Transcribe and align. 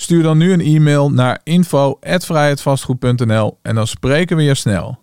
Stuur 0.00 0.22
dan 0.22 0.38
nu 0.38 0.52
een 0.52 0.60
e-mail 0.60 1.10
naar 1.10 1.40
info@vrijheidvastgoed.nl 1.42 3.58
en 3.62 3.74
dan 3.74 3.86
spreken 3.86 4.36
we 4.36 4.42
je 4.42 4.54
snel. 4.54 4.98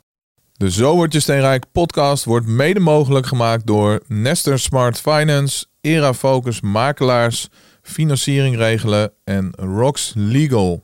De 0.53 0.71
Zo 0.71 0.95
wordt 0.95 1.13
je 1.13 1.19
steenrijk 1.19 1.71
podcast 1.71 2.23
wordt 2.23 2.47
mede 2.47 2.79
mogelijk 2.79 3.25
gemaakt 3.25 3.67
door 3.67 4.03
Nester 4.07 4.59
Smart 4.59 4.99
Finance, 4.99 5.65
Era 5.81 6.13
Focus 6.13 6.61
Makelaars, 6.61 7.49
Financiering 7.81 8.55
Regelen 8.55 9.11
en 9.23 9.51
Rox 9.55 10.13
Legal. 10.15 10.83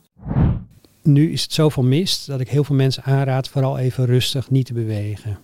Nu 1.03 1.31
is 1.31 1.41
het 1.41 1.53
zoveel 1.53 1.83
mist 1.83 2.27
dat 2.27 2.39
ik 2.39 2.49
heel 2.49 2.63
veel 2.63 2.75
mensen 2.75 3.03
aanraad 3.03 3.49
vooral 3.49 3.77
even 3.77 4.05
rustig 4.05 4.49
niet 4.49 4.65
te 4.65 4.73
bewegen. 4.73 5.37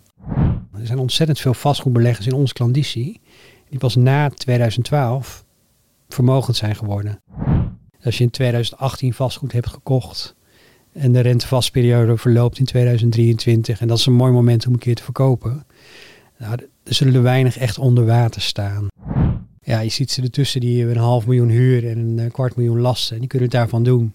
Er 0.74 0.88
zijn 0.88 1.00
ontzettend 1.00 1.40
veel 1.40 1.54
vastgoedbeleggers 1.54 2.28
in 2.28 2.34
onze 2.34 2.54
klanditie 2.54 3.22
die 3.70 3.80
pas 3.80 3.96
na 3.96 4.30
2012 4.30 5.46
vermogend 6.08 6.56
zijn 6.56 6.76
geworden. 6.76 7.20
Als 8.04 8.18
je 8.18 8.24
in 8.24 8.30
2018 8.30 9.14
vastgoed 9.14 9.52
hebt 9.52 9.68
gekocht 9.68 10.36
en 10.92 11.12
de 11.12 11.20
rentevastperiode 11.20 12.18
verloopt 12.18 12.60
in 12.60 12.66
2023 12.66 13.82
en 13.82 13.88
dat 13.88 13.98
is 13.98 14.06
een 14.06 14.14
mooi 14.14 14.32
moment 14.32 14.68
om 14.68 14.74
een 14.74 14.80
keer 14.80 14.96
te 14.96 15.04
verkopen, 15.04 15.66
nou, 16.38 16.54
er 16.84 16.94
zullen 16.94 17.16
er 17.16 17.22
weinig 17.22 17.58
echt 17.58 17.78
onder 17.78 18.06
water 18.06 18.42
staan. 18.42 18.88
Ja, 19.62 19.80
je 19.80 19.90
ziet 19.90 20.12
ze 20.12 20.22
ertussen 20.22 20.62
die 20.62 20.86
een 20.86 20.98
half 20.98 21.26
miljoen 21.26 21.50
huur 21.50 21.90
en 21.90 21.98
een 21.98 22.20
eh, 22.20 22.32
kwart 22.32 22.56
miljoen 22.56 22.80
lasten 22.80 23.14
en 23.14 23.20
die 23.20 23.30
kunnen 23.30 23.48
het 23.50 23.58
daarvan 23.58 23.84
doen. 23.84 24.14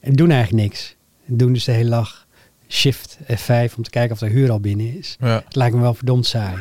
En 0.00 0.12
doen 0.12 0.30
eigenlijk 0.30 0.62
niks. 0.62 0.96
En 1.26 1.36
doen 1.36 1.52
dus 1.52 1.64
de 1.64 1.72
hele 1.72 1.90
dag 1.90 2.26
shift 2.68 3.18
F5 3.22 3.74
om 3.76 3.82
te 3.82 3.90
kijken 3.90 4.12
of 4.12 4.18
de 4.18 4.28
huur 4.28 4.50
al 4.50 4.60
binnen 4.60 4.98
is. 4.98 5.16
Ja. 5.20 5.42
Het 5.44 5.56
lijkt 5.56 5.74
me 5.74 5.80
wel 5.80 5.94
verdomd 5.94 6.26
saai. 6.26 6.56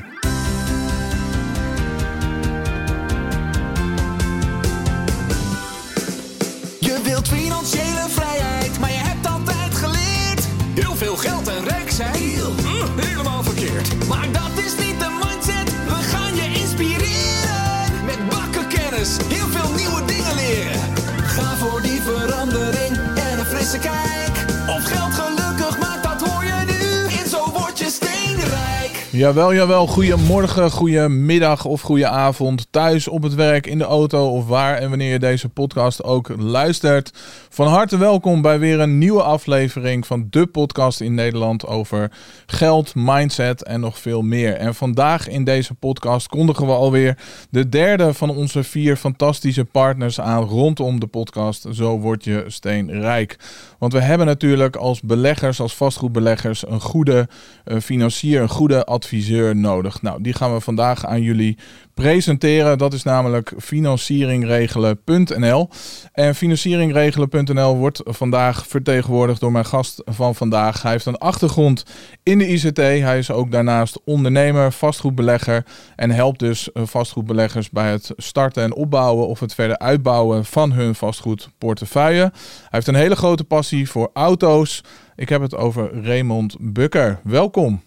Jawel, 29.17 29.53
jawel. 29.53 29.87
Goedemorgen, 29.87 30.71
goedemiddag 30.71 31.65
of 31.65 31.81
goede 31.81 32.07
avond. 32.07 32.67
Thuis, 32.69 33.07
op 33.07 33.23
het 33.23 33.35
werk, 33.35 33.67
in 33.67 33.77
de 33.77 33.83
auto 33.83 34.29
of 34.29 34.47
waar 34.47 34.77
en 34.77 34.89
wanneer 34.89 35.11
je 35.11 35.19
deze 35.19 35.49
podcast 35.49 36.03
ook 36.03 36.31
luistert. 36.37 37.11
Van 37.49 37.67
harte 37.67 37.97
welkom 37.97 38.41
bij 38.41 38.59
weer 38.59 38.79
een 38.79 38.97
nieuwe 38.97 39.23
aflevering 39.23 40.07
van 40.07 40.27
de 40.29 40.45
podcast 40.45 41.01
in 41.01 41.13
Nederland 41.13 41.67
over 41.67 42.11
geld, 42.45 42.95
mindset 42.95 43.63
en 43.63 43.79
nog 43.79 43.99
veel 43.99 44.21
meer. 44.21 44.53
En 44.53 44.75
vandaag 44.75 45.29
in 45.29 45.43
deze 45.43 45.73
podcast 45.73 46.27
kondigen 46.27 46.65
we 46.65 46.71
alweer 46.71 47.17
de 47.49 47.69
derde 47.69 48.13
van 48.13 48.29
onze 48.29 48.63
vier 48.63 48.95
fantastische 48.95 49.65
partners 49.65 50.19
aan 50.19 50.43
rondom 50.43 50.99
de 50.99 51.07
podcast. 51.07 51.65
Zo 51.71 51.99
word 51.99 52.23
je 52.23 52.43
steenrijk. 52.47 53.37
Want 53.79 53.93
we 53.93 54.01
hebben 54.01 54.27
natuurlijk 54.27 54.75
als 54.75 55.01
beleggers, 55.01 55.59
als 55.59 55.75
vastgoedbeleggers, 55.75 56.67
een 56.67 56.81
goede 56.81 57.27
eh, 57.63 57.77
financier, 57.77 58.41
een 58.41 58.49
goede 58.49 58.85
adviseur 58.85 59.55
nodig. 59.55 60.01
Nou, 60.01 60.21
die 60.21 60.33
gaan 60.33 60.53
we 60.53 60.59
vandaag 60.59 61.05
aan 61.05 61.21
jullie 61.21 61.57
presenteren. 61.93 62.77
Dat 62.77 62.93
is 62.93 63.03
namelijk 63.03 63.53
financieringregelen.nl. 63.59 65.69
En 66.13 66.35
financieringregelen.nl 66.35 67.77
wordt 67.77 68.01
vandaag 68.03 68.67
vertegenwoordigd 68.67 69.39
door 69.39 69.51
mijn 69.51 69.65
gast 69.65 70.01
van 70.05 70.35
vandaag. 70.35 70.81
Hij 70.81 70.91
heeft 70.91 71.05
een 71.05 71.17
achtergrond 71.17 71.83
in 72.23 72.37
de 72.37 72.47
ICT. 72.47 72.77
Hij 72.77 73.17
is 73.17 73.31
ook 73.31 73.51
daarnaast 73.51 73.99
ondernemer, 74.05 74.71
vastgoedbelegger 74.71 75.65
en 75.95 76.11
helpt 76.11 76.39
dus 76.39 76.71
eh, 76.71 76.83
vastgoedbeleggers 76.85 77.69
bij 77.69 77.91
het 77.91 78.11
starten 78.17 78.63
en 78.63 78.73
opbouwen 78.73 79.27
of 79.27 79.39
het 79.39 79.53
verder 79.53 79.77
uitbouwen 79.77 80.45
van 80.45 80.71
hun 80.71 80.95
vastgoedportefeuille. 80.95 82.21
Hij 82.21 82.31
heeft 82.69 82.87
een 82.87 82.95
hele 82.95 83.15
grote 83.15 83.43
passie 83.43 83.66
voor 83.67 84.09
auto's. 84.13 84.83
Ik 85.15 85.29
heb 85.29 85.41
het 85.41 85.55
over 85.55 86.03
Raymond 86.03 86.55
Bukker. 86.59 87.19
Welkom. 87.23 87.81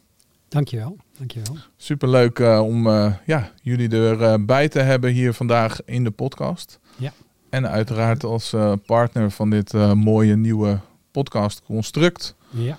Dankjewel. 0.49 0.97
Dankjewel. 1.19 1.57
Superleuk 1.77 2.39
uh, 2.39 2.61
om 2.63 2.87
uh, 2.87 3.15
ja, 3.27 3.51
jullie 3.63 3.89
erbij 3.91 4.69
te 4.69 4.79
hebben 4.79 5.11
hier 5.13 5.33
vandaag 5.33 5.85
in 5.85 6.05
de 6.05 6.11
podcast. 6.11 6.79
Ja. 6.97 7.13
En 7.51 7.69
uiteraard 7.69 8.25
als 8.25 8.55
partner 8.87 9.31
van 9.31 9.51
dit 9.51 9.73
mooie 9.95 10.37
nieuwe 10.37 10.81
podcast 11.11 11.63
Construct. 11.63 12.35
Ja. 12.51 12.79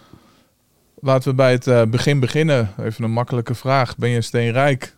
Laten 1.00 1.30
we 1.30 1.36
bij 1.36 1.52
het 1.52 1.92
begin 1.92 2.20
beginnen. 2.20 2.70
Even 2.80 3.04
een 3.04 3.12
makkelijke 3.12 3.56
vraag. 3.56 3.98
Ben 3.98 4.10
je 4.10 4.22
steenrijk? 4.22 4.96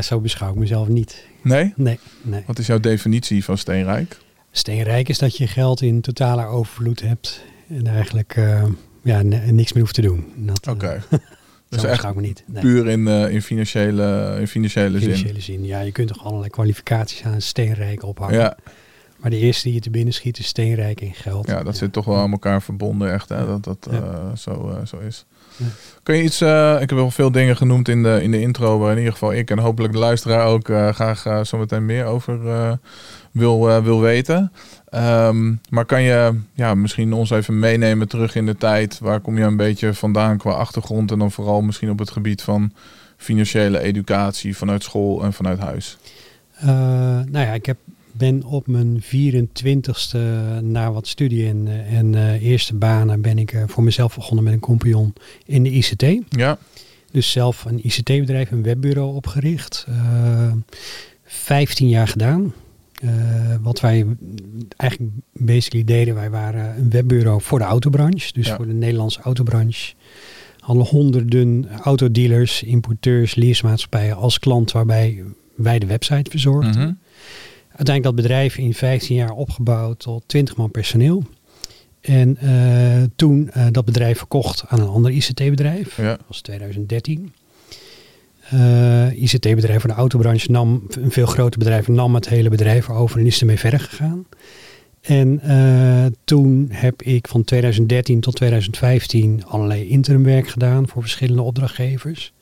zo 0.00 0.20
beschouw 0.20 0.50
ik 0.50 0.56
mezelf 0.56 0.88
niet. 0.88 1.26
Nee? 1.42 1.72
Nee, 1.76 1.98
nee. 2.22 2.42
Wat 2.46 2.58
is 2.58 2.66
jouw 2.66 2.80
definitie 2.80 3.44
van 3.44 3.58
steenrijk? 3.58 4.18
Steenrijk 4.50 5.08
is 5.08 5.18
dat 5.18 5.36
je 5.36 5.46
geld 5.46 5.82
in 5.82 6.00
totale 6.00 6.44
overvloed 6.44 7.00
hebt. 7.00 7.44
En 7.68 7.86
eigenlijk 7.86 8.34
ja, 9.02 9.22
niks 9.22 9.72
meer 9.72 9.82
hoeft 9.82 9.94
te 9.94 10.00
doen. 10.00 10.32
Oké. 10.62 10.70
Okay. 10.70 11.00
Dus 11.70 11.84
echt 11.84 12.14
me 12.14 12.20
niet. 12.20 12.44
Nee. 12.46 12.62
puur 12.62 12.88
in, 12.88 13.00
uh, 13.00 13.32
in 13.32 13.42
financiële, 13.42 14.36
in 14.40 14.48
financiële, 14.48 14.98
financiële 14.98 15.40
zin. 15.40 15.64
Ja, 15.64 15.80
je 15.80 15.92
kunt 15.92 16.08
toch 16.08 16.24
allerlei 16.24 16.50
kwalificaties 16.50 17.22
aan 17.22 17.40
steenrijk 17.40 18.02
ophangen. 18.02 18.38
Ja. 18.38 18.56
Maar 19.16 19.30
de 19.30 19.36
eerste 19.36 19.64
die 19.64 19.74
je 19.74 19.80
te 19.80 19.90
binnen 19.90 20.14
schiet 20.14 20.38
is 20.38 20.46
steenrijk 20.46 21.00
in 21.00 21.14
geld. 21.14 21.46
Ja, 21.46 21.62
dat 21.62 21.76
zit 21.76 21.92
toch 21.92 22.04
wel 22.04 22.16
aan 22.16 22.30
elkaar 22.30 22.62
verbonden 22.62 23.12
echt, 23.12 23.28
hè? 23.28 23.46
dat 23.46 23.64
dat 23.64 23.88
ja. 23.90 23.98
uh, 23.98 24.36
zo, 24.36 24.68
uh, 24.68 24.86
zo 24.86 24.98
is. 24.98 25.26
Ja. 25.56 25.66
Kun 26.02 26.16
je 26.16 26.22
iets, 26.22 26.40
ik 26.82 26.88
heb 26.88 26.90
wel 26.90 27.10
veel 27.10 27.32
dingen 27.32 27.56
genoemd 27.56 27.88
in 27.88 28.02
de, 28.02 28.22
in 28.22 28.30
de 28.30 28.40
intro, 28.40 28.78
waar 28.78 28.92
in 28.92 28.98
ieder 28.98 29.12
geval 29.12 29.32
ik 29.32 29.50
en 29.50 29.58
hopelijk 29.58 29.92
de 29.92 29.98
luisteraar 29.98 30.46
ook 30.46 30.64
graag 30.94 31.46
zo 31.46 31.58
meteen 31.58 31.86
meer 31.86 32.04
over 32.04 32.38
wil, 33.30 33.82
wil 33.82 34.00
weten. 34.00 34.52
Um, 34.94 35.60
maar 35.68 35.84
kan 35.84 36.02
je 36.02 36.34
ja, 36.54 36.74
misschien 36.74 37.12
ons 37.12 37.30
even 37.30 37.58
meenemen 37.58 38.08
terug 38.08 38.34
in 38.34 38.46
de 38.46 38.56
tijd? 38.56 38.98
Waar 38.98 39.20
kom 39.20 39.38
je 39.38 39.44
een 39.44 39.56
beetje 39.56 39.94
vandaan 39.94 40.38
qua 40.38 40.50
achtergrond? 40.50 41.10
En 41.10 41.18
dan 41.18 41.30
vooral 41.30 41.60
misschien 41.60 41.90
op 41.90 41.98
het 41.98 42.10
gebied 42.10 42.42
van 42.42 42.72
financiële 43.16 43.80
educatie 43.80 44.56
vanuit 44.56 44.82
school 44.82 45.24
en 45.24 45.32
vanuit 45.32 45.58
huis. 45.58 45.98
Uh, 46.62 46.66
nou 46.66 47.46
ja, 47.46 47.52
ik 47.52 47.66
heb, 47.66 47.78
ben 48.12 48.44
op 48.44 48.66
mijn 48.66 49.02
24ste 49.02 50.18
na 50.60 50.92
wat 50.92 51.06
studie 51.06 51.48
en, 51.48 51.86
en 51.86 52.12
uh, 52.12 52.42
eerste 52.42 52.74
banen 52.74 53.20
ben 53.20 53.38
ik 53.38 53.52
uh, 53.52 53.62
voor 53.66 53.82
mezelf 53.82 54.14
begonnen 54.14 54.44
met 54.44 54.52
een 54.52 54.60
compagnon 54.60 55.12
in 55.46 55.62
de 55.62 55.70
ICT. 55.70 56.04
Ja. 56.28 56.58
Dus 57.10 57.30
zelf 57.30 57.64
een 57.64 57.86
ICT-bedrijf, 57.86 58.50
een 58.50 58.62
webbureau 58.62 59.14
opgericht. 59.14 59.86
15 61.24 61.88
jaar 61.88 62.08
gedaan. 62.08 62.52
Uh, 63.04 63.10
wat 63.60 63.80
wij 63.80 64.06
eigenlijk 64.76 65.12
basically 65.32 65.84
deden, 65.84 66.14
wij 66.14 66.30
waren 66.30 66.76
een 66.78 66.90
webbureau 66.90 67.42
voor 67.42 67.58
de 67.58 67.64
autobranche. 67.64 68.32
Dus 68.32 68.46
ja. 68.46 68.56
voor 68.56 68.66
de 68.66 68.72
Nederlandse 68.72 69.20
autobranche. 69.20 69.94
Hadden 70.58 70.84
honderden 70.84 71.68
autodealers, 71.82 72.62
importeurs, 72.62 73.34
leasemaatschappijen 73.34 74.16
als 74.16 74.38
klant 74.38 74.72
waarbij 74.72 75.22
wij 75.54 75.78
de 75.78 75.86
website 75.86 76.30
verzorgden. 76.30 76.74
Mm 76.74 76.80
-hmm. 76.80 76.98
Uiteindelijk 77.66 78.02
dat 78.02 78.14
bedrijf 78.14 78.58
in 78.58 78.74
15 78.74 79.16
jaar 79.16 79.30
opgebouwd 79.30 79.98
tot 79.98 80.22
20 80.26 80.56
man 80.56 80.70
personeel. 80.70 81.24
En 82.00 82.38
uh, 82.42 83.02
toen 83.16 83.50
uh, 83.56 83.66
dat 83.70 83.84
bedrijf 83.84 84.18
verkocht 84.18 84.64
aan 84.66 84.80
een 84.80 84.88
ander 84.88 85.10
ICT-bedrijf. 85.10 85.96
Ja. 85.96 86.08
Dat 86.08 86.24
was 86.26 86.40
2013. 86.40 87.32
Uh, 88.54 89.22
ICT-bedrijf 89.22 89.80
van 89.80 89.90
de 89.90 89.96
autobranche 89.96 90.50
nam, 90.50 90.86
een 90.90 91.10
veel 91.10 91.26
groter 91.26 91.58
bedrijf, 91.58 91.88
nam 91.88 92.14
het 92.14 92.28
hele 92.28 92.48
bedrijf 92.48 92.90
over 92.90 93.20
en 93.20 93.26
is 93.26 93.40
ermee 93.40 93.58
verder 93.58 93.80
gegaan. 93.80 94.26
En 95.00 95.40
uh, 95.44 96.06
toen 96.24 96.68
heb 96.70 97.02
ik 97.02 97.28
van 97.28 97.44
2013 97.44 98.20
tot 98.20 98.36
2015 98.36 99.44
allerlei 99.46 99.88
interimwerk 99.88 100.48
gedaan 100.48 100.88
voor 100.88 101.02
verschillende 101.02 101.42
opdrachtgevers. 101.42 102.32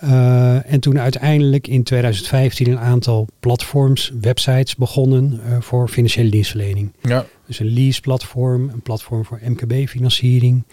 Eh, 0.00 0.72
en 0.72 0.80
toen 0.80 0.98
uiteindelijk 0.98 1.66
in 1.68 1.82
2015 1.82 2.70
een 2.70 2.78
aantal 2.78 3.28
platforms, 3.40 4.12
websites 4.20 4.76
begonnen 4.76 5.40
eh, 5.44 5.60
voor 5.60 5.88
financiële 5.88 6.30
dienstverlening. 6.30 6.92
Ja, 7.02 7.26
Dus 7.46 7.58
een 7.58 7.72
lease-platform, 7.72 8.68
een 8.68 8.82
platform 8.82 9.24
voor 9.24 9.40
MKB-financiering 9.44 10.64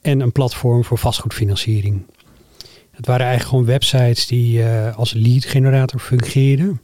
en 0.00 0.20
een 0.20 0.32
platform 0.32 0.84
voor 0.84 0.98
vastgoedfinanciering. 0.98 2.02
Het 2.96 3.06
waren 3.06 3.26
eigenlijk 3.26 3.50
gewoon 3.50 3.64
websites 3.64 4.26
die 4.26 4.62
eh, 4.62 4.96
als 4.96 5.12
lead-generator 5.12 6.00
fungeerden. 6.00 6.80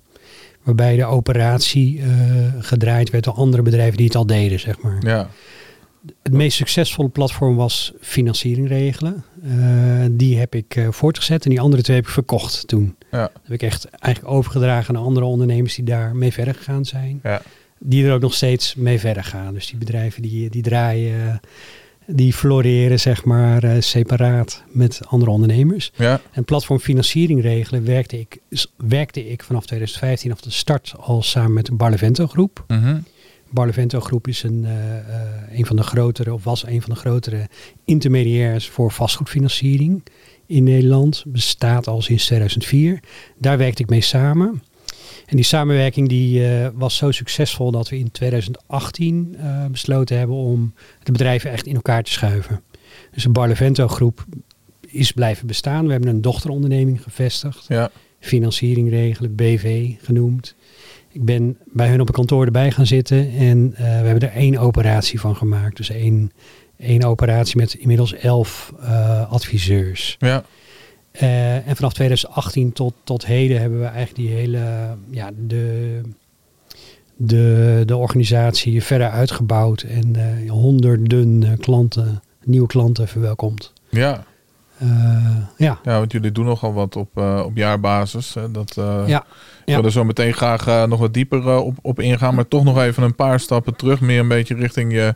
Waarbij 0.63 0.97
de 0.97 1.05
operatie 1.05 2.01
eh, 2.01 2.07
gedraaid 2.59 3.11
werd 3.11 3.25
door 3.25 3.35
andere 3.35 3.63
bedrijven 3.63 3.97
die 3.97 4.07
het 4.07 4.15
al 4.17 4.27
deden, 4.27 4.61
zeg 4.61 4.81
maar. 4.81 4.97
ja, 5.07 5.29
Het 6.23 6.33
meest 6.33 6.57
succesvolle 6.57 7.09
platform 7.09 7.57
was 7.57 7.93
financiering 8.01 8.69
regelen. 8.69 9.25
Eh, 9.45 10.05
die 10.11 10.39
heb 10.39 10.55
ik 10.55 10.87
voortgezet 10.91 11.45
en 11.45 11.51
die 11.51 11.61
andere 11.61 11.83
twee 11.83 11.97
heb 11.97 12.05
ik 12.07 12.13
verkocht 12.13 12.69
toen. 12.69 12.97
ja, 13.11 13.21
Dat 13.21 13.43
heb 13.43 13.53
ik 13.53 13.63
echt 13.63 13.85
eigenlijk 13.85 14.35
overgedragen 14.35 14.97
aan 14.97 15.03
andere 15.03 15.27
ondernemers 15.27 15.75
die 15.75 15.85
daar 15.85 16.17
mee 16.17 16.33
verder 16.33 16.55
gegaan 16.55 16.85
zijn. 16.85 17.21
ja. 17.23 17.43
Die 17.85 18.07
er 18.07 18.15
ook 18.15 18.21
nog 18.21 18.35
steeds 18.35 18.75
mee 18.75 18.99
verder 19.01 19.25
gaan. 19.25 19.55
Dus 19.55 19.67
die 19.67 19.79
bedrijven 19.79 20.23
die, 20.23 20.51
die 20.51 20.63
draaien, 20.63 21.41
die 22.07 22.33
floreren 22.33 23.01
zeg 23.01 23.25
maar 23.25 23.65
eh, 23.65 23.81
separaat 23.81 24.63
met 24.69 25.01
andere 25.07 25.31
ondernemers. 25.31 25.93
ja. 25.97 26.21
En 26.33 26.45
platform 26.45 26.79
financiering 26.79 27.43
regelen 27.43 27.85
werkte 27.85 28.19
ik, 28.19 28.39
werkte 28.77 29.31
ik 29.31 29.43
vanaf 29.43 29.67
2015 29.67 30.33
af 30.33 30.41
de 30.41 30.51
start 30.51 30.95
al 30.97 31.23
samen 31.23 31.53
met 31.53 31.67
de 31.67 31.75
Barlevento 31.75 32.27
groep. 32.27 32.65
Mhm. 32.69 32.99
Barlevento 33.53 34.01
Groep 34.01 34.29
is 34.29 34.43
een, 34.43 34.65
eh, 34.65 34.99
eh, 34.99 35.05
een 35.53 35.67
van 35.67 35.77
de 35.77 35.83
grotere, 35.83 36.33
of 36.33 36.45
was 36.45 36.67
een 36.67 36.83
van 36.83 36.95
de 36.95 37.01
grotere 37.01 37.49
intermediairs 37.85 38.69
voor 38.69 38.93
vastgoedfinanciering 38.93 40.03
in 40.47 40.65
Nederland. 40.65 41.25
Bestaat 41.27 41.87
al 41.87 42.03
sinds 42.03 42.27
2004. 42.27 43.01
Daar 43.39 43.59
werkte 43.59 43.83
ik 43.83 43.89
mee 43.89 44.01
samen. 44.01 44.63
En 45.33 45.39
die 45.39 45.47
samenwerking 45.47 46.09
die, 46.09 46.47
eh, 46.47 46.69
was 46.75 46.97
zo 46.97 47.11
succesvol 47.11 47.71
dat 47.71 47.89
we 47.89 47.99
in 47.99 48.11
2018 48.11 49.37
eh, 49.39 49.67
besloten 49.67 50.19
hebben 50.19 50.37
om 50.37 50.75
de 51.03 51.13
bedrijven 51.13 51.51
echt 51.51 51.67
in 51.67 51.75
elkaar 51.75 52.03
te 52.03 52.11
schuiven. 52.11 52.63
Dus 53.13 53.23
de 53.23 53.29
Barlevento 53.29 53.89
Groep 53.89 54.25
is 54.81 55.13
blijven 55.13 55.47
bestaan. 55.47 55.87
We 55.87 55.93
hebben 55.93 56.11
een 56.11 56.21
dochteronderneming 56.21 57.03
gevestigd 57.03 57.65
ja. 57.69 57.91
financiering 58.19 58.91
regelen, 58.91 59.35
BV 59.35 59.91
genoemd. 60.01 60.55
Ik 61.09 61.25
ben 61.25 61.59
bij 61.65 61.89
hun 61.89 62.01
op 62.01 62.09
een 62.09 62.15
kantoor 62.15 62.45
erbij 62.45 62.71
gaan 62.71 62.87
zitten 62.87 63.31
en 63.31 63.73
eh, 63.77 63.83
we 63.83 64.07
hebben 64.07 64.29
er 64.29 64.37
één 64.37 64.59
operatie 64.59 65.21
van 65.21 65.37
gemaakt. 65.37 65.77
Dus 65.77 65.91
één, 65.91 66.33
één 66.77 67.03
operatie 67.03 67.57
met 67.57 67.75
inmiddels 67.75 68.15
elf 68.15 68.73
adviseurs. 69.29 70.17
ja. 70.19 70.45
Eh, 71.13 71.69
en 71.69 71.77
vanaf 71.77 71.93
2018 71.93 72.73
tot, 72.73 72.95
tot 73.05 73.27
heden 73.27 73.61
hebben 73.61 73.79
we 73.79 73.85
eigenlijk 73.85 74.29
die 74.29 74.29
hele, 74.39 74.97
ja, 75.11 75.31
de, 75.47 76.01
de, 77.17 77.83
de 77.87 77.97
organisatie 77.97 78.83
verder 78.83 79.11
uitgebouwd 79.11 79.83
en 79.83 80.17
eh, 80.17 80.51
honderden 80.51 81.43
eh, 81.43 81.59
klanten, 81.59 82.23
nieuwe 82.45 82.67
klanten 82.67 83.09
verwelkomd. 83.09 83.73
ja. 83.89 84.25
Ja, 85.57 85.79
Ja, 85.85 85.99
want 85.99 86.13
jullie 86.13 86.33
doen 86.33 86.45
nogal 86.45 86.73
wat 86.73 86.97
op, 86.97 87.17
op 87.45 87.57
jaarbasis. 87.57 88.35
Hè? 88.35 88.51
Dat, 88.51 88.73
ja, 88.77 89.05
Ik 89.05 89.25
ja. 89.65 89.75
wil 89.75 89.85
er 89.85 89.93
zo 89.93 90.05
meteen 90.05 90.35
graag 90.35 90.87
nog 90.89 90.99
wat 90.99 91.15
dieper 91.15 91.59
op, 91.59 91.77
op 91.83 92.01
ingaan. 92.01 92.35
Maar 92.35 92.49
toch 92.49 92.65
nog 92.65 92.79
even 92.79 93.03
een 93.03 93.15
paar 93.15 93.41
stappen 93.41 93.77
terug. 93.77 94.01
Meer 94.01 94.21
een 94.21 94.29
beetje 94.29 94.55
richting 94.55 94.93
je, 94.93 95.15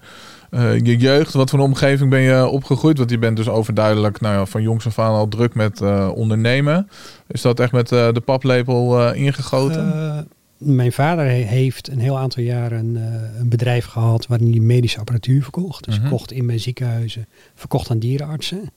eh, 0.51 0.79
je 0.79 0.97
jeugd. 0.97 1.33
Wat 1.33 1.51
voor 1.51 1.59
een 1.59 1.65
omgeving 1.65 2.11
ben 2.11 2.21
je 2.21 2.47
opgegroeid? 2.47 2.99
Want 2.99 3.11
je 3.11 3.19
bent 3.19 3.37
dus 3.37 3.49
overduidelijk 3.49 4.21
nou 4.21 4.35
ja, 4.35 4.47
van 4.47 4.63
jongs 4.63 4.87
af 4.87 4.99
aan 4.99 5.13
al 5.15 5.29
druk 5.29 5.55
met 5.55 5.81
eh, 5.81 6.11
ondernemen. 6.15 6.89
Is 7.29 7.41
dat 7.43 7.61
echt 7.61 7.73
met 7.73 7.93
eh, 7.93 8.13
de 8.13 8.21
paplepel 8.21 9.13
ingegoten? 9.13 10.29
Mijn 10.59 10.93
vader 10.93 11.25
he- 11.25 11.31
heeft 11.33 11.89
een 11.89 11.99
heel 11.99 12.19
aantal 12.19 12.43
jaren 12.43 12.95
een 13.39 13.49
bedrijf 13.49 13.85
gehad 13.85 14.27
waarin 14.27 14.51
hij 14.51 14.61
medische 14.61 14.99
apparatuur 14.99 15.43
verkocht. 15.43 15.85
Dus 15.85 15.99
Mhm. 16.01 16.09
kocht 16.09 16.33
in 16.33 16.47
bij 16.47 16.59
ziekenhuizen, 16.59 17.27
verkocht 17.55 17.91
aan 17.91 17.99
dierenartsen. 17.99 18.71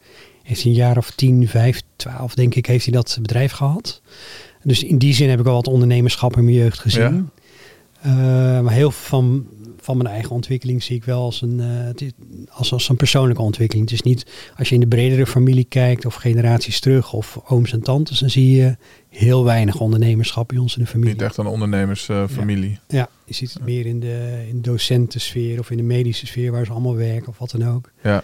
Heeft 0.44 0.62
hij 0.64 0.72
een 0.72 0.78
jaar 0.78 0.98
of 0.98 1.12
10, 1.12 1.48
5, 1.48 1.82
12 1.96 2.34
denk 2.36 2.56
ik, 2.56 2.66
heeft 2.66 2.86
hij 2.86 2.94
dat 2.94 3.18
bedrijf 3.22 3.52
gehad. 3.52 4.02
Dus 4.64 4.84
in 4.84 4.98
die 4.98 5.14
zin 5.14 5.30
heb 5.30 5.40
ik 5.40 5.46
al 5.46 5.54
wat 5.54 5.68
ondernemerschap 5.68 6.38
in 6.38 6.44
mijn 6.44 6.56
jeugd 6.56 6.80
gezien. 6.80 7.30
Maar 8.64 8.72
heel 8.74 8.92
veel 8.92 9.08
van, 9.08 9.46
van 9.90 9.98
mijn 9.98 10.10
eigen 10.16 10.32
ontwikkeling 10.36 10.84
zie 10.84 10.96
ik 10.96 11.04
wel 11.04 11.22
als 11.22 11.42
een, 11.42 11.60
is- 11.96 12.12
als, 12.50 12.72
als 12.74 12.90
een 12.90 12.96
persoonlijke 12.96 13.42
ontwikkeling. 13.42 13.90
Het 13.90 14.00
is 14.00 14.06
niet, 14.06 14.26
als 14.58 14.68
je 14.70 14.74
in 14.76 14.82
de 14.82 14.88
bredere 14.88 15.26
familie 15.28 15.64
kijkt 15.64 16.06
of 16.06 16.16
generaties 16.16 16.80
terug 16.80 17.14
of 17.14 17.40
ooms 17.46 17.72
en 17.72 17.82
tantes, 17.82 18.20
dan 18.20 18.30
zie 18.30 18.52
je 18.56 18.78
heel 19.10 19.44
weinig 19.44 19.80
ondernemerschap 19.80 20.48
bij 20.48 20.58
ons 20.58 20.76
in 20.78 20.82
de 20.84 20.88
familie. 20.90 21.14
Niet 21.14 21.22
echt 21.22 21.38
een 21.38 21.46
ondernemersfamilie. 21.46 22.80
Ja, 22.88 23.10
je 23.26 23.34
ziet 23.34 23.54
het 23.54 23.64
meer 23.64 23.86
in 23.86 24.00
de, 24.00 24.46
in 24.50 24.56
de 24.56 24.62
docentensfeer 24.70 25.60
of 25.60 25.72
in 25.72 25.78
de 25.78 25.84
medische 25.84 26.26
sfeer 26.28 26.52
waar 26.52 26.66
ze 26.66 26.72
allemaal 26.72 26.96
werken 26.96 27.28
of 27.28 27.38
wat 27.38 27.52
dan 27.52 27.68
ook. 27.68 27.92
ja. 28.04 28.24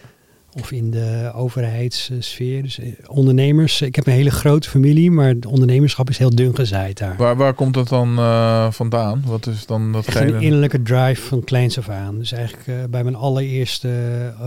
Of 0.58 0.72
in 0.72 0.92
de 0.92 1.32
overheidssfeer. 1.34 2.64
Dus 2.64 2.80
eh, 2.80 2.88
ondernemers, 3.08 3.82
ik 3.82 3.96
heb 3.96 4.08
een 4.08 4.14
hele 4.14 4.32
grote 4.32 4.70
familie, 4.70 5.12
maar 5.12 5.40
de 5.40 5.50
ondernemerschap 5.50 6.10
is 6.10 6.18
heel 6.18 6.36
dun 6.36 6.56
gezaaid 6.56 6.98
daar. 6.98 7.16
Waar, 7.18 7.36
waar 7.36 7.54
komt 7.54 7.74
dat 7.74 7.88
dan 7.88 8.18
eh, 8.18 8.72
vandaan? 8.72 9.24
Wat 9.26 9.48
is 9.48 9.66
dan 9.66 9.96
Echt 9.96 10.16
een 10.16 10.42
innerlijke 10.42 10.82
drive 10.82 11.22
van 11.22 11.44
kleins 11.44 11.78
af 11.78 11.90
aan. 11.90 12.18
Dus 12.18 12.32
eigenlijk 12.32 12.68
eh, 12.68 12.76
bij 12.90 13.04
mijn 13.04 13.16
allereerste 13.16 13.90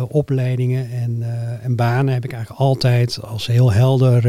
opleidingen 0.08 0.90
en, 0.90 1.22
en 1.62 1.76
banen 1.76 2.14
heb 2.14 2.24
ik 2.24 2.32
eigenlijk 2.32 2.60
altijd 2.60 3.22
als 3.22 3.46
heel 3.46 3.72
helder, 3.72 4.22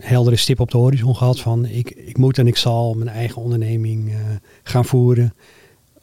heldere 0.00 0.36
stip 0.36 0.60
op 0.60 0.70
de 0.70 0.78
horizon 0.78 1.16
gehad 1.16 1.40
van 1.40 1.64
ik, 1.64 1.90
ik 1.90 2.16
moet 2.16 2.38
en 2.38 2.46
ik 2.46 2.56
zal 2.56 2.94
mijn 2.94 3.10
eigen 3.10 3.42
onderneming 3.42 4.14
gaan 4.62 4.84
voeren, 4.84 5.34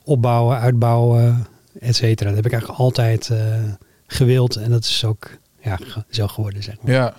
opbouwen, 0.03 0.59
uitbouwen, 0.59 1.47
et 1.79 1.95
cetera. 1.95 2.27
Dat 2.27 2.35
heb 2.35 2.45
ik 2.45 2.51
eigenlijk 2.51 2.81
altijd 2.81 3.31
gewild 4.07 4.55
en 4.55 4.69
dat 4.71 4.83
is 4.83 5.05
ook 5.05 5.29
ja, 5.61 5.79
zo 6.09 6.27
geworden, 6.27 6.63
zeg 6.63 6.75
maar. 6.81 6.91
Ja. 6.93 7.13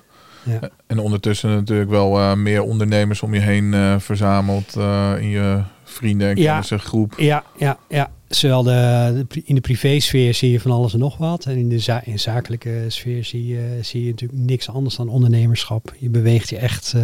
Ja. 0.44 0.70
En 0.86 0.98
ondertussen 0.98 1.50
natuurlijk 1.50 1.90
wel 1.90 2.18
eh, 2.18 2.34
meer 2.34 2.62
ondernemers 2.62 3.22
om 3.22 3.34
je 3.34 3.40
heen 3.40 3.74
eh, 3.74 3.98
verzameld 3.98 4.76
in 5.20 5.28
je 5.28 5.62
vrienden 5.84 6.28
en 6.28 6.34
kennissengroep. 6.34 7.14
Ja, 7.16 7.44
ja, 7.58 7.78
ja. 7.88 8.10
Zowel 8.28 8.62
de, 8.62 9.26
in 9.44 9.54
de 9.54 9.60
privésfeer 9.60 10.34
zie 10.34 10.50
je 10.50 10.60
van 10.60 10.70
alles 10.70 10.92
en 10.92 10.98
nog 10.98 11.16
wat. 11.16 11.44
En 11.44 11.56
in 11.56 11.68
de 11.68 11.78
za 11.78 12.04
in 12.04 12.18
zakelijke 12.18 12.84
sfeer 12.88 13.24
zie 13.24 13.46
je, 13.46 13.78
zie 13.80 14.04
je 14.04 14.10
natuurlijk 14.10 14.40
niks 14.40 14.68
anders 14.68 14.96
dan 14.96 15.08
ondernemerschap. 15.08 15.94
Je 15.98 16.08
beweegt 16.08 16.48
je 16.48 16.56
echt 16.58 16.92
eh, 16.96 17.02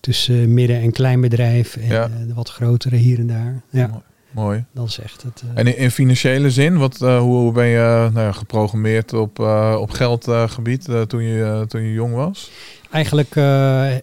tussen 0.00 0.54
midden- 0.54 0.80
en 0.80 0.92
kleinbedrijf 0.92 1.76
en 1.76 1.86
Ja. 1.86 2.04
eh, 2.04 2.10
de 2.26 2.34
wat 2.34 2.48
grotere 2.50 2.96
hier 2.96 3.18
en 3.18 3.26
daar. 3.26 3.62
Ja, 3.70 4.02
Mooi. 4.34 4.64
Is 4.84 4.98
echt 4.98 5.22
het. 5.22 5.42
eh, 5.42 5.60
En 5.60 5.66
in, 5.66 5.76
in 5.76 5.90
financiële 5.90 6.50
zin, 6.50 6.76
wat, 6.78 7.02
eh, 7.02 7.18
hoe, 7.18 7.36
hoe 7.36 7.52
ben 7.52 7.66
je 7.66 8.08
nou 8.12 8.26
ja, 8.26 8.32
geprogrammeerd 8.32 9.12
op, 9.12 9.38
eh, 9.38 9.76
op 9.80 9.90
geldgebied 9.90 10.88
toen, 11.06 11.22
je, 11.22 11.64
toen 11.68 11.82
je 11.82 11.92
jong 11.92 12.14
was? 12.14 12.50
Eigenlijk 12.90 13.36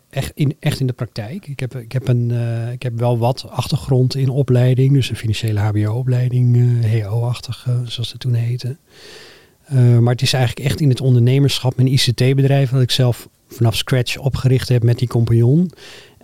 echt, 0.09 0.31
in, 0.33 0.55
echt 0.59 0.79
in 0.79 0.88
de 0.88 0.93
praktijk. 0.93 1.47
Ik 1.47 1.59
heb, 1.59 1.75
ik, 1.75 1.91
heb 1.91 2.07
een, 2.07 2.31
ik 2.71 2.83
heb 2.83 3.00
wel 3.00 3.17
wat 3.17 3.45
achtergrond 3.50 4.15
in 4.15 4.29
opleiding. 4.29 4.93
Dus 4.93 5.09
een 5.09 5.15
financiële 5.15 5.59
hbo-opleiding, 5.59 6.57
HO-achtig, 7.03 7.67
zoals 7.85 8.11
het 8.11 8.19
toen 8.19 8.33
heette. 8.33 8.77
Maar 10.00 10.13
het 10.13 10.21
is 10.21 10.33
eigenlijk 10.33 10.65
echt 10.67 10.81
in 10.81 10.89
het 10.89 11.01
ondernemerschap, 11.01 11.75
mijn 11.75 11.88
ICT-bedrijf, 11.88 12.69
dat 12.69 12.81
ik 12.81 12.91
zelf 12.91 13.27
vanaf 13.47 13.75
scratch 13.75 14.17
opgericht 14.17 14.69
heb 14.69 14.83
met 14.83 15.00
die 15.00 15.07
compagnon. 15.07 15.71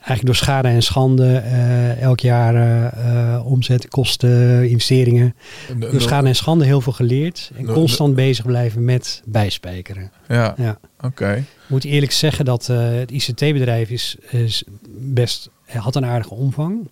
Eigenlijk 0.07 0.25
door 0.25 0.35
schade 0.35 0.67
en 0.67 0.83
schande, 0.83 1.35
eh, 1.37 2.01
elk 2.01 2.19
jaar 2.19 2.55
eh, 2.55 3.45
omzet, 3.45 3.87
kosten, 3.87 4.69
investeringen. 4.69 5.35
De- 5.79 5.89
Door 5.91 6.01
schade 6.01 6.27
en 6.27 6.35
schande 6.35 6.65
heel 6.65 6.81
veel 6.81 6.93
geleerd. 6.93 7.51
En 7.57 7.65
constant 7.65 8.15
bezig 8.15 8.45
blijven 8.45 8.85
met 8.85 9.21
bijspijkeren. 9.25 10.11
Ja, 10.27 10.53
Ja. 10.57 10.77
oké. 11.01 11.33
Ik 11.35 11.43
moet 11.67 11.83
eerlijk 11.83 12.11
zeggen 12.11 12.45
dat 12.45 12.67
het 12.67 13.11
ICT-bedrijf 13.11 13.89
is, 13.89 14.15
is 14.29 14.63
best, 14.97 15.49
had 15.65 15.95
een 15.95 16.05
aardige 16.05 16.33
omvang. 16.33 16.89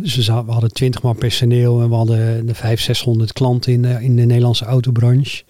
Dus 0.00 0.16
we, 0.16 0.44
we 0.44 0.52
hadden 0.52 0.72
20 0.72 1.02
man 1.02 1.16
personeel 1.16 1.80
en 1.82 1.88
we 1.88 1.94
hadden 1.94 2.46
de 2.46 2.54
500, 2.54 2.80
600 2.80 3.32
klanten 3.32 3.72
in 3.72 3.82
de, 3.82 3.98
in 4.02 4.16
de 4.16 4.22
Nederlandse 4.24 4.64
autobranche. 4.64 5.42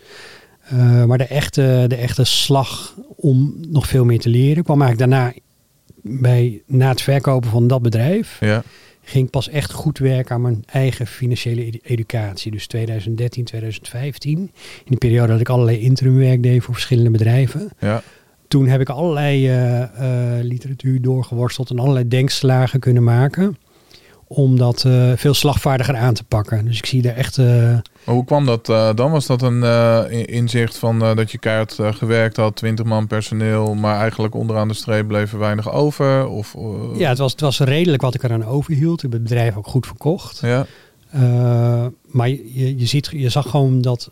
Maar 1.06 1.18
de 1.18 1.24
echte, 1.26 1.84
de 1.88 1.96
echte 1.96 2.24
slag 2.24 2.94
om 3.16 3.54
nog 3.68 3.86
veel 3.86 4.04
meer 4.04 4.18
te 4.20 4.28
leren 4.28 4.64
kwam 4.64 4.82
eigenlijk 4.82 5.10
daarna 5.10 5.32
bij, 6.02 6.62
na 6.66 6.88
het 6.88 7.02
verkopen 7.02 7.50
van 7.50 7.66
dat 7.66 7.82
bedrijf 7.82 8.37
Ja, 8.40 8.62
ging 9.04 9.25
ik 9.25 9.30
pas 9.30 9.49
echt 9.49 9.73
goed 9.73 9.99
werken 9.99 10.35
aan 10.35 10.40
mijn 10.40 10.62
eigen 10.66 11.06
financiële 11.06 11.64
edu- 11.64 11.80
educatie. 11.82 12.50
Dus 12.52 12.66
2013, 12.66 13.44
2015. 13.44 14.38
In 14.38 14.50
de 14.85 14.97
periode 14.97 15.32
dat 15.32 15.40
ik 15.40 15.49
allerlei 15.49 15.78
interimwerk 15.80 16.42
deed 16.42 16.62
voor 16.62 16.75
verschillende 16.75 17.11
bedrijven. 17.11 17.71
ja, 17.78 18.02
Toen 18.49 18.66
heb 18.66 18.80
ik 18.80 18.88
allerlei 18.88 19.49
eh, 19.49 19.82
eh, 19.82 20.44
literatuur 20.44 21.02
doorgeworsteld 21.02 21.71
en 21.71 21.78
allerlei 21.78 22.09
denkslagen 22.09 22.80
kunnen 22.80 23.04
maken. 23.04 23.56
om 24.26 24.59
dat 24.59 24.85
eh, 24.85 25.12
veel 25.16 25.35
slagvaardiger 25.35 25.97
aan 25.97 26.14
te 26.14 26.25
pakken. 26.25 26.64
Dus 26.64 26.78
ik 26.78 26.87
zie 26.87 27.09
er 27.09 27.16
echt... 27.16 27.38
Maar 28.04 28.14
hoe 28.14 28.25
kwam 28.25 28.47
dat 28.47 28.68
eh, 28.68 28.94
dan? 28.94 29.11
Was 29.11 29.26
dat 29.26 29.42
een 29.42 29.62
eh, 29.62 30.04
in- 30.09 30.26
inzicht 30.26 30.78
van 30.78 31.02
eh, 31.02 31.16
dat 31.16 31.30
je 31.30 31.38
eh, 31.40 31.92
gewerkt 31.94 32.37
had, 32.37 32.56
20 32.56 32.85
man 32.85 33.06
personeel, 33.06 33.75
maar 33.75 33.99
eigenlijk 33.99 34.35
onderaan 34.35 34.68
de 34.68 34.75
streep 34.75 35.06
bleef 35.09 35.32
er 35.32 35.38
weinig 35.38 35.73
over? 35.73 36.26
Of, 36.28 36.54
ja, 36.94 37.09
het 37.09 37.18
was, 37.18 37.32
het 37.32 37.40
was 37.40 37.59
redelijk 37.59 38.02
wat 38.02 38.14
ik 38.14 38.23
eraan 38.23 38.44
overhield. 38.44 38.97
Ik 38.97 39.02
heb 39.02 39.12
het 39.12 39.23
bedrijf 39.23 39.56
ook 39.56 39.66
goed 39.66 39.87
verkocht. 39.87 40.38
ja? 40.40 40.66
Maar 42.06 42.28
je, 42.28 42.78
je, 42.78 42.87
ziet, 42.87 43.09
je 43.12 43.28
zag 43.28 43.50
gewoon 43.50 43.80
dat 43.80 44.11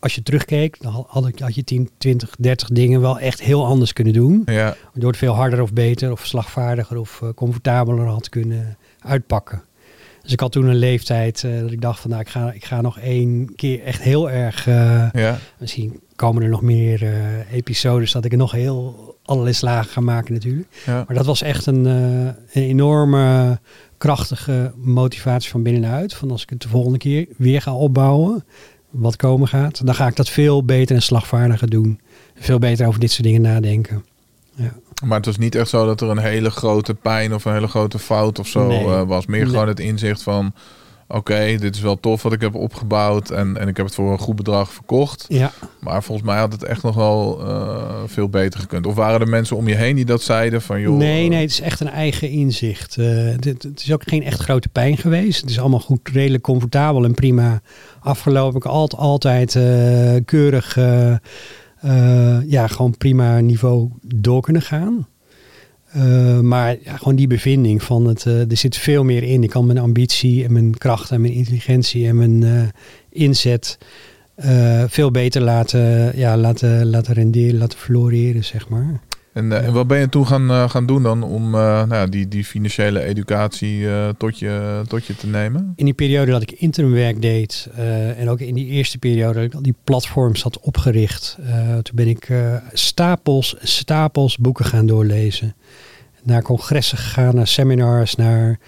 als 0.00 0.14
je 0.14 0.22
terugkeek, 0.22 0.76
dan 0.82 1.04
had, 1.08 1.26
ik- 1.26 1.38
had 1.38 1.54
je 1.54 1.64
10, 1.64 1.90
20, 1.98 2.30
30 2.38 2.68
dingen 2.68 3.00
wel 3.00 3.18
echt 3.18 3.40
heel 3.42 3.66
anders 3.66 3.92
kunnen 3.92 4.12
doen. 4.12 4.42
Ja, 4.44 4.76
Waardoor 4.92 5.10
het 5.10 5.18
veel 5.18 5.34
harder 5.34 5.62
of 5.62 5.72
beter 5.72 6.12
of 6.12 6.26
slagvaardiger 6.26 6.96
of 6.98 7.22
comfortabeler 7.34 8.06
had 8.06 8.28
kunnen 8.28 8.76
uitpakken. 8.98 9.62
Dus 10.22 10.32
ik 10.32 10.40
had 10.40 10.52
toen 10.52 10.66
een 10.66 10.76
leeftijd 10.76 11.44
eh, 11.44 11.60
dat 11.60 11.70
ik 11.70 11.80
dacht 11.80 12.00
van 12.00 12.10
nou 12.10 12.22
ik 12.22 12.28
ga, 12.28 12.52
ik 12.52 12.64
ga 12.64 12.80
nog 12.80 12.98
één 12.98 13.54
keer 13.54 13.82
echt 13.82 14.02
heel 14.02 14.30
erg, 14.30 14.66
eh, 14.66 15.08
ja. 15.12 15.38
misschien 15.58 16.00
komen 16.16 16.42
er 16.42 16.48
nog 16.48 16.62
meer 16.62 17.02
eh, 17.02 17.52
episodes 17.52 18.12
dat 18.12 18.24
ik 18.24 18.32
er 18.32 18.38
nog 18.38 18.52
heel 18.52 19.10
allerlei 19.24 19.54
slagen 19.54 19.90
ga 19.90 20.00
maken 20.00 20.32
natuurlijk. 20.32 20.68
ja. 20.86 21.04
Maar 21.06 21.16
dat 21.16 21.26
was 21.26 21.42
echt 21.42 21.66
een, 21.66 21.84
een 21.84 22.36
enorme 22.52 23.58
krachtige 23.98 24.72
motivatie 24.76 25.50
van 25.50 25.62
binnenuit. 25.62 26.14
Van 26.14 26.30
als 26.30 26.42
ik 26.42 26.50
het 26.50 26.62
de 26.62 26.68
volgende 26.68 26.98
keer 26.98 27.26
weer 27.36 27.62
ga 27.62 27.74
opbouwen, 27.74 28.44
wat 28.90 29.16
komen 29.16 29.48
gaat, 29.48 29.86
dan 29.86 29.94
ga 29.94 30.06
ik 30.06 30.16
dat 30.16 30.28
veel 30.28 30.64
beter 30.64 30.96
en 30.96 31.02
slagvaardiger 31.02 31.70
doen. 31.70 32.00
Veel 32.34 32.58
beter 32.58 32.86
over 32.86 33.00
dit 33.00 33.10
soort 33.10 33.24
dingen 33.24 33.40
nadenken. 33.40 34.04
Ja. 34.54 34.72
Maar 35.04 35.16
het 35.16 35.26
was 35.26 35.38
niet 35.38 35.54
echt 35.54 35.68
zo 35.68 35.86
dat 35.86 36.00
er 36.00 36.08
een 36.10 36.18
hele 36.18 36.50
grote 36.50 36.94
pijn 36.94 37.34
of 37.34 37.44
een 37.44 37.52
hele 37.52 37.68
grote 37.68 37.98
fout 37.98 38.38
of 38.38 38.46
zo 38.46 38.66
Nee. 38.66 38.84
eh, 38.84 39.02
was. 39.02 39.26
Meer 39.26 39.40
Nee. 39.40 39.48
gewoon 39.50 39.68
het 39.68 39.80
inzicht 39.80 40.22
van, 40.22 40.54
oké, 41.08 41.56
dit 41.58 41.74
is 41.74 41.80
wel 41.80 42.00
tof 42.00 42.22
wat 42.22 42.32
ik 42.32 42.40
heb 42.40 42.54
opgebouwd 42.54 43.30
en, 43.30 43.56
en 43.56 43.68
ik 43.68 43.76
heb 43.76 43.86
het 43.86 43.94
voor 43.94 44.12
een 44.12 44.18
goed 44.18 44.36
bedrag 44.36 44.72
verkocht. 44.72 45.24
ja, 45.28 45.50
Maar 45.80 46.02
volgens 46.02 46.26
mij 46.26 46.38
had 46.38 46.52
het 46.52 46.62
echt 46.64 46.82
nog 46.82 46.94
wel 46.94 47.40
eh, 47.46 47.94
veel 48.06 48.28
beter 48.28 48.60
gekund. 48.60 48.86
Of 48.86 48.94
waren 48.94 49.20
er 49.20 49.28
mensen 49.28 49.56
om 49.56 49.68
je 49.68 49.74
heen 49.74 49.96
die 49.96 50.04
dat 50.04 50.22
zeiden 50.22 50.62
van, 50.62 50.80
joh... 50.80 50.96
nee, 50.96 51.24
eh, 51.24 51.30
nee, 51.30 51.40
het 51.40 51.50
is 51.50 51.60
echt 51.60 51.80
een 51.80 51.88
eigen 51.90 52.30
inzicht. 52.30 52.94
Het, 52.94 53.44
het 53.44 53.80
is 53.84 53.92
ook 53.92 54.02
geen 54.06 54.22
echt 54.22 54.40
grote 54.40 54.68
pijn 54.68 54.96
geweest. 54.96 55.40
Het 55.40 55.50
is 55.50 55.58
allemaal 55.60 55.80
goed, 55.80 56.08
redelijk 56.12 56.42
comfortabel 56.42 57.04
en 57.04 57.14
prima 57.14 57.60
afgelopen. 58.00 58.56
Ik 58.56 58.64
altijd, 58.64 59.00
altijd 59.00 59.52
keurig, 60.24 60.78
eh, 61.82 62.38
ja, 62.46 62.66
gewoon 62.66 62.96
prima 62.96 63.40
niveau 63.40 63.90
door 64.02 64.42
kunnen 64.42 64.62
gaan. 64.62 65.08
Eh, 65.92 66.40
maar 66.40 66.76
ja, 66.84 66.96
gewoon 66.96 67.16
die 67.16 67.26
bevinding 67.26 67.82
van 67.82 68.06
het, 68.06 68.26
eh, 68.26 68.50
er 68.50 68.56
zit 68.56 68.76
veel 68.76 69.04
meer 69.04 69.22
in. 69.22 69.42
Ik 69.42 69.50
kan 69.50 69.66
mijn 69.66 69.78
ambitie 69.78 70.44
en 70.44 70.52
mijn 70.52 70.78
kracht 70.78 71.10
en 71.10 71.20
mijn 71.20 71.32
intelligentie 71.32 72.08
en 72.08 72.16
mijn 72.16 72.72
inzet 73.08 73.78
veel 74.86 75.10
beter 75.10 75.42
laten, 75.42 76.18
ja, 76.18 76.36
laten, 76.36 76.86
laten 76.86 77.14
renderen, 77.14 77.58
laten 77.58 77.78
floreren, 77.78 78.44
zeg 78.44 78.68
maar. 78.68 79.00
En, 79.32 79.52
eh, 79.52 79.66
en 79.66 79.72
wat 79.72 79.86
ben 79.86 79.98
je 79.98 80.08
toen 80.08 80.26
gaan, 80.26 80.50
eh, 80.50 80.70
gaan 80.70 80.86
doen 80.86 81.02
dan 81.02 81.22
om 81.22 81.54
eh, 81.54 81.84
nou, 81.84 82.08
die, 82.08 82.28
die 82.28 82.44
financiële 82.44 83.02
educatie 83.02 83.86
tot, 84.16 84.38
je, 84.38 84.82
tot 84.88 85.06
je 85.06 85.16
te 85.16 85.26
nemen? 85.26 85.72
in 85.76 85.84
die 85.84 85.94
periode 85.94 86.30
dat 86.30 86.42
ik 86.42 86.50
interimwerk 86.52 87.22
deed 87.22 87.68
en 88.16 88.28
ook 88.28 88.40
in 88.40 88.54
die 88.54 88.66
eerste 88.66 88.98
periode 88.98 89.34
dat 89.34 89.44
ik 89.44 89.54
al 89.54 89.62
die 89.62 89.74
platforms 89.84 90.42
had 90.42 90.60
opgericht, 90.60 91.38
toen 91.82 91.94
ben 91.96 92.08
ik 92.08 92.28
stapels, 92.72 93.56
stapels 93.60 94.36
boeken 94.36 94.64
gaan 94.64 94.86
doorlezen. 94.86 95.54
Naar 96.22 96.42
congressen 96.42 96.98
gegaan, 96.98 97.34
naar 97.34 97.46
seminars, 97.46 98.14
naar 98.14 98.58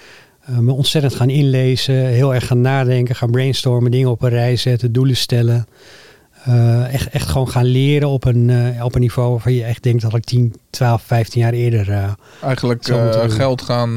me 0.61 0.73
ontzettend 0.73 1.14
gaan 1.14 1.30
inlezen, 1.30 1.94
heel 1.94 2.35
erg 2.35 2.47
gaan 2.47 2.61
nadenken, 2.61 3.14
gaan 3.14 3.30
brainstormen, 3.30 3.90
dingen 3.90 4.11
op 4.11 4.23
een 4.23 4.30
rij 4.30 4.56
zetten, 4.56 4.92
doelen 4.92 5.16
stellen. 5.16 5.66
Eh, 6.44 6.94
echt, 6.94 7.08
echt 7.08 7.28
gewoon 7.28 7.48
gaan 7.48 7.64
leren 7.64 8.08
op 8.08 8.24
een, 8.24 8.50
eh, 8.50 8.84
op 8.84 8.94
een 8.94 9.00
niveau 9.00 9.30
waarvan 9.30 9.52
je 9.52 9.64
echt 9.64 9.82
denkt 9.82 10.02
dat 10.02 10.14
ik 10.14 10.24
10, 10.24 10.54
12, 10.70 11.02
15 11.02 11.40
jaar 11.40 11.52
eerder 11.52 11.90
eh, 11.90 12.12
Eigenlijk 12.42 12.84
geld 13.32 13.62
gaan 13.62 13.96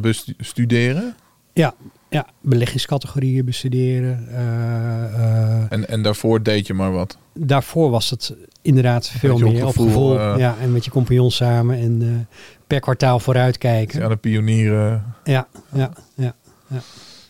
bestuderen. 0.00 1.14
ja, 1.52 1.74
ja, 2.08 2.26
beleggingscategorieën 2.40 3.44
bestuderen. 3.44 4.28
En, 5.70 5.88
en 5.88 6.02
daarvoor 6.02 6.42
deed 6.42 6.66
je 6.66 6.74
maar 6.74 6.92
wat. 6.92 7.18
daarvoor 7.34 7.90
was 7.90 8.10
het 8.10 8.34
inderdaad 8.62 9.08
veel 9.08 9.34
op 9.34 9.40
meer 9.40 9.66
op 9.66 9.76
gevoel, 9.76 10.38
ja, 10.38 10.56
en 10.60 10.72
met 10.72 10.84
je 10.84 10.90
compagnon 10.90 11.30
samen 11.30 11.78
en 11.78 12.28
per 12.66 12.80
kwartaal 12.80 13.18
vooruitkijken. 13.20 14.00
Ja, 14.00 14.08
de 14.08 14.16
pionieren. 14.16 15.04
Ja, 15.24 15.48
ja, 15.72 15.90
ja. 16.14 16.34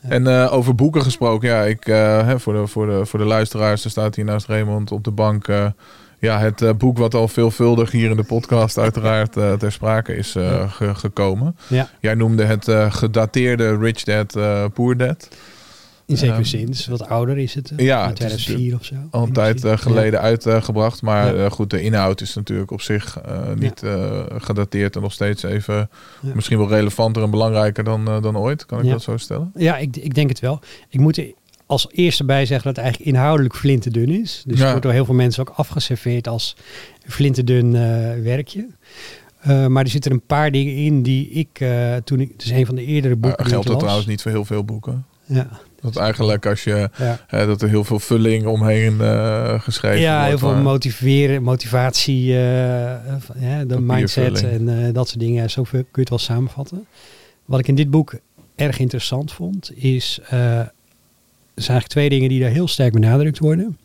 En 0.01 0.27
eh, 0.27 0.53
over 0.53 0.75
boeken 0.75 1.03
gesproken, 1.03 1.49
ja, 1.49 1.63
ik, 1.63 1.85
hè, 1.85 2.41
voor, 2.41 2.53
de, 2.53 2.67
voor, 2.67 2.87
de, 2.87 3.07
voor 3.07 3.19
de 3.19 3.25
luisteraars, 3.25 3.85
er 3.85 3.91
staat 3.91 4.15
hier 4.15 4.25
naast 4.25 4.47
Raymond 4.47 4.93
op 4.93 5.05
de 5.05 5.11
bank. 5.11 5.49
eh, 5.49 5.67
ja, 6.19 6.39
het 6.41 6.79
boek 6.79 6.99
wat 6.99 7.15
al 7.15 7.29
veelvuldig 7.29 7.91
hier 7.91 8.11
in 8.11 8.17
de 8.17 8.23
podcast 8.23 8.79
uiteraard 8.79 9.33
ter 9.33 9.73
sprake 9.73 10.17
is 10.17 10.31
ge- 10.69 10.95
gekomen. 10.95 11.57
ja, 11.69 11.89
Jij 12.01 12.15
noemde 12.15 12.45
het 12.45 12.69
gedateerde 12.89 13.77
Rich 13.79 14.03
Dad, 14.03 14.37
Poor 14.75 14.97
Dad. 14.97 15.29
In 16.11 16.17
zekere 16.17 16.37
Ehm, 16.39 16.45
zin. 16.45 16.67
Dus 16.67 16.87
wat 16.87 17.07
ouder 17.09 17.39
is 17.39 17.55
het. 17.55 17.71
eh, 17.71 17.85
ja, 17.87 18.01
het 18.09 18.11
is 18.21 18.27
2004 18.27 18.75
of 18.75 18.85
zo. 18.85 18.95
Al 19.11 19.23
een 19.23 19.33
tijd 19.33 19.65
eh, 19.65 19.77
geleden 19.79 20.21
uitgebracht. 20.21 21.03
Maar 21.03 21.37
Ja. 21.37 21.45
eh, 21.45 21.51
goed, 21.51 21.71
de 21.71 21.83
inhoud 21.83 22.21
is 22.21 22.35
natuurlijk 22.35 22.71
op 22.71 22.81
zich 22.81 23.19
niet 23.57 23.83
gedateerd 24.39 24.97
en 24.97 25.03
nog 25.03 25.13
steeds 25.13 25.43
even 25.43 25.89
Ja. 26.21 26.35
misschien 26.35 26.59
wel 26.59 26.69
relevanter 26.69 27.23
en 27.23 27.31
belangrijker 27.31 27.85
dan, 27.85 28.05
dan 28.05 28.37
ooit. 28.37 28.67
Kan 28.67 28.83
ik 28.85 28.91
dat 28.91 29.03
zo 29.03 29.17
stellen? 29.17 29.51
Ja, 29.55 29.77
ik, 29.77 29.97
ik 29.97 30.15
denk 30.15 30.29
het 30.29 30.41
wel. 30.41 30.61
Ik 30.89 31.01
moet 31.01 31.17
er 31.17 31.33
als 31.67 31.87
eerste 31.91 32.25
bij 32.25 32.47
zeggen 32.47 32.67
dat 32.67 32.77
het 32.77 32.85
eigenlijk 32.85 33.15
inhoudelijk 33.17 33.55
flinterdun 33.55 34.09
is. 34.11 34.43
Dus 34.47 34.59
het 34.59 34.69
wordt 34.69 34.83
door 34.83 34.93
heel 34.93 35.05
veel 35.05 35.15
mensen 35.15 35.41
ook 35.49 35.53
afgeserveerd 35.57 36.29
als 36.29 36.57
flinterdun 37.07 37.75
eh 37.75 38.23
werkje. 38.23 38.67
Maar 39.69 39.85
er 39.85 39.89
zitten 39.91 40.13
een 40.13 40.27
paar 40.27 40.51
dingen 40.51 40.75
in 40.77 41.03
die 41.03 41.29
ik 41.31 41.65
toen 42.05 42.21
ik... 42.21 42.29
Het 42.33 42.43
is 42.45 42.51
een 42.51 42.67
van 42.67 42.75
de 42.75 42.85
eerdere 42.85 43.17
boeken 43.17 43.47
geldt 43.47 43.67
dat 43.67 43.79
trouwens 43.79 44.07
niet 44.07 44.23
voor 44.23 44.31
heel 44.31 44.45
veel 44.45 44.65
boeken. 44.65 45.05
Ja, 45.25 45.49
Dat 45.81 45.97
eigenlijk 45.97 46.47
als 46.47 46.65
je 46.65 46.91
ja. 46.99 47.21
hè, 47.27 47.47
dat 47.47 47.63
er 47.63 47.69
heel 47.69 47.85
veel 47.85 47.99
vulling 47.99 48.47
omheen 48.47 49.01
eh, 49.01 49.61
geschreven 49.61 50.01
Ja, 50.01 50.21
heel 50.21 50.29
wordt. 50.29 50.41
veel 50.41 50.53
maar- 50.53 50.63
motiveren, 50.63 51.43
motivatie, 51.43 52.33
eh, 52.33 52.41
ja, 53.41 53.65
de 53.65 53.81
mindset 53.81 54.43
en 54.43 54.87
eh, 54.87 54.95
dat 54.95 55.09
soort 55.09 55.21
dingen. 55.21 55.51
Zo 55.51 55.63
kun 55.63 55.87
je 55.93 56.01
het 56.01 56.09
wel 56.09 56.19
samenvatten. 56.19 56.87
Wat 57.45 57.61
ik 57.61 57.69
in 57.69 57.75
dit 57.75 57.91
boek 57.91 58.15
erg 58.55 58.79
interessant 58.79 59.33
vond, 59.33 59.71
is... 59.75 60.21
er 60.31 60.37
zijn 61.67 61.79
eigenlijk 61.79 61.87
twee 61.87 62.09
dingen 62.09 62.29
die 62.29 62.41
daar 62.41 62.51
heel 62.51 62.69
sterk 62.69 62.93
benadrukt 62.93 63.39
worden. 63.39 63.79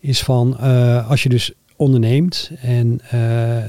Is 0.00 0.22
van, 0.22 0.58
als 1.08 1.22
je 1.22 1.28
dus 1.28 1.52
onderneemt 1.76 2.50
en 2.60 3.00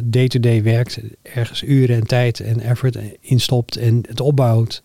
day-to-day 0.04 0.64
werkt, 0.64 1.00
ergens 1.22 1.64
uren 1.64 1.96
en 1.96 2.08
tijd 2.08 2.40
en 2.40 2.60
effort 2.60 2.98
instopt 3.22 3.76
en 3.76 4.04
het 4.08 4.22
opbouwt, 4.22 4.84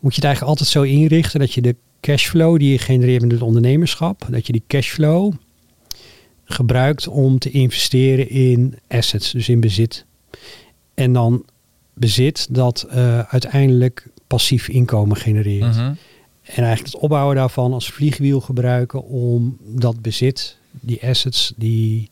moet 0.00 0.14
je 0.14 0.20
het 0.20 0.24
eigenlijk 0.24 0.42
altijd 0.42 0.68
zo 0.68 0.82
inrichten 0.82 1.40
dat 1.40 1.52
je 1.52 1.60
de 1.60 1.76
cashflow 2.02 2.58
die 2.58 2.70
je 2.70 2.78
genereert 2.78 3.22
met 3.22 3.30
het 3.30 3.42
ondernemerschap, 3.42 4.26
dat 4.30 4.46
je 4.46 4.52
die 4.52 4.62
cashflow 4.66 5.32
gebruikt 6.44 7.08
om 7.08 7.38
te 7.38 7.50
investeren 7.50 8.30
in 8.30 8.78
assets, 8.88 9.30
dus 9.30 9.48
in 9.48 9.60
bezit. 9.60 10.04
En 10.94 11.12
dan 11.12 11.44
bezit 11.94 12.46
dat 12.50 12.86
eh, 12.90 13.18
uiteindelijk 13.18 14.08
passief 14.26 14.68
inkomen 14.68 15.16
genereert. 15.16 15.74
Mhm. 15.76 15.92
En 16.42 16.64
eigenlijk 16.64 16.92
het 16.92 17.02
opbouwen 17.02 17.36
daarvan 17.36 17.72
als 17.72 17.90
vliegwiel 17.90 18.40
gebruiken 18.40 19.04
om 19.04 19.56
dat 19.60 20.00
bezit, 20.00 20.56
die 20.70 21.06
assets, 21.06 21.52
die, 21.56 22.10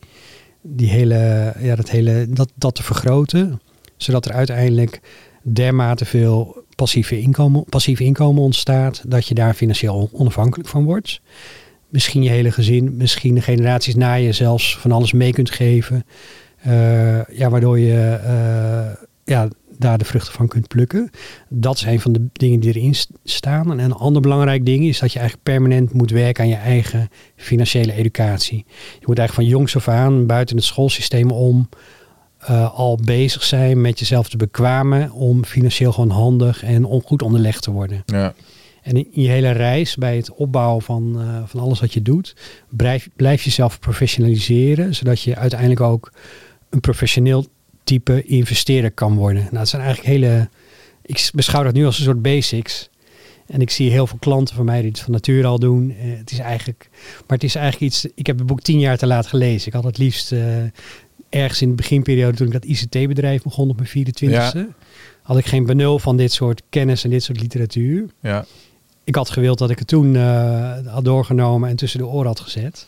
die 0.61 0.89
hele, 0.89 1.53
ja, 1.59 1.75
dat, 1.75 1.89
hele, 1.89 2.25
dat, 2.29 2.51
dat 2.55 2.75
te 2.75 2.83
vergroten. 2.83 3.61
Zodat 3.97 4.25
er 4.25 4.33
uiteindelijk 4.33 5.01
dermate 5.41 6.05
veel 6.05 6.63
passieve 6.81 7.19
inkomen, 7.19 7.63
passief 7.69 7.99
inkomen 7.99 8.43
ontstaat, 8.43 9.03
dat 9.07 9.27
je 9.27 9.33
daar 9.33 9.53
financieel 9.53 10.09
onafhankelijk 10.11 10.69
van 10.69 10.83
wordt. 10.83 11.21
Misschien 11.89 12.23
je 12.23 12.29
hele 12.29 12.51
gezin, 12.51 12.97
misschien 12.97 13.35
de 13.35 13.41
generaties 13.41 13.95
na 13.95 14.13
je 14.13 14.31
zelfs 14.31 14.77
van 14.77 14.91
alles 14.91 15.11
mee 15.11 15.33
kunt 15.33 15.49
geven. 15.51 16.05
Eh, 16.57 17.25
ja, 17.25 17.49
waardoor 17.49 17.79
je 17.79 18.19
eh, 18.23 19.03
ja, 19.23 19.47
daar 19.77 19.97
de 19.97 20.05
vruchten 20.05 20.33
van 20.33 20.47
kunt 20.47 20.67
plukken. 20.67 21.09
Dat 21.49 21.75
is 21.75 21.83
een 21.83 21.99
van 21.99 22.11
de 22.11 22.27
dingen 22.33 22.59
die 22.59 22.73
erin 22.73 22.95
staan. 23.23 23.71
En 23.71 23.79
een 23.79 23.93
ander 23.93 24.21
belangrijk 24.21 24.65
ding 24.65 24.85
is 24.85 24.99
dat 24.99 25.13
je 25.13 25.19
eigenlijk 25.19 25.49
permanent 25.49 25.93
moet 25.93 26.11
werken 26.11 26.43
aan 26.43 26.49
je 26.49 26.55
eigen 26.55 27.09
financiële 27.35 27.93
educatie. 27.93 28.65
Je 28.99 29.05
moet 29.05 29.17
eigenlijk 29.17 29.49
van 29.49 29.57
jongs 29.57 29.75
af 29.75 29.87
aan, 29.87 30.25
buiten 30.25 30.55
het 30.55 30.65
schoolsysteem 30.65 31.31
om, 31.31 31.69
eh, 32.41 32.73
al 32.73 32.99
bezig 33.03 33.43
zijn 33.43 33.81
met 33.81 33.99
jezelf 33.99 34.29
te 34.29 34.37
bekwamen 34.37 35.11
om 35.11 35.45
financieel 35.45 35.91
gewoon 35.91 36.09
handig 36.09 36.63
en 36.63 36.85
on- 36.85 37.01
goed 37.01 37.21
onderlegd 37.21 37.63
te 37.63 37.71
worden. 37.71 38.03
Ja. 38.05 38.33
En 38.81 38.95
in 38.95 39.21
je 39.21 39.27
hele 39.29 39.51
reis, 39.51 39.95
bij 39.95 40.15
het 40.15 40.33
opbouwen 40.33 40.81
van, 40.83 41.15
eh, 41.21 41.41
van 41.45 41.59
alles 41.59 41.79
wat 41.79 41.93
je 41.93 42.01
doet, 42.01 42.35
blijf, 42.69 43.09
blijf 43.15 43.43
jezelf 43.43 43.79
professionaliseren, 43.79 44.95
zodat 44.95 45.21
je 45.21 45.35
uiteindelijk 45.35 45.81
ook 45.81 46.11
een 46.69 46.79
professioneel 46.79 47.45
type 47.83 48.23
investeerder 48.23 48.91
kan 48.91 49.15
worden. 49.15 49.43
Nou, 49.43 49.57
het 49.57 49.69
zijn 49.69 49.81
eigenlijk 49.81 50.13
hele, 50.13 50.49
ik 51.01 51.29
beschouw 51.33 51.63
dat 51.63 51.73
nu 51.73 51.85
als 51.85 51.97
een 51.97 52.03
soort 52.03 52.21
basics. 52.21 52.89
En 53.47 53.61
ik 53.61 53.69
zie 53.69 53.91
heel 53.91 54.07
veel 54.07 54.17
klanten 54.19 54.55
van 54.55 54.65
mij 54.65 54.81
die 54.81 54.89
het 54.89 54.99
van 54.99 55.11
nature 55.11 55.47
al 55.47 55.59
doen. 55.59 55.95
Eh, 55.99 56.17
het 56.17 56.31
is 56.31 56.39
eigenlijk, 56.39 56.87
maar 56.91 57.37
het 57.37 57.43
is 57.43 57.55
eigenlijk 57.55 57.93
iets. 57.93 58.05
Ik 58.15 58.27
heb 58.27 58.37
het 58.37 58.47
boek 58.47 58.61
tien 58.61 58.79
jaar 58.79 58.97
te 58.97 59.07
laat 59.07 59.27
gelezen. 59.27 59.67
Ik 59.67 59.73
had 59.73 59.83
het 59.83 59.97
liefst 59.97 60.33
ergens 61.31 61.61
in 61.61 61.69
de 61.69 61.75
beginperiode 61.75 62.37
toen 62.37 62.47
ik 62.47 62.53
dat 62.53 62.65
ICT-bedrijf 62.65 63.43
begon 63.43 63.69
op 63.69 63.77
mijn 63.77 64.07
24e. 64.07 64.59
Had 65.21 65.37
ik 65.37 65.45
geen 65.45 65.65
benul 65.65 65.99
van 65.99 66.17
dit 66.17 66.31
soort 66.31 66.61
kennis 66.69 67.03
en 67.03 67.09
dit 67.09 67.23
soort 67.23 67.41
literatuur. 67.41 68.05
Ja. 68.19 68.45
Ik 69.03 69.15
had 69.15 69.29
gewild 69.29 69.57
dat 69.57 69.69
ik 69.69 69.79
het 69.79 69.87
toen 69.87 70.15
eh, 70.15 70.77
had 70.85 71.05
doorgenomen 71.05 71.69
en 71.69 71.75
tussen 71.75 71.99
de 71.99 72.05
oren 72.05 72.27
had 72.27 72.39
gezet. 72.39 72.85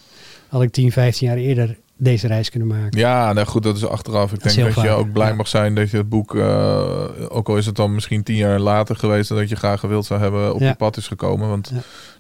Had 0.48 0.62
ik 0.62 0.72
10, 0.72 0.92
15 0.92 1.28
jaar 1.28 1.38
eerder 1.38 1.78
deze 1.98 2.28
reis 2.28 2.50
kunnen 2.50 2.68
maken. 2.68 3.00
Ja, 3.00 3.34
nou 3.34 3.48
goed, 3.48 3.64
dat 3.64 3.76
is 3.76 3.86
achteraf. 3.86 4.34
Ik 4.34 4.44
Dat 4.44 4.54
denk 4.54 4.76
dat 4.76 4.84
je 4.84 4.90
ook 4.90 5.12
blij 5.12 5.30
ja. 5.30 5.36
mag 5.36 5.48
zijn 5.48 5.76
dat 5.76 5.90
je 5.90 5.98
het 5.98 6.10
boek, 6.10 6.36
eh, 6.36 7.06
ook 7.30 7.50
al 7.50 7.58
is 7.58 7.66
het 7.66 7.76
dan 7.76 7.94
misschien 7.94 8.24
tien 8.24 8.36
jaar 8.36 8.60
later 8.60 8.96
geweest 8.96 9.30
dat 9.30 9.50
je 9.50 9.56
graag 9.56 9.80
gewild 9.80 10.06
zou 10.06 10.20
hebben, 10.20 10.54
op 10.54 10.60
je 10.60 10.76
pad 10.76 10.98
is 10.98 11.08
gekomen. 11.08 11.50
Want. 11.50 11.72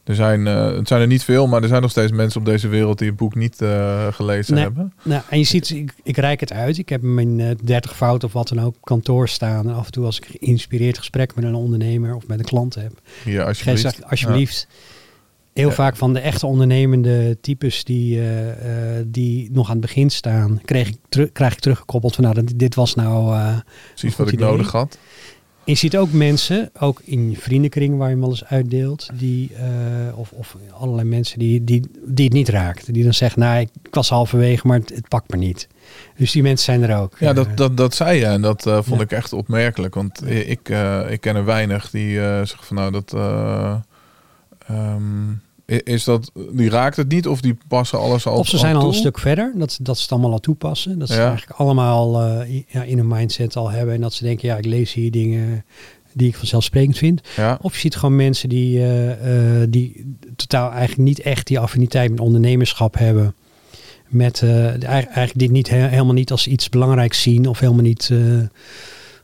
Er 0.03 0.15
zijn, 0.15 0.47
eh, 0.47 0.75
het 0.75 0.87
zijn 0.87 1.01
er 1.01 1.07
niet 1.07 1.23
veel, 1.23 1.47
maar 1.47 1.61
er 1.61 1.67
zijn 1.67 1.81
nog 1.81 1.91
steeds 1.91 2.11
mensen 2.11 2.39
op 2.39 2.45
deze 2.45 2.67
wereld 2.67 2.97
die 2.97 3.07
het 3.07 3.17
boek 3.17 3.35
niet 3.35 3.61
eh, 3.61 4.07
gelezen 4.11 4.53
Nee. 4.53 4.63
hebben. 4.63 4.93
Nou, 5.03 5.21
en 5.29 5.37
je 5.37 5.43
ziet, 5.43 5.69
ik, 5.69 5.93
ik 6.03 6.17
reik 6.17 6.39
het 6.39 6.51
uit. 6.53 6.77
Ik 6.77 6.89
heb 6.89 7.01
mijn 7.01 7.39
eh 7.39 7.49
30 7.63 7.95
fouten 7.95 8.27
of 8.27 8.33
wat 8.33 8.47
dan 8.47 8.59
ook 8.61 8.75
op 8.75 8.81
kantoor 8.85 9.29
staan. 9.29 9.67
En 9.69 9.75
af 9.75 9.85
en 9.85 9.91
toe 9.91 10.05
als 10.05 10.17
ik 10.19 10.25
geïnspireerd 10.39 10.97
gesprek 10.97 11.35
met 11.35 11.43
een 11.43 11.55
ondernemer 11.55 12.15
of 12.15 12.27
met 12.27 12.39
een 12.39 12.45
klant 12.45 12.75
heb. 12.75 12.91
Geef 13.23 13.39
alsjeblieft. 13.39 14.09
alsjeblieft. 14.09 14.67
Heel 15.53 15.67
Ja. 15.69 15.73
vaak 15.73 15.95
van 15.95 16.13
de 16.13 16.19
echte 16.19 16.45
ondernemende 16.47 17.37
types 17.41 17.83
die, 17.83 18.21
eh, 18.21 18.27
die 19.05 19.49
nog 19.51 19.65
aan 19.67 19.71
het 19.77 19.81
begin 19.85 20.09
staan, 20.09 20.61
kreeg 20.65 20.87
ik, 20.87 21.29
krijg 21.33 21.53
ik 21.53 21.59
teruggekoppeld 21.59 22.15
van 22.15 22.23
nou, 22.23 22.43
dit- 22.55 22.75
was 22.75 22.95
nou... 22.95 23.37
Precies 23.93 24.15
wat 24.17 24.27
ik 24.27 24.33
idee. 24.33 24.47
nodig 24.47 24.71
had. 24.71 24.97
Je 25.65 25.75
ziet 25.75 25.97
ook 25.97 26.11
mensen, 26.11 26.69
ook 26.79 27.01
in 27.03 27.29
je 27.29 27.37
vriendenkring 27.37 27.97
waar 27.97 28.07
je 28.07 28.11
hem 28.13 28.21
wel 28.21 28.29
eens 28.29 28.45
uitdeelt, 28.45 29.09
die, 29.13 29.51
eh, 29.55 30.17
of, 30.17 30.31
of 30.31 30.57
allerlei 30.71 31.07
mensen 31.07 31.39
die, 31.39 31.63
die, 31.63 31.81
die 32.05 32.25
het 32.25 32.33
niet 32.33 32.49
raakt. 32.49 32.93
Die 32.93 33.03
dan 33.03 33.13
zeggen, 33.13 33.39
nou, 33.39 33.59
ik, 33.59 33.69
was 33.91 34.09
halverwege, 34.09 34.67
maar 34.67 34.79
het, 34.79 34.89
het 34.95 35.07
pakt 35.07 35.31
me 35.31 35.37
niet. 35.37 35.67
Dus 36.17 36.31
die 36.31 36.41
mensen 36.41 36.65
zijn 36.65 36.89
er 36.89 36.97
ook. 37.01 37.15
Ja, 37.19 37.29
Eh, 37.29 37.35
dat, 37.35 37.57
dat, 37.57 37.77
dat 37.77 37.95
zei 37.95 38.19
je 38.19 38.25
en 38.25 38.41
dat 38.41 38.65
eh, 38.67 38.73
vond 38.81 38.97
Ja. 38.99 39.03
ik 39.05 39.11
echt 39.11 39.33
opmerkelijk. 39.33 39.95
Want 39.95 40.29
ik, 40.29 40.69
ik 41.09 41.21
ken 41.21 41.35
er 41.35 41.45
weinig 41.45 41.89
die 41.89 42.13
zeggen 42.15 42.63
van 42.63 42.75
nou 42.75 42.91
dat... 42.91 43.13
eh, 43.13 43.75
ehm, 44.67 45.31
is 45.83 46.03
dat, 46.03 46.31
die 46.51 46.69
raakt 46.69 46.95
het 46.95 47.09
niet 47.11 47.27
of 47.27 47.41
die 47.41 47.57
passen 47.67 47.99
alles 47.99 48.25
al 48.25 48.37
Of 48.37 48.47
ze 48.47 48.57
zijn 48.57 48.75
al 48.75 48.87
een 48.87 48.93
stuk 48.93 49.19
verder, 49.19 49.53
dat, 49.55 49.77
dat 49.81 49.95
ze 49.97 50.01
het 50.01 50.11
allemaal 50.11 50.31
al 50.31 50.39
toepassen. 50.39 50.99
Dat 50.99 51.07
ze 51.07 51.13
Ja. 51.15 51.27
eigenlijk 51.27 51.59
allemaal 51.59 52.21
eh, 52.21 52.61
ja, 52.67 52.83
in 52.83 52.97
hun 52.97 53.07
mindset 53.07 53.55
al 53.55 53.71
hebben. 53.71 53.95
En 53.95 54.01
dat 54.01 54.13
ze 54.13 54.23
denken, 54.23 54.47
ja, 54.47 54.57
ik 54.57 54.65
lees 54.65 54.93
hier 54.93 55.11
dingen 55.11 55.65
die 56.13 56.27
ik 56.27 56.35
vanzelfsprekend 56.35 56.97
vind. 56.97 57.21
Ja, 57.35 57.57
Of 57.61 57.73
je 57.73 57.79
ziet 57.79 57.95
gewoon 57.95 58.15
mensen 58.15 58.49
die, 58.49 58.77
eh, 58.79 59.61
eh, 59.61 59.67
die 59.69 60.15
totaal 60.35 60.71
eigenlijk 60.71 61.07
niet 61.09 61.19
echt 61.19 61.47
die 61.47 61.59
affiniteit 61.59 62.09
met 62.11 62.19
ondernemerschap 62.19 62.97
hebben. 62.97 63.35
Met 64.07 64.41
eigenlijk 64.79 65.31
dit 65.39 65.51
niet 65.51 65.69
he- 65.69 65.87
helemaal 65.87 66.13
niet 66.13 66.31
als 66.31 66.47
iets 66.47 66.69
belangrijks 66.69 67.21
zien 67.21 67.47
of 67.47 67.59
helemaal 67.59 67.83
niet, 67.83 68.11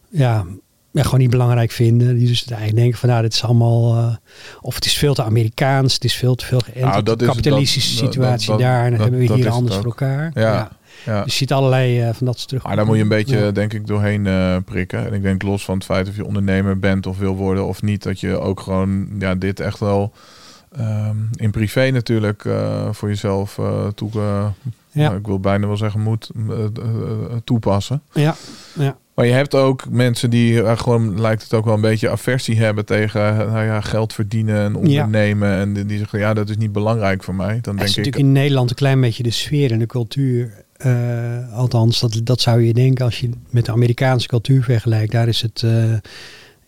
ja, 0.09 0.45
ja, 0.91 1.03
gewoon 1.03 1.19
niet 1.19 1.29
belangrijk 1.29 1.71
vinden. 1.71 2.17
Die 2.17 2.27
dus 2.27 2.45
eigenlijk 2.45 2.75
denken 2.75 2.99
van 2.99 3.09
nou, 3.09 3.21
dit 3.21 3.33
is 3.33 3.43
allemaal, 3.43 3.95
eh, 3.97 4.15
of 4.61 4.75
het 4.75 4.85
is 4.85 4.97
veel 4.97 5.13
te 5.13 5.23
Amerikaans, 5.23 5.93
het 5.93 6.03
is 6.03 6.13
veel 6.15 6.35
te 6.35 6.45
veel 6.45 6.59
geënt 6.59 6.85
Nou, 6.85 7.03
de 7.03 7.15
kapitalistische 7.25 8.01
dat- 8.01 8.11
situatie 8.13 8.49
dat- 8.49 8.59
daar. 8.59 8.85
En 8.85 8.91
dan 8.91 9.01
hebben 9.01 9.19
we 9.19 9.33
hier 9.33 9.49
anders 9.49 9.75
voor 9.75 9.85
elkaar. 9.85 10.31
Ja. 10.33 10.71
ja. 11.05 11.23
Dus 11.23 11.31
je 11.33 11.37
ziet 11.37 11.53
allerlei 11.53 12.01
eh, 12.01 12.09
van 12.13 12.25
dat 12.25 12.35
soort 12.35 12.47
terug. 12.47 12.63
Maar 12.63 12.75
daar 12.75 12.85
moet 12.85 12.95
je 12.95 13.01
een 13.01 13.07
beetje, 13.07 13.51
denk 13.51 13.73
ik, 13.73 13.87
doorheen 13.87 14.27
eh, 14.27 14.55
prikken. 14.65 15.05
En 15.05 15.13
ik 15.13 15.21
denk 15.21 15.41
los 15.43 15.65
van 15.65 15.75
het 15.75 15.85
feit 15.85 16.07
of 16.09 16.15
je 16.15 16.25
ondernemer 16.25 16.79
bent 16.79 17.05
of 17.05 17.17
wil 17.17 17.35
worden 17.35 17.67
of 17.67 17.81
niet, 17.81 18.03
dat 18.03 18.19
je 18.19 18.39
ook 18.39 18.59
gewoon 18.59 19.07
ja, 19.19 19.35
dit 19.35 19.59
echt 19.59 19.79
wel 19.79 20.13
ehm, 20.77 21.15
in 21.35 21.51
privé 21.51 21.89
natuurlijk 21.89 22.45
voor 22.91 23.09
jezelf 23.09 23.57
eh, 23.57 23.87
toe, 23.87 24.09
eh, 24.13 24.45
Ja. 24.91 25.01
nou, 25.07 25.17
ik 25.17 25.25
wil 25.25 25.39
bijna 25.39 25.67
wel 25.67 25.77
zeggen, 25.77 26.01
moet 26.01 26.29
eh, 26.49 26.63
eh, 26.63 26.69
toepassen. 27.43 28.01
Ja, 28.13 28.35
ja. 28.73 28.97
Maar 29.13 29.25
je 29.27 29.33
hebt 29.33 29.55
ook 29.55 29.89
mensen 29.89 30.29
die 30.29 30.63
eh, 30.63 30.77
gewoon, 30.77 31.21
lijkt 31.21 31.43
het 31.43 31.53
ook 31.53 31.65
wel 31.65 31.73
een 31.73 31.81
beetje 31.81 32.09
aversie 32.09 32.57
hebben 32.57 32.85
tegen 32.85 33.21
eh, 33.39 33.51
nou 33.51 33.65
ja, 33.65 33.81
geld 33.81 34.13
verdienen 34.13 34.55
en 34.63 34.75
ondernemen. 34.75 35.51
En 35.57 35.73
die, 35.73 35.85
die 35.85 35.97
zeggen, 35.97 36.19
ja, 36.19 36.33
dat 36.33 36.49
is 36.49 36.57
niet 36.57 36.71
belangrijk 36.71 37.23
voor 37.23 37.35
mij. 37.35 37.59
Dan 37.61 37.77
Het 37.77 37.87
is 37.87 37.93
denk 37.93 38.07
ik, 38.07 38.13
natuurlijk 38.13 38.17
in 38.17 38.31
Nederland 38.31 38.69
een 38.69 38.75
klein 38.75 39.01
beetje 39.01 39.23
de 39.23 39.31
sfeer 39.31 39.71
en 39.71 39.79
de 39.79 39.85
cultuur. 39.85 40.63
eh, 40.77 41.53
althans, 41.53 41.99
dat, 41.99 42.21
dat 42.23 42.41
zou 42.41 42.61
je 42.61 42.73
denken 42.73 43.05
als 43.05 43.19
je 43.19 43.29
met 43.49 43.65
de 43.65 43.71
Amerikaanse 43.71 44.27
cultuur 44.27 44.63
vergelijkt. 44.63 45.11
Daar 45.11 45.27
is 45.27 45.41
het. 45.41 45.63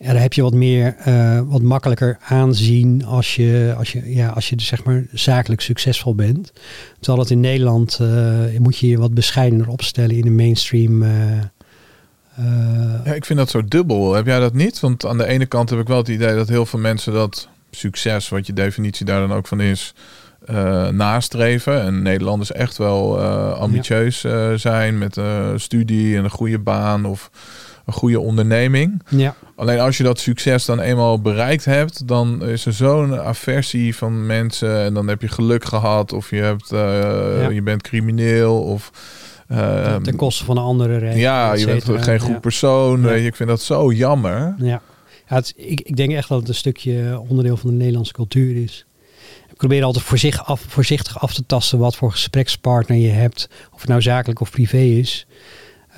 Ja, 0.02 0.12
daar 0.12 0.22
heb 0.22 0.32
je 0.32 0.42
wat 0.42 0.54
meer, 0.54 0.94
eh, 0.98 1.40
wat 1.46 1.62
makkelijker 1.62 2.18
aanzien 2.28 3.04
als 3.04 3.36
je, 3.36 3.74
als 3.78 3.92
je, 3.92 4.14
ja, 4.14 4.28
als 4.28 4.48
je 4.48 4.56
dus 4.56 4.66
zeg 4.66 4.84
maar 4.84 5.04
zakelijk 5.12 5.60
succesvol 5.60 6.14
bent. 6.14 6.52
Terwijl 7.00 7.22
dat 7.22 7.30
in 7.30 7.40
Nederland 7.40 7.98
eh, 8.00 8.58
moet 8.58 8.78
je 8.78 8.88
je 8.88 8.98
wat 8.98 9.14
bescheidener 9.14 9.68
opstellen 9.68 10.16
in 10.16 10.22
de 10.22 10.30
mainstream. 10.30 11.02
eh, 11.02 11.10
Ja, 13.04 13.12
ik 13.14 13.24
vind 13.24 13.38
dat 13.38 13.50
zo 13.50 13.64
dubbel. 13.64 14.14
Heb 14.14 14.26
jij 14.26 14.38
dat 14.38 14.54
niet? 14.54 14.80
Want 14.80 15.06
aan 15.06 15.18
de 15.18 15.26
ene 15.26 15.46
kant 15.46 15.70
heb 15.70 15.78
ik 15.78 15.88
wel 15.88 15.96
het 15.96 16.08
idee 16.08 16.34
dat 16.34 16.48
heel 16.48 16.66
veel 16.66 16.78
mensen 16.78 17.12
dat 17.12 17.48
succes, 17.70 18.28
wat 18.28 18.46
je 18.46 18.52
definitie 18.52 19.06
daar 19.06 19.20
dan 19.20 19.36
ook 19.36 19.46
van 19.46 19.60
is, 19.60 19.94
nastreven. 20.90 21.82
En 21.82 22.02
Nederlanders 22.02 22.52
echt 22.52 22.76
wel 22.76 23.20
ambitieus 23.54 24.24
zijn 24.56 24.98
met 24.98 25.20
studie 25.56 26.16
en 26.16 26.24
een 26.24 26.30
goede 26.30 26.58
baan 26.58 27.04
of 27.04 27.30
een 27.86 27.92
goede 27.92 28.20
onderneming. 28.20 29.02
ja, 29.08 29.34
Alleen 29.56 29.80
als 29.80 29.96
je 29.96 30.02
dat 30.02 30.18
succes 30.18 30.64
dan 30.64 30.80
eenmaal 30.80 31.20
bereikt 31.20 31.64
hebt, 31.64 32.08
dan 32.08 32.44
is 32.44 32.66
er 32.66 32.72
zo'n 32.72 33.18
aversie 33.20 33.96
van 33.96 34.26
mensen. 34.26 34.78
En 34.80 34.94
dan 34.94 35.08
heb 35.08 35.20
je 35.20 35.28
geluk 35.28 35.64
gehad, 35.64 36.12
of 36.12 36.30
je, 36.30 36.36
hebt, 36.36 36.72
eh, 36.72 37.50
je 37.50 37.62
bent 37.62 37.82
crimineel, 37.82 38.62
of 38.62 38.90
eh, 39.48 39.96
ten 39.96 40.16
koste 40.16 40.44
van 40.44 40.56
een 40.56 40.62
andere 40.62 40.98
reden. 40.98 41.18
ja, 41.18 41.54
je 41.54 41.66
bent 41.66 41.84
geen 42.04 42.20
goed 42.20 42.30
Ja. 42.32 42.38
persoon. 42.40 43.02
Ja. 43.02 43.10
Ik 43.10 43.36
vind 43.36 43.48
dat 43.48 43.60
zo 43.62 43.92
jammer. 43.92 44.54
Ja, 44.58 44.66
ja 45.28 45.34
het, 45.36 45.52
ik, 45.56 45.80
ik 45.80 45.96
denk 45.96 46.12
echt 46.12 46.28
dat 46.28 46.38
het 46.40 46.48
een 46.48 46.54
stukje 46.54 47.22
onderdeel 47.28 47.56
van 47.56 47.70
de 47.70 47.76
Nederlandse 47.76 48.12
cultuur 48.12 48.62
is. 48.62 48.86
Ik 49.50 49.56
probeer 49.58 49.84
altijd 49.84 50.04
voorzichtig 50.04 50.46
af, 50.46 50.64
voorzichtig 50.68 51.20
af 51.20 51.34
te 51.34 51.46
tasten 51.46 51.78
wat 51.78 51.96
voor 51.96 52.10
gesprekspartner 52.12 52.96
je 52.98 53.08
hebt. 53.10 53.48
Of 53.72 53.80
het 53.80 53.88
nou 53.88 54.02
zakelijk 54.02 54.40
of 54.40 54.50
privé 54.50 54.76
is. 54.78 55.26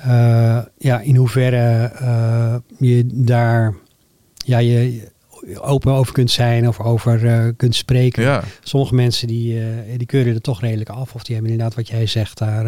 Eh, 0.05 0.57
ja, 0.77 0.99
in 0.99 1.15
hoeverre 1.15 1.91
eh, 1.99 2.55
je 2.77 3.05
daar 3.11 3.73
ja, 4.45 4.57
je 4.57 5.13
open 5.55 5.91
over 5.93 6.13
kunt 6.13 6.31
zijn 6.31 6.67
of 6.67 6.79
over 6.79 7.27
eh, 7.27 7.51
kunt 7.57 7.75
spreken. 7.75 8.23
Ja, 8.23 8.43
Sommige 8.63 8.95
mensen 8.95 9.27
die, 9.27 9.61
die 9.97 10.07
keuren 10.07 10.33
er 10.33 10.41
toch 10.41 10.61
redelijk 10.61 10.89
af. 10.89 11.13
Of 11.13 11.23
die 11.23 11.35
hebben 11.35 11.51
inderdaad 11.51 11.75
wat 11.75 11.87
jij 11.87 12.05
zegt 12.05 12.37
daar. 12.37 12.65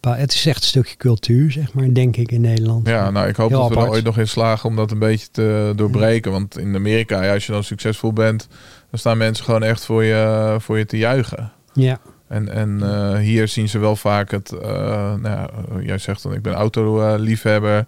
het 0.00 0.34
is 0.34 0.46
echt 0.46 0.62
een 0.62 0.68
stukje 0.68 0.96
cultuur, 0.96 1.50
zeg 1.50 1.72
maar, 1.72 1.94
denk 1.94 2.16
ik 2.16 2.32
in 2.32 2.40
Nederland. 2.40 2.88
ja 2.88 3.10
nou, 3.10 3.28
ik 3.28 3.36
hoop 3.36 3.48
Heel 3.48 3.60
dat 3.60 3.68
we 3.68 3.76
er 3.76 3.88
ooit 3.88 4.04
nog 4.04 4.18
in 4.18 4.28
slagen 4.28 4.68
om 4.68 4.76
dat 4.76 4.90
een 4.90 4.98
beetje 4.98 5.28
te 5.30 5.72
doorbreken. 5.76 6.32
Want 6.32 6.58
in 6.58 6.74
Amerika, 6.74 7.22
ja, 7.22 7.32
als 7.32 7.46
je 7.46 7.52
dan 7.52 7.64
succesvol 7.64 8.12
bent, 8.12 8.48
dan 8.90 8.98
staan 8.98 9.18
mensen 9.18 9.44
gewoon 9.44 9.62
echt 9.62 9.84
voor 9.84 10.04
je, 10.04 10.56
voor 10.58 10.78
je 10.78 10.86
te 10.86 10.98
juichen. 10.98 11.52
Ja, 11.72 12.00
En, 12.34 12.48
en 12.48 12.78
eh, 12.82 13.18
hier 13.18 13.48
zien 13.48 13.68
ze 13.68 13.78
wel 13.78 13.96
vaak 13.96 14.30
het, 14.30 14.52
eh, 14.52 14.68
nou 15.14 15.22
ja, 15.22 15.50
eh, 15.50 15.86
jij 15.86 15.98
zegt 15.98 16.22
dan, 16.22 16.32
ik 16.32 16.42
ben 16.42 16.52
autoliefhebber. 16.52 17.86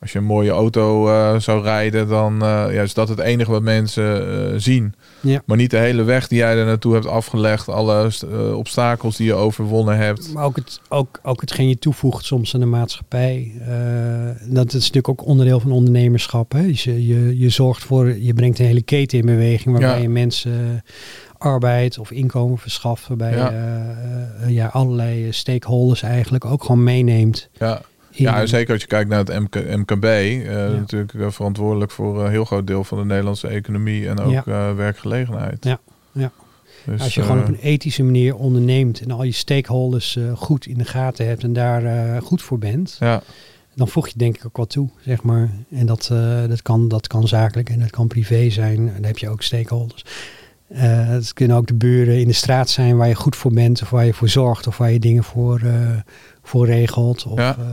Als 0.00 0.12
je 0.12 0.18
een 0.18 0.24
mooie 0.24 0.50
auto 0.50 1.08
zou 1.38 1.62
rijden, 1.62 2.08
dan 2.08 2.36
ja, 2.40 2.82
is 2.82 2.94
dat 2.94 3.08
het 3.08 3.18
enige 3.18 3.50
wat 3.50 3.62
mensen 3.62 4.60
zien. 4.60 4.94
ja. 5.20 5.42
Maar 5.46 5.56
niet 5.56 5.70
de 5.70 5.76
hele 5.76 6.02
weg 6.02 6.28
die 6.28 6.38
jij 6.38 6.56
er 6.56 6.64
naartoe 6.64 6.92
hebt 6.92 7.06
afgelegd, 7.06 7.68
alle 7.68 8.10
obstakels 8.54 9.16
die 9.16 9.26
je 9.26 9.34
overwonnen 9.34 9.96
hebt. 9.96 10.32
Maar 10.32 10.44
ook, 10.44 10.56
het, 10.56 10.80
ook, 10.88 11.20
ook 11.22 11.40
hetgeen 11.40 11.68
je 11.68 11.78
toevoegt 11.78 12.24
soms 12.24 12.54
aan 12.54 12.60
de 12.60 12.66
maatschappij. 12.66 13.52
dat 14.48 14.66
is 14.66 14.72
natuurlijk 14.72 15.08
ook 15.08 15.26
onderdeel 15.26 15.60
van 15.60 15.72
ondernemerschap. 15.72 16.52
Hè? 16.52 16.66
Dus 16.66 16.84
je, 16.84 17.06
je, 17.06 17.38
je 17.38 17.48
zorgt 17.48 17.84
voor, 17.84 18.18
je 18.18 18.34
brengt 18.34 18.58
een 18.58 18.66
hele 18.66 18.82
keten 18.82 19.18
in 19.18 19.26
beweging 19.26 19.70
waarbij 19.70 19.96
Ja. 19.96 20.02
je 20.02 20.08
mensen 20.08 20.82
arbeid 21.38 21.98
of 21.98 22.10
inkomen 22.10 22.58
verschaft. 22.58 23.08
Waarbij 23.08 23.36
Ja. 23.36 23.50
je 24.46 24.52
ja, 24.54 24.66
allerlei 24.66 25.32
stakeholders 25.32 26.02
eigenlijk 26.02 26.44
ook 26.44 26.64
gewoon 26.64 26.82
meeneemt. 26.84 27.48
Ja, 27.52 27.76
in- 28.10 28.24
ja 28.24 28.46
zeker 28.46 28.72
als 28.72 28.82
je 28.82 28.88
kijkt 28.88 29.10
naar 29.10 29.18
het 29.18 29.28
MK, 29.40 29.54
MKB, 29.76 30.04
eh, 30.04 30.46
natuurlijk 30.54 31.14
eh, 31.14 31.30
verantwoordelijk 31.30 31.90
voor 31.90 32.24
een 32.24 32.30
heel 32.30 32.44
groot 32.44 32.66
deel 32.66 32.84
van 32.84 32.98
de 32.98 33.04
Nederlandse 33.04 33.48
economie 33.48 34.08
en 34.08 34.20
ook 34.20 34.32
Ja. 34.32 34.42
eh, 34.46 34.74
werkgelegenheid. 34.74 35.64
Ja, 35.64 35.78
ja. 36.12 36.30
Dus, 36.84 37.00
Als 37.00 37.14
je 37.14 37.22
gewoon 37.22 37.38
op 37.38 37.44
eh, 37.44 37.48
een 37.50 37.58
ethische 37.60 38.02
manier 38.02 38.34
onderneemt 38.36 39.00
en 39.00 39.10
al 39.10 39.22
je 39.22 39.32
stakeholders 39.32 40.16
eh, 40.16 40.36
goed 40.36 40.66
in 40.66 40.78
de 40.78 40.84
gaten 40.84 41.26
hebt 41.26 41.42
en 41.42 41.52
daar 41.52 41.84
eh, 41.84 42.22
goed 42.22 42.42
voor 42.42 42.58
bent, 42.58 42.96
ja, 43.00 43.22
dan 43.74 43.88
voeg 43.88 44.08
je 44.08 44.14
denk 44.18 44.36
ik 44.36 44.46
ook 44.46 44.56
wat 44.56 44.70
toe, 44.70 44.88
zeg 45.00 45.22
maar. 45.22 45.50
En 45.70 45.86
dat, 45.86 46.08
eh, 46.12 46.48
dat, 46.48 46.62
kan, 46.62 46.88
dat 46.88 47.06
kan 47.06 47.28
zakelijk 47.28 47.70
en 47.70 47.78
dat 47.80 47.90
kan 47.90 48.06
privé 48.06 48.50
zijn. 48.50 48.76
En 48.78 48.92
dan 48.94 49.04
heb 49.04 49.18
je 49.18 49.28
ook 49.28 49.42
stakeholders. 49.42 50.04
Eh, 50.68 51.06
het 51.08 51.32
kunnen 51.32 51.56
ook 51.56 51.66
de 51.66 51.74
buren 51.74 52.20
in 52.20 52.26
de 52.26 52.32
straat 52.32 52.70
zijn 52.70 52.96
waar 52.96 53.08
je 53.08 53.14
goed 53.14 53.36
voor 53.36 53.52
bent, 53.52 53.82
of 53.82 53.90
waar 53.90 54.04
je 54.04 54.14
voor 54.14 54.28
zorgt, 54.28 54.66
of 54.66 54.76
waar 54.78 54.90
je 54.90 54.98
dingen 54.98 55.24
voor, 55.24 55.60
eh, 55.64 55.90
voor 56.42 56.66
regelt. 56.66 57.26
Of, 57.26 57.38
Ja. 57.38 57.56
eh, 57.58 57.64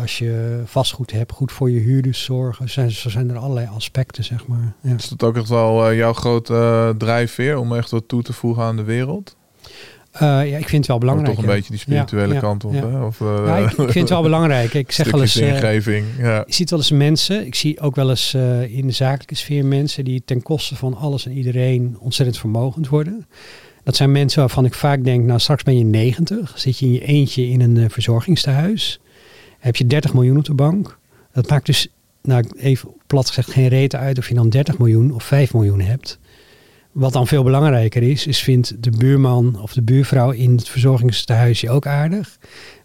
Als 0.00 0.18
je 0.18 0.62
vastgoed 0.64 1.10
hebt, 1.10 1.32
goed 1.32 1.52
voor 1.52 1.70
je 1.70 1.80
huurders 1.80 2.24
zorgen. 2.24 2.70
Zijn, 2.70 2.90
zo 2.90 3.08
zijn 3.10 3.30
er 3.30 3.36
allerlei 3.36 3.68
aspecten, 3.74 4.24
zeg 4.24 4.46
maar. 4.46 4.72
Ja. 4.80 4.94
Is 4.94 5.08
dat 5.08 5.22
ook 5.22 5.36
echt 5.36 5.48
wel 5.48 5.94
jouw 5.94 6.12
grote 6.12 6.94
drijfveer 6.98 7.58
om 7.58 7.74
echt 7.76 7.90
wat 7.90 8.08
toe 8.08 8.22
te 8.22 8.32
voegen 8.32 8.62
aan 8.62 8.76
de 8.76 8.82
wereld? 8.82 9.36
Eh, 10.14 10.20
ja, 10.50 10.58
ik 10.58 10.68
vind 10.68 10.70
het 10.70 10.86
wel 10.86 10.96
Of 10.96 11.02
belangrijk. 11.02 11.34
toch 11.34 11.42
een 11.44 11.48
ja. 11.50 11.54
beetje 11.56 11.70
die 11.70 11.78
spirituele 11.80 12.34
Ja, 12.34 12.40
kant 12.40 12.64
op, 12.64 12.72
hè? 12.72 13.04
Of, 13.04 13.20
eh, 13.20 13.42
Ja, 13.46 13.56
ik, 13.56 13.70
ik 13.70 13.76
vind 13.76 13.94
het 13.94 14.08
wel 14.08 14.22
belangrijk. 14.30 14.74
Ik 14.74 14.92
zeg 14.92 15.10
wel 15.10 15.20
eens, 15.20 15.36
eh, 15.36 15.48
ingeving. 15.48 16.06
Je 16.18 16.44
ziet 16.46 16.70
wel 16.70 16.78
eens 16.78 16.90
mensen, 16.90 17.46
ik 17.46 17.54
zie 17.54 17.80
ook 17.80 17.94
wel 17.96 18.10
eens 18.10 18.34
in 18.68 18.86
de 18.86 18.92
zakelijke 18.92 19.34
sfeer 19.34 19.64
mensen 19.64 20.04
die 20.04 20.22
ten 20.24 20.42
koste 20.42 20.76
van 20.76 20.96
alles 20.96 21.26
en 21.26 21.32
iedereen 21.32 21.96
ontzettend 22.00 22.38
vermogend 22.38 22.88
worden. 22.88 23.26
Dat 23.84 23.96
zijn 23.96 24.12
mensen 24.12 24.40
waarvan 24.40 24.64
ik 24.64 24.74
vaak 24.74 25.04
denk, 25.04 25.24
nou 25.24 25.38
straks 25.40 25.62
ben 25.62 25.78
je 25.78 25.84
90, 25.84 26.52
zit 26.58 26.78
je 26.78 26.86
in 26.86 26.92
je 26.92 27.04
eentje 27.04 27.48
in 27.48 27.60
een 27.60 27.76
eh, 27.76 27.84
verzorgingstehuis, 27.88 29.00
heb 29.58 29.76
je 29.76 29.86
30 29.86 30.14
miljoen 30.14 30.36
op 30.38 30.44
de 30.44 30.54
bank. 30.54 30.98
Dat 31.32 31.48
maakt 31.48 31.66
dus, 31.66 31.88
nou 32.22 32.44
even 32.56 32.88
plat 33.06 33.26
gezegd, 33.28 33.50
geen 33.50 33.68
reden 33.68 34.00
uit 34.00 34.18
of 34.18 34.28
je 34.28 34.34
dan 34.34 34.48
30 34.48 34.78
miljoen 34.78 35.10
of 35.14 35.24
5 35.24 35.52
miljoen 35.54 35.80
hebt. 35.80 36.18
Wat 36.94 37.12
dan 37.12 37.26
veel 37.26 37.42
belangrijker 37.42 38.02
is, 38.02 38.26
is 38.26 38.42
vindt 38.42 38.82
de 38.82 38.90
buurman 38.90 39.60
of 39.62 39.72
de 39.72 39.82
buurvrouw 39.82 40.30
in 40.30 40.56
het 40.56 40.68
verzorgingstehuis 40.68 41.60
je 41.60 41.70
ook 41.70 41.86
aardig? 41.86 42.38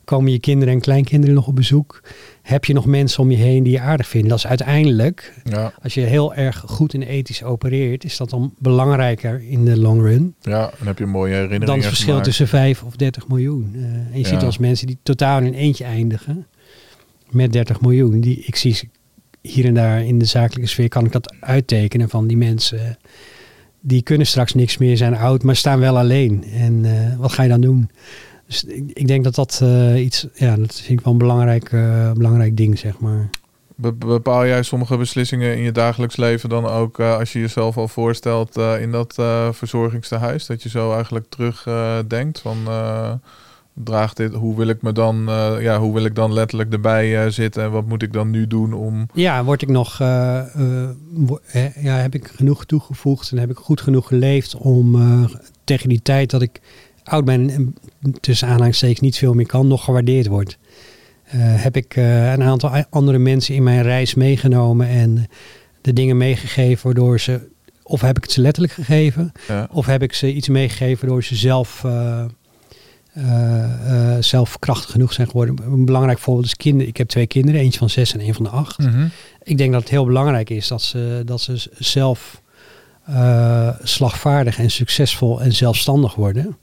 Komen 0.03 0.31
je 0.31 0.39
kinderen 0.39 0.73
en 0.73 0.79
kleinkinderen 0.79 1.35
nog 1.35 1.47
op 1.47 1.55
bezoek? 1.55 2.01
Heb 2.41 2.65
je 2.65 2.73
nog 2.73 2.85
mensen 2.85 3.23
om 3.23 3.31
je 3.31 3.37
heen 3.37 3.63
die 3.63 3.71
je 3.73 3.79
aardig 3.79 4.07
vinden? 4.07 4.29
Dat 4.29 4.37
is 4.37 4.47
uiteindelijk, 4.47 5.33
Ja, 5.43 5.73
als 5.83 5.93
je 5.93 6.01
heel 6.01 6.33
erg 6.33 6.63
goed 6.67 6.93
en 6.93 7.01
ethisch 7.03 7.43
opereert, 7.43 8.03
is 8.03 8.17
dat 8.17 8.29
dan 8.29 8.53
belangrijker 8.59 9.41
in 9.49 9.65
de 9.65 9.77
long 9.79 10.01
run 10.01 10.35
ja, 10.41 10.71
dan 10.77 10.87
heb 10.87 10.97
je 10.99 11.05
mooie 11.05 11.31
herinneringen 11.33 11.67
dan 11.67 11.77
het 11.77 11.85
verschil 11.85 12.07
gemaakt. 12.07 12.25
tussen 12.25 12.47
5 12.47 12.83
of 12.83 12.95
30 12.95 13.27
miljoen. 13.27 13.71
Eh, 13.75 13.81
en 13.81 14.09
je 14.13 14.19
Ja. 14.19 14.27
ziet 14.27 14.41
eens 14.41 14.57
mensen 14.57 14.87
die 14.87 14.97
totaal 15.03 15.41
in 15.41 15.53
eentje 15.53 15.83
eindigen 15.83 16.47
met 17.29 17.51
30 17.53 17.81
miljoen. 17.81 18.21
Die, 18.21 18.43
ik 18.45 18.55
zie 18.55 18.89
hier 19.41 19.65
en 19.65 19.73
daar 19.73 20.05
in 20.05 20.19
de 20.19 20.25
zakelijke 20.25 20.69
sfeer, 20.69 20.87
kan 20.89 21.05
ik 21.05 21.11
dat 21.11 21.35
uittekenen 21.39 22.09
van 22.09 22.27
die 22.27 22.37
mensen. 22.37 22.97
Die 23.81 24.01
kunnen 24.01 24.27
straks 24.27 24.53
niks 24.53 24.77
meer, 24.77 24.97
zijn 24.97 25.15
oud, 25.15 25.43
maar 25.43 25.55
staan 25.55 25.79
wel 25.79 25.97
alleen. 25.97 26.43
En 26.53 26.85
eh, 26.85 27.17
wat 27.17 27.31
ga 27.31 27.43
je 27.43 27.49
dan 27.49 27.61
doen? 27.61 27.89
Dus 28.47 28.63
ik, 28.63 28.91
ik 28.93 29.07
denk 29.07 29.23
dat 29.23 29.35
dat 29.35 29.59
eh, 29.63 30.03
iets, 30.03 30.27
ja, 30.33 30.55
dat 30.55 30.75
vind 30.75 30.99
ik 30.99 31.05
wel 31.05 31.13
een 31.13 31.19
belangrijk, 31.19 31.71
eh, 31.71 32.11
belangrijk 32.11 32.57
ding, 32.57 32.79
zeg 32.79 32.99
maar. 32.99 33.29
Be- 33.75 33.93
bepaal 33.93 34.45
jij 34.45 34.63
sommige 34.63 34.97
beslissingen 34.97 35.55
in 35.55 35.63
je 35.63 35.71
dagelijks 35.71 36.17
leven 36.17 36.49
dan 36.49 36.65
ook 36.65 36.99
als 36.99 37.33
je 37.33 37.39
jezelf 37.39 37.77
al 37.77 37.87
voorstelt 37.87 38.57
in 38.57 38.91
dat 38.91 39.17
eh 39.17 39.47
verzorgingstehuis? 39.51 40.45
Dat 40.45 40.63
je 40.63 40.69
zo 40.69 40.93
eigenlijk 40.93 41.25
terug 41.29 41.65
eh, 41.67 41.97
denkt 42.07 42.39
van 42.39 42.57
draagt 43.83 44.17
dit, 44.17 44.33
hoe 44.33 44.55
wil 44.55 44.67
ik 44.67 44.81
me 44.81 44.91
dan, 44.91 45.29
eh, 45.29 45.55
ja, 45.59 45.79
hoe 45.79 45.93
wil 45.93 46.05
ik 46.05 46.15
dan 46.15 46.33
letterlijk 46.33 46.73
erbij 46.73 47.23
eh, 47.25 47.31
zitten 47.31 47.63
en 47.63 47.71
wat 47.71 47.85
moet 47.85 48.01
ik 48.03 48.13
dan 48.13 48.29
nu 48.29 48.47
doen 48.47 48.73
om. 48.73 49.05
Ja, 49.13 49.43
word 49.43 49.61
ik 49.61 49.69
nog, 49.69 49.99
eh, 49.99 50.41
wo- 51.13 51.39
ja, 51.81 51.95
heb 51.95 52.15
ik 52.15 52.27
genoeg 52.35 52.65
toegevoegd 52.65 53.31
en 53.31 53.37
heb 53.37 53.49
ik 53.49 53.57
goed 53.57 53.81
genoeg 53.81 54.07
geleefd 54.07 54.55
om 54.55 54.97
tegen 55.63 55.89
die 55.89 56.01
tijd 56.01 56.29
dat 56.29 56.41
ik 56.41 56.61
oud 57.03 57.25
ben 57.25 57.49
en 57.49 57.75
tussen 58.19 58.47
aanhalingstekens 58.47 58.99
niet 58.99 59.17
veel 59.17 59.33
meer 59.33 59.45
kan, 59.45 59.67
nog 59.67 59.83
gewaardeerd 59.83 60.27
wordt. 60.27 60.57
Heb 61.37 61.75
ik 61.75 61.95
een 61.95 62.43
aantal 62.43 62.83
andere 62.89 63.17
mensen 63.17 63.55
in 63.55 63.63
mijn 63.63 63.81
reis 63.81 64.13
meegenomen 64.15 64.87
en 64.87 65.27
de 65.81 65.93
dingen 65.93 66.17
meegegeven 66.17 66.83
waardoor 66.85 67.19
ze, 67.19 67.47
of 67.83 68.01
heb 68.01 68.17
ik 68.17 68.23
het 68.23 68.31
ze 68.31 68.41
letterlijk 68.41 68.73
gegeven, 68.73 69.31
Ja, 69.47 69.67
of 69.71 69.85
heb 69.85 70.01
ik 70.03 70.13
ze 70.13 70.33
iets 70.33 70.47
meegegeven 70.49 70.99
waardoor 71.05 71.23
ze 71.23 71.35
zelf, 71.35 71.85
zelf 74.19 74.59
krachtig 74.59 74.91
genoeg 74.91 75.13
zijn 75.13 75.27
geworden. 75.27 75.57
Een 75.65 75.85
belangrijk 75.85 76.19
voorbeeld 76.19 76.45
is 76.45 76.55
kinderen. 76.55 76.87
Ik 76.87 76.97
heb 76.97 77.07
twee 77.07 77.27
kinderen, 77.27 77.61
eentje 77.61 77.79
van 77.79 77.89
zes 77.89 78.13
en 78.13 78.21
een 78.21 78.33
van 78.33 78.43
de 78.43 78.49
acht. 78.49 78.77
Mhm. 78.77 79.07
Ik 79.43 79.57
denk 79.57 79.71
dat 79.71 79.81
het 79.81 79.89
heel 79.89 80.05
belangrijk 80.05 80.49
is 80.49 80.67
dat 80.67 80.81
ze, 80.81 81.21
dat 81.25 81.41
ze 81.41 81.69
zelf 81.77 82.41
eh, 83.05 83.69
slagvaardig 83.83 84.59
en 84.59 84.71
succesvol 84.71 85.41
en 85.41 85.53
zelfstandig 85.53 86.15
worden. 86.15 86.57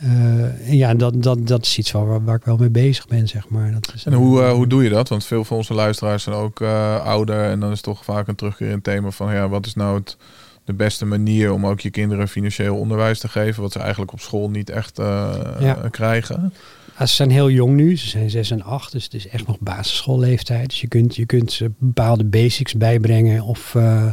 Eh, 0.00 0.68
en 0.68 0.76
ja, 0.76 0.94
dat, 0.94 1.22
dat, 1.22 1.46
dat 1.46 1.66
is 1.66 1.78
iets 1.78 1.90
waar, 1.90 2.24
waar 2.24 2.36
ik 2.36 2.44
wel 2.44 2.56
mee 2.56 2.70
bezig 2.70 3.06
ben, 3.06 3.28
zeg 3.28 3.48
maar. 3.48 3.72
Dat 3.72 3.92
is, 3.94 4.04
En 4.04 4.12
hoe, 4.12 4.42
eh, 4.42 4.52
hoe 4.52 4.66
doe 4.66 4.82
je 4.82 4.90
dat? 4.90 5.08
Want 5.08 5.24
veel 5.24 5.44
van 5.44 5.56
onze 5.56 5.74
luisteraars 5.74 6.22
zijn 6.22 6.36
ook 6.36 6.60
eh, 6.60 7.04
ouder 7.04 7.44
en 7.44 7.60
dan 7.60 7.70
is 7.70 7.80
toch 7.80 8.04
vaak 8.04 8.28
een 8.28 8.34
terugkerend 8.34 8.84
thema 8.84 9.10
van 9.10 9.34
ja, 9.34 9.48
wat 9.48 9.66
is 9.66 9.74
nou 9.74 9.98
het, 9.98 10.16
de 10.64 10.72
beste 10.74 11.04
manier 11.04 11.52
om 11.52 11.66
ook 11.66 11.80
je 11.80 11.90
kinderen 11.90 12.28
financieel 12.28 12.76
onderwijs 12.76 13.18
te 13.18 13.28
geven, 13.28 13.62
wat 13.62 13.72
ze 13.72 13.78
eigenlijk 13.78 14.12
op 14.12 14.20
school 14.20 14.50
niet 14.50 14.70
echt 14.70 14.98
eh, 14.98 15.34
Ja. 15.60 15.74
krijgen. 15.90 16.52
Ja, 16.98 17.06
ze 17.06 17.14
zijn 17.14 17.30
heel 17.30 17.50
jong 17.50 17.74
nu, 17.76 17.96
ze 17.96 18.08
zijn 18.08 18.30
6 18.30 18.50
en 18.50 18.62
8, 18.62 18.92
dus 18.92 19.04
het 19.04 19.14
is 19.14 19.28
echt 19.28 19.46
nog 19.46 19.58
basisschoolleeftijd. 19.60 20.68
Dus 20.68 20.80
je 20.80 20.88
kunt, 20.88 21.16
je 21.16 21.26
kunt 21.26 21.52
ze 21.52 21.70
bepaalde 21.78 22.24
basics 22.24 22.74
bijbrengen 22.74 23.42
of 23.42 23.74
eh, 23.74 24.06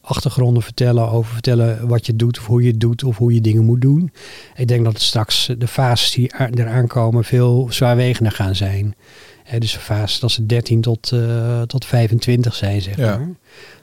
achtergronden 0.00 0.62
vertellen 0.62 1.10
over 1.10 1.32
vertellen 1.32 1.88
wat 1.88 2.06
je 2.06 2.16
doet 2.16 2.38
of 2.38 2.46
hoe 2.46 2.62
je 2.62 2.70
het 2.70 2.80
doet 2.80 3.04
of 3.04 3.16
hoe 3.16 3.34
je 3.34 3.40
dingen 3.40 3.64
moet 3.64 3.80
doen. 3.80 4.12
Ik 4.56 4.68
denk 4.68 4.84
dat 4.84 4.92
het 4.92 5.02
straks 5.02 5.50
de 5.58 5.66
fases 5.68 6.10
die 6.10 6.32
eraan 6.54 6.86
komen 6.86 7.24
veel 7.24 7.66
zwaarwegender 7.70 8.32
gaan 8.32 8.54
zijn. 8.54 8.94
Dus 9.58 9.72
de 9.72 9.78
fase 9.78 10.20
dat 10.20 10.30
ze 10.30 10.46
13 10.46 10.80
tot, 10.80 11.12
eh, 11.12 11.62
tot 11.62 11.84
25 11.84 12.54
zijn, 12.54 12.82
zeg 12.82 12.96
Ja. 12.96 13.16
maar. 13.18 13.28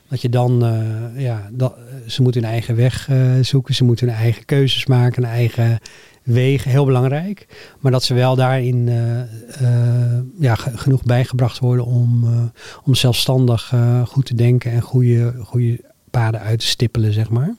Dat 0.09 0.21
je 0.21 0.29
dan, 0.29 0.65
eh, 0.65 1.21
ja, 1.23 1.49
dat, 1.51 1.75
ze 2.07 2.21
moeten 2.21 2.41
hun 2.41 2.51
eigen 2.51 2.75
weg 2.75 3.09
eh, 3.09 3.17
zoeken, 3.41 3.75
ze 3.75 3.83
moeten 3.83 4.07
hun 4.07 4.15
eigen 4.15 4.45
keuzes 4.45 4.85
maken, 4.85 5.23
hun 5.23 5.31
eigen 5.31 5.79
wegen, 6.23 6.71
heel 6.71 6.85
belangrijk. 6.85 7.47
Maar 7.79 7.91
dat 7.91 8.03
ze 8.03 8.13
wel 8.13 8.35
daarin 8.35 8.87
eh, 8.89 9.21
eh, 9.21 10.21
ja, 10.39 10.55
ge- 10.55 10.77
genoeg 10.77 11.03
bijgebracht 11.03 11.59
worden 11.59 11.85
om, 11.85 12.23
eh, 12.23 12.41
om 12.83 12.95
zelfstandig 12.95 13.71
eh, 13.73 14.05
goed 14.05 14.25
te 14.25 14.35
denken 14.35 14.71
en 14.71 14.81
goede, 14.81 15.33
goede 15.43 15.79
paden 16.11 16.39
uit 16.41 16.59
te 16.59 16.65
stippelen, 16.65 17.13
zeg 17.13 17.29
maar. 17.29 17.55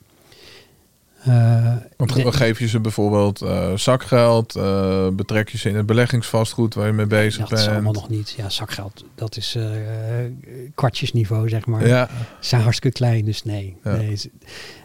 Eh, 1.25 1.77
Want 1.97 2.35
geef 2.35 2.59
je 2.59 2.69
ze 2.69 2.81
bijvoorbeeld 2.81 3.43
eh, 3.43 3.77
zakgeld, 3.77 4.57
eh, 4.57 5.09
betrek 5.09 5.49
je 5.49 5.59
ze 5.59 5.69
in 5.69 5.77
het 5.77 5.87
beleggingsvastgoed 5.87 6.75
waar 6.75 6.87
je 6.87 6.93
mee 6.93 7.07
bezig 7.07 7.49
dat 7.49 7.59
is 7.59 7.67
allemaal 7.67 7.93
bent. 7.93 7.95
nog 7.95 8.09
niet. 8.09 8.35
Ja, 8.37 8.49
zakgeld, 8.49 9.05
dat 9.15 9.37
is 9.37 9.55
eh, 9.55 9.65
kwartjesniveau, 10.75 11.49
zeg 11.49 11.67
maar. 11.67 11.87
Ja, 11.87 12.09
Ze 12.41 12.49
zijn 12.49 12.63
hartstikke 12.63 12.97
klein, 12.97 13.25
dus 13.25 13.43
nee. 13.43 13.77
Ja. 13.85 13.97
nee 13.97 14.19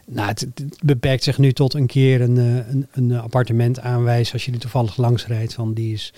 nou, 0.06 0.28
het, 0.28 0.40
het 0.40 0.80
beperkt 0.84 1.24
zich 1.24 1.38
nu 1.38 1.52
tot 1.52 1.74
een 1.74 1.88
keer 1.88 2.22
een, 2.22 2.38
een, 2.38 2.88
een 2.92 3.20
appartement 3.20 3.80
aanwijzen 3.80 4.34
als 4.34 4.46
je 4.46 4.52
er 4.52 4.60
toevallig 4.60 4.98
langs 4.98 5.28
rijdt. 5.28 5.54
Van 5.54 5.74
die 5.74 5.94
is, 5.94 6.12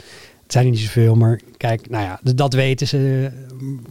het 0.43 0.51
zijn 0.51 0.65
er 0.65 0.71
niet 0.71 0.79
zoveel, 0.79 1.15
maar 1.15 1.39
kijk, 1.57 1.89
nou 1.89 2.03
ja, 2.03 2.19
dat 2.35 2.53
weten 2.53 2.87
ze. 2.87 3.31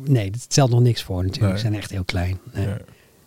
Nee, 0.04 0.30
dat 0.30 0.40
stelt 0.40 0.70
nog 0.70 0.80
niks 0.80 1.02
voor 1.02 1.22
natuurlijk. 1.22 1.52
Nee. 1.52 1.54
Ze 1.54 1.66
zijn 1.66 1.74
echt 1.74 1.90
heel 1.90 2.04
klein. 2.04 2.38
Nee. 2.52 2.66
Ja. 2.66 2.78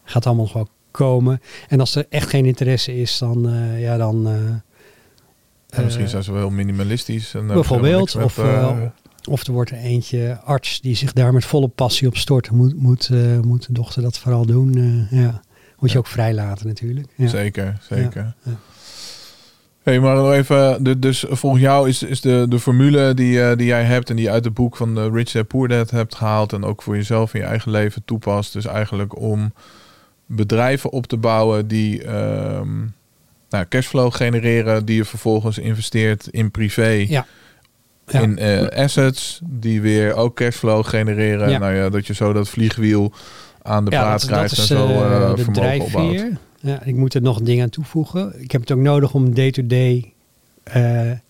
Gaat 0.03 0.25
allemaal 0.25 0.47
gewoon 0.47 0.69
komen. 0.91 1.41
En 1.67 1.79
als 1.79 1.95
er 1.95 2.05
echt 2.09 2.29
geen 2.29 2.45
interesse 2.45 2.95
is, 3.01 3.17
dan, 3.17 3.49
eh, 3.49 3.81
ja, 3.81 3.97
dan. 3.97 4.27
eh, 4.27 4.33
En 5.69 5.83
misschien 5.83 6.05
eh, 6.05 6.11
zijn 6.11 6.23
ze 6.23 6.31
wel 6.31 6.39
heel 6.41 6.49
minimalistisch. 6.49 7.33
En, 7.33 7.47
Bijvoorbeeld, 7.47 8.15
of, 8.15 8.39
Of 9.29 9.47
er 9.47 9.53
wordt 9.53 9.71
er 9.71 9.77
eentje 9.77 10.39
arts 10.43 10.81
die 10.81 10.95
zich 10.95 11.13
daar 11.13 11.33
met 11.33 11.45
volle 11.45 11.67
passie 11.67 12.07
op 12.07 12.17
stort. 12.17 12.51
Moet, 12.51 12.75
moet, 12.81 13.09
moet 13.41 13.65
de 13.67 13.73
dochter 13.73 14.01
dat 14.01 14.17
vooral 14.19 14.45
doen. 14.45 14.73
ja. 15.11 15.41
Moet 15.79 15.89
je 15.89 15.93
Ja. 15.95 15.99
ook 15.99 16.07
vrijlaten 16.07 16.67
natuurlijk. 16.67 17.07
Ja. 17.15 17.27
Zeker, 17.27 17.77
zeker. 17.89 18.33
ja. 18.43 18.51
Hey, 19.83 19.99
maar 19.99 20.15
nog 20.15 20.31
even, 20.33 20.83
de- 20.83 20.99
dus 20.99 21.25
volgens 21.29 21.61
jou 21.61 21.89
is, 21.89 22.03
is 22.03 22.21
de, 22.21 22.45
de 22.49 22.59
formule 22.59 23.13
die, 23.13 23.55
die 23.55 23.65
jij 23.67 23.83
hebt 23.83 24.09
en 24.09 24.15
die 24.15 24.25
je 24.25 24.31
uit 24.31 24.45
het 24.45 24.53
boek 24.53 24.75
van 24.75 24.95
de 24.95 25.09
Rich 25.09 25.31
Dad 25.31 25.47
Poor 25.47 25.67
Dad 25.67 25.89
hebt 25.91 26.15
gehaald 26.15 26.53
en 26.53 26.63
ook 26.63 26.81
voor 26.81 26.95
jezelf 26.95 27.33
in 27.33 27.39
je 27.39 27.45
eigen 27.45 27.71
leven 27.71 28.01
toepast, 28.05 28.53
dus 28.53 28.65
eigenlijk 28.65 29.19
om 29.19 29.53
bedrijven 30.31 30.91
op 30.91 31.07
te 31.07 31.17
bouwen 31.17 31.67
die 31.67 32.03
ehm, 32.03 32.77
nou, 33.49 33.65
cashflow 33.69 34.13
genereren, 34.13 34.85
die 34.85 34.95
je 34.95 35.05
vervolgens 35.05 35.57
investeert 35.57 36.27
in 36.27 36.51
privé, 36.51 37.05
Ja. 37.07 37.25
Ja. 38.07 38.19
in 38.19 38.37
eh, 38.37 38.83
assets, 38.83 39.39
die 39.43 39.81
weer 39.81 40.13
ook 40.13 40.35
cashflow 40.35 40.85
genereren. 40.85 41.49
Ja. 41.49 41.57
Nou 41.57 41.73
ja, 41.75 41.89
dat 41.89 42.07
je 42.07 42.13
zo 42.13 42.33
dat 42.33 42.49
vliegwiel 42.49 43.13
aan 43.61 43.83
de 43.85 43.89
praat 43.89 44.19
dat, 44.19 44.29
krijgt 44.29 44.55
dat 44.55 44.65
is 44.65 44.71
en 44.71 44.77
zo 44.77 44.87
eh, 44.87 45.15
eh, 45.15 45.35
de 45.35 45.43
vermogen 45.43 45.81
opbouwt. 45.81 46.25
Ja, 46.59 46.83
ik 46.83 46.95
moet 46.95 47.13
er 47.13 47.21
nog 47.21 47.41
dingen 47.41 47.63
aan 47.63 47.69
toevoegen. 47.69 48.41
Ik 48.41 48.51
heb 48.51 48.61
het 48.61 48.71
ook 48.71 48.79
nodig 48.79 49.13
om 49.13 49.33
day-to-day 49.33 50.13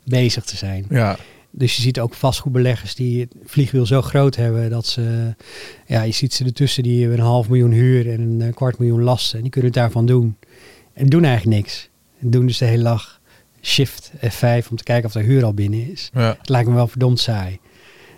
bezig 0.04 0.44
te 0.44 0.58
zijn. 0.58 0.86
Ja, 0.90 1.18
Dus 1.52 1.76
je 1.76 1.82
ziet 1.82 2.00
ook 2.00 2.14
vastgoedbeleggers 2.14 2.96
die 2.96 3.20
het 3.20 3.36
vliegwiel 3.46 3.86
zo 3.86 4.02
groot 4.02 4.36
hebben 4.36 4.70
dat 4.70 4.86
ze, 4.86 5.36
ja, 5.86 6.02
je 6.02 6.12
ziet 6.12 6.34
ze 6.34 6.46
ertussen 6.46 6.84
die 6.84 7.02
hebben 7.02 7.20
een 7.20 7.26
half 7.26 7.50
miljoen 7.50 7.72
huur 7.72 8.12
en 8.12 8.22
een 8.22 8.42
eh, 8.42 8.54
kwart 8.54 8.80
miljoen 8.80 9.02
lasten. 9.02 9.36
En 9.36 9.42
die 9.42 9.52
kunnen 9.52 9.72
het 9.72 9.80
daarvan 9.80 10.06
doen. 10.06 10.38
En 10.94 11.06
doen 11.06 11.24
eigenlijk 11.24 11.56
niks. 11.56 11.90
En 12.20 12.30
doen 12.30 12.46
dus 12.46 12.58
de 12.58 12.66
hele 12.66 12.84
dag 12.84 13.20
shift 13.62 14.12
F5 14.16 14.68
om 14.70 14.78
te 14.78 14.84
kijken 14.84 15.06
of 15.06 15.12
de 15.12 15.22
huur 15.22 15.44
al 15.44 15.54
binnen 15.54 15.92
is. 15.92 16.10
ja. 16.14 16.36
Het 16.40 16.50
lijkt 16.50 16.70
me 16.70 16.76
wel 16.76 16.88
verdomd 16.88 17.20
saai. 17.20 17.60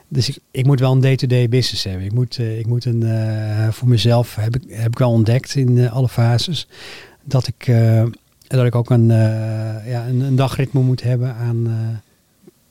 Dus 0.08 0.30
ik, 0.30 0.38
ik 0.52 0.66
moet 0.66 0.80
wel 0.80 0.92
een 0.92 1.00
day-to-day 1.00 1.50
business 1.50 1.84
hebben. 1.84 2.06
Ik 2.06 2.14
moet, 2.14 2.38
eh, 2.38 2.60
ik 2.60 2.68
moet 2.68 2.86
een, 2.86 3.04
eh, 3.04 3.70
voor 3.70 3.88
mezelf, 3.88 4.36
heb 4.36 4.56
ik, 4.56 4.64
heb 4.68 4.92
ik 4.92 4.98
wel 4.98 5.12
ontdekt 5.12 5.56
in 5.56 5.90
alle 5.90 6.10
fases, 6.10 6.68
dat 7.24 7.48
ik, 7.48 7.72
dat 8.48 8.66
ik 8.66 8.76
ook 8.76 8.90
een, 8.90 9.08
ja, 9.86 10.08
een, 10.08 10.20
een 10.20 10.36
dagritme 10.36 10.82
moet 10.82 11.04
hebben 11.04 11.36
aan 11.36 11.68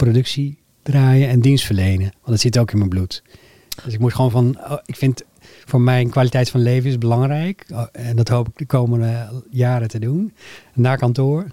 productie 0.05 0.59
draaien 0.83 1.29
en 1.29 1.41
dienst 1.41 1.65
verlenen. 1.65 2.11
Want 2.13 2.27
dat 2.27 2.41
zit 2.41 2.59
ook 2.59 2.71
in 2.71 2.79
mijn 2.79 2.91
bloed. 2.91 3.23
Dus 3.85 3.95
ik 3.95 4.01
moet 4.01 4.15
gewoon 4.15 4.31
van, 4.31 4.59
oh, 4.59 4.79
ik 4.85 4.97
vind 4.97 5.23
voor 5.65 5.81
mijn 5.81 6.11
kwaliteit 6.11 6.51
van 6.51 6.61
leven 6.61 6.91
is 6.91 6.99
belangrijk. 6.99 7.67
Oh, 7.73 7.87
en 7.93 8.17
dat 8.17 8.29
hoop 8.29 8.49
ik 8.49 8.57
de 8.57 8.67
komende 8.67 9.43
jaren 9.51 9.89
te 9.89 9.99
doen. 9.99 10.33
Naar 10.75 10.99
kantoor. 10.99 11.47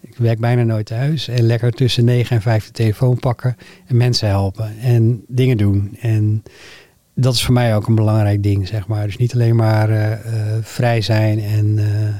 Ik 0.00 0.16
werk 0.16 0.38
bijna 0.38 0.62
nooit 0.62 0.86
thuis. 0.86 1.28
En 1.28 1.42
lekker 1.42 1.72
tussen 1.72 2.04
9 2.04 2.36
en 2.36 2.42
5 2.42 2.66
de 2.66 2.72
telefoon 2.72 3.18
pakken. 3.18 3.56
En 3.86 3.96
mensen 3.96 4.28
helpen. 4.28 4.78
En 4.78 5.24
dingen 5.28 5.56
doen. 5.56 5.96
En 6.00 6.42
dat 7.18 7.34
is 7.34 7.44
voor 7.44 7.54
mij 7.54 7.76
ook 7.76 7.86
een 7.86 7.94
belangrijk 7.94 8.42
ding, 8.42 8.68
zeg 8.68 8.86
maar. 8.86 9.06
Dus 9.06 9.16
niet 9.16 9.34
alleen 9.34 9.56
maar 9.56 9.90
eh, 9.90 10.12
eh, 10.12 10.18
vrij 10.62 11.00
zijn 11.00 11.40
en 11.40 11.78
eh, 11.78 12.14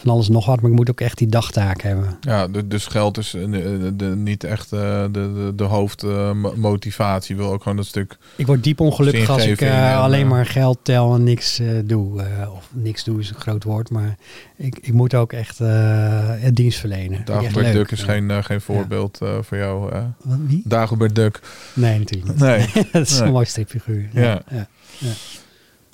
van 0.00 0.10
alles 0.10 0.28
nog 0.28 0.46
wat, 0.46 0.60
maar 0.60 0.70
ik 0.70 0.76
moet 0.76 0.90
ook 0.90 1.00
echt 1.00 1.18
die 1.18 1.26
dagtaak 1.26 1.82
hebben. 1.82 2.16
Ja, 2.20 2.46
dus 2.64 2.86
geld 2.86 3.18
is 3.18 3.34
eh, 3.34 3.50
de, 3.50 3.92
de, 3.96 4.04
niet 4.04 4.44
echt 4.44 4.72
eh, 4.72 5.02
de, 5.02 5.10
de, 5.10 5.52
de 5.56 5.64
hoofdmotivatie. 5.64 7.36
wil 7.36 7.52
ook 7.52 7.62
gewoon 7.62 7.76
dat 7.76 7.86
stuk. 7.86 8.16
Ik 8.36 8.46
word 8.46 8.64
diep 8.64 8.80
ongelukkig 8.80 9.28
als 9.28 9.46
ik 9.46 9.60
eh, 9.60 9.90
en, 9.90 9.96
alleen 9.96 10.28
maar 10.28 10.46
geld 10.46 10.78
tel 10.82 11.14
en 11.14 11.24
niks 11.24 11.60
doe. 11.84 12.24
Of 12.54 12.68
niks 12.72 13.04
doe 13.04 13.20
is 13.20 13.28
een 13.30 13.40
groot 13.40 13.64
woord, 13.64 13.90
maar 13.90 14.16
ik, 14.56 14.78
ik 14.80 14.92
moet 14.92 15.14
ook 15.14 15.32
echt 15.32 15.58
het 15.58 16.56
dienst 16.56 16.78
verlenen. 16.78 17.24
Dagobert. 17.24 17.72
Duck 17.72 17.90
is 17.90 18.02
geen, 18.02 18.44
geen 18.44 18.60
voorbeeld 18.60 19.18
voor 19.40 19.56
jou. 19.56 19.90
Wat, 20.22 20.38
wie? 20.46 20.62
Dagobert 20.64 21.14
Duck. 21.14 21.40
Nee, 21.74 21.98
natuurlijk 21.98 22.32
niet. 22.32 22.40
Nee. 22.40 22.68
dat 22.92 23.06
is 23.06 23.18
Nee. 23.18 23.26
een 23.26 23.32
mooi 23.32 23.46
stripfiguur. 23.46 24.08
Ja. 24.12 24.42
ja. 24.50 24.66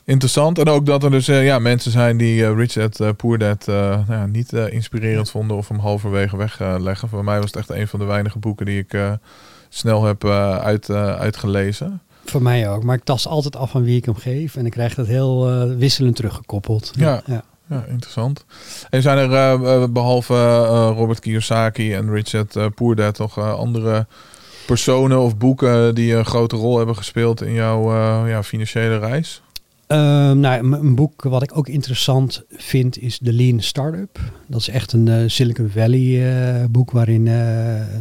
Interessant. 0.07 0.59
En 0.59 0.69
ook 0.69 0.87
dat 0.87 1.05
er 1.05 1.11
dus 1.11 1.29
eh, 1.29 1.45
ja, 1.45 1.59
mensen 1.59 1.91
zijn 1.91 2.17
die 2.17 2.45
eh, 2.45 2.55
Rich 2.55 2.73
Dad 2.73 3.01
eh, 3.01 3.09
Poor 3.17 3.39
Dad 3.39 3.67
nou 3.67 4.05
ja, 4.09 4.27
niet 4.27 4.53
inspirerend 4.53 5.31
vonden 5.31 5.57
of 5.57 5.69
hem 5.69 5.79
halverwege 5.79 6.37
wegleggen. 6.37 7.09
Voor 7.09 7.25
mij 7.25 7.37
was 7.37 7.47
het 7.47 7.57
echt 7.57 7.71
een 7.71 7.89
van 7.89 7.99
de 7.99 8.05
weinige 8.05 8.39
boeken 8.39 8.67
die 8.67 8.79
ik 8.79 9.19
snel 9.69 10.05
heb 10.05 10.25
uit, 10.25 10.91
uitgelezen. 10.91 12.01
Voor 12.25 12.43
mij 12.43 12.71
ook. 12.71 12.83
Maar 12.83 12.97
ik 12.97 13.05
tas 13.05 13.27
altijd 13.27 13.57
af 13.57 13.71
van 13.71 13.83
wie 13.83 13.97
ik 13.97 14.05
hem 14.05 14.15
geef. 14.15 14.57
En 14.57 14.67
ik 14.67 14.73
krijg 14.73 14.95
dat 14.95 15.07
heel 15.07 15.67
wisselend 15.77 16.17
teruggekoppeld. 16.17 16.93
Ja. 16.97 17.23
ja. 17.27 17.45
Ja, 17.69 17.85
interessant. 17.89 18.45
En 18.91 19.03
zijn 19.03 19.19
er 19.19 19.33
eh, 19.33 19.83
eh, 19.83 19.91
behalve 19.91 20.35
eh, 20.35 20.93
Robert 20.97 21.21
Kiyosaki 21.21 21.95
en 21.95 22.11
Richard 22.11 22.57
uh, 22.57 22.67
Poor 22.75 22.95
Dad 22.95 23.19
nog 23.19 23.39
andere 23.39 24.07
personen 24.67 25.21
of 25.21 25.37
boeken 25.37 25.95
die 25.95 26.15
een 26.15 26.25
grote 26.25 26.57
rol 26.57 26.77
hebben 26.77 26.97
gespeeld 26.97 27.43
in 27.43 27.53
jouw 27.53 27.95
ja, 28.27 28.43
financiële 28.43 28.99
reis? 28.99 29.43
Ehm, 29.87 30.41
nou, 30.41 30.73
een 30.73 30.95
boek 30.95 31.23
wat 31.23 31.43
ik 31.43 31.57
ook 31.57 31.69
interessant 31.69 32.45
vind 32.49 32.99
is 32.99 33.19
The 33.19 33.33
Lean 33.33 33.61
Startup. 33.61 34.21
Dat 34.47 34.61
is 34.61 34.69
echt 34.69 34.93
een 34.93 35.09
eh, 35.09 35.23
Silicon 35.27 35.69
Valley 35.69 36.35
eh, 36.35 36.65
boek 36.71 36.91
waarin 36.91 37.27
eh, 37.27 37.35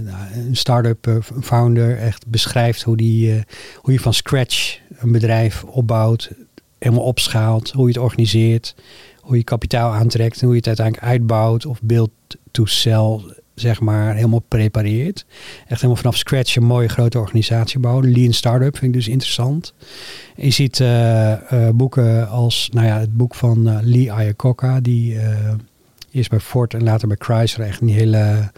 nou, 0.03 0.47
een 0.47 0.55
start-up 0.55 1.21
founder 1.41 1.97
echt 1.97 2.27
beschrijft 2.27 2.81
hoe, 2.81 2.97
die, 2.97 3.43
hoe 3.75 3.93
je 3.93 3.99
van 3.99 4.13
scratch 4.13 4.79
een 4.97 5.11
bedrijf 5.11 5.63
opbouwt, 5.63 6.31
helemaal 6.77 7.03
opschaalt, 7.03 7.71
hoe 7.71 7.87
je 7.87 7.93
het 7.93 8.03
organiseert, 8.03 8.75
hoe 9.19 9.37
je 9.37 9.43
kapitaal 9.43 9.91
aantrekt 9.91 10.39
en 10.39 10.45
hoe 10.45 10.51
je 10.51 10.57
het 10.57 10.67
uiteindelijk 10.67 11.07
uitbouwt 11.07 11.65
of 11.65 11.81
build 11.81 12.11
to 12.51 12.65
sell, 12.65 13.19
zeg 13.55 13.79
maar, 13.79 14.15
helemaal 14.15 14.43
prepareert. 14.47 15.25
Echt 15.59 15.81
helemaal 15.81 15.95
vanaf 15.95 16.17
scratch 16.17 16.55
een 16.55 16.63
mooie 16.65 16.87
grote 16.87 17.19
organisatie 17.19 17.79
bouwen. 17.79 18.11
Lean 18.11 18.33
Startup 18.33 18.77
vind 18.77 18.93
ik 18.95 18.99
dus 18.99 19.07
interessant. 19.07 19.73
Je 20.35 20.49
ziet 20.51 20.79
eh, 20.79 21.31
eh, 21.67 21.75
boeken 21.75 22.29
als 22.29 22.69
nou 22.73 22.85
ja, 22.87 22.99
het 22.99 23.17
boek 23.17 23.35
van 23.35 23.67
eh, 23.69 23.77
Lee 23.81 24.03
Iacocca, 24.25 24.79
die 24.79 25.17
eerst 26.11 26.29
bij 26.29 26.39
Ford 26.39 26.73
en 26.73 26.83
later 26.83 27.07
bij 27.07 27.17
Chrysler 27.19 27.67
echt 27.67 27.79
die 27.85 27.93
hele 27.95 28.51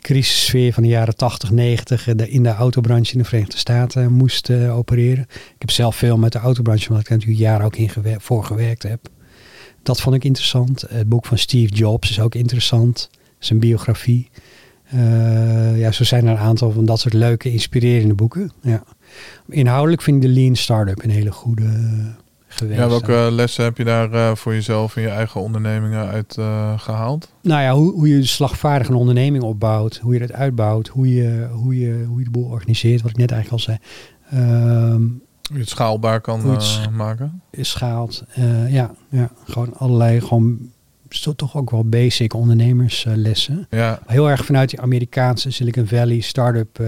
crisissfeer 0.00 0.72
van 0.72 0.82
de 0.82 0.88
jaren 0.88 1.16
80, 1.16 1.50
90 1.50 2.08
eh, 2.08 2.14
de- 2.16 2.30
in 2.30 2.42
de 2.42 2.48
autobranche 2.48 3.12
in 3.12 3.18
de 3.18 3.24
Verenigde 3.24 3.56
Staten 3.56 4.12
moest 4.12 4.50
opereren. 4.50 5.26
Ik 5.30 5.54
heb 5.58 5.70
zelf 5.70 5.96
veel 5.96 6.16
met 6.18 6.32
de 6.32 6.38
autobranche, 6.38 6.88
omdat 6.88 7.02
ik 7.02 7.08
daar 7.08 7.18
natuurlijk 7.18 7.44
jaren 7.44 7.66
ook 7.66 7.76
in 7.76 8.20
voor 8.20 8.44
gewerkt 8.44 8.82
heb. 8.82 9.08
Dat 9.82 10.00
vond 10.00 10.14
ik 10.14 10.24
interessant. 10.24 10.84
Het 10.88 11.08
boek 11.08 11.26
van 11.26 11.38
Steve 11.38 11.74
Jobs 11.74 12.10
is 12.10 12.20
ook 12.20 12.34
interessant. 12.34 13.10
Zijn 13.44 13.58
biografie. 13.58 14.30
Eh, 14.84 15.78
ja, 15.78 15.92
zo 15.92 16.04
zijn 16.04 16.26
er 16.26 16.30
een 16.32 16.38
aantal 16.38 16.70
van 16.70 16.84
dat 16.84 17.00
soort 17.00 17.14
leuke, 17.14 17.52
inspirerende 17.52 18.14
boeken. 18.14 18.52
Ja. 18.60 18.82
Inhoudelijk 19.48 20.02
vind 20.02 20.16
ik 20.24 20.30
de 20.30 20.40
Lean 20.40 20.56
Startup 20.56 21.02
een 21.04 21.10
hele 21.10 21.32
goede 21.32 21.64
eh, 21.64 22.06
geweest. 22.46 22.78
Ja, 22.78 22.88
welke 22.88 23.28
lessen 23.30 23.64
heb 23.64 23.76
je 23.76 23.84
daar 23.84 24.12
eh, 24.12 24.34
voor 24.34 24.52
jezelf 24.54 24.96
in 24.96 25.02
je 25.02 25.08
eigen 25.08 25.40
ondernemingen 25.40 26.06
uit 26.08 26.36
eh, 26.38 26.78
gehaald? 26.78 27.32
Nou 27.42 27.62
ja, 27.62 27.72
hoe, 27.74 27.92
hoe 27.92 28.08
je 28.08 28.24
slagvaardig 28.24 28.88
een 28.88 28.94
onderneming 28.94 29.42
opbouwt, 29.44 29.96
hoe 29.96 30.14
je 30.14 30.20
het 30.20 30.32
uitbouwt, 30.32 30.88
hoe 30.88 31.14
je, 31.14 31.48
hoe 31.52 31.78
je, 31.78 32.04
hoe 32.08 32.18
je 32.18 32.24
de 32.24 32.30
boel 32.30 32.48
organiseert, 32.50 33.02
wat 33.02 33.10
ik 33.10 33.16
net 33.16 33.30
eigenlijk 33.30 33.62
al 33.62 33.74
zei. 33.74 33.78
Ehm, 34.30 35.00
Hoe 35.00 35.52
je 35.52 35.58
het 35.58 35.68
schaalbaar 35.68 36.20
kan 36.20 36.60
sch- 36.60 36.88
maken? 36.90 37.42
is 37.50 37.70
schaalt. 37.70 38.24
Ja, 38.68 38.90
ja, 39.08 39.30
gewoon 39.44 39.74
allerlei, 39.74 40.20
gewoon 40.20 40.58
zo 41.14 41.34
toch 41.34 41.56
ook 41.56 41.70
wel 41.70 41.84
basic 41.84 42.34
ondernemerslessen. 42.34 43.66
Ja, 43.70 44.00
Heel 44.06 44.30
erg 44.30 44.44
vanuit 44.44 44.70
die 44.70 44.80
Amerikaanse 44.80 45.50
Silicon 45.50 45.86
Valley 45.86 46.20
start-up 46.20 46.78
eh, 46.78 46.86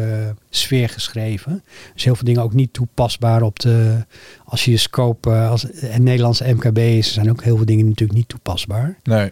sfeer 0.50 0.88
geschreven. 0.88 1.62
Dus 1.94 2.04
heel 2.04 2.14
veel 2.14 2.24
dingen 2.24 2.42
ook 2.42 2.54
niet 2.54 2.72
toepasbaar 2.72 3.42
op 3.42 3.58
de, 3.60 4.04
als 4.44 4.64
je 4.64 4.70
je 4.70 4.76
scope, 4.76 5.30
eh, 5.30 5.50
als 5.50 5.62
het 5.62 5.98
Nederlandse 5.98 6.52
MKB 6.52 6.78
is, 6.78 7.12
zijn 7.12 7.30
ook 7.30 7.42
heel 7.42 7.56
veel 7.56 7.66
dingen 7.66 7.88
natuurlijk 7.88 8.18
niet 8.18 8.28
toepasbaar. 8.28 8.98
nee. 9.02 9.30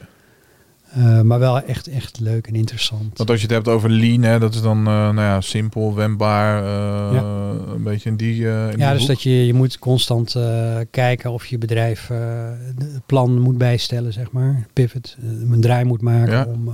Eh, 0.94 1.20
maar 1.20 1.38
wel 1.38 1.62
echt, 1.62 1.86
echt 1.86 2.20
leuk 2.20 2.46
en 2.46 2.54
interessant. 2.54 3.18
Want 3.18 3.30
als 3.30 3.40
je 3.40 3.46
het 3.46 3.54
hebt 3.54 3.68
over 3.68 3.90
lean, 3.90 4.22
hè, 4.22 4.38
dat 4.38 4.54
is 4.54 4.62
dan 4.62 4.78
eh, 4.78 4.84
nou 4.84 5.20
ja, 5.20 5.40
simpel, 5.40 5.94
wendbaar, 5.94 6.64
eh, 6.64 7.20
een 7.74 7.82
beetje 7.82 8.08
in 8.10 8.16
die, 8.16 8.34
in 8.34 8.48
Ja, 8.50 8.68
die 8.68 8.76
dus 8.78 8.98
hoek. 8.98 9.06
dat 9.08 9.22
je, 9.22 9.46
je 9.46 9.54
moet 9.54 9.78
constant 9.78 10.36
kijken 10.90 11.30
of 11.32 11.46
je 11.46 11.58
bedrijf 11.58 12.08
het 12.08 13.06
plan 13.06 13.40
moet 13.40 13.58
bijstellen, 13.58 14.12
zeg 14.12 14.30
maar. 14.30 14.66
Pivot, 14.72 15.16
een 15.50 15.60
draai 15.60 15.84
moet 15.84 16.02
maken 16.02 16.32
Ja. 16.32 16.46
om 16.48 16.72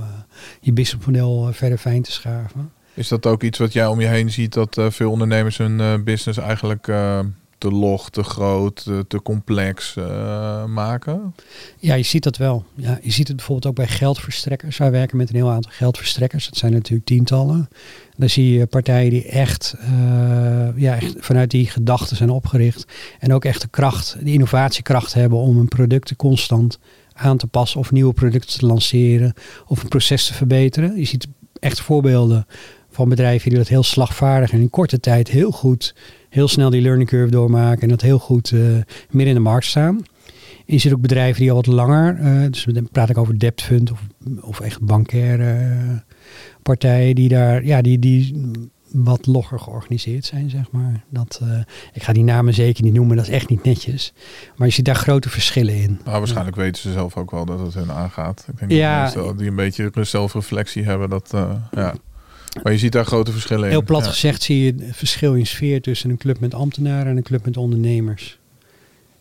je 0.61 0.73
businessmodel 0.73 1.49
verder 1.53 1.77
fijn 1.77 2.01
te 2.01 2.11
schaven. 2.11 2.71
Is 2.93 3.07
dat 3.07 3.25
ook 3.25 3.43
iets 3.43 3.57
wat 3.57 3.73
jij 3.73 3.85
om 3.87 4.01
je 4.01 4.07
heen 4.07 4.31
ziet, 4.31 4.53
dat 4.53 4.77
veel 4.89 5.11
ondernemers 5.11 5.57
hun 5.57 6.03
business 6.03 6.39
eigenlijk 6.39 6.87
te 7.59 7.71
log, 7.71 8.09
te 8.09 8.23
groot, 8.23 8.83
te, 9.07 9.21
complex 9.23 9.95
eh, 9.95 10.65
maken? 10.65 11.35
Ja, 11.79 11.93
je 11.93 12.03
ziet 12.03 12.23
dat 12.23 12.37
wel. 12.37 12.65
Ja, 12.75 12.99
je 13.01 13.11
ziet 13.11 13.27
het 13.27 13.37
bijvoorbeeld 13.37 13.67
ook 13.67 13.85
bij 13.85 13.95
geldverstrekkers. 13.95 14.77
Wij 14.77 14.91
werken 14.91 15.17
met 15.17 15.29
een 15.29 15.35
heel 15.35 15.49
aantal 15.49 15.71
geldverstrekkers. 15.75 16.45
Dat 16.45 16.57
zijn 16.57 16.71
natuurlijk 16.71 17.05
tientallen. 17.05 17.69
Dan 18.17 18.29
zie 18.29 18.57
je 18.57 18.65
partijen 18.65 19.09
die 19.09 19.25
echt, 19.25 19.75
eh, 19.79 20.67
ja, 20.75 20.95
echt 20.95 21.15
vanuit 21.17 21.51
die 21.51 21.69
gedachten 21.69 22.15
zijn 22.15 22.29
opgericht. 22.29 22.85
En 23.19 23.33
ook 23.33 23.45
echt 23.45 23.61
de 23.61 23.67
kracht, 23.67 24.17
de 24.23 24.31
innovatiekracht 24.31 25.13
hebben 25.13 25.37
om 25.37 25.57
hun 25.57 25.67
producten 25.67 26.15
constant 26.15 26.79
aan 27.13 27.37
te 27.37 27.47
passen. 27.47 27.79
Of 27.79 27.91
nieuwe 27.91 28.13
producten 28.13 28.59
te 28.59 28.65
lanceren. 28.65 29.33
Of 29.67 29.81
een 29.81 29.89
proces 29.89 30.27
te 30.27 30.33
verbeteren. 30.33 30.97
Je 30.97 31.05
ziet 31.05 31.27
echt 31.59 31.79
voorbeelden 31.79 32.45
van 32.89 33.09
bedrijven 33.09 33.49
die 33.49 33.57
dat 33.57 33.67
heel 33.67 33.83
slagvaardig 33.83 34.51
en 34.51 34.59
in 34.59 34.69
korte 34.69 34.99
tijd 34.99 35.27
heel 35.27 35.51
goed, 35.51 35.95
heel 36.29 36.47
snel 36.47 36.69
die 36.69 36.81
learning 36.81 37.09
curve 37.09 37.31
doormaken. 37.31 37.81
En 37.81 37.89
dat 37.89 38.01
heel 38.01 38.19
goed 38.19 38.51
eh, 38.51 38.59
midden 39.09 39.27
in 39.27 39.33
de 39.33 39.39
markt 39.39 39.65
staan. 39.65 40.03
Je 40.65 40.77
ziet 40.77 40.93
ook 40.93 41.01
bedrijven 41.01 41.41
die 41.41 41.49
al 41.49 41.55
wat 41.55 41.65
langer, 41.65 42.17
eh, 42.19 42.51
dus 42.51 42.63
dan 42.63 42.89
praat 42.91 43.09
ik 43.09 43.17
over 43.17 43.39
debt 43.39 43.61
fund 43.61 43.91
of, 43.91 44.01
of 44.41 44.59
echt 44.59 44.81
bankaire 44.81 45.51
eh, 45.53 45.97
partijen 46.63 47.15
die 47.15 47.29
daar, 47.29 47.65
ja, 47.65 47.81
die, 47.81 47.99
die 47.99 48.51
wat 48.91 49.25
logger 49.25 49.59
georganiseerd 49.59 50.25
zijn, 50.25 50.49
zeg 50.49 50.71
maar. 50.71 51.03
Dat, 51.09 51.41
ik 51.93 52.03
ga 52.03 52.13
die 52.13 52.23
namen 52.23 52.53
zeker 52.53 52.83
niet 52.83 52.93
noemen, 52.93 53.15
dat 53.17 53.27
is 53.27 53.31
echt 53.33 53.49
niet 53.49 53.63
netjes. 53.63 54.13
Maar 54.55 54.67
je 54.67 54.73
ziet 54.73 54.85
daar 54.85 54.95
grote 54.95 55.29
verschillen 55.29 55.75
in. 55.75 55.99
Nou, 56.05 56.17
waarschijnlijk 56.17 56.55
weten 56.55 56.81
ze 56.81 56.91
zelf 56.91 57.17
ook 57.17 57.31
wel 57.31 57.45
dat 57.45 57.59
het 57.59 57.73
hun 57.73 57.91
aangaat. 57.91 58.45
Ik 58.51 58.59
denk 58.59 58.71
Ja. 58.71 59.11
dat 59.11 59.37
die 59.37 59.47
een 59.47 59.55
beetje 59.55 59.91
zelfreflectie 60.01 60.83
hebben, 60.83 61.09
dat 61.09 61.29
ja. 61.71 61.93
Maar 62.63 62.71
je 62.71 62.77
ziet 62.77 62.91
daar 62.91 63.05
grote 63.05 63.31
verschillen 63.31 63.63
in. 63.63 63.69
Heel 63.69 63.83
plat 63.83 64.03
Ja. 64.03 64.09
gezegd 64.09 64.41
zie 64.41 64.63
je 64.63 64.73
het 64.85 64.95
verschil 64.95 65.33
in 65.35 65.47
sfeer 65.47 65.81
tussen 65.81 66.09
een 66.09 66.17
club 66.17 66.39
met 66.39 66.53
ambtenaren 66.53 67.07
en 67.11 67.17
een 67.17 67.23
club 67.23 67.45
met 67.45 67.57
ondernemers. 67.57 68.37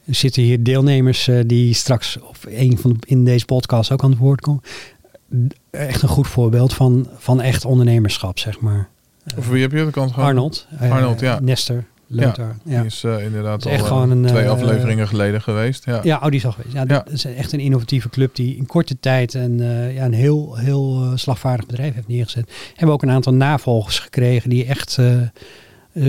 Er 0.04 0.14
zitten 0.14 0.42
hier 0.42 0.62
deelnemers 0.62 1.28
eh, 1.28 1.38
die 1.46 1.74
straks 1.74 2.18
of 2.20 2.44
een 2.48 2.78
van 2.78 2.90
de, 2.92 2.96
in 3.06 3.24
deze 3.24 3.44
podcast 3.44 3.90
ook 3.90 4.02
aan 4.04 4.10
het 4.10 4.18
woord 4.18 4.40
komen. 4.40 4.62
Echt 5.70 6.02
een 6.02 6.08
goed 6.08 6.26
voorbeeld 6.28 6.74
van, 6.74 7.08
van 7.18 7.40
echt 7.40 7.64
ondernemerschap, 7.64 8.38
zeg 8.38 8.60
maar. 8.60 8.88
Of 9.36 9.48
wie 9.48 9.62
heb 9.62 9.72
je 9.72 9.84
de 9.84 9.90
kans 9.90 10.12
gehad? 10.12 10.28
Arnold. 10.28 10.66
eh, 10.78 10.92
Arnold, 10.92 11.20
ja. 11.20 11.40
Nester. 11.40 11.84
Lothar. 12.10 12.56
Ja. 12.64 12.76
Die 12.76 12.86
is 12.86 13.04
eh, 13.04 13.24
inderdaad 13.24 13.58
is 13.58 13.64
al 13.66 13.70
echt 13.72 13.82
eh, 13.82 13.88
gewoon 13.88 14.10
een, 14.10 14.26
twee 14.26 14.44
eh, 14.44 14.50
afleveringen 14.50 15.08
geleden 15.08 15.42
geweest. 15.42 15.84
Ja. 15.84 16.00
Ja, 16.02 16.16
oh, 16.16 16.24
die 16.24 16.34
is 16.34 16.46
al 16.46 16.52
geweest. 16.52 16.74
Ja, 16.74 16.80
Ja. 16.80 16.86
Dat 16.86 17.12
is 17.12 17.24
echt 17.24 17.52
een 17.52 17.60
innovatieve 17.60 18.08
club 18.08 18.34
die 18.34 18.56
in 18.56 18.66
korte 18.66 19.00
tijd 19.00 19.34
een, 19.34 19.58
ja, 19.92 20.04
een 20.04 20.12
heel, 20.12 20.56
heel 20.56 21.12
slagvaardig 21.14 21.66
bedrijf 21.66 21.94
heeft 21.94 22.08
neergezet. 22.08 22.50
Hebben 22.74 22.94
ook 22.94 23.02
een 23.02 23.10
aantal 23.10 23.34
navolgers 23.34 23.98
gekregen 23.98 24.50
die 24.50 24.64
echt 24.64 24.98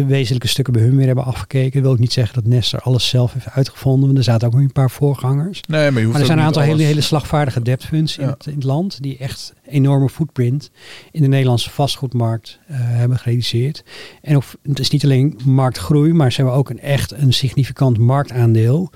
wezenlijke 0.07 0.47
stukken 0.47 0.73
bij 0.73 0.81
hun 0.81 0.95
weer 0.95 1.05
hebben 1.05 1.23
afgekeken. 1.25 1.71
Dat 1.73 1.81
wil 1.81 1.93
ik 1.93 1.99
niet 1.99 2.13
zeggen 2.13 2.33
dat 2.35 2.45
Nestor 2.45 2.79
alles 2.79 3.09
zelf 3.09 3.33
heeft 3.33 3.49
uitgevonden. 3.49 4.05
Want 4.05 4.17
er 4.17 4.23
zaten 4.23 4.47
ook 4.47 4.53
nog 4.53 4.61
een 4.61 4.71
paar 4.71 4.91
voorgangers. 4.91 5.61
Nee, 5.67 5.91
maar 5.91 6.01
er 6.01 6.07
ook 6.07 6.15
zijn 6.25 6.37
een 6.37 6.43
aantal 6.45 6.61
hele, 6.61 6.73
alles- 6.73 6.85
hele 6.87 7.01
slagvaardige 7.01 7.61
debt 7.61 7.85
funds 7.85 8.17
in, 8.17 8.27
het, 8.27 8.45
in 8.45 8.53
het 8.53 8.63
land. 8.63 9.01
Die 9.01 9.17
echt 9.17 9.53
enorme 9.67 10.09
footprint 10.09 10.71
in 11.11 11.21
de 11.21 11.27
Nederlandse 11.27 11.69
vastgoedmarkt 11.69 12.59
eh, 12.67 12.75
hebben 12.79 13.17
gerealiseerd. 13.17 13.83
En 14.21 14.35
of, 14.35 14.57
het 14.63 14.79
is 14.79 14.89
niet 14.89 15.03
alleen 15.03 15.39
marktgroei, 15.45 16.13
maar 16.13 16.31
ze 16.31 16.41
hebben 16.41 16.55
ook 16.57 16.69
een, 16.69 16.79
echt 16.79 17.11
een 17.11 17.33
significant 17.33 17.97
marktaandeel 17.97 18.91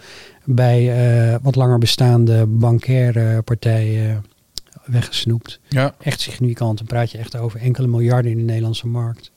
bij 0.46 0.92
eh, 1.32 1.36
wat 1.42 1.56
langer 1.56 1.78
bestaande 1.78 2.46
bankaire 2.48 3.42
partijen 3.42 4.26
weggesnoept. 4.86 5.60
Ja, 5.70 5.96
Echt 6.02 6.22
significant. 6.22 6.78
Dan 6.78 6.88
praat 6.88 7.12
je 7.12 7.18
echt 7.18 7.38
over 7.38 7.60
enkele 7.60 7.88
miljarden 7.88 8.32
in 8.32 8.38
de 8.38 8.44
Nederlandse 8.44 8.88
markt. 8.88 9.32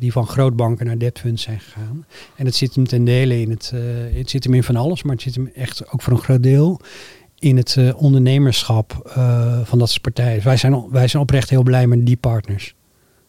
Die 0.00 0.12
van 0.12 0.26
grootbanken 0.26 0.86
naar 0.86 0.98
debt 0.98 1.18
funds 1.18 1.42
zijn 1.42 1.60
gegaan. 1.60 2.06
En 2.36 2.46
het 2.46 2.54
zit 2.54 2.74
hem 2.74 2.86
ten 2.86 3.04
dele 3.04 3.40
in 3.40 3.50
het. 3.50 3.70
eh, 3.74 3.80
het 4.18 4.30
zit 4.30 4.44
hem 4.44 4.54
in 4.54 4.62
van 4.64 4.76
alles, 4.76 5.02
maar 5.02 5.12
het 5.12 5.22
zit 5.22 5.34
hem 5.34 5.50
echt 5.54 5.92
ook 5.92 6.02
voor 6.02 6.12
een 6.12 6.18
groot 6.18 6.42
deel 6.42 6.80
in 7.38 7.56
het 7.56 7.76
eh, 7.78 8.02
ondernemerschap 8.02 9.10
eh, 9.14 9.58
van 9.64 9.78
dat 9.78 9.88
soort 9.88 10.02
partijen. 10.02 10.34
Dus 10.34 10.44
Wij 10.44 10.56
zijn, 10.56 10.90
wij 10.90 11.08
zijn 11.08 11.22
oprecht 11.22 11.50
heel 11.50 11.62
blij 11.62 11.86
met 11.86 12.06
die 12.06 12.16
partners. 12.16 12.74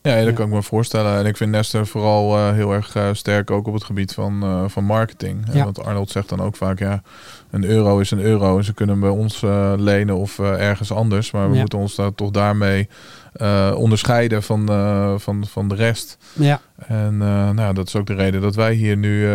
ja, 0.02 0.16
dat 0.18 0.26
Ja. 0.26 0.32
kan 0.32 0.48
ik 0.48 0.54
me 0.54 0.64
voorstellen. 0.64 1.18
En 1.18 1.26
ik 1.26 1.38
vind 1.38 1.52
Nestor 1.52 1.88
vooral 1.88 2.52
heel 2.54 2.72
erg 2.74 2.96
sterk 3.14 3.52
ook 3.52 3.68
op 3.68 3.74
het 3.74 3.84
gebied 3.84 4.14
van, 4.14 4.66
van 4.70 4.84
marketing. 4.84 5.46
Ja. 5.54 5.64
Want 5.64 5.84
Arnold 5.84 6.10
zegt 6.10 6.30
dan 6.30 6.40
ook 6.42 6.56
vaak, 6.56 6.80
ja, 6.80 7.02
een 7.50 7.64
euro 7.64 8.00
is 8.00 8.12
een 8.12 8.20
euro. 8.22 8.58
En 8.58 8.64
ze 8.64 8.74
kunnen 8.74 9.00
bij 9.00 9.10
ons 9.10 9.42
lenen 9.78 10.16
of 10.18 10.40
ergens 10.40 10.92
anders. 10.92 11.32
Maar 11.32 11.52
we 11.52 11.58
moeten 11.58 11.80
ons 11.80 11.96
daar 11.96 12.16
toch 12.16 12.32
daarmee 12.32 12.88
eh, 13.32 13.74
onderscheiden 13.78 14.44
van, 14.44 14.70
eh, 14.70 15.14
van, 15.18 15.46
van 15.48 15.68
de 15.68 15.76
rest. 15.76 16.18
Ja, 16.34 16.62
En 16.88 17.22
eh, 17.22 17.50
nou, 17.50 17.74
dat 17.74 17.88
is 17.88 17.96
ook 17.96 18.08
de 18.08 18.14
reden 18.14 18.42
dat 18.42 18.56
wij 18.56 18.74
hier 18.74 18.98
nu 18.98 19.28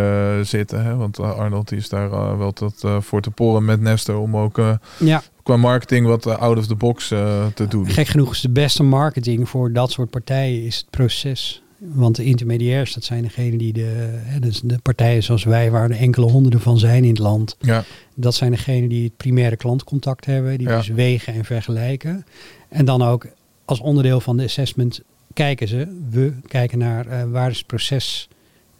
zitten. 0.44 0.84
Hè? 0.84 0.96
Want 0.96 1.20
Arnold 1.20 1.72
is 1.72 1.88
daar 1.88 2.38
wel 2.38 2.52
tot, 2.52 2.84
voor 2.98 3.20
te 3.20 3.30
porren 3.30 3.64
met 3.64 3.80
Nestor 3.80 4.18
om 4.18 4.36
ook 4.36 4.60
ja. 4.98 5.22
qua 5.42 5.56
marketing 5.56 6.06
wat 6.06 6.26
out 6.26 6.58
of 6.58 6.66
the 6.66 6.74
box 6.74 7.08
te 7.08 7.66
doen. 7.68 7.90
gek 7.90 8.06
genoeg 8.06 8.32
is 8.32 8.40
de 8.40 8.50
beste 8.50 8.82
marketing 8.82 9.48
voor 9.48 9.72
dat 9.72 9.90
soort 9.90 10.10
partijen 10.10 10.64
is 10.64 10.76
het 10.76 10.90
proces. 10.90 11.62
Want 11.78 12.16
de 12.16 12.24
intermediairs, 12.24 12.94
dat 12.94 13.04
zijn 13.04 13.22
degenen 13.22 13.58
die 13.58 13.72
de, 13.72 14.20
hè, 14.24 14.38
dus 14.40 14.60
de 14.64 14.78
partijen 14.82 15.22
zoals 15.22 15.44
wij, 15.44 15.70
waar 15.70 15.90
er 15.90 15.96
enkele 15.96 16.30
honderden 16.30 16.60
van 16.60 16.78
zijn 16.78 17.02
in 17.04 17.10
het 17.10 17.18
land. 17.18 17.56
Ja, 17.60 17.84
Dat 18.14 18.34
zijn 18.34 18.50
degenen 18.50 18.88
die 18.88 19.04
het 19.04 19.16
primaire 19.16 19.56
klantcontact 19.56 20.24
hebben, 20.24 20.58
die 20.58 20.68
Ja. 20.68 20.76
dus 20.76 20.88
wegen 20.88 21.34
en 21.34 21.44
vergelijken. 21.44 22.26
En 22.68 22.84
dan 22.84 23.02
ook 23.02 23.26
als 23.66 23.80
onderdeel 23.80 24.20
van 24.20 24.36
de 24.36 24.44
assessment 24.44 25.00
kijken 25.32 25.68
ze, 25.68 26.02
we 26.10 26.32
kijken 26.46 26.78
naar 26.78 27.06
eh, 27.06 27.22
waar 27.30 27.50
is 27.50 27.58
het 27.58 27.66
proces 27.66 28.28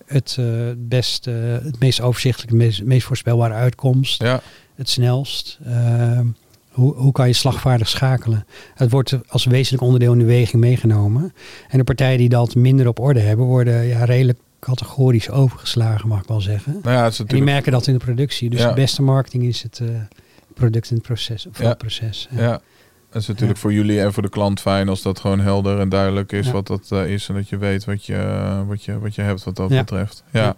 het, 0.07 0.37
eh, 0.39 0.47
het 0.67 0.89
best, 0.89 1.27
eh, 1.27 1.35
het 1.63 1.79
meest 1.81 2.01
overzichtelijk, 2.01 2.53
het 2.53 2.61
meest, 2.61 2.83
meest 2.83 3.07
voorspelbare 3.07 3.55
uitkomst, 3.55 4.23
ja, 4.23 4.41
het 4.75 4.89
snelst. 4.89 5.59
Eh, 5.65 6.21
hoe, 6.71 6.95
hoe 6.95 7.13
kan 7.13 7.27
je 7.27 7.33
slagvaardig 7.33 7.89
schakelen? 7.89 8.47
Het 8.75 8.91
wordt 8.91 9.19
als 9.29 9.45
wezenlijk 9.45 9.83
onderdeel 9.83 10.13
in 10.13 10.19
de 10.19 10.25
weging 10.25 10.63
meegenomen. 10.63 11.33
En 11.69 11.79
de 11.79 11.85
partijen 11.85 12.19
die 12.19 12.29
dat 12.29 12.55
minder 12.55 12.89
op 12.89 12.99
orde 12.99 13.21
hebben, 13.21 13.47
worden 13.47 13.85
ja, 13.85 14.05
redelijk 14.05 14.39
categorisch 14.61 15.31
overgeslagen, 15.31 16.09
mag 16.09 16.21
ik 16.21 16.29
wel 16.29 16.41
zeggen. 16.41 16.79
nou 16.83 16.97
ja, 16.97 17.03
het 17.05 17.13
is 17.13 17.19
En 17.19 17.25
die 17.27 17.35
natuurlijk... 17.35 17.51
merken 17.51 17.73
dat 17.73 17.87
in 17.87 17.93
de 17.99 18.05
productie. 18.05 18.51
Dus 18.51 18.61
Ja. 18.61 18.69
de 18.69 18.75
beste 18.75 19.03
marketing 19.03 19.45
is 19.45 19.63
het 19.63 19.81
product 20.55 20.91
in 20.91 20.97
het 20.97 21.05
proces. 21.07 21.47
Of 21.47 21.59
Ja. 21.61 21.69
het 21.69 21.79
proces. 21.79 22.29
Ja. 22.31 22.61
Het 23.17 23.25
is 23.25 23.31
natuurlijk 23.31 23.59
Ja. 23.59 23.63
voor 23.65 23.73
jullie 23.73 24.01
en 24.01 24.13
voor 24.13 24.23
de 24.23 24.29
klant 24.29 24.61
fijn 24.61 24.89
als 24.89 25.03
dat 25.03 25.21
gewoon 25.21 25.41
helder 25.41 25.81
en 25.81 25.89
duidelijk 25.89 26.33
is 26.33 26.47
Ja. 26.47 26.53
wat 26.53 26.67
dat 26.67 26.87
eh, 26.91 27.13
is 27.13 27.29
en 27.29 27.35
dat 27.35 27.49
je 27.49 27.57
weet 27.59 27.85
wat 27.85 28.05
je, 28.07 28.65
wat 28.67 28.85
je, 28.85 28.99
wat 28.99 29.15
je 29.15 29.23
hebt 29.23 29.45
wat 29.45 29.57
dat 29.57 29.71
Ja. 29.71 29.79
betreft. 29.81 30.23
Ja. 30.33 30.57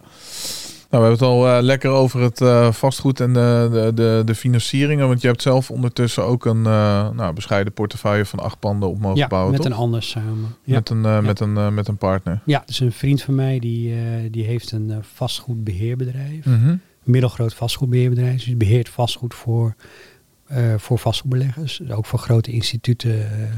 Nou, 0.90 1.02
we 1.02 1.08
hebben 1.08 1.28
het 1.28 1.36
al 1.38 1.48
eh, 1.56 1.62
lekker 1.62 1.90
over 1.90 2.20
het 2.20 2.40
eh, 2.40 2.72
vastgoed 2.72 3.20
en 3.20 3.32
de, 3.32 3.68
de, 3.72 3.90
de, 3.94 4.22
de 4.24 4.34
financieringen. 4.34 5.08
Want 5.08 5.20
je 5.20 5.26
hebt 5.26 5.42
zelf 5.42 5.70
ondertussen 5.70 6.24
ook 6.24 6.44
een 6.44 6.66
eh, 6.66 7.08
nou, 7.10 7.32
bescheiden 7.34 7.72
portefeuille 7.72 8.24
van 8.24 8.38
acht 8.38 8.58
panden 8.58 8.88
op 8.88 8.98
mogen 9.00 9.18
Ja, 9.18 9.26
bouwen, 9.26 9.52
met 9.52 9.60
toch? 9.62 9.70
een 9.70 9.76
ander 9.78 10.02
samen. 10.02 10.56
Met, 10.64 10.90
een, 10.90 11.04
eh, 11.04 11.20
met, 11.20 11.40
een, 11.40 11.56
eh, 11.56 11.68
met 11.68 11.88
een 11.88 11.96
partner. 11.96 12.40
ja 12.44 12.62
dus 12.66 12.80
een 12.80 12.92
vriend 12.92 13.22
van 13.22 13.34
mij 13.34 13.58
die, 13.58 13.92
eh, 13.94 14.00
die 14.30 14.44
heeft 14.44 14.72
een 14.72 14.90
eh, 14.90 14.96
vastgoedbeheerbedrijf. 15.14 16.46
Een 16.46 16.80
middelgroot 17.02 17.54
vastgoedbeheerbedrijf. 17.54 18.34
Dus 18.34 18.44
die 18.44 18.56
beheert 18.56 18.88
vastgoed 18.88 19.34
voor, 19.34 19.74
eh, 20.48 20.74
voor 20.76 20.98
vastgoedbeleggers. 20.98 21.90
Ook 21.90 22.06
voor 22.06 22.18
grote 22.18 22.50
instituten 22.50 23.30
eh, 23.30 23.48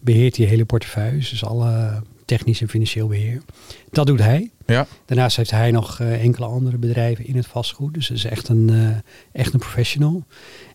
beheert 0.00 0.36
hij 0.36 0.46
hele 0.46 0.64
portefeuilles. 0.64 1.30
Dus 1.30 1.44
alle 1.44 2.02
technisch 2.24 2.60
en 2.60 2.68
financieel 2.68 3.08
beheer. 3.08 3.42
Dat 3.90 4.06
doet 4.06 4.18
hij. 4.18 4.50
Ja, 4.66 4.86
Daarnaast 5.04 5.36
heeft 5.36 5.50
hij 5.50 5.70
nog 5.70 6.00
eh, 6.00 6.22
enkele 6.22 6.46
andere 6.46 6.78
bedrijven 6.78 7.26
in 7.26 7.36
het 7.36 7.46
vastgoed. 7.46 7.94
Dus 7.94 8.10
is 8.10 8.24
echt 8.24 8.48
een, 8.48 8.94
echt 9.32 9.52
een 9.52 9.60
professional. 9.60 10.24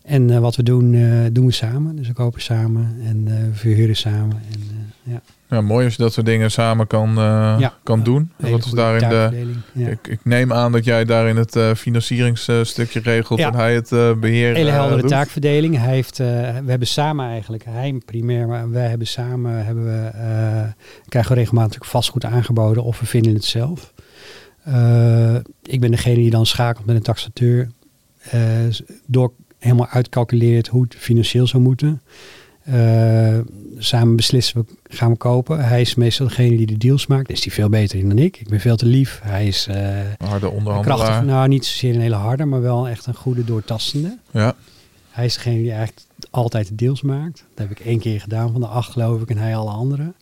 En 0.08 0.30
eh, 0.30 0.38
wat 0.38 0.56
we 0.56 0.62
doen, 0.62 0.94
eh, 0.94 1.02
doen 1.32 1.46
we 1.46 1.52
samen. 1.52 1.96
Dus 1.96 2.06
we 2.06 2.12
kopen 2.12 2.40
samen 2.42 2.96
en 3.04 3.24
we 3.24 3.48
verhuren 3.52 3.96
samen. 3.96 4.42
En, 4.52 4.92
ja, 5.02 5.20
ja, 5.50 5.60
mooi 5.60 5.84
als 5.84 5.94
je 5.96 6.02
dat 6.02 6.12
soort 6.12 6.26
dingen 6.26 6.50
samen 6.50 6.86
kan, 6.86 7.14
Ja. 7.58 7.74
kan 7.82 8.02
doen. 8.02 8.30
Wat 8.36 8.64
is 8.64 8.70
daarin 8.70 9.08
de. 9.08 9.52
Ja. 9.72 9.88
ik, 9.88 10.06
ik 10.06 10.20
neem 10.24 10.52
aan 10.52 10.72
dat 10.72 10.84
jij 10.84 11.04
daarin 11.04 11.36
het 11.36 11.58
financieringsstukje 11.76 13.00
regelt 13.00 13.38
en 13.38 13.54
hij 13.54 13.74
het 13.74 13.92
eh, 13.92 14.12
beheer 14.14 14.54
Hele 14.54 14.70
heldere 14.70 15.00
doet. 15.00 15.10
taakverdeling. 15.10 15.76
Hij 15.76 15.94
heeft, 15.94 16.18
we 16.18 16.24
hebben 16.66 16.86
samen 16.86 17.26
eigenlijk, 17.26 17.64
hij 17.68 18.00
primair, 18.04 18.46
maar 18.46 18.70
wij 18.70 18.88
hebben 18.88 19.06
samen, 19.06 19.64
hebben 19.64 19.84
we, 19.84 20.10
krijgen 21.08 21.32
we 21.32 21.38
regelmatig 21.38 21.88
vastgoed 21.88 22.24
aangeboden 22.24 22.82
of 22.82 23.00
we 23.00 23.06
vinden 23.06 23.34
het 23.34 23.44
zelf. 23.44 23.92
Ik 25.62 25.80
ben 25.80 25.90
degene 25.90 26.14
die 26.14 26.30
dan 26.30 26.46
schakelt 26.46 26.86
met 26.86 26.96
een 26.96 27.02
taxateur, 27.02 27.68
door 29.06 29.32
helemaal 29.58 29.86
uitcalculeert 29.88 30.68
hoe 30.68 30.82
het 30.82 30.94
financieel 30.98 31.46
zou 31.46 31.62
moeten. 31.62 32.02
Eh, 32.64 33.38
samen 33.78 34.16
beslissen 34.16 34.60
we, 34.60 34.94
gaan 34.96 35.10
we 35.10 35.16
kopen. 35.16 35.64
Hij 35.64 35.80
is 35.80 35.94
meestal 35.94 36.26
degene 36.28 36.56
die 36.56 36.66
de 36.66 36.76
deals 36.76 37.06
maakt. 37.06 37.30
Is 37.30 37.44
hij 37.44 37.52
veel 37.52 37.68
beter 37.68 37.98
in 37.98 38.08
dan 38.08 38.18
ik. 38.18 38.36
Ik 38.40 38.48
ben 38.48 38.60
veel 38.60 38.76
te 38.76 38.86
lief. 38.86 39.20
Hij 39.22 39.46
is 39.46 39.66
Een 39.70 40.26
harde 40.26 40.50
onderhandelaar. 40.50 40.96
krachtig. 40.98 41.26
Nou, 41.26 41.48
niet 41.48 41.66
zozeer 41.66 41.94
een 41.94 42.00
hele 42.00 42.14
harde, 42.14 42.44
maar 42.44 42.60
wel 42.60 42.88
echt 42.88 43.06
een 43.06 43.14
goede 43.14 43.44
doortastende. 43.44 44.18
Ja, 44.30 44.54
Hij 45.10 45.24
is 45.24 45.34
degene 45.34 45.56
die 45.62 45.70
eigenlijk 45.72 46.06
altijd 46.30 46.68
de 46.68 46.74
deals 46.74 47.02
maakt. 47.02 47.44
Dat 47.54 47.68
heb 47.68 47.78
ik 47.78 47.86
één 47.86 47.98
keer 47.98 48.20
gedaan 48.20 48.52
van 48.52 48.60
de 48.60 48.66
acht 48.66 48.92
geloof 48.92 49.20
ik 49.22 49.30
en 49.30 49.38
hij 49.38 49.56
alle 49.56 49.70
andere. 49.70 50.12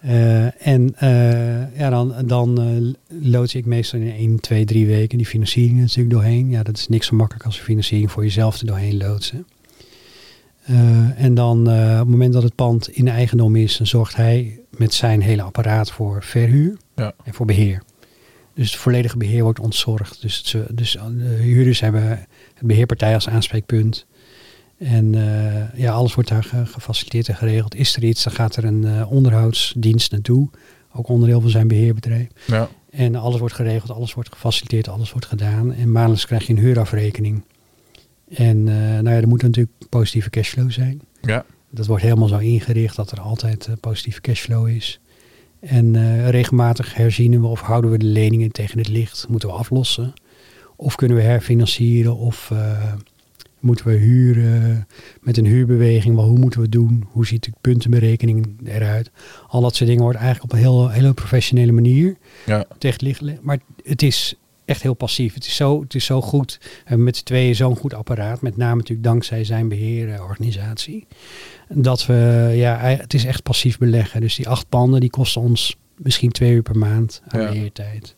Eh, 0.00 0.66
en 0.66 0.94
eh, 0.96 1.78
ja, 1.78 1.90
dan, 1.90 2.14
dan 2.26 2.60
eh, 2.60 3.20
loods 3.30 3.54
ik 3.54 3.66
meestal 3.66 4.00
in 4.00 4.12
1, 4.12 4.40
2, 4.40 4.64
3 4.64 4.86
weken 4.86 5.18
die 5.18 5.26
financiering 5.26 5.76
er 5.76 5.82
natuurlijk 5.82 6.14
doorheen. 6.14 6.50
Ja, 6.50 6.62
dat 6.62 6.76
is 6.76 6.88
niks 6.88 7.06
zo 7.06 7.16
makkelijk 7.16 7.44
als 7.44 7.58
een 7.58 7.64
financiering 7.64 8.10
voor 8.10 8.22
jezelf 8.22 8.60
er 8.60 8.66
doorheen 8.66 8.96
loodsen. 8.96 9.46
En 11.16 11.34
dan 11.34 11.60
op 11.60 11.98
het 11.98 12.08
moment 12.08 12.32
dat 12.32 12.42
het 12.42 12.54
pand 12.54 12.88
in 12.88 13.08
eigendom 13.08 13.56
is, 13.56 13.76
dan 13.76 13.86
zorgt 13.86 14.16
hij 14.16 14.60
met 14.76 14.94
zijn 14.94 15.22
hele 15.22 15.42
apparaat 15.42 15.90
voor 15.90 16.22
verhuur 16.22 16.76
Ja. 16.96 17.12
en 17.24 17.34
voor 17.34 17.46
beheer. 17.46 17.82
Dus 18.54 18.70
het 18.70 18.80
volledige 18.80 19.16
beheer 19.16 19.42
wordt 19.42 19.60
ontzorgd. 19.60 20.22
Dus, 20.22 20.56
dus 20.70 20.92
de 20.92 21.38
huurders 21.40 21.80
hebben 21.80 22.08
het 22.54 22.66
beheerpartij 22.66 23.14
als 23.14 23.28
aanspreekpunt. 23.28 24.06
En 24.80 25.14
eh, 25.14 25.78
ja, 25.80 25.92
alles 25.92 26.14
wordt 26.14 26.28
daar 26.28 26.44
ge- 26.44 26.66
gefaciliteerd 26.66 27.28
en 27.28 27.34
geregeld. 27.36 27.74
Is 27.74 27.96
er 27.96 28.04
iets, 28.04 28.22
dan 28.22 28.32
gaat 28.32 28.56
er 28.56 28.64
een 28.64 28.84
eh, 28.84 29.10
onderhoudsdienst 29.12 30.12
naartoe. 30.12 30.48
Ook 30.92 31.08
onderdeel 31.08 31.40
van 31.40 31.50
zijn 31.50 31.68
beheerbedrijf. 31.68 32.26
ja, 32.46 32.68
En 32.90 33.14
alles 33.14 33.38
wordt 33.40 33.54
geregeld, 33.54 33.90
alles 33.90 34.14
wordt 34.14 34.32
gefaciliteerd, 34.32 34.88
alles 34.88 35.10
wordt 35.12 35.26
gedaan. 35.26 35.72
En 35.72 35.92
maandelijks 35.92 36.26
krijg 36.26 36.46
je 36.46 36.52
een 36.52 36.58
huurafrekening. 36.58 37.42
En 38.34 38.68
eh, 38.68 38.74
nou 38.74 39.08
ja, 39.08 39.16
er 39.20 39.28
moet 39.28 39.42
natuurlijk 39.42 39.74
positieve 39.88 40.30
cashflow 40.30 40.70
zijn. 40.70 41.00
ja. 41.22 41.44
Dat 41.72 41.86
wordt 41.86 42.02
helemaal 42.02 42.28
zo 42.28 42.38
ingericht 42.38 42.96
dat 42.96 43.10
er 43.10 43.20
altijd 43.20 43.68
positieve 43.80 44.20
cashflow 44.20 44.68
is. 44.68 45.00
En 45.60 45.96
regelmatig 46.30 46.94
herzien 46.94 47.40
we 47.40 47.46
of 47.46 47.60
houden 47.60 47.90
we 47.90 47.98
de 47.98 48.06
leningen 48.06 48.50
tegen 48.52 48.78
het 48.78 48.88
licht. 48.88 49.26
Moeten 49.28 49.48
we 49.48 49.54
aflossen. 49.54 50.12
Of 50.76 50.94
kunnen 50.94 51.16
we 51.16 51.22
herfinancieren. 51.22 52.16
Of 52.16 52.52
moeten 53.60 53.86
we 53.86 53.92
huren 53.92 54.86
met 55.20 55.36
een 55.38 55.46
huurbeweging. 55.46 56.14
Wel, 56.16 56.24
hoe 56.28 56.38
moeten 56.38 56.58
we 56.58 56.64
het 56.64 56.74
doen? 56.74 57.04
Hoe 57.10 57.26
ziet 57.26 57.44
de 57.44 57.52
puntenberekening 57.60 58.60
eruit? 58.64 59.10
Al 59.48 59.60
dat 59.60 59.74
soort 59.76 59.88
dingen 59.88 60.04
wordt 60.04 60.18
eigenlijk 60.18 60.52
op 60.52 60.58
een 60.58 60.64
heel, 60.64 60.88
hele 60.88 61.12
professionele 61.12 61.72
manier 61.72 62.16
ja. 62.46 62.64
tegen 62.78 63.06
licht. 63.06 63.42
Maar 63.42 63.58
het 63.84 64.02
is 64.02 64.34
echt 64.64 64.82
heel 64.82 64.94
passief. 64.94 65.34
Het 65.34 65.46
is 65.46 65.56
zo, 65.56 65.80
het 65.80 65.94
is 65.94 66.04
zo 66.04 66.20
goed. 66.20 66.58
We 66.60 66.68
hebben 66.84 67.04
met 67.04 67.16
z'n 67.16 67.24
tweeën 67.24 67.54
zo'n 67.54 67.76
goed 67.76 67.94
apparaat. 67.94 68.42
Met 68.42 68.56
name 68.56 68.76
natuurlijk 68.76 69.08
dankzij 69.08 69.44
zijn 69.44 69.68
beheerorganisatie. 69.68 71.06
Dat 71.68 72.06
we, 72.06 72.50
ja, 72.54 72.78
het 72.80 73.14
is 73.14 73.24
echt 73.24 73.42
passief 73.42 73.78
beleggen. 73.78 74.20
Dus 74.20 74.34
die 74.34 74.48
acht 74.48 74.68
panden, 74.68 75.00
die 75.00 75.10
kosten 75.10 75.40
ons 75.40 75.76
misschien 75.96 76.30
twee 76.30 76.52
uur 76.52 76.62
per 76.62 76.78
maand 76.78 77.22
aan 77.28 77.40
Ja. 77.40 77.48
beheertijd. 77.48 78.16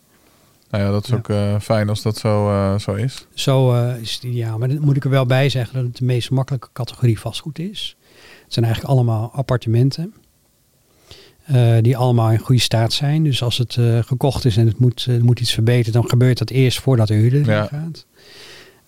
Nou 0.72 0.84
ja, 0.84 0.90
dat 0.90 1.02
is 1.04 1.10
Ja. 1.10 1.16
ook 1.16 1.28
eh, 1.28 1.60
fijn 1.60 1.88
als 1.88 2.02
dat 2.02 2.16
zo, 2.16 2.48
eh, 2.48 2.78
zo 2.78 2.94
is. 2.94 3.26
Zo 3.34 3.72
eh, 3.74 3.96
is 4.00 4.14
het 4.14 4.22
ideaal. 4.22 4.58
Maar 4.58 4.68
dan 4.68 4.80
moet 4.80 4.96
ik 4.96 5.04
er 5.04 5.10
wel 5.10 5.26
bij 5.26 5.48
zeggen 5.48 5.74
dat 5.74 5.84
het 5.84 5.96
de 5.96 6.04
meest 6.04 6.30
makkelijke 6.30 6.68
categorie 6.72 7.20
vastgoed 7.20 7.58
is. 7.58 7.96
Het 8.44 8.52
zijn 8.52 8.64
eigenlijk 8.64 8.94
allemaal 8.94 9.30
appartementen. 9.34 10.14
die 11.80 11.96
allemaal 11.96 12.30
in 12.30 12.38
goede 12.38 12.60
staat 12.60 12.92
zijn. 12.92 13.24
Dus 13.24 13.42
als 13.42 13.58
het 13.58 13.78
gekocht 14.06 14.44
is 14.44 14.56
en 14.56 14.66
het 14.66 14.78
moet, 14.78 15.06
moet 15.22 15.40
iets 15.40 15.52
verbeterd, 15.52 15.94
dan 15.94 16.08
gebeurt 16.08 16.38
dat 16.38 16.50
eerst 16.50 16.80
voordat 16.80 17.08
de 17.08 17.14
huurder 17.14 17.46
Ja. 17.46 17.64
gaat. 17.66 18.06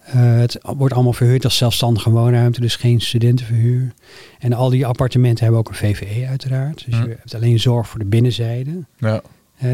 Het 0.01 0.59
wordt 0.77 0.95
allemaal 0.95 1.13
verhuurd 1.13 1.45
als 1.45 1.57
zelfstandige 1.57 2.11
woonruimte, 2.11 2.61
dus 2.61 2.77
geen 2.77 3.01
studentenverhuur. 3.01 3.93
En 4.39 4.53
al 4.53 4.71
die 4.71 4.87
appartementen 4.87 5.43
hebben 5.45 5.61
ook 5.61 5.69
een 5.69 5.75
VVE 5.75 6.27
uiteraard. 6.29 6.85
Dus 6.87 6.95
Hm. 6.99 7.03
je 7.03 7.09
hebt 7.19 7.35
alleen 7.35 7.61
zorg 7.61 7.89
voor 7.89 7.99
de 7.99 8.05
binnenzijde. 8.05 8.85
Ja, 8.99 9.23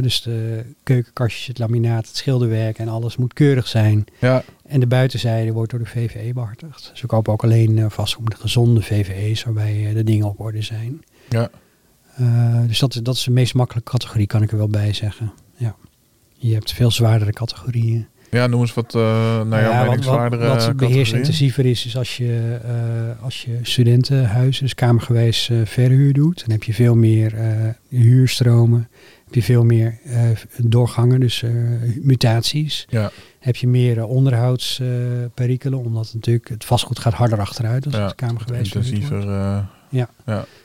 Dus 0.01 0.23
de 0.23 0.65
keukenkastjes, 0.83 1.47
het 1.47 1.59
laminaat, 1.59 2.07
het 2.07 2.17
schilderwerk 2.17 2.79
en 2.79 2.89
alles 2.89 3.17
moet 3.17 3.33
keurig 3.33 3.67
zijn. 3.69 4.05
ja, 4.19 4.43
En 4.67 4.81
de 4.81 4.87
buitenzijde 4.87 5.53
wordt 5.53 5.71
door 5.71 5.81
de 5.81 5.87
VVE 5.87 6.33
behartigd. 6.35 6.89
Dus 6.93 7.01
we 7.01 7.07
kopen 7.07 7.33
ook 7.33 7.43
alleen 7.45 7.79
eh, 7.79 7.85
vastgoed 7.89 8.29
met 8.29 8.39
gezonde 8.41 8.83
VVE's 8.83 9.45
waarbij 9.45 9.87
eh, 9.89 9.95
de 9.95 10.05
dingen 10.05 10.27
op 10.27 10.41
orde 10.41 10.63
zijn. 10.63 11.03
ja. 11.29 11.51
Eh, 12.17 12.61
dus 12.67 12.79
dat, 12.79 12.95
is- 12.95 13.01
dat 13.03 13.15
is 13.15 13.25
de 13.25 13.31
meest 13.31 13.55
makkelijke 13.55 13.91
categorie, 13.91 14.27
kan 14.27 14.43
ik 14.43 14.51
er 14.51 14.57
wel 14.59 14.69
bij 14.69 14.93
zeggen. 14.93 15.33
Ja. 15.57 15.77
Je 16.35 16.55
hebt 16.55 16.73
veel 16.73 16.91
zwaardere 16.91 17.33
categorieën. 17.33 18.07
ja 18.31 18.47
noem 18.47 18.61
eens 18.61 18.75
wat, 18.75 18.95
eh 18.95 19.01
naar 19.43 19.63
jouw 19.63 19.71
Ja, 19.73 19.83
mening, 19.85 20.05
zwaardere 20.05 20.47
wat, 20.47 20.67
wat 20.67 20.77
beheersintensiever 20.77 21.67
is, 21.67 21.87
is 21.87 21.97
als 21.97 22.17
je, 22.17 22.59
eh, 22.65 23.25
als 23.25 23.43
je 23.43 23.59
studentenhuizen, 23.63 24.63
dus 24.63 24.75
kamergewijs 24.75 25.49
eh, 25.51 25.59
verhuur 25.65 26.13
doet. 26.13 26.41
Dan 26.41 26.51
heb 26.51 26.63
je 26.63 26.75
veel 26.75 26.95
meer 26.95 27.35
eh, 27.35 27.69
huurstromen. 27.89 28.89
Heb 29.31 29.39
je 29.39 29.53
veel 29.53 29.65
meer 29.65 29.99
eh, 30.05 30.31
doorgangen, 30.57 31.21
dus 31.21 31.43
eh, 31.43 31.51
mutaties. 32.03 32.87
Ja, 32.89 33.11
Heb 33.39 33.57
je 33.57 33.69
meer 33.69 33.99
eh, 33.99 34.09
onderhoudsperikelen, 34.11 35.79
omdat 35.79 36.11
natuurlijk 36.15 36.49
het 36.49 36.65
vastgoed 36.65 36.99
gaat 36.99 37.13
harder 37.13 37.39
achteruit 37.41 37.87
als 37.87 37.95
ja. 37.95 38.05
het 38.05 38.15
kamergewijs 38.15 38.65
intensiever. 38.73 39.29
eh, 39.29 39.59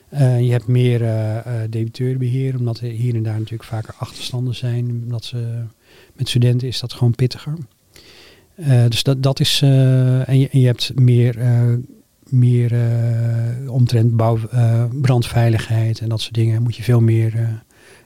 Eh, 0.10 0.42
je 0.42 0.52
hebt 0.52 0.68
meer 0.68 1.02
eh 1.04 1.38
eh, 1.38 1.44
debiteurenbeheer, 1.70 2.58
omdat 2.58 2.80
er 2.80 2.90
hier 2.90 3.16
en 3.16 3.24
daar 3.24 3.38
natuurlijk 3.38 3.64
vaker 3.70 3.94
achterstanden 3.98 4.56
zijn. 4.56 5.02
Omdat 5.04 5.26
ze, 5.26 5.64
met 6.14 6.30
studenten 6.30 6.68
is 6.68 6.80
dat 6.80 6.94
gewoon 6.94 7.16
pittiger. 7.16 7.54
Dus 8.90 9.04
dat, 9.04 9.24
dat 9.24 9.40
is. 9.40 9.62
en, 9.62 10.40
je, 10.40 10.50
en 10.52 10.60
je 10.60 10.66
hebt 10.66 10.92
meer, 11.00 11.36
meer 12.30 12.72
omtrent 13.68 14.16
bouw, 14.16 14.40
brandveiligheid 15.02 16.00
en 16.00 16.10
dat 16.10 16.22
soort 16.22 16.34
dingen. 16.34 16.62
Moet 16.64 16.76
je 16.76 16.84
veel 16.84 17.02
meer 17.02 17.64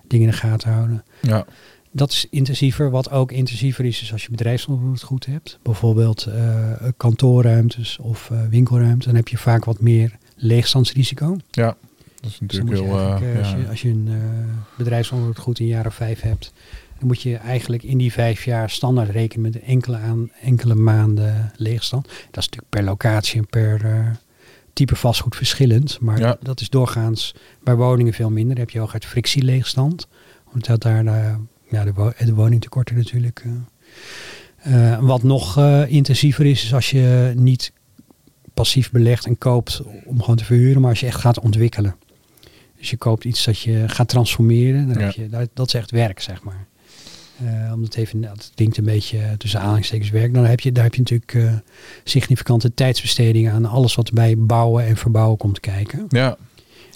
dingen 0.09 0.25
in 0.25 0.31
de 0.31 0.37
gaten 0.37 0.71
houden. 0.71 1.03
ja, 1.21 1.45
Dat 1.91 2.11
is 2.11 2.27
intensiever. 2.29 2.89
Wat 2.89 3.11
ook 3.11 3.31
intensiever 3.31 3.85
is, 3.85 4.01
is 4.01 4.11
als 4.11 4.23
je 4.23 4.31
bedrijfsonderhoud 4.31 5.01
goed 5.01 5.25
hebt. 5.25 5.59
Bijvoorbeeld 5.61 6.25
eh, 6.25 6.71
kantoorruimtes 6.97 7.97
of 8.01 8.29
eh, 8.31 8.39
winkelruimtes. 8.49 9.05
Dan 9.05 9.15
heb 9.15 9.27
je 9.27 9.37
vaak 9.37 9.65
wat 9.65 9.79
meer 9.81 10.11
leegstandsrisico. 10.35 11.37
ja. 11.51 11.75
Dat 12.21 12.29
is 12.31 12.37
Dus 12.41 12.57
natuurlijk 12.59 12.85
heel... 12.85 12.97
eh, 12.99 13.37
als, 13.37 13.51
je, 13.51 13.67
als 13.69 13.81
je 13.81 13.89
een 13.89 14.07
uh, 14.09 14.15
bedrijfsonderhoud 14.77 15.37
goed 15.39 15.59
in 15.59 15.65
een 15.65 15.71
jaar 15.71 15.85
of 15.85 15.93
vijf 15.95 16.21
hebt, 16.21 16.53
dan 16.97 17.07
moet 17.07 17.21
je 17.21 17.35
eigenlijk 17.35 17.83
in 17.83 17.97
die 17.97 18.11
vijf 18.11 18.45
jaar 18.45 18.69
standaard 18.69 19.09
rekenen 19.09 19.51
met 19.51 19.61
enkele, 19.61 19.97
aan, 19.97 20.31
enkele 20.41 20.75
maanden 20.75 21.51
leegstand. 21.55 22.03
Dat 22.05 22.13
is 22.15 22.49
natuurlijk 22.49 22.69
per 22.69 22.83
locatie 22.83 23.39
en 23.39 23.47
per 23.47 23.81
type 24.73 24.95
vastgoed 24.95 25.35
verschillend. 25.35 25.97
Maar 26.01 26.19
Ja. 26.19 26.37
dat 26.41 26.61
is 26.61 26.69
doorgaans 26.69 27.35
bij 27.63 27.75
woningen 27.75 28.13
veel 28.13 28.29
minder. 28.29 28.55
Dan 28.55 28.63
heb 28.63 28.69
je 28.73 28.79
hooguit 28.79 29.05
frictieleegstand. 29.05 30.07
Omdat 30.53 30.81
daar 30.81 31.03
de, 31.03 31.35
ja, 31.69 31.83
de, 31.83 31.93
wo- 31.93 32.11
de 32.25 32.33
woningtekorten 32.33 32.95
natuurlijk. 32.95 33.43
eh. 33.45 33.51
Eh, 34.93 34.99
wat 35.01 35.23
nog 35.23 35.57
eh, 35.57 35.91
intensiever 35.91 36.45
is, 36.45 36.63
is 36.63 36.73
als 36.73 36.89
je 36.89 37.33
niet 37.35 37.71
passief 38.53 38.91
belegt 38.91 39.25
en 39.25 39.37
koopt 39.37 39.81
om 40.05 40.19
gewoon 40.21 40.35
te 40.35 40.45
verhuren, 40.45 40.81
maar 40.81 40.89
als 40.89 40.99
je 40.99 41.05
echt 41.05 41.19
gaat 41.19 41.39
ontwikkelen. 41.39 41.95
Dus 42.77 42.89
je 42.89 42.97
koopt 42.97 43.23
iets 43.25 43.43
dat 43.45 43.59
je 43.59 43.83
gaat 43.87 44.07
transformeren. 44.09 44.87
Dan 44.87 44.97
Ja. 44.99 45.05
heb 45.05 45.13
je, 45.13 45.29
dat, 45.29 45.49
dat 45.53 45.67
is 45.67 45.73
echt 45.73 45.91
werk, 45.91 46.19
zeg 46.21 46.43
maar. 46.43 46.67
Eh, 47.45 47.73
omdat 47.73 47.95
even, 47.95 48.21
dat 48.21 48.51
klinkt 48.55 48.77
een 48.77 48.83
beetje 48.83 49.19
tussen 49.37 49.59
aanhalingstekens 49.59 50.09
werk. 50.09 50.33
Dan 50.33 50.45
heb 50.45 50.59
je, 50.59 50.71
daar 50.71 50.83
heb 50.83 50.93
je 50.95 50.99
natuurlijk 51.01 51.33
eh, 51.33 51.53
significante 52.03 52.73
tijdsbestedingen 52.73 53.53
aan 53.53 53.65
alles 53.65 53.95
wat 53.95 54.11
bij 54.13 54.35
bouwen 54.37 54.85
en 54.85 54.97
verbouwen 54.97 55.37
komt 55.37 55.59
kijken. 55.59 56.05
ja, 56.09 56.37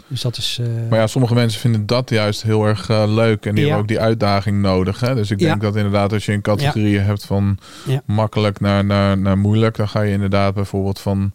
Dus 0.07 0.21
dat 0.21 0.37
is. 0.37 0.57
eh, 0.61 0.67
maar 0.89 0.99
ja, 0.99 1.07
sommige 1.07 1.33
mensen 1.33 1.59
vinden 1.61 1.85
dat 1.85 2.09
juist 2.09 2.43
heel 2.43 2.65
erg 2.65 2.87
leuk. 3.07 3.45
En 3.45 3.55
die 3.55 3.63
Ja. 3.63 3.69
hebben 3.69 3.77
ook 3.77 3.87
die 3.87 3.99
uitdaging 3.99 4.61
nodig. 4.61 4.99
Hè? 4.99 5.15
Dus 5.15 5.31
ik 5.31 5.39
Ja. 5.39 5.47
denk 5.47 5.61
dat 5.61 5.75
inderdaad 5.75 6.13
als 6.13 6.25
je 6.25 6.31
een 6.31 6.41
categorie 6.41 6.97
hebt 6.99 7.25
van 7.25 7.57
makkelijk 8.05 8.59
naar, 8.59 8.85
naar, 8.85 9.17
naar 9.17 9.37
moeilijk. 9.37 9.75
Dan 9.75 9.87
ga 9.89 10.01
je 10.01 10.11
inderdaad 10.13 10.53
bijvoorbeeld 10.53 10.99
van... 10.99 11.31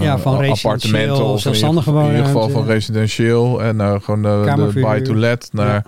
Ja, 0.00 0.18
van 0.18 0.48
appartementen 0.48 1.24
of 1.24 1.32
in 1.34 1.38
zelfstandige 1.40 1.82
geval- 1.88 2.04
in 2.04 2.10
ieder 2.10 2.24
geval 2.26 2.48
van 2.48 2.66
residentieel 2.66 3.62
en 3.62 3.76
naar 3.76 4.00
gewoon 4.00 4.22
de, 4.22 4.52
de 4.72 4.80
buy-to-let 4.80 5.48
naar, 5.52 5.66
Ja. 5.74 5.84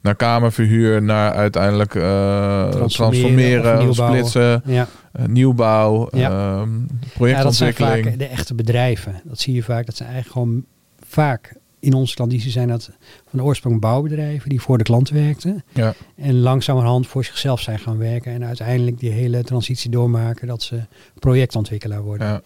Naar 0.00 0.14
kamerverhuur, 0.16 1.02
naar 1.02 1.32
uiteindelijk 1.32 1.94
eh, 1.94 2.68
Transformeren 2.68 3.78
nieuwbouwen. 3.78 3.94
splitsen, 4.26 4.62
ja. 4.64 4.88
eh, 5.12 5.24
nieuwbouw, 5.26 6.08
Ja. 6.10 6.30
ehm, 6.30 6.38
ja, 6.38 6.62
dat 6.62 6.64
zijn 6.64 7.10
projectontwikkeling. 7.14 8.04
vaak 8.06 8.18
de 8.18 8.26
echte 8.26 8.54
bedrijven. 8.54 9.20
Dat 9.24 9.38
zie 9.38 9.54
je 9.54 9.62
vaak. 9.62 9.86
Dat 9.86 9.96
zijn 9.96 10.08
eigenlijk 10.10 10.38
gewoon 10.38 10.64
vaak 11.06 11.52
in 11.80 11.92
onze 11.94 12.14
klanditie 12.14 12.50
zijn 12.50 12.68
dat 12.68 12.90
van 13.30 13.38
de 13.38 13.42
oorsprong 13.44 13.80
bouwbedrijven 13.80 14.48
die 14.48 14.60
voor 14.60 14.78
de 14.78 14.84
klant 14.84 15.10
werkten. 15.10 15.64
Ja. 15.72 15.94
En 16.16 16.38
langzamerhand 16.40 17.06
voor 17.06 17.24
zichzelf 17.24 17.60
zijn 17.60 17.78
gaan 17.78 17.98
werken. 17.98 18.32
En 18.32 18.44
uiteindelijk 18.44 18.98
die 18.98 19.10
hele 19.10 19.42
transitie 19.44 19.90
doormaken 19.90 20.46
dat 20.46 20.62
ze 20.62 20.80
projectontwikkelaar 21.18 22.02
worden. 22.02 22.26
Ja. 22.26 22.40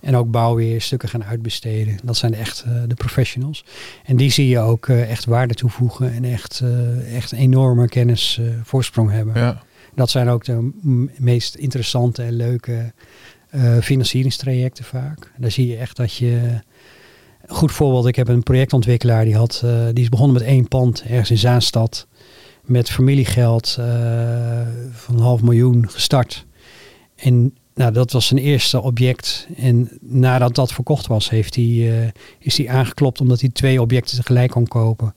En 0.00 0.16
ook 0.16 0.30
bouw 0.30 0.54
weer 0.54 0.80
stukken 0.80 1.08
gaan 1.08 1.24
uitbesteden. 1.24 1.98
Dat 2.02 2.16
zijn 2.16 2.34
echt 2.34 2.62
eh, 2.66 2.72
de 2.86 2.94
professionals. 2.94 3.64
En 4.04 4.16
die 4.16 4.30
zie 4.30 4.48
je 4.48 4.58
ook 4.58 4.88
eh, 4.88 5.10
echt 5.10 5.24
waarde 5.24 5.54
toevoegen 5.54 6.12
en 6.12 6.24
echt, 6.24 6.60
eh, 6.60 7.16
echt 7.16 7.32
een 7.32 7.38
enorme 7.38 7.88
kennis 7.88 8.40
voorsprong 8.62 9.10
hebben. 9.10 9.34
Ja. 9.34 9.62
Dat 9.94 10.10
zijn 10.10 10.28
ook 10.28 10.44
de 10.44 10.72
meest 11.16 11.54
interessante 11.54 12.22
en 12.22 12.32
leuke 12.32 12.92
financieringstrajecten 13.80 14.84
vaak. 14.84 15.32
Daar 15.36 15.50
zie 15.50 15.66
je 15.66 15.76
echt 15.76 15.96
dat 15.96 16.14
je... 16.14 16.60
Een 17.46 17.56
goed 17.56 17.72
voorbeeld, 17.72 18.06
ik 18.06 18.16
heb 18.16 18.28
een 18.28 18.42
projectontwikkelaar 18.42 19.24
die, 19.24 19.36
had, 19.36 19.64
die 19.92 20.04
is 20.04 20.08
begonnen 20.08 20.36
met 20.36 20.46
één 20.46 20.68
pand 20.68 21.02
ergens 21.02 21.30
in 21.30 21.38
Zaanstad. 21.38 22.06
Met 22.62 22.90
familiegeld 22.90 23.78
van 24.90 25.14
een 25.14 25.20
half 25.20 25.42
miljoen 25.42 25.90
gestart. 25.90 26.46
En 27.16 27.54
nou, 27.76 27.92
dat 27.92 28.12
was 28.12 28.26
zijn 28.26 28.40
eerste 28.40 28.80
object. 28.82 29.48
En 29.56 29.88
nadat 30.00 30.54
dat 30.54 30.72
verkocht 30.72 31.06
was, 31.06 31.30
heeft 31.30 31.54
hij, 31.54 31.64
eh, 32.02 32.08
is 32.38 32.56
hij 32.56 32.68
aangeklopt 32.68 33.20
omdat 33.20 33.40
hij 33.40 33.50
twee 33.50 33.80
objecten 33.80 34.16
tegelijk 34.16 34.50
kon 34.50 34.66
kopen. 34.66 35.14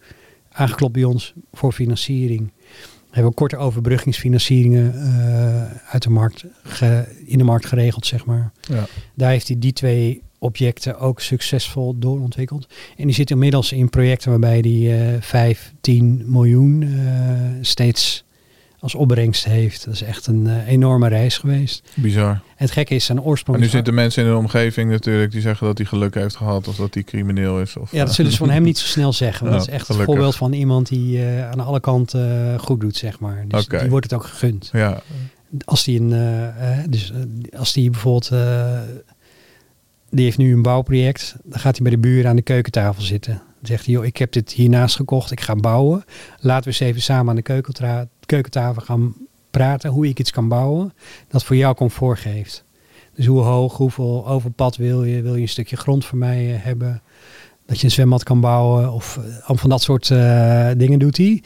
Aangeklopt 0.52 0.94
bij 0.94 1.04
ons 1.04 1.34
voor 1.54 1.72
financiering. 1.72 2.52
We 3.10 3.16
hebben 3.16 3.34
korte 3.34 3.58
overbruggingsfinancieringen 3.58 4.94
eh, 4.94 5.64
uit 5.92 6.04
de 6.04 6.10
markt 6.10 6.46
ge- 6.64 7.16
in 7.26 7.38
de 7.38 7.44
markt 7.44 7.66
geregeld, 7.66 8.06
zeg 8.06 8.26
maar. 8.26 8.52
Ja. 8.62 8.86
Daar 9.16 9.30
heeft 9.32 9.48
hij 9.48 9.60
die 9.60 9.74
twee 9.74 10.22
objecten 10.40 11.00
ook 11.00 11.22
succesvol 11.22 11.98
doorontwikkeld. 12.00 12.68
En 12.98 13.06
die 13.06 13.16
zit 13.16 13.32
inmiddels 13.32 13.72
in 13.72 13.90
projecten 13.90 14.30
waarbij 14.30 14.62
die 14.62 14.96
eh 14.96 15.22
5, 15.22 15.74
10 15.82 16.24
miljoen 16.26 16.82
eh, 16.84 16.90
steeds 17.62 18.24
als 18.80 18.96
opbrengst 18.96 19.44
heeft. 19.46 19.86
Dat 19.86 19.94
is 19.94 20.02
echt 20.04 20.28
een 20.28 20.48
eh, 20.48 20.68
enorme 20.68 21.08
reis 21.08 21.38
geweest. 21.38 21.90
Bizar. 21.96 22.30
En 22.30 22.42
het 22.56 22.72
gekke 22.72 22.96
is 22.96 23.06
zijn 23.06 23.22
oorsprong. 23.22 23.58
En 23.58 23.64
nu 23.64 23.70
zitten 23.70 23.94
mensen 23.94 24.24
in 24.24 24.30
de 24.30 24.36
omgeving 24.38 24.90
natuurlijk 24.92 25.32
die 25.32 25.42
zeggen 25.42 25.68
dat 25.68 25.78
hij 25.78 25.88
geluk 25.88 26.14
heeft 26.16 26.36
gehad 26.36 26.68
of 26.68 26.76
dat 26.76 26.94
hij 26.94 27.04
crimineel 27.04 27.62
is. 27.62 27.78
Of, 27.78 27.92
ja, 27.92 28.06
dat 28.06 28.14
zullen 28.14 28.32
ze 28.32 28.38
van 28.38 28.50
hem 28.50 28.64
niet 28.64 28.78
zo 28.78 28.86
snel 28.86 29.14
zeggen. 29.14 29.46
Want 29.48 29.58
dat 29.60 29.68
is 29.68 29.74
echt 29.74 29.86
gelukkig. 29.86 30.08
een 30.08 30.14
voorbeeld 30.14 30.36
van 30.36 30.54
iemand 30.54 30.88
die 30.88 31.26
eh, 31.26 31.50
aan 31.50 31.60
alle 31.60 31.80
kanten 31.80 32.54
eh, 32.54 32.60
goed 32.60 32.80
doet, 32.82 32.96
zeg 32.96 33.20
maar. 33.20 33.46
Dus 33.48 33.64
Oké. 33.66 33.80
die 33.80 33.90
wordt 33.90 34.06
het 34.12 34.20
ook 34.20 34.26
gegund. 34.26 34.70
Ja, 34.74 35.02
Als 35.66 35.84
die 35.84 36.00
een, 36.00 36.14
eh, 36.14 36.48
eh, 36.80 36.86
dus 36.90 37.12
eh, 37.12 37.60
als 37.60 37.74
die 37.74 37.90
bijvoorbeeld, 37.90 38.32
eh, 38.32 38.80
die 40.10 40.24
heeft 40.26 40.38
nu 40.38 40.54
een 40.54 40.62
bouwproject, 40.62 41.36
dan 41.44 41.60
gaat 41.60 41.74
hij 41.76 41.82
bij 41.84 41.92
de 41.92 42.08
buren 42.08 42.30
aan 42.30 42.36
de 42.36 42.42
keukentafel 42.42 43.04
zitten. 43.04 43.34
Dan 43.34 43.68
zegt 43.68 43.86
hij, 43.86 43.94
joh, 43.94 44.06
ik 44.06 44.18
heb 44.18 44.32
dit 44.32 44.52
hiernaast 44.52 44.96
gekocht, 44.96 45.32
ik 45.32 45.42
ga 45.42 45.56
bouwen. 45.56 46.06
Laten 46.40 46.64
we 46.64 46.70
eens 46.70 46.80
even 46.90 47.02
samen 47.02 47.30
aan 47.30 47.36
de 47.36 47.42
keukentra- 47.42 48.08
keukentafel 48.30 48.82
gaan 48.82 49.14
praten 49.52 49.90
hoe 49.90 50.08
ik 50.08 50.20
iets 50.20 50.32
kan 50.32 50.48
bouwen 50.48 50.94
dat 51.28 51.44
voor 51.44 51.56
jou 51.56 51.76
comfort 51.76 52.20
geeft. 52.20 52.64
Dus 53.16 53.26
hoe 53.26 53.42
hoog, 53.42 53.78
hoeveel 53.78 54.28
overpad 54.28 54.76
wil 54.76 55.04
je? 55.04 55.22
Wil 55.22 55.36
je 55.36 55.42
een 55.42 55.48
stukje 55.48 55.78
grond 55.78 56.06
voor 56.06 56.18
mij 56.18 56.54
eh, 56.54 56.64
hebben? 56.64 57.02
Dat 57.66 57.80
je 57.80 57.86
een 57.86 57.92
zwembad 57.92 58.24
kan 58.24 58.40
bouwen 58.40 58.94
of 58.94 59.20
eh, 59.48 59.56
van 59.58 59.70
dat 59.70 59.82
soort 59.82 60.12
eh, 60.12 60.70
dingen 60.78 61.00
doet 61.00 61.18
hij. 61.18 61.44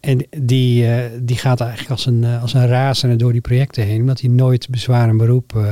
En 0.00 0.26
die, 0.38 0.86
die 1.22 1.36
gaat 1.36 1.60
eigenlijk 1.60 1.90
als 1.90 2.06
een, 2.06 2.24
als 2.24 2.54
een 2.54 2.66
razende 2.66 3.16
door 3.16 3.32
die 3.32 3.40
projecten 3.40 3.84
heen. 3.84 4.00
Omdat 4.00 4.20
hij 4.20 4.30
nooit 4.30 4.68
bezwaar 4.68 5.08
en 5.08 5.16
beroep 5.16 5.66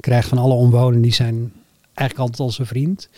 krijgt 0.00 0.28
van 0.28 0.38
alle 0.38 0.54
omwonenden. 0.54 1.02
Die 1.02 1.12
zijn 1.12 1.52
eigenlijk 1.94 2.18
altijd 2.18 2.48
al 2.48 2.54
zijn 2.54 2.66
vriend. 2.68 3.08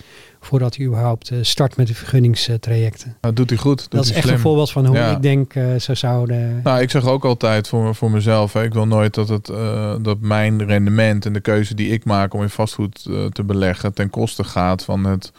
Voordat 0.40 0.76
hij 0.76 0.86
überhaupt 0.86 1.30
eh, 1.30 1.38
start 1.42 1.76
met 1.76 1.86
de 1.86 1.94
vergunningstrajecten. 1.94 3.16
dat 3.20 3.36
doet 3.36 3.50
hij 3.50 3.58
goed. 3.58 3.78
Doet 3.80 3.90
dat 3.90 4.04
is 4.04 4.10
echt 4.12 4.22
slim. 4.22 4.34
een 4.34 4.40
voorbeeld 4.40 4.70
van 4.70 4.86
hoe 4.86 4.96
Ja. 4.96 5.10
ik 5.10 5.22
denk 5.22 5.54
eh 5.54 5.74
zo 5.78 5.94
zouden... 5.94 6.60
Nou, 6.64 6.80
ik 6.80 6.90
zeg 6.90 7.06
ook 7.06 7.24
altijd 7.24 7.68
voor, 7.68 7.94
voor 7.94 8.10
mezelf, 8.10 8.52
hè, 8.52 8.62
ik 8.62 8.72
wil 8.72 8.86
nooit 8.86 9.14
dat, 9.14 9.28
het, 9.28 9.48
eh, 9.48 9.94
dat 10.02 10.20
mijn 10.20 10.64
rendement 10.66 11.26
en 11.26 11.32
de 11.32 11.40
keuze 11.40 11.74
die 11.74 11.88
ik 11.92 12.04
maak 12.04 12.34
om 12.34 12.42
in 12.42 12.50
vastgoed 12.50 13.02
te 13.32 13.42
beleggen 13.46 13.92
ten 13.94 14.10
koste 14.10 14.44
gaat 14.44 14.84
van 14.84 15.04
het 15.04 15.32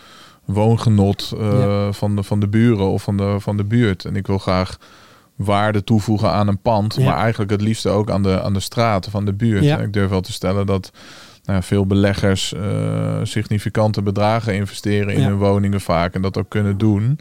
woongenot 0.46 1.34
Ja. 1.38 1.92
van, 1.92 2.16
de, 2.16 2.24
van 2.24 2.40
de 2.40 2.48
buren 2.48 2.86
of 2.90 3.04
van 3.04 3.18
de, 3.18 3.36
van 3.40 3.58
de 3.58 3.64
buurt. 3.64 4.06
En 4.06 4.16
ik 4.16 4.28
wil 4.28 4.38
graag 4.38 4.78
waarde 5.36 5.84
toevoegen 5.84 6.32
aan 6.32 6.48
een 6.48 6.62
pand, 6.62 6.96
Ja. 6.96 7.06
maar 7.06 7.18
eigenlijk 7.18 7.52
het 7.52 7.62
liefste 7.62 7.90
ook 7.90 8.10
aan 8.10 8.24
de, 8.24 8.42
aan 8.42 8.54
de 8.54 8.60
straten 8.60 9.12
van 9.12 9.26
de 9.26 9.34
buurt. 9.34 9.64
Ik 9.82 9.94
durf 9.94 10.10
wel 10.10 10.22
te 10.22 10.32
stellen 10.34 10.66
dat 10.66 10.92
nou 11.46 11.64
veel 11.64 11.86
beleggers 11.86 12.54
eh, 12.54 13.20
significante 13.24 14.02
bedragen 14.02 14.56
investeren 14.56 15.14
in 15.14 15.22
Ja. 15.22 15.28
hun 15.28 15.38
woningen 15.38 15.82
vaak 15.82 16.14
en 16.14 16.22
dat 16.22 16.38
ook 16.38 16.50
kunnen 16.50 16.78
doen. 16.78 17.20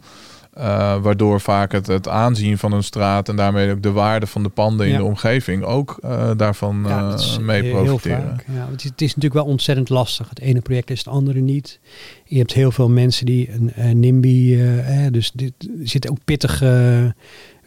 Eh, 0.53 1.01
waardoor 1.01 1.41
vaak 1.41 1.71
het, 1.71 1.87
het 1.87 2.07
aanzien 2.07 2.57
van 2.57 2.71
een 2.71 2.83
straat 2.83 3.29
en 3.29 3.35
daarmee 3.35 3.71
ook 3.71 3.81
de 3.81 3.91
waarde 3.91 4.27
van 4.27 4.43
de 4.43 4.49
panden 4.49 4.87
in 4.87 4.97
de 4.97 5.03
omgeving 5.03 5.63
ook 5.63 5.97
eh, 6.01 6.31
daarvan 6.37 6.83
Ja, 6.87 7.17
mee 7.41 7.61
heel- 7.63 7.73
heel 7.75 7.83
profiteren. 7.83 8.21
vaak. 8.23 8.45
Ja, 8.55 8.67
het, 8.71 8.83
is, 8.83 8.89
het 8.89 9.01
is 9.01 9.07
natuurlijk 9.15 9.33
wel 9.33 9.51
ontzettend 9.51 9.89
lastig. 9.89 10.29
Het 10.29 10.39
ene 10.39 10.61
project 10.61 10.89
is 10.89 10.97
het 10.97 11.07
andere 11.07 11.39
niet. 11.39 11.79
Je 12.25 12.37
hebt 12.37 12.53
heel 12.53 12.71
veel 12.71 12.89
mensen 12.89 13.25
die 13.25 13.51
een, 13.51 13.71
een 13.75 13.99
NIMBY, 13.99 14.55
eh, 14.59 15.05
dus 15.11 15.31
dit, 15.31 15.53
er 15.59 15.87
zitten 15.87 16.11
ook 16.11 16.17
pittige, 16.25 17.15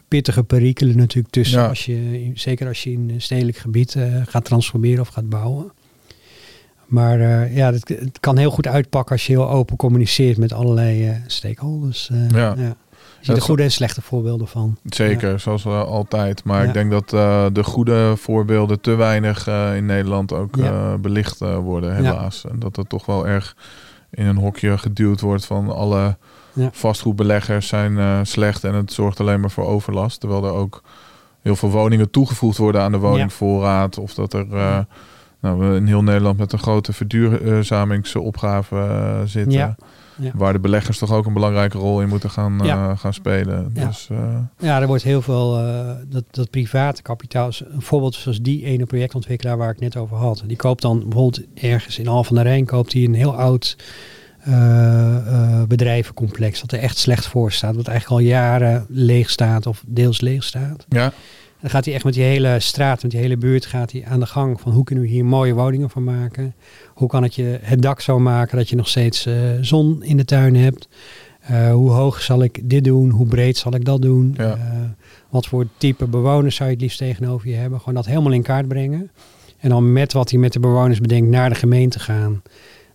pittige 0.07 0.43
perikelen 0.43 0.97
natuurlijk 0.97 1.33
tussen. 1.33 1.59
Ja. 1.61 1.67
Als 1.67 1.85
je, 1.85 2.31
zeker 2.33 2.67
als 2.67 2.83
je 2.83 2.91
in 2.91 3.09
een 3.09 3.21
stedelijk 3.21 3.57
gebied 3.57 3.95
gaat 4.27 4.45
transformeren 4.45 5.01
of 5.01 5.07
gaat 5.07 5.29
bouwen. 5.29 5.71
Maar 6.89 7.19
eh, 7.19 7.55
ja, 7.55 7.71
het, 7.73 7.87
het 7.89 8.19
kan 8.19 8.37
heel 8.37 8.51
goed 8.51 8.67
uitpakken 8.67 9.11
als 9.15 9.25
je 9.27 9.31
heel 9.33 9.49
open 9.49 9.75
communiceert 9.77 10.37
met 10.37 10.53
allerlei 10.53 11.07
eh, 11.09 11.15
stakeholders. 11.27 12.09
eh, 12.09 12.29
Ja. 12.29 12.53
Je 12.57 13.25
ziet 13.25 13.35
er 13.35 13.41
goede 13.41 13.63
en 13.63 13.71
slechte 13.71 14.01
voorbeelden 14.01 14.47
van. 14.47 14.77
Zeker, 14.83 15.39
zoals 15.39 15.65
altijd. 15.65 16.43
Maar 16.43 16.61
Ja. 16.61 16.67
ik 16.67 16.73
denk 16.73 16.91
dat 16.91 17.09
de 17.55 17.63
goede 17.63 18.13
voorbeelden 18.17 18.81
te 18.81 18.95
weinig 18.95 19.47
in 19.75 19.85
Nederland 19.85 20.33
ook 20.33 20.55
Ja. 20.55 20.97
belicht 20.97 21.39
worden, 21.39 21.95
helaas. 21.95 22.45
En 22.49 22.59
dat 22.59 22.75
het 22.75 22.89
toch 22.89 23.05
wel 23.05 23.27
erg 23.27 23.55
in 24.11 24.25
een 24.25 24.37
hokje 24.37 24.77
geduwd 24.77 25.21
wordt 25.21 25.45
van 25.45 25.69
alle 25.75 26.17
Ja. 26.53 26.69
vastgoedbeleggers 26.73 27.67
zijn 27.67 28.25
slecht 28.25 28.63
en 28.63 28.73
het 28.73 28.93
zorgt 28.93 29.19
alleen 29.19 29.39
maar 29.39 29.51
voor 29.51 29.65
overlast. 29.65 30.19
Terwijl 30.19 30.45
er 30.45 30.53
ook 30.53 30.81
heel 31.41 31.55
veel 31.55 31.69
woningen 31.69 32.11
toegevoegd 32.11 32.57
worden 32.57 32.81
aan 32.81 32.91
de 32.91 32.97
woningvoorraad. 32.97 33.97
Of 33.97 34.13
dat 34.13 34.33
er 34.33 34.47
nou, 35.41 35.59
we 35.59 35.75
in 35.75 35.85
heel 35.87 36.03
Nederland 36.03 36.37
met 36.37 36.53
een 36.53 36.59
grote 36.59 36.93
verduurzamingsopgave 36.93 38.75
eh, 38.75 39.21
zitten. 39.25 39.51
Ja. 39.51 39.75
Ja. 40.21 40.31
Waar 40.35 40.53
de 40.53 40.59
beleggers 40.59 40.97
toch 40.97 41.11
ook 41.11 41.25
een 41.25 41.33
belangrijke 41.33 41.77
rol 41.77 42.01
in 42.01 42.07
moeten 42.09 42.29
gaan, 42.29 42.59
Ja. 42.63 42.89
eh, 42.89 42.97
gaan 42.97 43.13
spelen. 43.13 43.71
Ja. 43.73 43.85
Dus, 43.85 44.07
eh, 44.11 44.37
Ja, 44.57 44.81
er 44.81 44.87
wordt 44.87 45.03
heel 45.03 45.21
veel, 45.21 45.51
dat, 46.09 46.23
dat 46.31 46.49
private 46.49 47.01
kapitaal, 47.01 47.47
is 47.47 47.63
een 47.71 47.81
voorbeeld 47.81 48.15
zoals 48.15 48.41
die 48.41 48.63
ene 48.65 48.85
projectontwikkelaar 48.85 49.57
waar 49.57 49.71
ik 49.71 49.79
net 49.79 49.97
over 49.97 50.17
had. 50.17 50.43
Die 50.47 50.57
koopt 50.57 50.81
dan 50.81 50.99
bijvoorbeeld 50.99 51.41
ergens 51.53 51.99
in 51.99 52.07
Al 52.07 52.23
van 52.23 52.35
der 52.35 52.45
Rijn, 52.45 52.65
koopt 52.65 52.93
hij 52.93 53.03
een 53.03 53.13
heel 53.13 53.35
oud 53.35 53.75
bedrijvencomplex 55.67 56.61
dat 56.61 56.71
er 56.71 56.79
echt 56.79 56.97
slecht 56.97 57.27
voor 57.27 57.51
staat. 57.51 57.75
Wat 57.75 57.87
eigenlijk 57.87 58.21
al 58.21 58.27
jaren 58.27 58.85
leeg 58.89 59.29
staat 59.29 59.65
of 59.67 59.83
deels 59.87 60.21
leeg 60.21 60.43
staat. 60.43 60.85
ja, 60.89 61.11
Dan 61.61 61.69
gaat 61.69 61.85
hij 61.85 61.93
echt 61.93 62.03
met 62.03 62.13
die 62.13 62.23
hele 62.23 62.59
straat, 62.59 63.01
met 63.01 63.11
die 63.11 63.19
hele 63.19 63.37
buurt 63.37 63.65
gaat 63.65 63.91
hij 63.91 64.05
aan 64.05 64.19
de 64.19 64.25
gang 64.25 64.61
van 64.61 64.71
hoe 64.71 64.83
kunnen 64.83 65.03
we 65.03 65.09
hier 65.09 65.25
mooie 65.25 65.53
woningen 65.53 65.89
van 65.89 66.03
maken. 66.03 66.55
Hoe 66.93 67.07
kan 67.07 67.23
het 67.23 67.35
je 67.35 67.59
het 67.61 67.81
dak 67.81 68.01
zo 68.01 68.19
maken 68.19 68.57
dat 68.57 68.69
je 68.69 68.75
nog 68.75 68.87
steeds 68.87 69.25
eh, 69.25 69.35
zon 69.61 70.03
in 70.03 70.17
de 70.17 70.25
tuin 70.25 70.55
hebt. 70.55 70.87
Eh, 71.39 71.71
hoe 71.71 71.89
hoog 71.89 72.21
zal 72.21 72.43
ik 72.43 72.69
dit 72.69 72.83
doen? 72.83 73.09
Hoe 73.09 73.27
breed 73.27 73.57
zal 73.57 73.75
ik 73.75 73.85
dat 73.85 74.01
doen? 74.01 74.33
Ja. 74.37 74.51
Eh, 74.51 74.59
wat 75.29 75.47
voor 75.47 75.67
type 75.77 76.07
bewoners 76.07 76.55
zou 76.55 76.69
je 76.69 76.75
het 76.75 76.83
liefst 76.83 76.97
tegenover 76.97 77.49
je 77.49 77.55
hebben? 77.55 77.79
Gewoon 77.79 77.93
dat 77.95 78.05
helemaal 78.05 78.31
in 78.31 78.41
kaart 78.41 78.67
brengen. 78.67 79.11
En 79.59 79.69
dan 79.69 79.93
met 79.93 80.13
wat 80.13 80.29
hij 80.29 80.39
met 80.39 80.53
de 80.53 80.59
bewoners 80.59 80.99
bedenkt 80.99 81.29
naar 81.29 81.49
de 81.49 81.55
gemeente 81.55 81.99
gaan. 81.99 82.41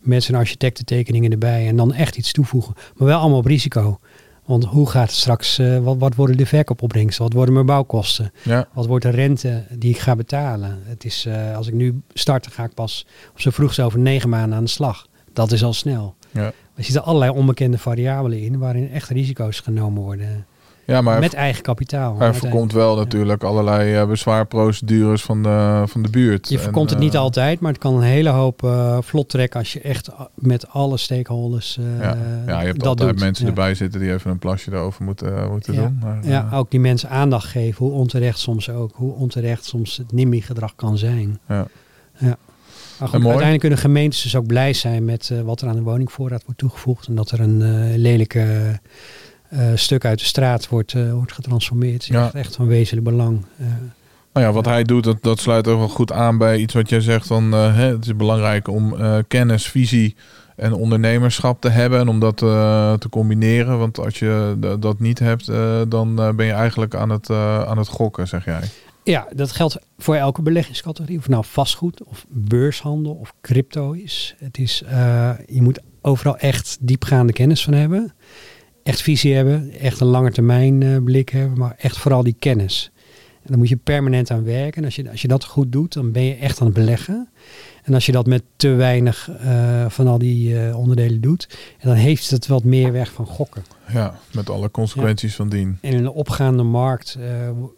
Met 0.00 0.22
zijn 0.22 0.38
architectentekeningen 0.38 1.30
erbij. 1.30 1.68
En 1.68 1.76
dan 1.76 1.92
echt 1.92 2.16
iets 2.16 2.32
toevoegen. 2.32 2.74
Maar 2.96 3.08
wel 3.08 3.18
allemaal 3.18 3.38
op 3.38 3.46
risico. 3.46 3.98
Want 4.44 4.64
hoe 4.64 4.90
gaat 4.90 5.08
het 5.08 5.16
straks, 5.16 5.58
eh, 5.58 5.78
wat, 5.78 5.98
wat 5.98 6.14
worden 6.14 6.36
de 6.36 6.46
verkoopopbrengsten? 6.46 7.24
Wat 7.24 7.32
worden 7.32 7.54
mijn 7.54 7.66
bouwkosten? 7.66 8.32
ja. 8.42 8.68
Wat 8.72 8.86
wordt 8.86 9.04
de 9.04 9.10
rente 9.10 9.64
die 9.70 9.90
ik 9.90 9.98
ga 9.98 10.16
betalen? 10.16 10.82
Het 10.84 11.04
is, 11.04 11.26
eh, 11.26 11.56
als 11.56 11.66
ik 11.66 11.74
nu 11.74 12.00
start, 12.12 12.42
dan 12.44 12.52
ga 12.52 12.64
ik 12.64 12.74
pas 12.74 13.06
op 13.30 13.40
zo 13.40 13.50
vroeg 13.50 13.78
over 13.78 13.98
negen 13.98 14.28
maanden 14.28 14.58
aan 14.58 14.64
de 14.64 14.70
slag. 14.70 15.06
Dat 15.32 15.52
is 15.52 15.64
al 15.64 15.72
snel. 15.72 16.14
Ja. 16.30 16.52
Er 16.74 16.84
zitten 16.84 17.04
allerlei 17.04 17.30
onbekende 17.30 17.78
variabelen 17.78 18.40
in 18.40 18.58
waarin 18.58 18.90
echt 18.90 19.08
risico's 19.08 19.60
genomen 19.60 20.02
worden. 20.02 20.46
Ja, 20.86 21.00
maar 21.00 21.20
met 21.20 21.34
eigen 21.34 21.62
kapitaal. 21.62 22.20
er 22.20 22.34
voorkomt 22.34 22.72
wel 22.72 22.96
natuurlijk 22.96 23.42
allerlei 23.42 23.94
eh, 23.94 24.06
bezwaarprocedures 24.08 25.22
van 25.22 25.42
de, 25.42 25.82
van 25.86 26.02
de 26.02 26.08
buurt. 26.10 26.48
Je 26.48 26.58
voorkomt 26.58 26.88
En, 26.88 26.94
het 26.94 27.04
niet 27.04 27.14
eh, 27.14 27.20
altijd, 27.20 27.60
maar 27.60 27.72
het 27.72 27.80
kan 27.80 27.94
een 27.94 28.02
hele 28.02 28.28
hoop 28.28 28.64
eh, 28.64 28.98
vlot 29.00 29.28
trekken 29.28 29.58
als 29.60 29.72
je 29.72 29.80
echt 29.80 30.10
met 30.34 30.68
alle 30.68 30.96
stakeholders 30.96 31.78
eh, 31.78 31.98
Ja. 32.00 32.16
ja, 32.46 32.60
je 32.60 32.66
hebt 32.66 32.78
dat 32.78 32.86
altijd 32.86 33.10
doet. 33.10 33.20
mensen 33.20 33.44
Ja. 33.44 33.50
erbij 33.50 33.74
zitten 33.74 34.00
die 34.00 34.12
even 34.12 34.30
een 34.30 34.38
plasje 34.38 34.72
erover 34.72 35.04
moeten, 35.04 35.50
moeten 35.50 35.74
doen. 35.74 35.98
Maar, 36.00 36.18
Ja, 36.26 36.48
ook 36.52 36.70
die 36.70 36.80
mensen 36.80 37.10
aandacht 37.10 37.46
geven, 37.46 37.86
hoe 37.86 37.94
onterecht 37.94 38.38
soms 38.38 38.70
ook, 38.70 38.92
hoe 38.94 39.14
onterecht 39.14 39.64
soms 39.64 39.96
het 39.96 40.12
NIMI-gedrag 40.12 40.74
kan 40.76 40.98
zijn. 40.98 41.38
ja. 41.48 41.66
Ja. 42.18 42.36
Maar 42.98 43.08
goed, 43.08 43.20
uiteindelijk 43.22 43.60
kunnen 43.60 43.78
gemeentes 43.78 44.22
dus 44.22 44.36
ook 44.36 44.46
blij 44.46 44.72
zijn 44.72 45.04
met 45.04 45.32
wat 45.44 45.60
er 45.60 45.68
aan 45.68 45.76
de 45.76 45.82
woningvoorraad 45.82 46.44
wordt 46.44 46.60
toegevoegd. 46.60 47.06
En 47.06 47.14
dat 47.14 47.30
er 47.30 47.40
een 47.40 47.94
lelijke 47.96 48.80
stuk 49.74 50.04
uit 50.04 50.18
de 50.18 50.24
straat 50.24 50.68
wordt, 50.68 50.92
eh, 50.94 51.12
wordt 51.12 51.32
getransformeerd. 51.32 51.92
Het 51.92 52.02
is 52.02 52.08
Ja. 52.08 52.24
echt, 52.24 52.34
echt 52.34 52.54
van 52.56 52.66
wezenlijk 52.66 53.06
belang. 53.06 53.44
Eh, 53.58 53.66
Nou 54.32 54.46
ja, 54.46 54.52
wat 54.52 54.64
hij 54.64 54.82
doet, 54.84 55.04
dat, 55.04 55.16
dat 55.22 55.38
sluit 55.40 55.68
ook 55.68 55.78
wel 55.78 55.88
goed 55.88 56.12
aan 56.12 56.38
bij 56.38 56.58
iets 56.58 56.74
wat 56.74 56.88
jij 56.88 57.00
zegt. 57.00 57.26
Van, 57.26 57.52
eh, 57.54 57.74
hè, 57.76 57.92
het 57.92 58.04
is 58.06 58.16
belangrijk 58.16 58.68
om 58.68 58.96
eh, 59.00 59.18
kennis, 59.28 59.66
visie 59.68 60.16
en 60.56 60.72
ondernemerschap 60.72 61.60
te 61.60 61.68
hebben. 61.68 61.98
En 62.00 62.08
om 62.08 62.20
dat 62.20 62.42
eh, 62.42 62.92
te 62.92 63.08
combineren. 63.08 63.78
Want 63.78 63.98
als 63.98 64.18
je 64.18 64.56
dat 64.80 65.00
niet 65.00 65.18
hebt, 65.18 65.48
eh, 65.48 65.80
dan 65.88 66.20
eh, 66.20 66.30
ben 66.32 66.46
je 66.46 66.52
eigenlijk 66.52 66.94
aan 66.94 67.10
het, 67.10 67.30
eh, 67.30 67.64
aan 67.64 67.78
het 67.78 67.88
gokken, 67.88 68.28
zeg 68.28 68.44
jij. 68.44 68.60
ja, 69.04 69.26
dat 69.34 69.52
geldt 69.52 69.78
voor 69.98 70.14
elke 70.14 70.42
beleggingscategorie. 70.42 71.16
Of 71.16 71.22
het 71.22 71.32
nou 71.32 71.44
vastgoed 71.48 72.02
of 72.04 72.24
beurshandel 72.28 73.12
of 73.12 73.34
crypto 73.40 73.92
is. 73.92 74.34
Het 74.38 74.58
is 74.58 74.82
eh, 74.82 75.30
je 75.46 75.62
moet 75.62 75.80
overal 76.02 76.36
echt 76.36 76.76
diepgaande 76.80 77.32
kennis 77.32 77.64
van 77.64 77.72
hebben. 77.72 78.12
Echt 78.84 79.02
visie 79.02 79.34
hebben. 79.34 79.70
Echt 79.80 80.00
een 80.00 80.06
lange 80.06 80.30
termijn 80.30 80.82
eh, 80.82 80.96
blik 81.04 81.28
hebben. 81.28 81.58
Maar 81.58 81.74
echt 81.78 81.98
vooral 81.98 82.22
die 82.22 82.36
kennis. 82.38 82.90
En 83.42 83.50
dan 83.50 83.58
moet 83.58 83.68
je 83.68 83.76
permanent 83.76 84.30
aan 84.30 84.44
werken. 84.44 84.78
En 84.78 84.84
als 84.84 84.96
je, 84.96 85.10
als 85.10 85.22
je 85.22 85.28
dat 85.28 85.44
goed 85.44 85.72
doet, 85.72 85.92
dan 85.92 86.12
ben 86.12 86.22
je 86.22 86.34
echt 86.34 86.60
aan 86.60 86.66
het 86.66 86.74
beleggen. 86.76 87.28
En 87.82 87.94
als 87.94 88.06
je 88.06 88.12
dat 88.12 88.26
met 88.26 88.42
te 88.56 88.68
weinig 88.68 89.30
eh, 89.30 89.84
van 89.88 90.06
al 90.06 90.18
die 90.18 90.60
eh, 90.60 90.78
onderdelen 90.78 91.20
doet, 91.20 91.48
en 91.78 91.88
dan 91.88 91.96
heeft 91.96 92.30
het 92.30 92.46
wat 92.46 92.64
meer 92.64 92.92
weg 92.92 93.12
van 93.12 93.26
gokken. 93.26 93.64
Ja, 93.92 94.18
met 94.32 94.50
alle 94.50 94.70
consequenties 94.70 95.34
van 95.34 95.48
dien. 95.48 95.78
En 95.80 95.92
in 95.92 95.98
een 95.98 96.10
opgaande 96.10 96.62
markt 96.62 97.18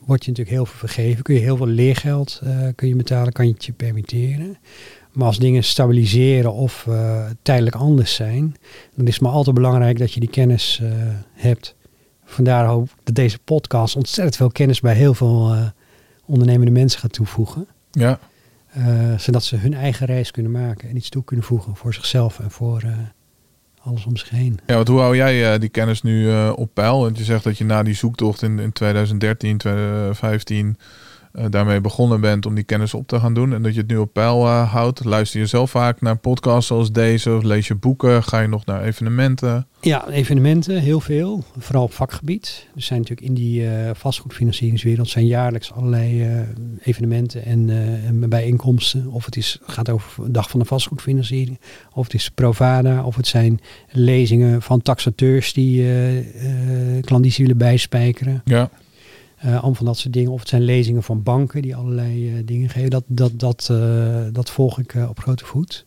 word 0.07 0.25
je 0.25 0.31
natuurlijk 0.31 0.57
heel 0.57 0.67
veel 0.67 0.79
vergeven. 0.79 1.23
Kun 1.23 1.35
je 1.35 1.41
heel 1.41 1.57
veel 1.57 1.67
leergeld 1.67 2.41
kun 2.75 2.89
je 2.89 2.97
betalen, 2.97 3.33
kan 3.33 3.47
je 3.47 3.53
het 3.53 3.65
je 3.65 3.73
permitteren. 3.73 4.57
Maar 5.17 5.27
als 5.27 5.39
dingen 5.39 5.65
stabiliseren 5.65 6.53
of 6.53 6.87
eh, 6.89 7.25
tijdelijk 7.43 7.77
anders 7.77 8.15
zijn, 8.15 8.57
dan 8.95 9.07
is 9.07 9.13
het 9.13 9.23
maar 9.23 9.33
altijd 9.33 9.55
belangrijk 9.55 9.99
dat 9.99 10.13
je 10.13 10.21
die 10.21 10.29
kennis 10.29 10.81
eh, 10.83 10.91
hebt. 11.33 11.75
Vandaar 12.25 12.67
hoop 12.67 12.85
ik 12.85 12.91
dat 13.05 13.15
deze 13.15 13.39
podcast 13.39 13.97
ontzettend 13.97 14.37
veel 14.37 14.51
kennis 14.51 14.81
bij 14.81 14.95
heel 14.95 15.15
veel 15.15 15.53
eh, 15.53 15.67
ondernemende 16.25 16.73
mensen 16.73 17.01
gaat 17.01 17.13
toevoegen. 17.13 17.67
Ja, 17.91 18.19
zodat 19.17 19.45
ze 19.45 19.57
hun 19.57 19.75
eigen 19.75 20.07
reis 20.07 20.31
kunnen 20.31 20.53
maken 20.53 20.89
en 20.89 20.97
iets 20.97 21.09
toe 21.09 21.25
kunnen 21.25 21.45
voegen 21.45 21.77
voor 21.77 21.95
zichzelf 21.95 22.41
en 22.41 22.51
voor 22.51 22.83
alles 23.83 24.07
om 24.07 24.17
zich 24.17 24.31
heen. 24.31 24.59
Ja, 24.67 24.75
want 24.75 24.89
hoe 24.89 25.01
hou 25.01 25.17
jij 25.17 25.59
die 25.59 25.69
kennis 25.69 26.03
nu 26.03 26.49
op 26.51 26.71
peil? 26.75 27.01
Want 27.01 27.19
je 27.19 27.25
zegt 27.25 27.45
dat 27.45 27.59
je 27.59 27.65
na 27.65 27.83
die 27.83 27.95
zoektocht 27.95 28.43
in, 28.43 28.59
in 28.59 28.73
2013, 28.73 29.59
2015 29.59 30.77
eh, 31.37 31.45
daarmee 31.51 31.81
begonnen 31.81 32.21
bent 32.21 32.47
om 32.47 32.55
die 32.55 32.65
kennis 32.65 32.95
op 32.95 33.07
te 33.07 33.21
gaan 33.21 33.35
doen. 33.35 33.53
En 33.53 33.63
dat 33.63 33.75
je 33.75 33.81
het 33.81 33.89
nu 33.89 33.97
op 33.97 34.13
peil 34.13 34.47
eh, 34.47 34.73
houdt. 34.73 35.05
Luister 35.05 35.41
je 35.41 35.47
zelf 35.47 35.71
vaak 35.71 36.01
naar 36.01 36.17
podcasts 36.17 36.67
zoals 36.67 36.93
deze? 36.93 37.35
Of 37.35 37.43
lees 37.43 37.67
je 37.67 37.75
boeken? 37.75 38.23
Ga 38.23 38.41
je 38.41 38.49
nog 38.49 38.65
naar 38.65 38.83
evenementen? 38.83 39.67
Ja, 39.81 40.09
evenementen, 40.09 40.81
heel 40.81 41.01
veel. 41.01 41.45
Vooral 41.59 41.83
op 41.83 41.93
vakgebied. 41.93 42.67
Er 42.75 42.83
zijn 42.83 42.99
natuurlijk 42.99 43.29
in 43.29 43.35
die 43.35 43.69
eh, 43.69 43.91
vastgoedfinancieringswereld 43.95 45.09
zijn 45.09 45.27
jaarlijks 45.27 45.73
allerlei 45.73 46.29
evenementen 46.83 47.45
en, 47.45 47.71
en 48.07 48.29
bijeenkomsten. 48.29 49.07
Of 49.07 49.25
het 49.25 49.37
is, 49.37 49.59
gaat 49.67 49.91
over 49.91 50.25
de 50.25 50.31
dag 50.31 50.51
van 50.51 50.61
de 50.61 50.67
vastgoedfinanciering. 50.67 51.61
Of 51.93 52.05
het 52.05 52.15
is 52.15 52.31
Provada. 52.31 53.05
Of 53.05 53.17
het 53.17 53.27
zijn 53.27 53.61
lezingen 53.91 54.63
van 54.63 54.83
taxateurs 54.83 55.53
die 55.53 55.87
klandizie 57.01 57.45
willen 57.45 57.59
bijspijkeren. 57.59 58.43
Ja, 58.45 58.71
allemaal 59.53 59.75
van 59.75 59.87
dat 59.87 59.99
soort 59.99 60.13
dingen. 60.15 60.31
Of 60.31 60.41
het 60.41 60.49
zijn 60.49 60.63
lezingen 60.63 61.03
van 61.03 61.23
banken 61.23 61.63
die 61.63 61.77
allerlei 61.77 62.29
eh, 62.37 62.43
dingen 62.45 62.69
geven. 62.69 62.91
Dat, 62.91 63.05
dat, 63.07 63.33
dat, 63.41 63.69
eh, 63.71 64.25
dat 64.33 64.51
volg 64.51 64.79
ik 64.79 64.95
eh, 64.95 65.09
op 65.09 65.19
grote 65.19 65.45
voet. 65.45 65.85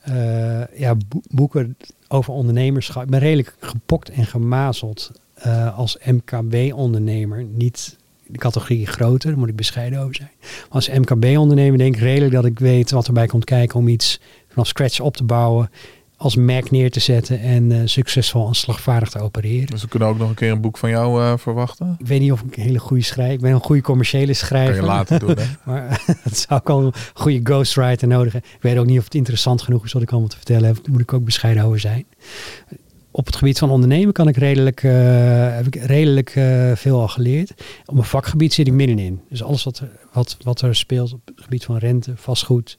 Eh, 0.00 0.78
ja, 0.78 0.94
bo- 1.08 1.20
boeken 1.30 1.76
over 2.08 2.32
ondernemerschap. 2.32 3.02
Ik 3.02 3.10
ben 3.10 3.20
redelijk 3.20 3.56
gepokt 3.60 4.10
en 4.10 4.26
gemazeld 4.26 5.10
eh, 5.34 5.78
als 5.78 5.98
MKB-ondernemer. 6.04 7.44
Niet 7.44 7.96
de 8.26 8.38
categorie 8.38 8.86
groter, 8.86 9.30
daar 9.30 9.38
moet 9.38 9.48
ik 9.48 9.56
bescheiden 9.56 9.98
over 10.00 10.14
zijn. 10.14 10.30
Maar 10.40 10.68
als 10.68 10.88
MKB-ondernemer 10.88 11.78
denk 11.78 11.94
ik 11.94 12.00
redelijk 12.00 12.32
dat 12.32 12.44
ik 12.44 12.58
weet 12.58 12.90
wat 12.90 13.06
erbij 13.06 13.26
komt 13.26 13.44
kijken 13.44 13.78
om 13.78 13.88
iets 13.88 14.20
vanaf 14.48 14.66
scratch 14.66 15.00
op 15.00 15.16
te 15.16 15.24
bouwen. 15.24 15.70
Als 16.16 16.36
merk 16.36 16.70
neer 16.70 16.90
te 16.90 17.00
zetten 17.00 17.40
en 17.40 17.72
eh, 17.72 17.78
succesvol 17.84 18.48
en 18.48 18.54
slagvaardig 18.54 19.08
te 19.10 19.18
opereren. 19.18 19.66
Dus 19.66 19.82
we 19.82 19.88
kunnen 19.88 20.08
ook 20.08 20.18
nog 20.18 20.28
een 20.28 20.34
keer 20.34 20.50
een 20.50 20.60
boek 20.60 20.78
van 20.78 20.90
jou 20.90 21.22
eh, 21.22 21.32
verwachten. 21.36 21.96
Ik 21.98 22.06
weet 22.06 22.20
niet 22.20 22.32
of 22.32 22.40
ik 22.40 22.56
een 22.56 22.62
hele 22.62 22.78
goede 22.78 23.02
schrijver. 23.02 23.34
Ik 23.34 23.40
ben 23.40 23.52
een 23.52 23.60
goede 23.60 23.82
commerciële 23.82 24.24
Kan 24.26 24.34
schrijver. 24.34 24.74
je 24.74 24.82
later 24.82 25.18
doen, 25.18 25.36
hè? 25.36 25.44
Maar 25.64 26.02
het 26.22 26.38
zou 26.38 26.60
ook 26.60 26.70
al 26.70 26.82
een 26.84 26.92
goede 27.14 27.40
ghostwriter 27.42 28.08
nodig 28.08 28.32
hebben. 28.32 28.50
Ik 28.54 28.62
weet 28.62 28.76
ook 28.78 28.86
niet 28.86 28.98
of 28.98 29.04
het 29.04 29.14
interessant 29.14 29.62
genoeg 29.62 29.84
is 29.84 29.92
wat 29.92 30.02
ik 30.02 30.10
allemaal 30.10 30.28
te 30.28 30.36
vertellen 30.36 30.64
heb. 30.66 30.74
Daar 30.76 30.92
moet 30.92 31.00
ik 31.00 31.12
ook 31.12 31.24
bescheiden 31.24 31.64
over 31.64 31.80
zijn. 31.80 32.06
Op 33.10 33.26
het 33.26 33.36
gebied 33.36 33.58
van 33.58 33.70
ondernemen 33.70 34.12
kan 34.12 34.28
ik 34.28 34.36
redelijk, 34.36 34.82
eh, 34.82 34.92
heb 35.56 35.66
ik 35.66 35.74
redelijk 35.74 36.30
veel 36.74 37.00
al 37.00 37.08
geleerd. 37.08 37.50
Op 37.86 37.94
mijn 37.94 38.06
vakgebied 38.06 38.52
zit 38.54 38.66
ik 38.66 38.72
middenin. 38.72 39.20
Dus 39.30 39.42
alles 39.42 39.64
wat, 39.64 39.78
er- 39.78 39.90
wat, 40.12 40.36
wat 40.42 40.60
er 40.60 40.74
speelt 40.76 41.12
op 41.12 41.20
het 41.24 41.40
gebied 41.42 41.64
van 41.64 41.76
rente, 41.76 42.12
vastgoed, 42.16 42.78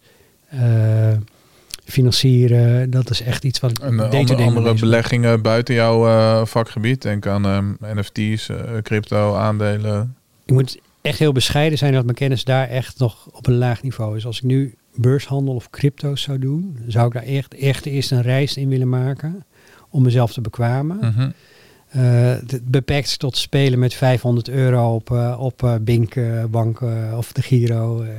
financieren. 1.87 2.89
Dat 2.89 3.09
is 3.09 3.21
echt 3.21 3.43
iets 3.43 3.59
wat 3.59 3.79
En 3.79 3.99
eh, 3.99 4.37
andere, 4.45 4.73
beleggingen 4.73 5.41
buiten 5.41 5.75
jouw 5.75 6.07
eh, 6.07 6.45
vakgebied. 6.45 7.01
Denk 7.01 7.27
aan 7.27 7.45
ehm, 7.45 7.99
NFT's, 7.99 8.49
eh, 8.49 8.57
crypto, 8.81 9.35
aandelen. 9.35 10.15
ik 10.45 10.53
moet 10.53 10.79
echt 11.01 11.19
heel 11.19 11.31
bescheiden 11.31 11.77
zijn 11.77 11.93
dat 11.93 12.03
mijn 12.03 12.15
kennis 12.15 12.43
daar 12.43 12.69
echt 12.69 12.99
nog 12.99 13.27
op 13.31 13.47
een 13.47 13.57
laag 13.57 13.83
niveau 13.83 14.17
is. 14.17 14.25
Als 14.25 14.37
ik 14.37 14.43
nu 14.43 14.75
beurshandel 14.95 15.55
of 15.55 15.69
crypto's 15.69 16.21
zou 16.21 16.39
doen, 16.39 16.77
zou 16.87 17.07
ik 17.07 17.13
daar 17.13 17.23
echt, 17.23 17.53
echt 17.53 17.85
eerst 17.85 18.11
een 18.11 18.21
reis 18.21 18.57
in 18.57 18.69
willen 18.69 18.89
maken 18.89 19.45
om 19.89 20.03
mezelf 20.03 20.33
te 20.33 20.41
bekwamen. 20.41 20.97
Mhm. 20.97 21.21
Eh, 21.21 21.27
het 21.89 22.59
beperkt 22.71 23.07
zich 23.07 23.17
tot 23.17 23.37
spelen 23.37 23.79
met 23.79 23.93
500 23.93 24.49
euro 24.49 24.93
op, 24.95 25.11
eh, 25.11 25.35
op 25.39 25.63
eh, 25.63 25.75
Bink, 25.81 26.15
eh, 26.15 26.43
bank 26.49 26.81
eh, 26.81 27.13
of 27.17 27.31
de 27.31 27.41
Giro. 27.41 28.01
eh. 28.01 28.09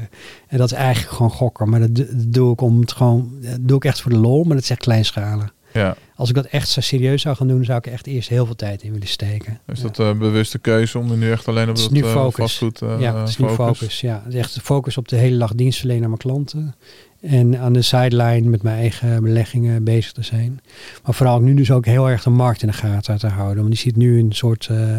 en 0.48 0.58
dat 0.58 0.70
is 0.70 0.76
eigenlijk 0.76 1.14
gewoon 1.14 1.30
gokken. 1.30 1.68
Maar 1.68 1.80
dat, 1.80 1.94
do- 1.94 2.06
dat 2.10 2.32
doe 2.32 2.52
ik 2.52 2.60
om 2.60 2.80
het 2.80 2.92
gewoon, 2.92 3.30
doe 3.60 3.76
ik 3.76 3.84
echt 3.84 4.00
voor 4.00 4.10
de 4.10 4.16
lol, 4.18 4.44
maar 4.44 4.54
dat 4.54 4.62
is 4.64 4.70
echt 4.70 4.80
kleinschalig. 4.80 5.54
Ja, 5.72 5.96
Als 6.14 6.28
ik 6.28 6.34
dat 6.34 6.44
echt 6.46 6.68
zo 6.68 6.80
serieus 6.80 7.22
zou 7.22 7.36
gaan 7.36 7.48
doen, 7.48 7.64
zou 7.64 7.78
ik 7.78 7.86
echt 7.86 8.06
eerst 8.06 8.28
heel 8.28 8.46
veel 8.46 8.54
tijd 8.54 8.82
in 8.82 8.92
willen 8.92 9.08
steken. 9.08 9.60
is 9.66 9.76
Ja. 9.80 9.82
dat 9.86 9.98
een 9.98 10.18
bewuste 10.18 10.58
keuze 10.58 10.98
om 10.98 11.10
er 11.10 11.16
nu 11.16 11.30
echt 11.30 11.48
alleen 11.48 11.68
op 11.68 11.76
is 11.76 11.88
dat 11.88 12.02
eh, 12.02 12.10
focus. 12.12 12.34
vastgoed 12.34 12.82
eh 12.82 12.96
ja, 13.00 13.18
het 13.20 13.28
is 13.28 13.36
nu 13.38 13.48
focus? 13.48 13.78
focus. 13.78 14.00
Ja, 14.00 14.20
het 14.24 14.32
is 14.34 14.38
echt 14.40 14.54
de 14.54 14.60
focus 14.60 14.96
op 14.96 15.08
de 15.08 15.16
hele 15.16 15.38
dag 15.38 15.54
dienstverlenen 15.54 16.02
aan 16.02 16.08
mijn 16.08 16.20
klanten. 16.22 16.74
En 17.20 17.58
aan 17.58 17.72
de 17.72 17.82
sideline 17.82 18.48
met 18.48 18.62
mijn 18.62 18.78
eigen 18.78 19.22
beleggingen 19.22 19.84
bezig 19.84 20.12
te 20.12 20.22
zijn. 20.22 20.60
Maar 21.04 21.14
vooral 21.14 21.40
nu 21.40 21.54
dus 21.54 21.70
ook 21.70 21.86
heel 21.86 22.08
erg 22.10 22.22
de 22.22 22.30
markt 22.30 22.62
in 22.62 22.68
de 22.68 22.74
gaten 22.74 23.18
te 23.18 23.26
houden. 23.26 23.56
Want 23.56 23.68
die 23.68 23.78
ziet 23.78 23.96
nu 23.96 24.18
een 24.18 24.32
soort 24.32 24.68
eh, 24.70 24.96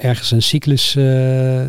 ergens 0.00 0.30
een 0.30 0.42
cyclus 0.42 0.96
eh, 0.96 1.62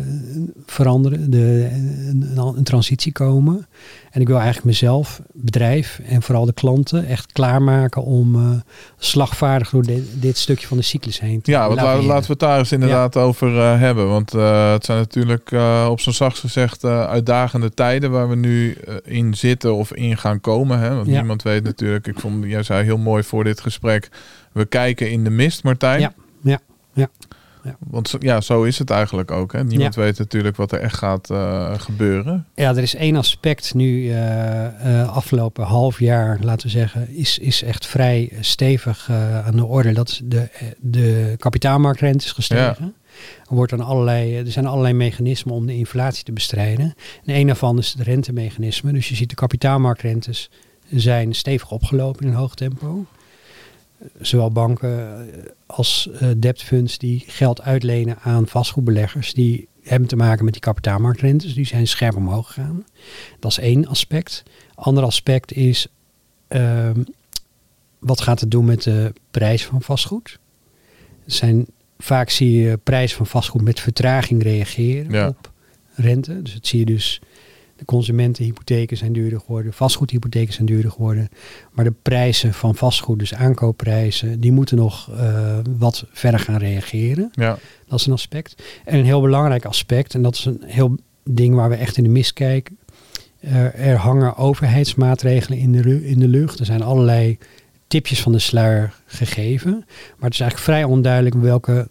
veranderen, 0.66 1.30
de, 1.30 1.68
een, 2.08 2.36
een 2.56 2.64
transitie 2.64 3.12
komen. 3.12 3.66
En 4.10 4.20
ik 4.20 4.26
wil 4.26 4.36
eigenlijk 4.36 4.66
mezelf, 4.66 5.20
bedrijf 5.32 6.00
en 6.06 6.22
vooral 6.22 6.44
de 6.46 6.52
klanten 6.52 7.06
echt 7.06 7.32
klaarmaken 7.32 8.02
om 8.02 8.34
eh, 8.34 8.50
slagvaardig 8.98 9.70
door 9.70 9.82
dit, 9.82 10.02
dit 10.12 10.36
stukje 10.38 10.66
van 10.66 10.76
de 10.76 10.82
cyclus 10.82 11.20
heen 11.20 11.40
te 11.42 11.50
Ja, 11.50 11.68
navigeren. 11.68 12.04
laten 12.04 12.22
we 12.26 12.30
het 12.30 12.38
daar 12.38 12.58
eens 12.58 12.72
inderdaad 12.72 13.16
over 13.16 13.58
eh, 13.58 13.78
hebben. 13.78 14.08
Want 14.08 14.32
het 14.32 14.84
zijn 14.84 14.98
natuurlijk 14.98 15.52
op 15.88 16.00
zo'n 16.00 16.12
zacht 16.12 16.38
gezegd 16.38 16.84
uitdagende 16.84 17.70
tijden 17.70 18.10
waar 18.10 18.28
we 18.28 18.36
nu 18.36 18.76
in 19.04 19.34
zitten 19.34 19.74
of 19.74 19.92
in 19.94 20.16
gaan 20.18 20.40
komen. 20.40 20.78
Hè? 20.78 20.94
Want 20.94 21.06
Ja. 21.06 21.12
niemand 21.18 21.42
weet 21.42 21.62
natuurlijk, 21.64 22.06
ik 22.06 22.18
vond, 22.20 22.44
jij 22.44 22.62
zei 22.62 22.84
heel 22.84 22.98
mooi 22.98 23.22
voor 23.22 23.44
dit 23.44 23.60
gesprek, 23.60 24.08
we 24.52 24.64
kijken 24.64 25.10
in 25.10 25.24
de 25.24 25.30
mist, 25.30 25.62
Martijn. 25.62 26.00
Ja, 26.00 26.12
ja, 26.42 26.58
ja. 26.92 27.08
Want 27.78 28.08
zo- 28.08 28.16
ja, 28.20 28.40
zo 28.40 28.62
is 28.62 28.78
het 28.78 28.90
eigenlijk 28.90 29.30
ook. 29.30 29.52
Hè? 29.52 29.64
Niemand 29.64 29.94
weet 29.94 30.18
natuurlijk 30.18 30.56
wat 30.56 30.72
er 30.72 30.80
echt 30.80 30.96
gaat 30.96 31.30
eh, 31.30 31.72
gebeuren. 31.76 32.46
Ja, 32.54 32.70
er 32.70 32.82
is 32.82 32.94
één 32.94 33.16
aspect 33.16 33.74
nu 33.74 34.10
eh, 34.10 35.00
eh, 35.00 35.16
afgelopen 35.16 35.64
half 35.64 36.00
jaar, 36.00 36.38
laten 36.40 36.66
we 36.66 36.72
zeggen, 36.72 37.16
is, 37.16 37.38
is 37.38 37.62
echt 37.62 37.86
vrij 37.86 38.32
stevig 38.40 39.10
aan 39.44 39.56
de 39.56 39.64
orde. 39.64 39.92
Dat 39.92 40.08
is 40.08 40.20
de, 40.24 40.48
de 40.80 41.34
kapitaalmarktrente 41.38 42.24
is 42.24 42.32
gestegen. 42.32 42.94
Er, 43.48 43.54
wordt 43.54 43.70
dan 43.70 43.80
allerlei, 43.80 44.36
er 44.36 44.50
zijn 44.52 44.66
allerlei 44.66 44.94
mechanismen 44.94 45.54
om 45.54 45.66
de 45.66 45.76
inflatie 45.76 46.24
te 46.24 46.32
bestrijden. 46.32 46.94
En 47.24 47.34
een 47.34 47.46
daarvan 47.46 47.78
is 47.78 47.92
het 47.98 48.06
rentemechanisme. 48.06 48.92
Dus 48.92 49.08
je 49.08 49.14
ziet 49.14 49.28
de 49.28 49.34
kapitaalmarktrentes 49.34 50.50
zijn 50.90 51.34
stevig 51.34 51.70
opgelopen 51.70 52.26
in 52.26 52.32
hoog 52.32 52.54
tempo. 52.54 53.04
Zowel 54.20 54.50
banken 54.50 55.18
eh, 55.34 55.50
als 55.66 56.08
eh 56.20 56.28
debtfunds 56.36 56.98
die 56.98 57.24
geld 57.26 57.62
uitlenen 57.62 58.18
aan 58.18 58.46
vastgoedbeleggers, 58.46 59.32
die 59.34 59.68
hebben 59.82 60.08
te 60.08 60.16
maken 60.16 60.44
met 60.44 60.52
die 60.52 60.62
kapitaalmarktrentes. 60.62 61.54
Die 61.54 61.66
zijn 61.66 61.86
scherp 61.86 62.16
omhoog 62.16 62.46
gegaan. 62.46 62.84
Dat 63.40 63.50
is 63.50 63.58
één 63.58 63.86
aspect. 63.86 64.42
Ander 64.74 65.04
aspect 65.04 65.52
is 65.52 65.86
ehm, 66.48 67.02
wat 67.98 68.20
gaat 68.20 68.40
het 68.40 68.50
doen 68.50 68.64
met 68.64 68.82
de 68.82 69.12
prijs 69.30 69.64
van 69.64 69.82
vastgoed? 69.82 70.38
Zijn, 71.26 71.66
vaak 71.98 72.30
zie 72.30 72.60
je 72.60 72.76
prijs 72.76 73.14
van 73.14 73.26
vastgoed 73.26 73.62
met 73.62 73.80
vertraging 73.80 74.42
reageren 74.42 75.12
Ja. 75.12 75.28
op 75.28 75.50
rente. 75.94 76.42
Dus 76.42 76.52
dat 76.54 76.66
zie 76.66 76.78
je 76.78 76.84
dus. 76.86 77.20
De 77.76 77.84
consumentenhypotheken 77.84 78.96
zijn 78.96 79.12
duurder 79.12 79.40
geworden, 79.40 79.72
vastgoedhypotheken 79.72 80.54
zijn 80.54 80.66
duurder 80.66 80.90
geworden. 80.90 81.28
Maar 81.72 81.84
de 81.84 81.94
prijzen 82.02 82.54
van 82.54 82.74
vastgoed, 82.74 83.18
dus 83.18 83.34
aankoopprijzen, 83.34 84.40
die 84.40 84.52
moeten 84.52 84.76
nog 84.76 85.10
eh, 85.10 85.58
wat 85.78 86.04
verder 86.12 86.40
gaan 86.40 86.58
reageren. 86.58 87.30
Ja, 87.32 87.58
Dat 87.88 87.98
is 87.98 88.06
een 88.06 88.12
aspect. 88.12 88.62
En 88.84 88.98
een 88.98 89.04
heel 89.04 89.20
belangrijk 89.20 89.64
aspect, 89.64 90.14
en 90.14 90.22
dat 90.22 90.34
is 90.34 90.44
een 90.44 90.62
heel 90.64 90.96
ding 91.24 91.54
waar 91.54 91.68
we 91.68 91.76
echt 91.76 91.96
in 91.96 92.04
de 92.04 92.10
mist 92.10 92.32
kijken. 92.32 92.78
Er, 93.40 93.74
er 93.74 93.96
hangen 93.96 94.36
overheidsmaatregelen 94.36 95.58
in 95.58 95.72
de, 95.72 96.08
in 96.08 96.18
de 96.18 96.28
lucht. 96.28 96.58
Er 96.58 96.66
zijn 96.66 96.82
allerlei 96.82 97.38
tipjes 97.86 98.22
van 98.22 98.32
de 98.32 98.38
sluier 98.38 98.94
gegeven. 99.06 99.70
Maar 100.16 100.30
het 100.30 100.32
is 100.32 100.40
eigenlijk 100.40 100.70
vrij 100.70 100.84
onduidelijk 100.84 101.34
welke 101.34 101.88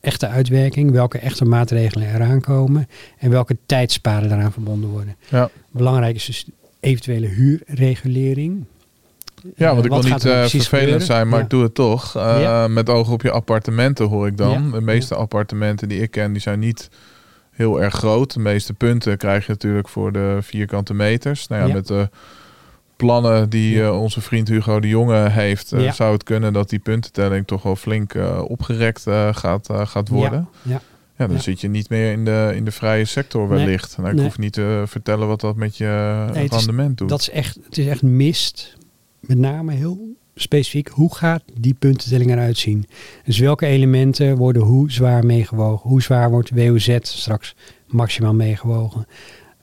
echte 0.00 0.26
uitwerking, 0.28 0.90
welke 0.90 1.18
echte 1.18 1.44
maatregelen 1.44 2.14
eraan 2.14 2.40
komen 2.40 2.88
en 3.18 3.30
welke 3.30 3.56
tijdspaden 3.66 4.28
daaraan 4.28 4.52
verbonden 4.52 4.90
worden. 4.90 5.16
ja. 5.28 5.50
Belangrijk 5.70 6.14
is 6.14 6.24
dus 6.24 6.46
eventuele 6.80 7.26
huurregulering. 7.26 8.64
ja 9.56 9.68
Eh, 9.68 9.72
want 9.72 9.84
ik 9.84 9.90
wat 9.90 10.04
wil 10.04 10.12
niet 10.12 10.24
eh, 10.24 10.30
precies 10.32 10.50
vervelend 10.68 10.80
gebeuren? 10.82 11.06
zijn, 11.06 11.28
maar 11.28 11.38
Ja. 11.38 11.44
ik 11.44 11.50
doe 11.50 11.62
het 11.62 11.74
toch. 11.74 12.16
Eh, 12.16 12.40
Ja. 12.40 12.68
Met 12.68 12.88
ogen 12.88 13.12
op 13.12 13.22
je 13.22 13.30
appartementen 13.30 14.06
hoor 14.06 14.26
ik 14.26 14.36
dan. 14.36 14.50
Ja. 14.64 14.70
De 14.70 14.80
meeste 14.80 15.14
appartementen 15.14 15.88
die 15.88 16.00
ik 16.02 16.10
ken, 16.10 16.32
die 16.32 16.42
zijn 16.42 16.58
niet 16.58 16.88
heel 17.50 17.82
erg 17.82 17.94
groot. 17.94 18.32
De 18.34 18.40
meeste 18.40 18.72
punten 18.74 19.16
krijg 19.18 19.46
je 19.46 19.52
natuurlijk 19.52 19.88
voor 19.88 20.12
de 20.12 20.38
vierkante 20.40 20.94
meters. 20.94 21.46
Nou 21.48 21.60
ja, 21.62 21.68
Ja. 21.68 21.74
met 21.74 21.86
de 21.86 22.08
plannen 23.04 23.50
die 23.50 23.74
Ja. 23.76 23.84
eh, 23.86 24.00
onze 24.00 24.20
vriend 24.20 24.48
Hugo 24.48 24.80
de 24.80 24.88
Jonge 24.88 25.28
heeft, 25.30 25.72
eh, 25.72 25.82
Ja. 25.84 25.92
zou 25.92 26.12
het 26.12 26.22
kunnen 26.22 26.52
dat 26.52 26.68
die 26.70 26.78
puntentelling 26.78 27.46
toch 27.46 27.62
wel 27.62 27.76
flink 27.76 28.14
eh, 28.14 28.42
opgerekt 28.48 29.02
gaat, 29.32 29.68
gaat 29.72 30.08
worden. 30.08 30.48
Ja, 30.62 30.80
Ja, 31.16 31.26
dan 31.26 31.40
zit 31.40 31.60
je 31.60 31.68
niet 31.68 31.88
meer 31.88 32.12
in 32.12 32.24
de, 32.24 32.52
in 32.54 32.64
de 32.64 32.70
vrije 32.70 33.04
sector 33.04 33.48
Nee. 33.48 33.58
wellicht. 33.58 33.96
Nou, 33.96 34.08
ik 34.08 34.14
Nee. 34.14 34.24
hoef 34.24 34.38
niet 34.38 34.52
te 34.52 34.82
vertellen 34.86 35.26
wat 35.28 35.40
dat 35.40 35.56
met 35.56 35.76
je 35.76 36.24
Nee, 36.32 36.44
is- 36.44 36.50
rendement 36.50 36.98
doet. 36.98 37.08
Dat 37.08 37.20
is 37.20 37.30
echt, 37.30 37.58
het 37.64 37.78
is 37.78 37.86
echt 37.86 38.02
mist. 38.02 38.76
Met 39.20 39.38
name 39.38 39.72
heel 39.72 39.98
specifiek. 40.34 40.88
Hoe 40.88 41.14
gaat 41.14 41.42
die 41.60 41.74
puntentelling 41.74 42.30
eruit 42.30 42.58
zien? 42.58 42.86
Dus 43.24 43.38
welke 43.38 43.66
elementen 43.66 44.36
worden 44.36 44.62
hoe 44.62 44.90
zwaar 44.92 45.26
meegewogen? 45.26 45.90
Hoe 45.90 46.02
zwaar 46.02 46.30
wordt 46.30 46.50
WOZ 46.54 46.96
straks 47.02 47.54
maximaal 47.86 48.34
meegewogen? 48.34 49.06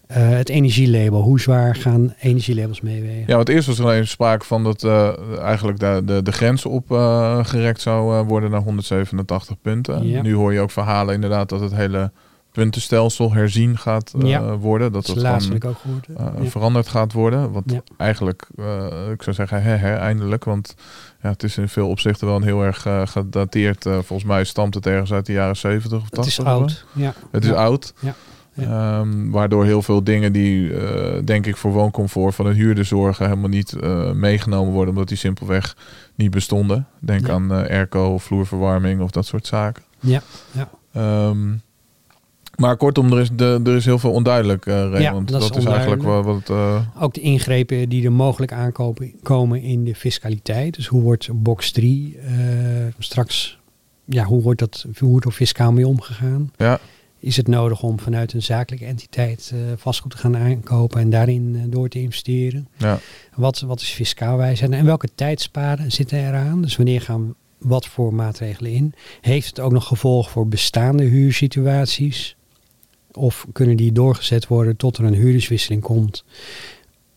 Eh, 0.08 0.30
het 0.30 0.50
energielabel. 0.50 1.22
Hoe 1.22 1.40
zwaar 1.40 1.76
gaan 1.76 2.14
energielabels 2.20 2.82
meewegen? 2.82 3.24
Ja, 3.28 3.36
want 3.36 3.50
eerst 3.50 3.68
was 3.68 3.80
er 3.80 3.86
alleen 3.86 4.08
sprake 4.08 4.46
van 4.46 4.64
dat 4.64 4.84
eh, 4.84 5.10
eigenlijk 5.40 5.80
de, 5.80 6.02
de, 6.06 6.22
de 6.22 6.32
grens 6.32 6.66
opgerekt 6.66 7.82
zou 7.82 8.18
eh, 8.20 8.28
worden 8.28 8.52
naar 8.52 8.62
187 8.62 9.62
punten. 9.62 10.08
Ja. 10.08 10.22
Nu 10.22 10.34
hoor 10.36 10.54
je 10.54 10.60
ook 10.60 10.72
verhalen 10.72 11.14
inderdaad 11.16 11.50
dat 11.50 11.60
het 11.60 11.76
hele 11.76 12.12
puntenstelsel 12.52 13.34
herzien 13.34 13.78
gaat 13.78 14.14
Ja. 14.20 14.58
worden. 14.58 14.92
Dat 14.92 15.06
dat 15.06 15.18
gewoon 15.18 15.56
ik 15.56 15.66
ook 15.66 15.78
Ja. 16.18 16.34
veranderd 16.50 16.88
gaat 16.88 17.14
worden. 17.14 17.52
Wat 17.52 17.64
eigenlijk, 17.98 18.48
ik 19.12 19.24
zou 19.24 19.36
zeggen, 19.36 19.64
hè, 19.64 19.76
hè, 19.76 19.96
eindelijk. 19.96 20.44
Want 20.44 20.76
ja, 21.22 21.30
het 21.30 21.44
is 21.44 21.58
in 21.58 21.70
veel 21.70 21.90
opzichten 21.90 22.28
wel 22.28 22.36
een 22.36 22.44
heel 22.44 22.62
erg 22.64 22.86
gedateerd. 23.04 23.84
volgens 23.84 24.24
mij 24.24 24.44
stamt 24.44 24.74
het 24.74 24.86
ergens 24.86 25.14
uit 25.14 25.26
de 25.26 25.34
jaren 25.34 25.56
70 25.56 25.98
of 26.02 26.10
80. 26.10 26.20
Het 26.20 26.28
is 26.28 26.40
oud. 26.46 26.86
Ja. 26.94 27.14
Het 27.32 27.44
is 27.44 27.52
oud. 27.52 27.94
Ja. 28.00 28.16
Ehm, 28.58 29.30
waardoor 29.30 29.66
heel 29.66 29.82
veel 29.82 30.04
dingen 30.04 30.32
die, 30.32 30.74
eh, 30.74 31.20
denk 31.24 31.46
ik, 31.46 31.58
voor 31.58 31.72
wooncomfort 31.72 32.36
van 32.36 32.46
een 32.46 32.54
huurder 32.56 32.86
zorgen, 32.86 33.26
helemaal 33.26 33.50
niet 33.50 33.74
eh, 33.74 34.12
meegenomen 34.12 34.74
worden, 34.74 34.94
omdat 34.94 35.08
die 35.08 35.18
simpelweg 35.18 35.76
niet 36.16 36.32
bestonden. 36.32 36.88
Denk 37.00 37.28
Ja. 37.28 37.34
aan 37.34 37.52
eh, 37.52 37.70
airco, 37.70 38.18
vloerverwarming 38.18 39.02
of 39.02 39.12
dat 39.12 39.26
soort 39.26 39.48
zaken. 39.48 39.84
Ja. 40.00 40.22
Ja. 40.52 40.70
Ehm, 40.94 41.54
maar 42.56 42.78
kortom, 42.78 43.12
er 43.12 43.20
is, 43.20 43.30
de, 43.34 43.62
er 43.66 43.76
is 43.76 43.86
heel 43.86 44.00
veel 44.00 44.12
onduidelijk, 44.12 44.66
eh 44.66 44.74
Raymond. 44.74 45.28
dat 45.32 45.42
is 45.42 45.48
dat 45.48 45.58
is 45.58 45.66
eigenlijk 45.66 46.04
wat, 46.04 46.26
wat 46.26 46.52
Ook 47.00 47.14
de 47.14 47.22
ingrepen 47.22 47.90
die 47.90 48.06
er 48.06 48.12
mogelijk 48.12 48.52
aankomen 48.52 49.14
komen 49.24 49.62
in 49.62 49.84
de 49.84 49.96
fiscaliteit. 49.96 50.76
Dus 50.76 50.88
hoe 50.88 51.02
wordt 51.02 51.30
box 51.34 51.72
3 51.72 52.18
eh, 52.18 52.34
straks, 53.00 53.60
ja, 54.06 54.24
hoe 54.24 54.42
wordt 54.42 54.60
dat 54.60 54.86
hoe 55.00 55.10
wordt 55.10 55.26
er 55.26 55.32
fiscaal 55.32 55.72
mee 55.72 55.88
omgegaan? 55.88 56.52
ja, 56.58 56.80
is 57.20 57.38
het 57.38 57.48
nodig 57.48 57.84
om 57.84 58.00
vanuit 58.00 58.34
een 58.34 58.44
zakelijke 58.44 58.86
entiteit 58.86 59.52
eh, 59.54 59.60
vastgoed 59.76 60.12
te 60.12 60.18
gaan 60.18 60.38
aankopen 60.38 61.02
en 61.02 61.10
daarin 61.10 61.56
eh, 61.56 61.62
door 61.68 61.90
te 61.90 62.02
investeren? 62.02 62.68
Ja. 62.78 63.00
Wat, 63.36 63.60
wat 63.60 63.82
is 63.82 63.90
fiscaal 63.90 64.38
wijsheid 64.38 64.72
en 64.72 64.86
welke 64.86 65.10
tijdspaden 65.16 65.92
zitten 65.92 66.28
eraan? 66.28 66.62
Dus 66.62 66.76
wanneer 66.76 67.02
gaan 67.02 67.36
wat 67.58 67.88
voor 67.88 68.14
maatregelen 68.14 68.72
in? 68.72 68.94
Heeft 69.22 69.48
het 69.48 69.60
ook 69.60 69.72
nog 69.72 69.88
gevolg 69.88 70.30
voor 70.30 70.48
bestaande 70.48 71.04
huursituaties? 71.04 72.36
Of 73.12 73.48
kunnen 73.52 73.78
die 73.78 73.92
doorgezet 73.92 74.48
worden 74.48 74.76
tot 74.76 74.98
er 74.98 75.04
een 75.04 75.14
huurderswisseling 75.14 75.82
komt? 75.82 76.24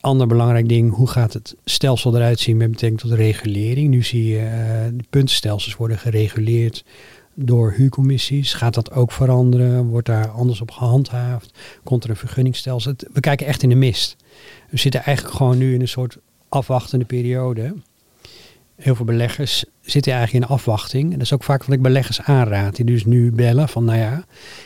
Ander 0.01 0.27
belangrijk 0.27 0.69
ding, 0.69 0.95
hoe 0.95 1.09
gaat 1.09 1.33
het 1.33 1.57
stelsel 1.65 2.17
eruit 2.17 2.41
zien 2.41 2.57
met 2.57 2.71
betrekking 2.71 3.01
tot 3.01 3.13
regulering? 3.13 3.89
Nu 3.89 4.03
zie 4.03 4.27
je 4.27 4.39
uh, 4.39 4.99
de 4.99 5.05
puntenstelsels 5.11 5.77
worden 5.77 5.99
gereguleerd 5.99 6.85
door 7.35 7.73
huurcommissies. 7.73 8.55
Gaat 8.55 8.75
dat 8.75 8.93
ook 8.93 9.13
veranderen? 9.13 9.87
Wordt 9.87 10.07
daar 10.07 10.29
anders 10.29 10.61
op 10.61 10.71
gehandhaafd? 10.71 11.59
Komt 11.85 12.05
er 12.05 12.11
een 12.11 12.17
vergunningstelsel? 12.17 12.95
We 13.13 13.21
kijken 13.21 13.47
echt 13.47 13.63
in 13.63 13.69
de 13.69 13.75
mist. 13.75 14.17
We 14.71 14.79
zitten 14.79 15.03
eigenlijk 15.03 15.37
gewoon 15.37 15.59
nu 15.59 15.75
in 15.75 15.81
een 15.81 15.89
soort 15.89 16.19
afwachtende 16.49 17.05
periode. 17.05 17.75
Heel 18.77 18.95
veel 18.95 19.05
beleggers 19.05 19.65
zitten 19.81 20.13
eigenlijk 20.13 20.45
in 20.45 20.51
afwachting. 20.51 21.05
En 21.05 21.11
dat 21.19 21.21
is 21.27 21.33
ook 21.33 21.43
vaak 21.45 21.65
wat 21.65 21.75
ik 21.77 21.83
beleggers 21.83 22.21
aanraad. 22.21 22.77
Die 22.77 22.85
dus 22.85 23.05
nu 23.05 23.33
bellen 23.33 23.69
van, 23.69 23.85
nou 23.85 23.99
ja, 23.99 24.25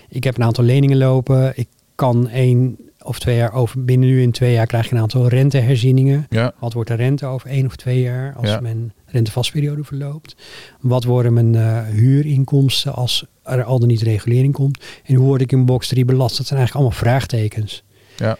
ik 0.09 0.25
heb 0.25 0.37
een 0.37 0.45
aantal 0.45 0.65
leningen 0.65 0.97
lopen. 0.99 1.53
Ik 1.57 1.69
kan 1.95 2.29
één 2.29 2.77
of 3.03 3.19
twee 3.19 3.37
jaar 3.37 3.53
over. 3.53 3.85
Binnen 3.85 4.09
nu 4.09 4.23
in 4.23 4.31
twee 4.31 4.53
jaar 4.53 4.67
krijg 4.67 4.89
je 4.89 4.95
een 4.95 5.01
aantal 5.01 5.29
renteherzieningen. 5.29 6.27
Ja. 6.31 6.53
Wat 6.59 6.73
wordt 6.73 6.89
de 6.89 6.95
rente 6.97 7.27
over 7.27 7.49
één 7.51 7.67
of 7.67 7.77
twee 7.77 8.01
jaar 8.01 8.35
als 8.37 8.49
Ja. 8.49 8.61
mijn 8.61 8.93
rentevastperiode 9.15 9.85
verloopt? 9.85 10.37
Wat 10.81 11.05
worden 11.05 11.33
mijn 11.33 11.55
eh, 11.55 11.83
huurinkomsten 11.83 12.95
als 12.95 13.25
er 13.43 13.65
al 13.65 13.79
dan 13.79 13.89
niet 13.89 14.03
regulering 14.03 14.53
komt? 14.55 14.85
En 15.05 15.15
hoe 15.15 15.27
word 15.27 15.41
ik 15.41 15.53
in 15.53 15.67
box 15.67 15.89
3 15.89 16.05
belast? 16.05 16.37
Dat 16.37 16.47
zijn 16.47 16.59
eigenlijk 16.59 16.75
allemaal 16.75 17.07
vraagtekens. 17.07 17.83
Ja. 18.17 18.37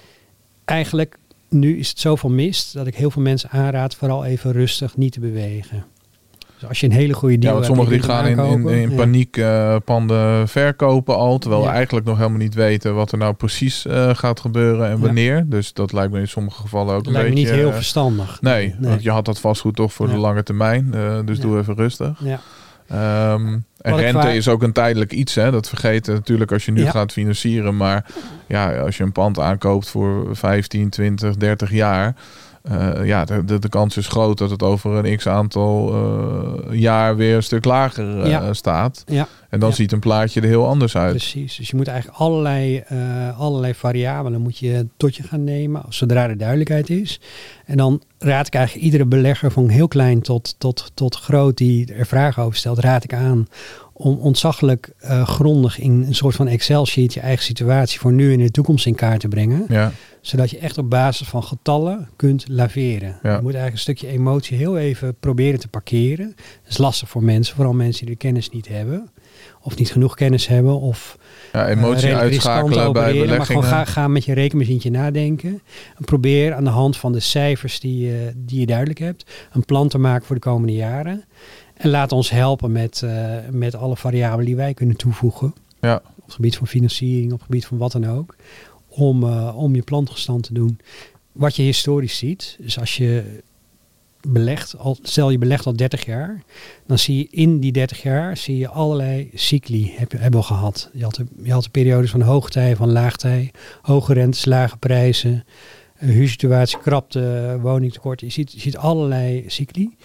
Eigenlijk, 0.65 1.19
nu 1.49 1.79
is 1.79 1.89
het 1.89 1.99
zoveel 1.99 2.31
mist 2.31 2.73
dat 2.73 2.87
ik 2.87 2.95
heel 2.95 3.11
veel 3.11 3.23
mensen 3.23 3.51
aanraad 3.51 3.95
vooral 3.95 4.25
even 4.25 4.53
rustig 4.53 4.97
niet 4.97 5.13
te 5.13 5.21
bewegen. 5.21 5.85
Dus 6.59 6.69
als 6.69 6.81
je 6.81 6.87
een 6.87 6.93
hele 6.93 7.13
goede 7.15 7.39
deal 7.39 7.55
Ja, 7.55 7.61
want 7.61 7.65
hebt, 7.67 7.79
sommigen 7.89 8.09
die 8.09 8.39
gaan 8.39 8.67
in, 8.67 8.69
in, 8.91 8.95
paniek 8.95 9.37
eh, 9.37 9.77
panden 9.85 10.49
verkopen 10.49 11.17
al. 11.17 11.39
Terwijl 11.39 11.63
we 11.63 11.69
Ja. 11.69 11.75
eigenlijk 11.75 12.07
nog 12.07 12.17
helemaal 12.17 12.39
niet 12.39 12.55
weten 12.55 12.95
wat 12.95 13.13
er 13.13 13.19
nou 13.19 13.35
precies 13.35 13.87
eh, 13.87 14.11
gaat 14.15 14.41
gebeuren 14.41 14.87
en 14.87 14.93
Ja. 14.97 14.99
wanneer. 14.99 15.45
Dus 15.49 15.73
dat 15.73 15.93
lijkt 15.93 16.13
me 16.13 16.21
in 16.21 16.29
sommige 16.29 16.61
gevallen 16.61 16.95
ook 16.95 17.05
Dat 17.05 17.07
een 17.07 17.13
lijkt 17.13 17.29
me 17.29 17.35
beetje... 17.35 17.51
niet 17.51 17.59
heel 17.61 17.69
eh, 17.71 17.75
verstandig. 17.75 18.39
Nee, 18.41 18.75
want 18.81 19.03
je 19.03 19.11
had 19.11 19.25
dat 19.25 19.41
vastgoed 19.41 19.77
toch 19.77 19.93
voor 19.93 20.09
de 20.09 20.17
lange 20.17 20.43
termijn. 20.43 20.89
eh, 20.95 21.19
dus 21.25 21.37
Ja. 21.37 21.43
doe 21.43 21.59
even 21.59 21.75
rustig. 21.75 22.21
Ja. 22.25 22.41
Ehm, 22.89 23.59
en 23.81 23.97
rente 23.97 24.35
is 24.35 24.49
ook 24.49 24.63
een 24.63 24.73
tijdelijk 24.73 25.13
iets. 25.13 25.35
Hè? 25.35 25.51
Dat 25.51 25.69
vergeten 25.69 26.15
natuurlijk 26.15 26.53
als 26.53 26.65
je 26.65 26.73
nu 26.73 26.83
Ja. 26.83 26.91
gaat 26.91 27.13
financieren. 27.13 27.77
Maar 27.77 28.07
ja, 28.49 28.79
als 28.79 28.97
je 28.97 29.03
een 29.03 29.13
pand 29.13 29.39
aankoopt 29.39 29.89
voor 29.89 30.37
15, 30.37 30.89
20, 30.91 31.37
30 31.37 31.71
jaar. 31.73 32.15
Eh, 32.65 33.07
ja, 33.07 33.25
de, 33.25 33.45
de, 33.45 33.59
de 33.59 33.69
kans 33.69 33.97
is 33.97 34.07
groot 34.09 34.39
dat 34.39 34.51
het 34.51 34.63
over 34.63 35.05
een 35.05 35.17
x 35.17 35.27
aantal 35.27 35.93
eh, 35.95 36.81
jaar 36.81 37.17
weer 37.17 37.37
een 37.37 37.43
stuk 37.43 37.65
lager 37.65 38.21
eh, 38.21 38.31
Ja. 38.31 38.53
staat. 38.53 39.05
Ja. 39.07 39.29
En 39.51 39.61
dan 39.61 39.69
Ja. 39.69 39.75
ziet 39.75 39.93
een 39.93 39.99
plaatje 39.99 40.41
er 40.41 40.47
heel 40.47 40.67
anders 40.67 40.97
uit. 40.97 41.11
Precies. 41.11 41.57
Dus 41.57 41.71
je 41.71 41.77
moet 41.77 41.89
eigenlijk 41.89 42.19
allerlei, 42.19 42.83
allerlei 43.37 43.75
variabelen 43.75 44.41
moet 44.41 44.59
je 44.59 44.87
tot 44.97 45.17
je 45.17 45.23
gaan 45.23 45.45
nemen, 45.45 45.83
zodra 45.89 46.29
er 46.29 46.39
duidelijkheid 46.39 46.91
is. 46.91 47.21
En 47.67 47.77
dan 47.77 48.03
raad 48.19 48.47
ik 48.47 48.55
eigenlijk 48.55 48.85
iedere 48.85 49.05
belegger 49.07 49.51
van 49.51 49.69
heel 49.69 49.89
klein 49.89 50.21
tot, 50.21 50.55
tot, 50.59 50.91
tot 50.95 51.17
groot 51.17 51.57
die 51.57 51.93
er 51.95 52.07
vragen 52.07 52.43
over 52.43 52.59
stelt, 52.59 52.79
raad 52.79 53.05
ik 53.05 53.15
aan 53.15 53.47
om 53.97 54.19
ontzaglijk 54.19 54.91
eh, 54.99 55.27
grondig 55.29 55.79
in 55.79 56.05
een 56.07 56.15
soort 56.15 56.35
van 56.35 56.49
Excel-sheet 56.49 57.15
je 57.15 57.21
eigen 57.21 57.45
situatie 57.45 58.01
voor 58.01 58.13
nu 58.13 58.33
en 58.33 58.39
in 58.39 58.45
de 58.45 58.51
toekomst 58.51 58.87
in 58.87 58.95
kaart 58.95 59.21
te 59.21 59.29
brengen. 59.29 59.65
Ja, 59.69 59.93
Zodat 60.21 60.51
je 60.51 60.59
echt 60.59 60.79
op 60.79 60.91
basis 60.91 61.29
van 61.29 61.43
getallen 61.45 62.09
kunt 62.17 62.45
laveren. 62.49 63.19
Ja. 63.23 63.35
Je 63.37 63.43
moet 63.43 63.55
eigenlijk 63.55 63.73
een 63.73 63.79
stukje 63.79 64.09
emotie 64.09 64.57
heel 64.57 64.79
even 64.79 65.17
proberen 65.21 65.61
te 65.61 65.69
parkeren. 65.69 66.33
Dat 66.37 66.71
is 66.73 66.79
lastig 66.79 67.09
voor 67.09 67.23
mensen, 67.25 67.55
vooral 67.55 67.75
mensen 67.75 68.07
die 68.07 68.15
de 68.15 68.21
kennis 68.21 68.51
niet 68.51 68.69
hebben. 68.69 69.09
Of 69.63 69.77
niet 69.77 69.93
genoeg 69.93 70.15
kennis 70.15 70.47
hebben. 70.47 70.81
Of 70.81 71.19
ja 71.53 71.67
eh, 71.67 71.71
emotie 71.77 72.09
riskant 72.09 72.21
uitschakelen 72.21 72.73
bij 72.75 72.87
opereren, 72.87 73.17
Maar 73.17 73.27
beleggingen. 73.27 73.63
gewoon 73.65 73.79
ga, 73.79 73.93
ga 73.93 74.09
met 74.09 74.25
je 74.25 74.33
rekenmachientje 74.33 74.91
nadenken. 74.91 75.63
En 75.99 76.05
probeer 76.05 76.55
aan 76.55 76.65
de 76.65 76.71
hand 76.71 76.97
van 76.97 77.13
de 77.13 77.21
cijfers 77.21 77.81
die, 77.81 78.07
je 78.07 78.33
die 78.37 78.61
je 78.61 78.67
duidelijk 78.67 78.99
hebt, 78.99 79.31
een 79.53 79.65
plan 79.65 79.89
te 79.89 79.99
maken 79.99 80.27
voor 80.27 80.35
de 80.37 80.43
komende 80.43 80.75
jaren. 80.75 81.25
En 81.75 81.91
laat 81.91 82.13
ons 82.13 82.31
helpen 82.31 82.73
met, 82.73 83.03
eh, 83.03 83.37
met 83.51 83.75
alle 83.75 83.97
variabelen 83.97 84.47
die 84.47 84.57
wij 84.57 84.75
kunnen 84.75 84.97
toevoegen. 84.97 85.55
Ja. 85.81 86.03
Op 86.17 86.25
het 86.25 86.35
gebied 86.35 86.57
van 86.57 86.67
financiering, 86.67 87.33
op 87.33 87.39
het 87.39 87.47
gebied 87.47 87.67
van 87.67 87.79
wat 87.79 87.93
dan 87.93 88.07
ook. 88.07 88.37
Om, 88.89 89.23
eh, 89.23 89.57
om 89.57 89.75
je 89.75 89.83
plangestand 89.83 90.43
te 90.43 90.53
doen. 90.53 90.79
Wat 91.33 91.57
je 91.57 91.63
historisch 91.63 92.17
ziet, 92.17 92.57
is 92.61 92.79
als 92.79 92.97
je 92.97 93.43
belegt, 94.29 94.79
al, 94.79 94.99
stel 95.03 95.31
je 95.31 95.39
belegt 95.39 95.67
al 95.67 95.77
30 95.77 96.05
jaar, 96.05 96.43
dan 96.87 96.99
zie 96.99 97.17
je 97.17 97.29
in 97.31 97.61
die 97.61 97.73
30 97.73 98.03
jaar 98.03 98.37
zie 98.37 98.59
je 98.59 98.69
allerlei 98.69 99.31
cycli 99.35 99.93
heb, 99.97 100.13
hebben 100.13 100.41
we 100.41 100.47
gehad. 100.47 100.91
Je 100.93 101.05
had, 101.05 101.15
de, 101.15 101.27
je 101.43 101.53
had 101.53 101.63
de 101.63 101.71
periodes 101.71 102.11
van 102.11 102.21
hoogtij, 102.21 102.77
van 102.77 102.93
laagtij, 102.93 103.51
hoge 103.83 104.13
rentes, 104.13 104.45
lage 104.45 104.77
prijzen, 104.77 105.45
eh, 105.95 106.09
huursituatie, 106.09 106.79
krapte, 106.79 107.59
woningtekort. 107.61 108.21
Je 108.21 108.29
ziet, 108.29 108.53
je 108.53 108.61
ziet 108.61 108.77
allerlei 108.77 109.45
cycli. 109.47 109.97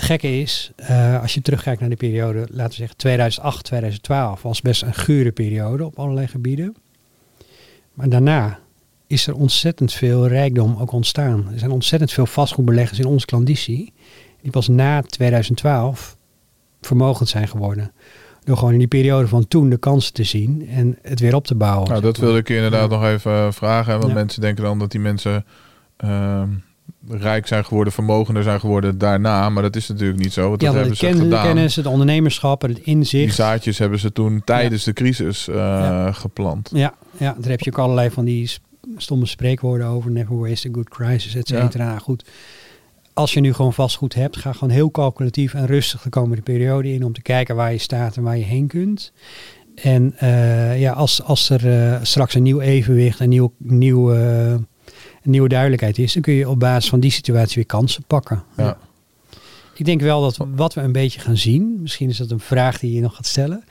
Gekke 0.00 0.40
is, 0.40 0.70
eh, 0.76 1.20
als 1.22 1.34
je 1.34 1.42
terugkijkt 1.42 1.80
naar 1.80 1.88
de 1.90 1.96
periode, 1.96 2.38
laten 2.50 2.70
we 2.70 2.74
zeggen 2.76 2.96
2008, 2.96 3.64
2012, 3.64 4.42
was 4.42 4.60
best 4.60 4.82
een 4.82 4.94
gure 4.94 5.32
periode 5.32 5.84
op 5.84 5.98
allerlei 5.98 6.26
gebieden. 6.26 6.76
Maar 7.94 8.08
daarna 8.08 8.58
is 9.06 9.26
er 9.26 9.34
ontzettend 9.34 9.92
veel 9.92 10.26
rijkdom 10.26 10.76
ook 10.78 10.92
ontstaan. 10.92 11.48
Er 11.52 11.58
zijn 11.58 11.70
ontzettend 11.70 12.12
veel 12.12 12.26
vastgoedbeleggers 12.26 12.98
in 12.98 13.06
onze 13.06 13.26
klanditie 13.26 13.92
die 14.42 14.50
pas 14.50 14.68
na 14.68 15.02
2012 15.02 16.16
vermogend 16.80 17.28
zijn 17.28 17.48
geworden. 17.48 17.92
Door 18.44 18.56
gewoon 18.56 18.72
in 18.72 18.78
die 18.78 18.88
periode 18.88 19.28
van 19.28 19.48
toen 19.48 19.68
de 19.70 19.76
kansen 19.76 20.12
te 20.12 20.24
zien 20.24 20.68
en 20.68 20.98
het 21.02 21.20
weer 21.20 21.34
op 21.34 21.46
te 21.46 21.54
bouwen. 21.54 21.88
Nou, 21.88 22.00
dat 22.00 22.16
wilde 22.16 22.38
ik 22.38 22.48
je 22.48 22.54
inderdaad 22.54 22.90
Ja. 22.90 22.96
nog 22.96 23.04
even 23.06 23.52
vragen. 23.54 23.92
hè, 23.92 23.98
Want 23.98 24.08
Ja. 24.12 24.14
mensen 24.18 24.40
denken 24.40 24.64
dan 24.64 24.78
dat 24.78 24.90
die 24.90 25.00
mensen 25.00 25.44
ehm, 25.96 26.48
rijk 27.10 27.46
zijn 27.46 27.64
geworden, 27.64 27.92
vermogender 27.92 28.42
zijn 28.42 28.60
geworden 28.60 28.98
daarna. 28.98 29.48
Maar 29.48 29.62
dat 29.62 29.76
is 29.76 29.88
natuurlijk 29.88 30.18
niet 30.18 30.32
zo. 30.32 30.48
Want 30.48 30.58
Die 30.60 30.68
dat 30.68 30.76
hebben 30.76 30.92
de 30.98 30.98
ze 31.06 31.06
ken- 31.12 31.18
gedaan. 31.18 31.44
kennis, 31.46 31.76
het 31.76 31.86
ondernemerschap, 31.86 32.62
het 32.62 32.74
Die 32.74 32.84
inzicht. 32.84 33.34
zaadjes 33.34 33.78
hebben 33.78 33.98
ze 33.98 34.12
toen 34.12 34.42
tijdens 34.44 34.84
de 34.84 34.92
crisis 34.92 35.48
eh, 35.48 35.54
Ja. 35.56 36.12
geplant. 36.12 36.70
Ja, 36.72 36.94
ja, 37.16 37.34
daar 37.38 37.50
heb 37.50 37.60
je 37.60 37.70
ook 37.70 37.78
allerlei 37.78 38.10
van 38.10 38.24
die 38.24 38.50
stomme 38.96 39.26
spreekwoorden 39.26 39.86
over. 39.86 40.10
Never 40.10 40.38
waste 40.38 40.68
a 40.68 40.72
good 40.72 40.88
crisis, 40.88 41.34
et 41.34 41.48
cetera. 41.48 41.84
Nou, 41.86 41.98
Goed. 42.00 42.24
Als 43.14 43.32
je 43.34 43.40
nu 43.40 43.52
gewoon 43.52 43.72
vastgoed 43.72 44.14
hebt, 44.14 44.36
ga 44.36 44.52
gewoon 44.52 44.70
heel 44.74 44.90
calculatief 44.90 45.54
en 45.54 45.66
rustig 45.66 46.02
de 46.02 46.08
komende 46.08 46.42
periode 46.42 46.92
in 46.92 47.04
om 47.04 47.12
te 47.12 47.22
kijken 47.22 47.56
waar 47.56 47.72
je 47.72 47.78
staat 47.78 48.16
en 48.16 48.22
waar 48.22 48.38
je 48.38 48.44
heen 48.44 48.66
kunt. 48.66 49.12
En 49.74 50.12
eh, 50.18 50.80
ja, 50.80 50.92
als, 50.92 51.22
als 51.22 51.50
er 51.50 51.72
eh, 51.92 51.98
straks 52.02 52.34
een 52.34 52.42
nieuw 52.42 52.60
evenwicht, 52.60 53.20
een, 53.20 53.28
nieuw, 53.28 53.52
nieuw, 53.58 54.12
nieuwe 55.22 55.48
duidelijkheid 55.48 55.98
is, 55.98 56.12
dan 56.12 56.22
kun 56.22 56.32
je 56.32 56.48
op 56.48 56.58
basis 56.58 56.90
van 56.90 57.00
die 57.00 57.10
situatie 57.10 57.54
weer 57.54 57.66
kansen 57.66 58.04
pakken. 58.06 58.42
Ja. 58.56 58.78
Ik 59.74 59.84
denk 59.84 60.00
wel 60.00 60.20
dat 60.20 60.36
wat 60.54 60.74
we 60.74 60.80
een 60.80 60.92
beetje 60.92 61.20
gaan 61.20 61.36
zien, 61.36 61.78
misschien 61.80 62.08
is 62.08 62.16
dat 62.16 62.30
een 62.30 62.40
vraag 62.40 62.78
die 62.78 62.94
je 62.94 63.00
nog 63.00 63.16
gaat 63.16 63.26
stellen, 63.26 63.64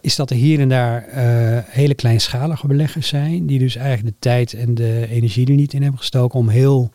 is 0.00 0.16
dat 0.16 0.30
er 0.30 0.36
hier 0.36 0.60
en 0.60 0.68
daar 0.68 1.02
eh, 1.02 1.58
hele 1.64 1.94
kleinschalige 1.94 2.66
beleggers 2.66 3.08
zijn, 3.08 3.46
die 3.46 3.58
dus 3.58 3.76
eigenlijk 3.76 4.14
de 4.14 4.28
tijd 4.28 4.54
en 4.54 4.74
de 4.74 5.06
energie 5.10 5.46
er 5.46 5.54
niet 5.54 5.72
in 5.72 5.82
hebben 5.82 6.00
gestoken 6.00 6.38
om 6.38 6.48
heel, 6.48 6.90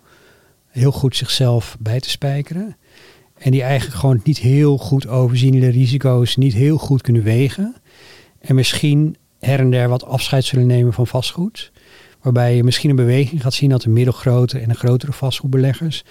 heel 0.68 0.92
goed 0.92 1.16
zichzelf 1.16 1.78
bij 1.80 2.00
te 2.00 2.10
spijkeren. 2.10 2.76
En 3.38 3.52
die 3.52 3.62
eigenlijk 3.62 4.00
gewoon 4.00 4.22
niet 4.24 4.38
heel 4.38 4.78
goed 4.78 5.08
overzien 5.08 5.60
de 5.60 5.70
risico's, 5.70 6.36
niet 6.36 6.54
heel 6.54 6.78
goed 6.78 7.02
kunnen 7.02 7.24
wegen. 7.24 7.76
En 8.40 8.56
misschien 8.56 9.16
her 9.40 9.60
en 9.60 9.72
der 9.72 9.90
wat 9.90 10.06
afscheid 10.06 10.44
zullen 10.44 10.68
nemen 10.68 10.94
van 10.94 11.08
vastgoed. 11.08 11.72
Waarbij 12.22 12.56
je 12.56 12.64
misschien 12.64 12.90
een 12.90 12.96
beweging 12.96 13.42
gaat 13.42 13.54
zien 13.54 13.70
dat 13.70 13.82
de 13.82 13.90
middelgrote 13.90 14.60
en 14.60 14.70
de 14.70 14.76
grotere 14.76 15.12
vastgoedbeleggers 15.12 16.04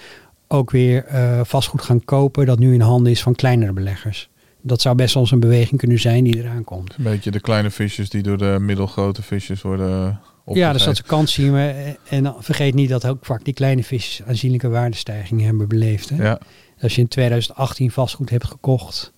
ook 0.49 0.71
weer 0.71 1.05
eh, 1.05 1.41
vastgoed 1.45 1.83
gaan 1.83 2.05
kopen 2.05 2.47
dat 2.47 2.59
nu 2.59 2.75
in 2.75 2.81
handen 2.81 3.13
is 3.13 3.23
van 3.23 3.35
kleinere 3.35 3.73
beleggers. 3.73 4.29
Dat 4.63 4.81
zou 4.81 4.97
best 4.97 5.15
wel 5.15 5.23
eens 5.23 5.33
een 5.33 5.41
beweging 5.41 5.81
kunnen 5.81 5.99
zijn 5.99 6.25
die 6.25 6.39
eraan 6.39 6.65
komt. 6.65 6.95
Een 6.99 7.05
beetje 7.05 7.31
de 7.31 7.41
kleine 7.41 7.71
visjes 7.71 8.11
die 8.11 8.23
door 8.23 8.39
de 8.39 8.57
middelgrote 8.61 9.23
visjes 9.23 9.63
worden 9.63 10.21
opgegeten. 10.45 10.61
Ja, 10.61 10.73
dus 10.73 10.85
dat 10.85 10.97
ze 10.97 11.03
kans 11.03 11.33
zien 11.33 11.53
we. 11.53 11.97
En 12.09 12.23
dan 12.23 12.35
vergeet 12.39 12.75
niet 12.75 12.89
dat 12.89 13.07
ook 13.07 13.27
vaak 13.27 13.45
die 13.45 13.55
kleine 13.55 13.83
visjes 13.83 14.27
aanzienlijke 14.27 14.69
waardestijgingen 14.69 15.45
hebben 15.45 15.69
beleefd. 15.69 16.09
Hè? 16.09 16.23
Ja, 16.23 16.39
Als 16.81 16.95
je 16.95 17.01
in 17.01 17.09
2018 17.09 17.91
vastgoed 17.91 18.31
hebt 18.31 18.47
gekocht 18.47 19.13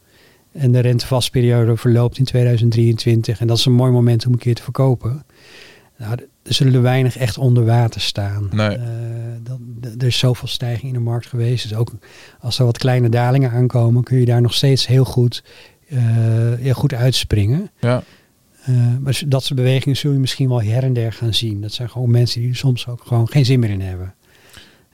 en 0.52 0.72
de 0.72 0.80
rentevastperiode 0.80 1.76
verloopt 1.76 2.18
in 2.18 2.24
2023 2.24 3.40
en 3.40 3.46
dat 3.46 3.58
is 3.58 3.64
een 3.64 3.72
mooi 3.72 3.92
moment 3.92 4.26
om 4.26 4.32
een 4.32 4.38
keer 4.38 4.54
te 4.54 4.62
verkopen. 4.62 5.24
Nou, 5.98 6.16
er 6.42 6.54
zullen 6.54 6.74
er 6.74 6.82
weinig 6.82 7.16
echt 7.16 7.38
onder 7.38 7.64
water 7.64 8.00
staan. 8.00 8.48
Nee. 8.52 8.78
Dat, 9.42 9.58
d- 9.80 10.02
er 10.02 10.06
is 10.06 10.18
zoveel 10.18 10.48
stijging 10.48 10.86
in 10.86 10.92
de 10.92 11.04
markt 11.04 11.26
geweest. 11.26 11.68
Dus 11.68 11.78
ook 11.78 11.90
als 12.40 12.58
er 12.58 12.64
wat 12.64 12.78
kleine 12.78 13.08
dalingen 13.08 13.50
aankomen, 13.50 14.02
kun 14.02 14.18
je 14.18 14.24
daar 14.24 14.40
nog 14.42 14.54
steeds 14.54 14.86
heel 14.86 15.04
goed, 15.04 15.44
eh, 15.88 15.98
heel 16.58 16.74
goed 16.74 16.94
uitspringen. 16.94 17.70
ja. 17.80 18.02
Eh, 18.64 18.74
maar 19.00 19.22
dat 19.26 19.44
soort 19.44 19.58
bewegingen 19.58 19.96
zul 19.96 20.12
je 20.12 20.18
misschien 20.18 20.48
wel 20.48 20.62
her 20.62 20.82
en 20.82 20.92
der 20.92 21.12
gaan 21.12 21.34
zien. 21.34 21.60
Dat 21.60 21.72
zijn 21.72 21.90
gewoon 21.90 22.10
mensen 22.10 22.40
die 22.40 22.50
er 22.50 22.56
soms 22.56 22.86
ook 22.88 23.02
gewoon 23.06 23.28
geen 23.28 23.44
zin 23.44 23.60
meer 23.60 23.70
in 23.70 23.80
hebben. 23.80 24.14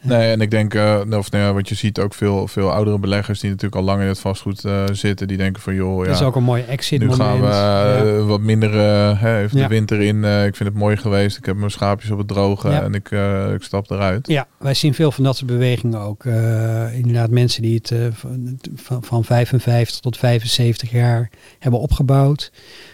Nee, 0.00 0.30
en 0.32 0.40
ik 0.40 0.50
denk, 0.50 0.74
eh, 0.74 1.00
of 1.10 1.30
nou 1.30 1.44
ja, 1.44 1.52
wat 1.52 1.68
je 1.68 1.74
ziet 1.74 1.98
ook 1.98 2.14
veel, 2.14 2.48
veel 2.48 2.72
oudere 2.72 2.98
beleggers 2.98 3.40
die 3.40 3.50
natuurlijk 3.50 3.76
al 3.80 3.82
lang 3.86 4.00
in 4.00 4.06
het 4.08 4.18
vastgoed 4.20 4.64
eh, 4.64 4.84
zitten, 4.92 5.28
die 5.28 5.36
denken 5.36 5.62
van 5.62 5.74
joh, 5.74 6.04
Dat 6.04 6.14
is 6.14 6.18
ja, 6.20 6.26
ook 6.26 6.36
een 6.36 6.42
mooi 6.42 6.62
exit 6.62 7.00
nu 7.00 7.06
moment. 7.06 7.28
gaan 7.28 7.40
we 7.40 7.46
eh, 7.46 8.16
Ja. 8.18 8.22
wat 8.24 8.40
minder, 8.40 8.72
hè, 9.18 9.42
even 9.42 9.58
Ja. 9.58 9.62
de 9.68 9.74
winter 9.74 10.00
in. 10.00 10.24
ik 10.24 10.56
vind 10.56 10.68
het 10.68 10.78
mooi 10.78 10.96
geweest. 10.96 11.36
Ik 11.38 11.44
heb 11.44 11.56
mijn 11.56 11.70
schaapjes 11.70 12.10
op 12.10 12.18
het 12.18 12.28
droge 12.28 12.68
Ja. 12.70 12.82
en 12.82 12.94
ik, 12.94 13.10
ik 13.54 13.62
stap 13.62 13.90
eruit. 13.90 14.26
Ja, 14.26 14.46
wij 14.58 14.74
zien 14.74 14.94
veel 14.94 15.12
van 15.12 15.24
dat 15.24 15.36
soort 15.36 15.50
bewegingen 15.50 16.00
ook. 16.00 16.24
Inderdaad, 16.92 17.30
mensen 17.30 17.62
die 17.62 17.74
het 17.74 17.92
van, 18.74 19.02
van 19.04 19.24
55 19.24 20.00
tot 20.00 20.16
75 20.16 20.90
jaar 20.90 21.30
hebben 21.58 21.80
opgebouwd. 21.80 22.52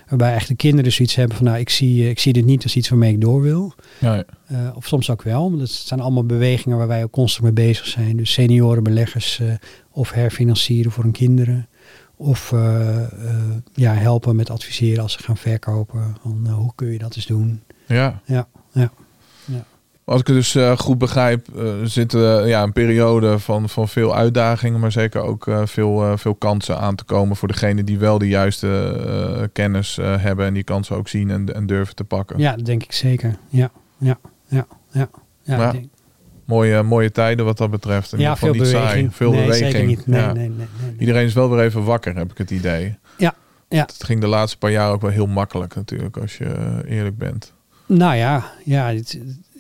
Waarbij 0.09 0.29
eigenlijk 0.29 0.61
de 0.61 0.67
kinderen 0.67 0.93
zoiets 0.93 1.15
hebben 1.15 1.37
van, 1.37 1.47
nou, 1.47 1.59
ik 1.59 1.71
zie, 1.71 2.03
eh, 2.03 2.11
ik 2.11 2.19
zie 2.19 2.33
dit 2.33 2.45
niet 2.45 2.63
als 2.63 2.77
iets 2.77 2.89
waarmee 2.89 3.13
ik 3.13 3.21
door 3.21 3.43
wil. 3.43 3.75
Ja, 4.01 4.15
ja. 4.15 4.25
Eh, 4.47 4.77
of 4.77 4.87
soms 4.87 5.11
ook 5.11 5.23
wel. 5.23 5.43
want 5.43 5.59
Dat 5.59 5.71
zijn 5.71 6.01
allemaal 6.01 6.25
bewegingen 6.25 6.79
waar 6.79 6.89
wij 6.89 7.03
ook 7.03 7.11
constant 7.11 7.45
mee 7.45 7.67
bezig 7.67 7.87
zijn. 7.87 8.17
Dus 8.17 8.33
seniorenbeleggers 8.33 9.41
eh, 9.41 9.47
of 9.91 10.11
herfinancieren 10.11 10.93
voor 10.93 11.03
hun 11.03 11.13
kinderen. 11.13 11.69
Of 12.17 12.51
ja, 13.75 13.93
helpen 13.93 14.37
met 14.37 14.51
adviseren 14.51 15.03
als 15.03 15.13
ze 15.13 15.23
gaan 15.23 15.37
verkopen. 15.37 16.17
Van, 16.23 16.49
hoe 16.49 16.73
kun 16.75 16.93
je 16.93 16.99
dat 16.99 17.17
eens 17.17 17.27
doen? 17.27 17.63
ja. 17.87 18.21
Ja, 18.25 18.49
ja. 18.73 18.93
Als 20.05 20.21
ik 20.21 20.27
het 20.27 20.37
dus 20.37 20.55
eh, 20.55 20.77
goed 20.79 20.99
begrijp, 20.99 21.49
eh, 21.57 21.65
zit 21.85 22.15
eh, 22.15 22.49
ja, 22.49 22.63
een 22.63 22.73
periode 22.73 23.39
van, 23.39 23.69
van 23.69 23.89
veel 23.89 24.15
uitdagingen, 24.17 24.81
maar 24.81 24.93
zeker 24.93 25.21
ook 25.21 25.49
veel, 25.65 26.19
veel 26.19 26.35
kansen 26.35 26.79
aan 26.79 26.95
te 26.95 27.05
komen 27.05 27.37
voor 27.37 27.49
degene 27.49 27.85
die 27.85 27.99
wel 27.99 28.19
de 28.19 28.29
juiste 28.29 29.49
kennis 29.53 29.97
hebben 30.03 30.47
en 30.47 30.55
die 30.55 30.63
kansen 30.65 30.97
ook 30.97 31.09
zien 31.09 31.31
en, 31.31 31.55
en 31.55 31.67
durven 31.67 31.95
te 31.95 32.05
pakken. 32.05 32.39
ja, 32.39 32.57
dat 32.57 32.67
denk 32.67 32.83
ik 32.83 32.93
zeker. 32.93 33.37
Ja, 33.49 33.71
ja, 33.99 34.19
ja, 34.49 34.67
ja. 34.91 35.09
ja, 35.43 35.71
denk- 35.73 35.89
Mooie, 36.45 36.83
mooie 36.83 37.11
tijden 37.11 37.45
wat 37.45 37.57
dat 37.59 37.71
betreft. 37.71 38.13
In 38.13 38.19
ja 38.19 38.37
veel 38.37 38.53
niet 38.53 38.63
beweging. 38.63 38.89
saai. 38.91 39.09
Veel 39.11 39.31
nee, 39.31 39.41
beweging. 39.43 39.71
Zeker 39.73 39.87
niet. 39.87 40.07
Nee, 40.07 40.21
Ja. 40.21 40.33
nee, 40.33 40.49
nee, 40.49 40.67
nee. 40.83 40.95
Iedereen 40.99 41.25
is 41.27 41.33
wel 41.35 41.51
weer 41.51 41.65
even 41.65 41.85
wakker, 41.85 42.17
heb 42.17 42.31
ik 42.31 42.39
het 42.39 42.51
idee. 42.51 42.97
Ja, 43.19 43.35
ja. 43.69 43.81
Het 43.83 44.05
ging 44.05 44.21
de 44.21 44.27
laatste 44.27 44.59
paar 44.59 44.71
jaar 44.71 44.91
ook 44.93 45.01
wel 45.01 45.11
heel 45.11 45.27
makkelijk 45.27 45.75
natuurlijk, 45.75 46.17
als 46.17 46.37
je 46.37 46.83
eerlijk 46.87 47.19
bent. 47.19 47.53
Nou 47.87 48.15
ja, 48.17 48.45
ja 48.65 48.87
het- 48.93 49.19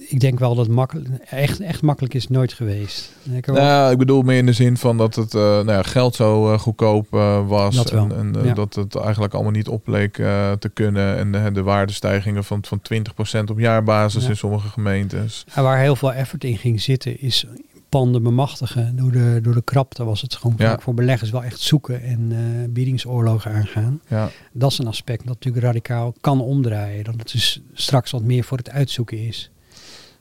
ik 0.08 0.20
denk 0.20 0.38
wel 0.38 0.54
dat 0.54 0.68
makkelijk, 0.68 1.08
echt, 1.30 1.60
echt 1.60 1.82
makkelijk 1.82 2.14
is 2.14 2.28
nooit 2.28 2.52
geweest. 2.52 3.12
Ik 3.32 3.46
wel- 3.46 3.54
Nou, 3.56 3.92
ik 3.92 3.98
bedoel 3.98 4.22
meer 4.22 4.36
in 4.38 4.46
de 4.46 4.52
zin 4.52 4.76
van 4.76 4.96
dat 4.96 5.14
het 5.14 5.34
eh, 5.34 5.40
nou 5.40 5.70
ja, 5.70 5.82
geld 5.82 6.14
zo 6.14 6.52
eh, 6.52 6.58
goedkoop 6.58 7.06
eh, 7.14 7.46
was. 7.48 7.76
Dat 7.76 7.90
En, 7.90 8.12
en 8.16 8.44
ja. 8.44 8.54
dat 8.54 8.74
het 8.74 8.96
eigenlijk 8.96 9.34
allemaal 9.34 9.52
niet 9.52 9.68
opleek 9.68 10.12
te 10.14 10.70
kunnen. 10.74 11.16
En 11.16 11.32
de, 11.32 11.52
de 11.52 11.62
waardestijgingen 11.62 12.44
van, 12.44 12.64
van 12.64 12.80
20% 13.38 13.50
op 13.50 13.58
jaarbasis 13.58 14.22
Ja. 14.22 14.28
in 14.28 14.36
sommige 14.36 14.68
gemeentes. 14.68 15.44
En 15.54 15.62
waar 15.62 15.78
heel 15.80 15.96
veel 15.96 16.12
effort 16.12 16.44
in 16.44 16.56
ging 16.58 16.80
zitten 16.80 17.20
is 17.20 17.46
panden 17.88 18.22
bemachtigen. 18.22 18.96
Door 18.96 19.10
de, 19.12 19.38
door 19.42 19.54
de 19.54 19.62
krapte 19.62 20.04
was 20.04 20.20
het 20.20 20.34
gewoon 20.34 20.56
vaak 20.58 20.82
voor 20.82 20.94
beleggers 20.94 21.30
wel 21.30 21.44
echt 21.44 21.60
zoeken 21.60 22.02
en 22.02 22.32
biedingsoorlogen 22.72 23.52
aangaan. 23.52 24.00
Ja, 24.08 24.28
Dat 24.52 24.70
is 24.70 24.78
een 24.78 24.86
aspect 24.86 25.18
dat 25.26 25.34
natuurlijk 25.34 25.64
radicaal 25.64 26.14
kan 26.20 26.40
omdraaien. 26.40 27.04
Dat 27.04 27.14
het 27.18 27.32
dus 27.32 27.60
straks 27.72 28.10
wat 28.10 28.22
meer 28.22 28.44
voor 28.44 28.58
het 28.58 28.70
uitzoeken 28.70 29.18
is. 29.26 29.50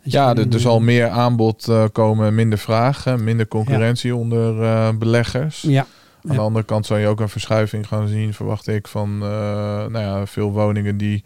Ja 0.04 0.36
er, 0.36 0.54
er 0.54 0.60
zal 0.60 0.80
meer 0.80 1.10
aanbod 1.10 1.68
eh, 1.68 1.84
komen, 1.92 2.36
minder 2.36 2.58
vraag, 2.60 3.04
hè, 3.04 3.18
minder 3.18 3.48
concurrentie 3.48 4.16
onder 4.16 4.64
eh, 4.64 4.90
beleggers. 4.98 5.62
Ja, 5.62 5.86
Aan 6.28 6.36
de 6.36 6.42
andere 6.42 6.66
kant 6.66 6.86
zou 6.86 7.00
je 7.00 7.08
ook 7.08 7.20
een 7.20 7.30
verschuiving 7.30 7.88
gaan 7.88 8.08
zien, 8.08 8.34
verwacht 8.34 8.68
ik, 8.68 8.88
van 8.88 9.14
eh, 9.22 9.28
nou 9.86 10.00
ja, 10.00 10.26
veel 10.26 10.52
woningen 10.52 10.98
die 10.98 11.24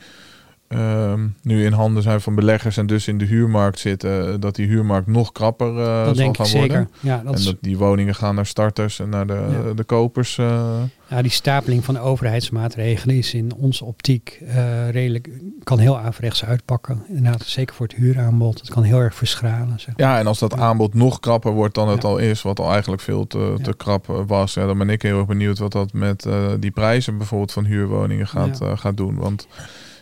ehm, 0.68 1.28
nu 1.42 1.66
in 1.66 1.72
handen 1.74 2.04
zijn 2.04 2.22
van 2.22 2.36
beleggers 2.36 2.78
en 2.78 2.88
dus 2.88 3.08
in 3.08 3.18
de 3.18 3.26
huurmarkt 3.26 3.80
zitten, 3.80 4.40
dat 4.40 4.56
die 4.56 4.68
huurmarkt 4.68 5.08
nog 5.08 5.32
krapper 5.32 5.68
eh, 5.80 5.86
zal 5.86 6.06
dat 6.06 6.16
denk 6.16 6.36
gaan 6.36 6.46
ik 6.46 6.52
worden. 6.52 6.90
zeker. 7.02 7.10
Ja, 7.10 7.22
dat 7.26 7.36
en 7.36 7.44
dat 7.44 7.56
die 7.62 7.78
woningen 7.78 8.16
gaan 8.16 8.36
naar 8.36 8.46
starters 8.46 9.00
en 9.00 9.10
naar 9.10 9.28
de, 9.28 9.64
Ja. 9.68 9.74
de 9.74 9.84
kopers. 9.84 10.38
eh. 10.38 10.80
ja, 11.08 11.22
die 11.22 11.32
stapeling 11.32 11.86
van 11.86 11.94
de 11.94 12.00
overheidsmaatregelen 12.00 13.16
is 13.18 13.34
in 13.34 13.54
onze 13.56 13.86
optiek 13.86 14.42
eh, 14.48 14.90
redelijk, 14.90 15.30
kan 15.64 15.80
heel 15.80 16.00
averechts 16.00 16.46
uitpakken. 16.46 17.04
Inderdaad, 17.08 17.42
zeker 17.46 17.76
voor 17.76 17.86
het 17.88 17.96
huuraanbod. 17.96 18.60
Het 18.60 18.70
kan 18.70 18.84
heel 18.84 19.00
erg 19.00 19.16
verschralen. 19.16 19.80
Zeg. 19.80 19.94
Ja, 19.98 20.20
en 20.20 20.28
als 20.28 20.40
dat 20.40 20.54
Ja. 20.56 20.62
aanbod 20.62 20.94
nog 20.94 21.20
krapper 21.20 21.52
wordt 21.52 21.76
dan 21.76 21.90
het 21.90 22.04
al 22.04 22.18
is, 22.18 22.42
wat 22.42 22.60
al 22.60 22.72
eigenlijk 22.72 23.02
veel 23.02 23.28
te, 23.28 23.58
te 23.62 23.74
krap 23.76 24.10
eh, 24.10 24.16
was, 24.28 24.54
ja, 24.54 24.66
dan 24.66 24.78
ben 24.78 24.90
ik 24.90 25.02
heel 25.02 25.18
erg 25.18 25.28
benieuwd 25.28 25.58
wat 25.60 25.72
dat 25.72 25.94
met 25.94 26.26
eh, 26.26 26.46
die 26.60 26.72
prijzen 26.72 27.18
bijvoorbeeld 27.18 27.52
van 27.52 27.66
huurwoningen 27.66 28.28
gaat, 28.28 28.62
eh, 28.62 28.78
gaat 28.78 28.98
doen. 28.98 29.16
Want 29.16 29.48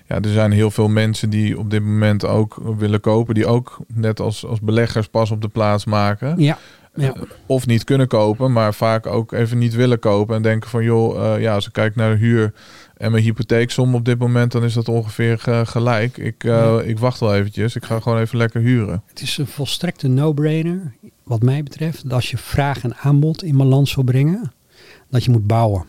ja, 0.07 0.15
er 0.21 0.31
zijn 0.31 0.51
heel 0.51 0.71
veel 0.71 0.87
mensen 0.87 1.29
die 1.29 1.57
op 1.59 1.69
dit 1.69 1.83
moment 1.83 2.25
ook 2.25 2.61
willen 2.77 2.99
kopen, 2.99 3.33
die 3.33 3.45
ook 3.47 3.77
net 3.93 4.19
als, 4.19 4.45
als 4.45 4.59
beleggers 4.59 5.07
pas 5.07 5.31
op 5.31 5.41
de 5.41 5.47
plaats 5.47 5.85
maken. 5.85 6.39
Ja, 6.39 6.57
ja. 6.95 7.13
Eh, 7.13 7.21
Of 7.45 7.65
niet 7.67 7.83
kunnen 7.83 8.07
kopen, 8.07 8.51
maar 8.51 8.73
vaak 8.73 9.05
ook 9.05 9.31
even 9.31 9.57
niet 9.57 9.73
willen 9.75 9.99
kopen 9.99 10.35
en 10.35 10.41
denken 10.41 10.69
van 10.69 10.83
joh, 10.83 11.33
eh, 11.35 11.41
ja, 11.41 11.53
als 11.53 11.67
ik 11.67 11.73
kijk 11.73 11.95
naar 11.95 12.11
de 12.11 12.17
huur 12.17 12.53
en 12.97 13.11
mijn 13.11 13.23
hypotheeksom 13.23 13.95
op 13.95 14.05
dit 14.05 14.19
moment, 14.19 14.51
dan 14.51 14.63
is 14.63 14.73
dat 14.73 14.87
ongeveer 14.89 15.41
eh, 15.45 15.61
gelijk. 15.65 16.17
Ik, 16.17 16.43
Ja. 16.43 16.79
ik 16.81 16.99
wacht 16.99 17.19
wel 17.19 17.35
eventjes, 17.35 17.75
ik 17.75 17.85
ga 17.85 17.99
gewoon 17.99 18.19
even 18.19 18.37
lekker 18.37 18.61
huren. 18.61 19.03
Het 19.07 19.21
is 19.21 19.37
een 19.37 19.47
volstrekte 19.47 20.07
no-brainer, 20.07 20.93
wat 21.23 21.41
mij 21.41 21.63
betreft, 21.63 22.03
dat 22.03 22.13
als 22.13 22.31
je 22.31 22.37
vraag 22.37 22.83
en 22.83 22.95
aanbod 22.95 23.43
in 23.43 23.57
balans 23.57 23.95
wil 23.95 24.03
brengen, 24.03 24.51
dat 25.09 25.23
je 25.23 25.31
moet 25.31 25.47
bouwen. 25.47 25.85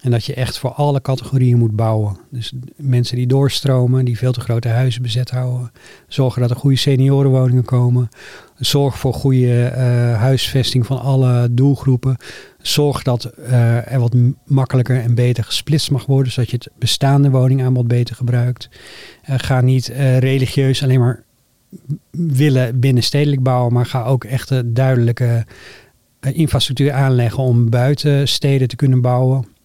En 0.00 0.10
dat 0.10 0.24
je 0.24 0.34
echt 0.34 0.58
voor 0.58 0.70
alle 0.70 1.00
categorieën 1.00 1.58
moet 1.58 1.76
bouwen. 1.76 2.16
Dus 2.30 2.52
mensen 2.76 3.16
die 3.16 3.26
doorstromen, 3.26 4.04
die 4.04 4.18
veel 4.18 4.32
te 4.32 4.40
grote 4.40 4.68
huizen 4.68 5.02
bezet 5.02 5.30
houden. 5.30 5.72
Zorgen 6.08 6.40
dat 6.40 6.50
er 6.50 6.56
goede 6.56 6.76
seniorenwoningen 6.76 7.64
komen. 7.64 8.08
Zorg 8.58 8.98
voor 8.98 9.14
goede 9.14 9.64
eh, 9.64 9.84
huisvesting 10.18 10.86
van 10.86 11.00
alle 11.00 11.48
doelgroepen. 11.50 12.16
Zorg 12.58 13.02
dat 13.02 13.24
eh, 13.24 13.92
er 13.92 14.00
wat 14.00 14.14
makkelijker 14.44 15.00
en 15.00 15.14
beter 15.14 15.44
gesplitst 15.44 15.90
mag 15.90 16.06
worden, 16.06 16.32
zodat 16.32 16.50
je 16.50 16.56
het 16.56 16.68
bestaande 16.78 17.30
woningaanbod 17.30 17.88
beter 17.88 18.14
gebruikt. 18.14 18.68
Eh, 19.22 19.34
ga 19.38 19.60
niet 19.60 19.86
religieus 20.18 20.82
alleen 20.82 21.00
maar 21.00 21.22
willen 22.10 22.80
binnenstedelijk 22.80 23.42
bouwen, 23.42 23.72
maar 23.72 23.86
ga 23.86 24.04
ook 24.04 24.24
echt 24.24 24.74
duidelijke 24.74 25.46
infrastructuur 26.20 26.92
aanleggen 26.92 27.42
om 27.42 27.70
buiten 27.70 28.28
steden 28.28 28.68
te 28.68 28.76
kunnen 28.76 29.00
bouwen. 29.00 29.58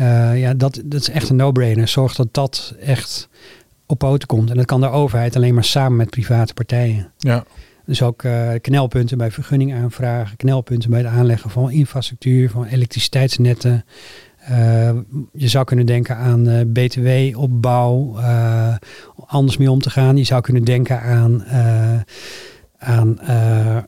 Eh, 0.00 0.40
ja, 0.40 0.54
dat, 0.54 0.80
dat 0.84 1.00
is 1.00 1.10
echt 1.10 1.28
een 1.28 1.36
no-brainer. 1.36 1.88
Zorg 1.88 2.14
dat 2.14 2.28
dat 2.34 2.74
echt 2.80 3.28
op 3.86 3.98
poten 3.98 4.28
komt. 4.28 4.50
En 4.50 4.56
dat 4.56 4.64
kan 4.64 4.80
de 4.80 4.88
overheid 4.88 5.36
alleen 5.36 5.54
maar 5.54 5.64
samen 5.64 5.96
met 5.96 6.10
private 6.10 6.54
partijen. 6.54 7.12
Ja. 7.18 7.44
Dus 7.84 8.02
ook 8.02 8.22
eh, 8.22 8.48
knelpunten 8.60 9.18
bij 9.18 9.30
vergunning 9.30 9.74
aanvragen, 9.74 10.36
knelpunten 10.36 10.90
bij 10.90 10.98
het 10.98 11.08
aanleggen 11.08 11.50
van 11.50 11.70
infrastructuur, 11.70 12.50
van 12.50 12.64
elektriciteitsnetten. 12.64 13.84
Eh, 14.38 14.90
je 15.32 15.48
zou 15.48 15.64
kunnen 15.64 15.86
denken 15.86 16.16
aan 16.16 16.48
eh, 16.48 16.60
btw-opbouw, 16.72 18.16
anders 19.26 19.56
mee 19.56 19.70
om 19.70 19.80
te 19.80 19.90
gaan. 19.90 20.16
Je 20.16 20.24
zou 20.24 20.40
kunnen 20.40 20.64
denken 20.64 21.00
aan, 21.00 21.44
aan, 22.78 23.20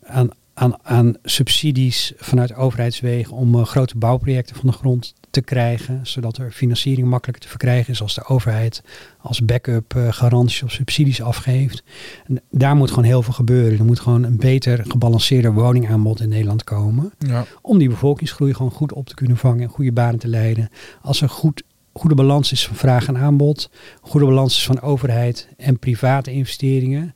aan, 0.04 0.30
aan, 0.54 0.74
aan 0.82 1.14
subsidies 1.22 2.12
vanuit 2.16 2.54
overheidswegen 2.54 3.36
om 3.36 3.64
grote 3.64 3.98
bouwprojecten 3.98 4.56
van 4.56 4.70
de 4.70 4.76
grond 4.76 5.14
te 5.32 5.40
krijgen, 5.40 6.00
zodat 6.02 6.36
er 6.36 6.50
financiering 6.52 7.08
makkelijker 7.08 7.42
te 7.44 7.48
verkrijgen 7.50 7.92
is 7.92 8.02
als 8.02 8.14
de 8.14 8.24
overheid 8.24 8.82
als 9.20 9.44
backup 9.44 9.94
eh, 9.96 10.12
garanties 10.12 10.62
of 10.62 10.70
subsidies 10.70 11.22
afgeeft. 11.22 11.82
En 12.26 12.40
daar 12.50 12.76
moet 12.76 12.88
gewoon 12.88 13.04
heel 13.04 13.22
veel 13.22 13.32
gebeuren. 13.32 13.78
Er 13.78 13.84
moet 13.84 14.00
gewoon 14.00 14.22
een 14.22 14.36
beter 14.36 14.84
gebalanceerde 14.88 15.52
woningaanbod 15.52 16.20
in 16.20 16.28
Nederland 16.28 16.64
komen 16.64 17.12
Ja. 17.18 17.44
om 17.62 17.78
die 17.78 17.88
bevolkingsgroei 17.88 18.54
gewoon 18.54 18.70
goed 18.70 18.92
op 18.92 19.08
te 19.08 19.14
kunnen 19.14 19.36
vangen 19.36 19.62
en 19.62 19.68
goede 19.68 19.92
banen 19.92 20.18
te 20.18 20.28
leiden. 20.28 20.68
Als 21.02 21.20
er 21.22 21.28
goed, 21.28 21.62
goede 21.92 22.14
balans 22.14 22.52
is 22.52 22.66
van 22.66 22.76
vraag 22.76 23.06
en 23.06 23.18
aanbod, 23.18 23.70
goede 24.00 24.26
balans 24.26 24.56
is 24.56 24.64
van 24.64 24.80
overheid 24.80 25.48
en 25.56 25.78
private 25.78 26.30
investeringen. 26.32 27.14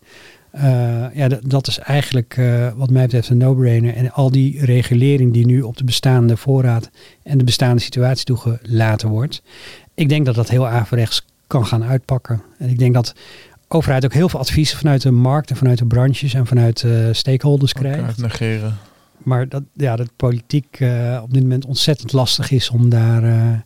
Eh, 0.56 1.06
ja, 1.14 1.28
dat, 1.42 1.66
is 1.66 1.78
eigenlijk 1.78 2.34
eh, 2.36 2.68
wat 2.76 2.90
mij 2.90 3.02
betreft 3.02 3.28
een 3.28 3.36
no-brainer. 3.36 3.94
En 3.94 4.12
al 4.12 4.30
die 4.30 4.64
regulering 4.64 5.32
die 5.32 5.46
nu 5.46 5.62
op 5.62 5.76
de 5.76 5.84
bestaande 5.84 6.36
voorraad 6.36 6.90
en 7.22 7.38
de 7.38 7.44
bestaande 7.44 7.82
situatie 7.82 8.24
toegelaten 8.24 9.08
wordt. 9.08 9.42
Ik 9.94 10.08
denk 10.08 10.26
dat 10.26 10.34
dat 10.34 10.48
heel 10.48 10.68
averechts 10.68 11.24
kan 11.46 11.66
gaan 11.66 11.84
uitpakken. 11.84 12.42
En 12.58 12.68
ik 12.68 12.78
denk 12.78 12.94
dat 12.94 13.14
overheid 13.68 14.04
ook 14.04 14.12
heel 14.12 14.28
veel 14.28 14.40
adviezen 14.40 14.78
vanuit 14.78 15.02
de 15.02 15.10
markt 15.10 15.50
en 15.50 15.56
vanuit 15.56 15.78
de 15.78 15.86
branches 15.86 16.34
en 16.34 16.46
vanuit 16.46 16.80
de 16.80 17.12
stakeholders 17.12 17.72
krijgt. 17.72 18.18
Negeren. 18.18 18.78
Maar 19.18 19.48
dat, 19.48 19.62
ja, 19.72 19.96
dat 19.96 20.10
politiek 20.16 20.80
eh, 20.80 21.20
op 21.22 21.32
dit 21.32 21.42
moment 21.42 21.64
ontzettend 21.64 22.12
lastig 22.12 22.50
is 22.50 22.70
om 22.70 22.88
daar 22.88 23.24
eh, 23.24 23.58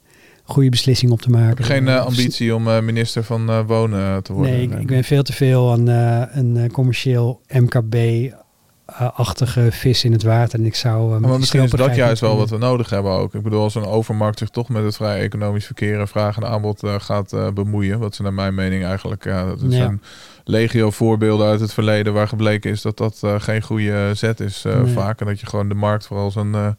goede 0.50 0.68
beslissingen 0.68 1.14
op 1.14 1.22
te 1.22 1.30
maken. 1.30 1.56
Heb 1.56 1.64
geen 1.66 1.88
eh, 1.88 1.94
Eh, 1.94 2.04
ambitie 2.04 2.54
om 2.54 2.68
eh, 2.68 2.80
minister 2.80 3.24
van 3.24 3.48
eh, 3.50 3.60
Wonen 3.66 4.22
te 4.22 4.32
worden? 4.32 4.52
Nee, 4.52 4.62
ik, 4.62 4.72
ik 4.80 4.86
ben 4.86 5.04
veel 5.04 5.22
te 5.22 5.32
veel 5.32 5.72
een, 5.72 5.88
eh, 5.88 6.22
een 6.36 6.70
commercieel 6.72 7.40
MKB 7.48 7.96
achtige 9.14 9.68
vis 9.70 10.04
in 10.04 10.12
het 10.12 10.22
water. 10.22 10.58
En 10.58 10.64
ik 10.64 10.74
zou. 10.74 11.20
Maar 11.20 11.38
misschien 11.38 11.62
is 11.62 11.70
dat 11.70 11.94
juist 11.94 12.20
wel 12.20 12.36
wat 12.36 12.50
we 12.50 12.58
nodig 12.58 12.90
hebben 12.90 13.12
ook. 13.12 13.34
Ik 13.34 13.42
bedoel, 13.42 13.62
als 13.62 13.74
een 13.74 13.84
overmarkt 13.84 14.38
zich 14.38 14.48
toch 14.48 14.68
met 14.68 14.84
het 14.84 14.96
vrij 14.96 15.20
economisch 15.20 15.64
verkeer 15.66 16.00
en 16.00 16.08
vraag 16.08 16.36
en 16.36 16.46
aanbod 16.46 16.82
gaat 16.98 17.54
bemoeien. 17.54 17.98
Wat 17.98 18.14
ze 18.14 18.22
naar 18.22 18.32
mijn 18.34 18.54
mening 18.54 18.84
eigenlijk, 18.84 19.24
ja, 19.24 19.46
dat 19.46 19.62
is 19.62 19.76
Ja. 19.76 19.84
een 19.84 20.02
legio 20.44 20.90
voorbeelden 20.90 21.46
uit 21.46 21.60
het 21.60 21.72
verleden 21.72 22.12
waar 22.12 22.28
gebleken 22.28 22.70
is 22.70 22.82
dat 22.82 22.96
dat 22.98 23.22
geen 23.38 23.62
goede 23.62 24.10
zet 24.14 24.40
is 24.40 24.62
Nee. 24.62 24.92
vaak. 24.92 25.20
En 25.20 25.26
dat 25.26 25.40
je 25.40 25.46
gewoon 25.46 25.68
de 25.68 25.74
markt 25.74 26.06
vooral 26.06 26.30
zijn, 26.30 26.76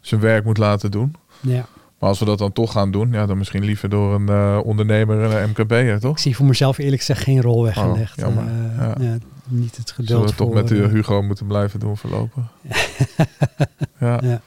zijn 0.00 0.20
werk 0.20 0.44
moet 0.44 0.58
laten 0.58 0.90
doen. 0.90 1.14
Ja. 1.40 1.66
Maar 1.98 2.08
als 2.08 2.18
we 2.18 2.24
dat 2.24 2.38
dan 2.38 2.52
toch 2.52 2.72
gaan 2.72 2.90
doen, 2.90 3.12
ja, 3.12 3.26
dan 3.26 3.38
misschien 3.38 3.64
liever 3.64 3.88
door 3.88 4.14
een 4.14 4.28
eh, 4.28 4.58
ondernemer 4.64 5.22
en 5.24 5.42
een 5.42 5.48
MKB'er, 5.50 6.00
toch? 6.00 6.12
Ik 6.12 6.18
zie 6.18 6.36
voor 6.36 6.46
mezelf 6.46 6.78
eerlijk 6.78 6.98
gezegd 6.98 7.22
geen 7.22 7.42
rol 7.42 7.62
weggelegd. 7.62 8.18
Oh, 8.18 8.24
jammer. 8.24 8.44
Eh, 8.44 8.76
Ja. 8.78 8.94
ja, 9.00 9.16
niet 9.48 9.76
het 9.76 9.88
Zullen 9.96 10.04
geduld 10.10 10.30
we 10.30 10.36
toch 10.36 10.52
met 10.54 10.70
u, 10.70 10.82
eh, 10.82 10.90
Hugo 10.90 11.22
moeten 11.22 11.46
blijven 11.46 11.80
doen 11.80 11.96
voorlopig. 11.96 12.42
ja. 14.00 14.20
Ja. 14.22 14.40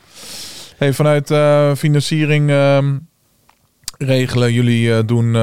Hey, 0.77 0.93
vanuit 0.93 1.27
financiering 1.77 2.49
ehm, 2.49 2.97
regelen. 3.97 4.53
Jullie 4.53 5.05
doen 5.05 5.33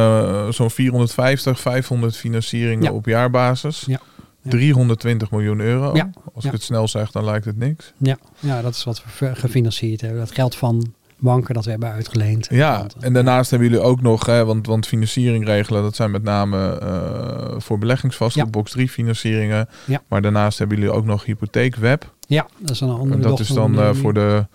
zo'n 0.53 0.71
450, 0.71 1.61
500 1.61 2.17
financieringen 2.17 2.85
Ja. 2.85 2.93
op 2.93 3.07
jaarbasis. 3.07 3.85
Ja. 3.87 4.01
Ja. 4.43 4.51
320 4.51 5.31
miljoen 5.31 5.61
euro. 5.61 5.93
Als 6.35 6.45
ik 6.45 6.53
het 6.53 6.63
snel 6.63 6.89
zeg, 6.89 7.11
dan 7.11 7.25
lijkt 7.25 7.45
het 7.45 7.57
niks. 7.57 7.93
Ja, 7.97 8.17
ja, 8.41 8.63
dat 8.63 8.75
is 8.75 8.85
wat 8.85 9.03
we 9.19 9.35
gefinancierd 9.35 10.01
hebben. 10.01 10.19
Dat 10.21 10.31
geld 10.33 10.57
van 10.57 10.93
banken 11.19 11.55
dat 11.55 11.65
we 11.65 11.71
hebben 11.71 11.91
uitgeleend. 11.93 12.47
Ja, 12.51 12.87
en 13.01 13.13
daarnaast 13.13 13.51
hebben 13.51 13.69
jullie 13.69 13.85
ook 13.85 14.01
nog, 14.01 14.27
hè, 14.27 14.45
want, 14.45 14.67
want 14.67 14.87
financiering 14.87 15.45
regelen, 15.45 15.83
dat 15.83 15.97
zijn 15.97 16.11
met 16.11 16.23
name 16.23 16.79
eh, 16.79 17.61
voor 17.61 17.79
beleggingsvastgoed, 17.79 18.45
Ja. 18.45 18.51
box 18.51 18.71
3 18.71 18.89
financieringen. 18.89 19.69
Ja. 19.85 20.03
Maar 20.09 20.23
daarnaast 20.23 20.59
hebben 20.59 20.79
jullie 20.79 20.93
ook 20.93 21.05
nog 21.05 21.25
hypotheekweb. 21.25 22.13
Ja, 22.27 22.47
dat 22.59 22.71
is 22.71 22.81
een 22.81 22.91
andere 22.91 23.15
En 23.15 23.21
dat 23.21 23.41
is 23.41 23.49
dan 23.49 23.81
eh, 23.81 23.95
voor 23.95 24.15
de 24.15 24.47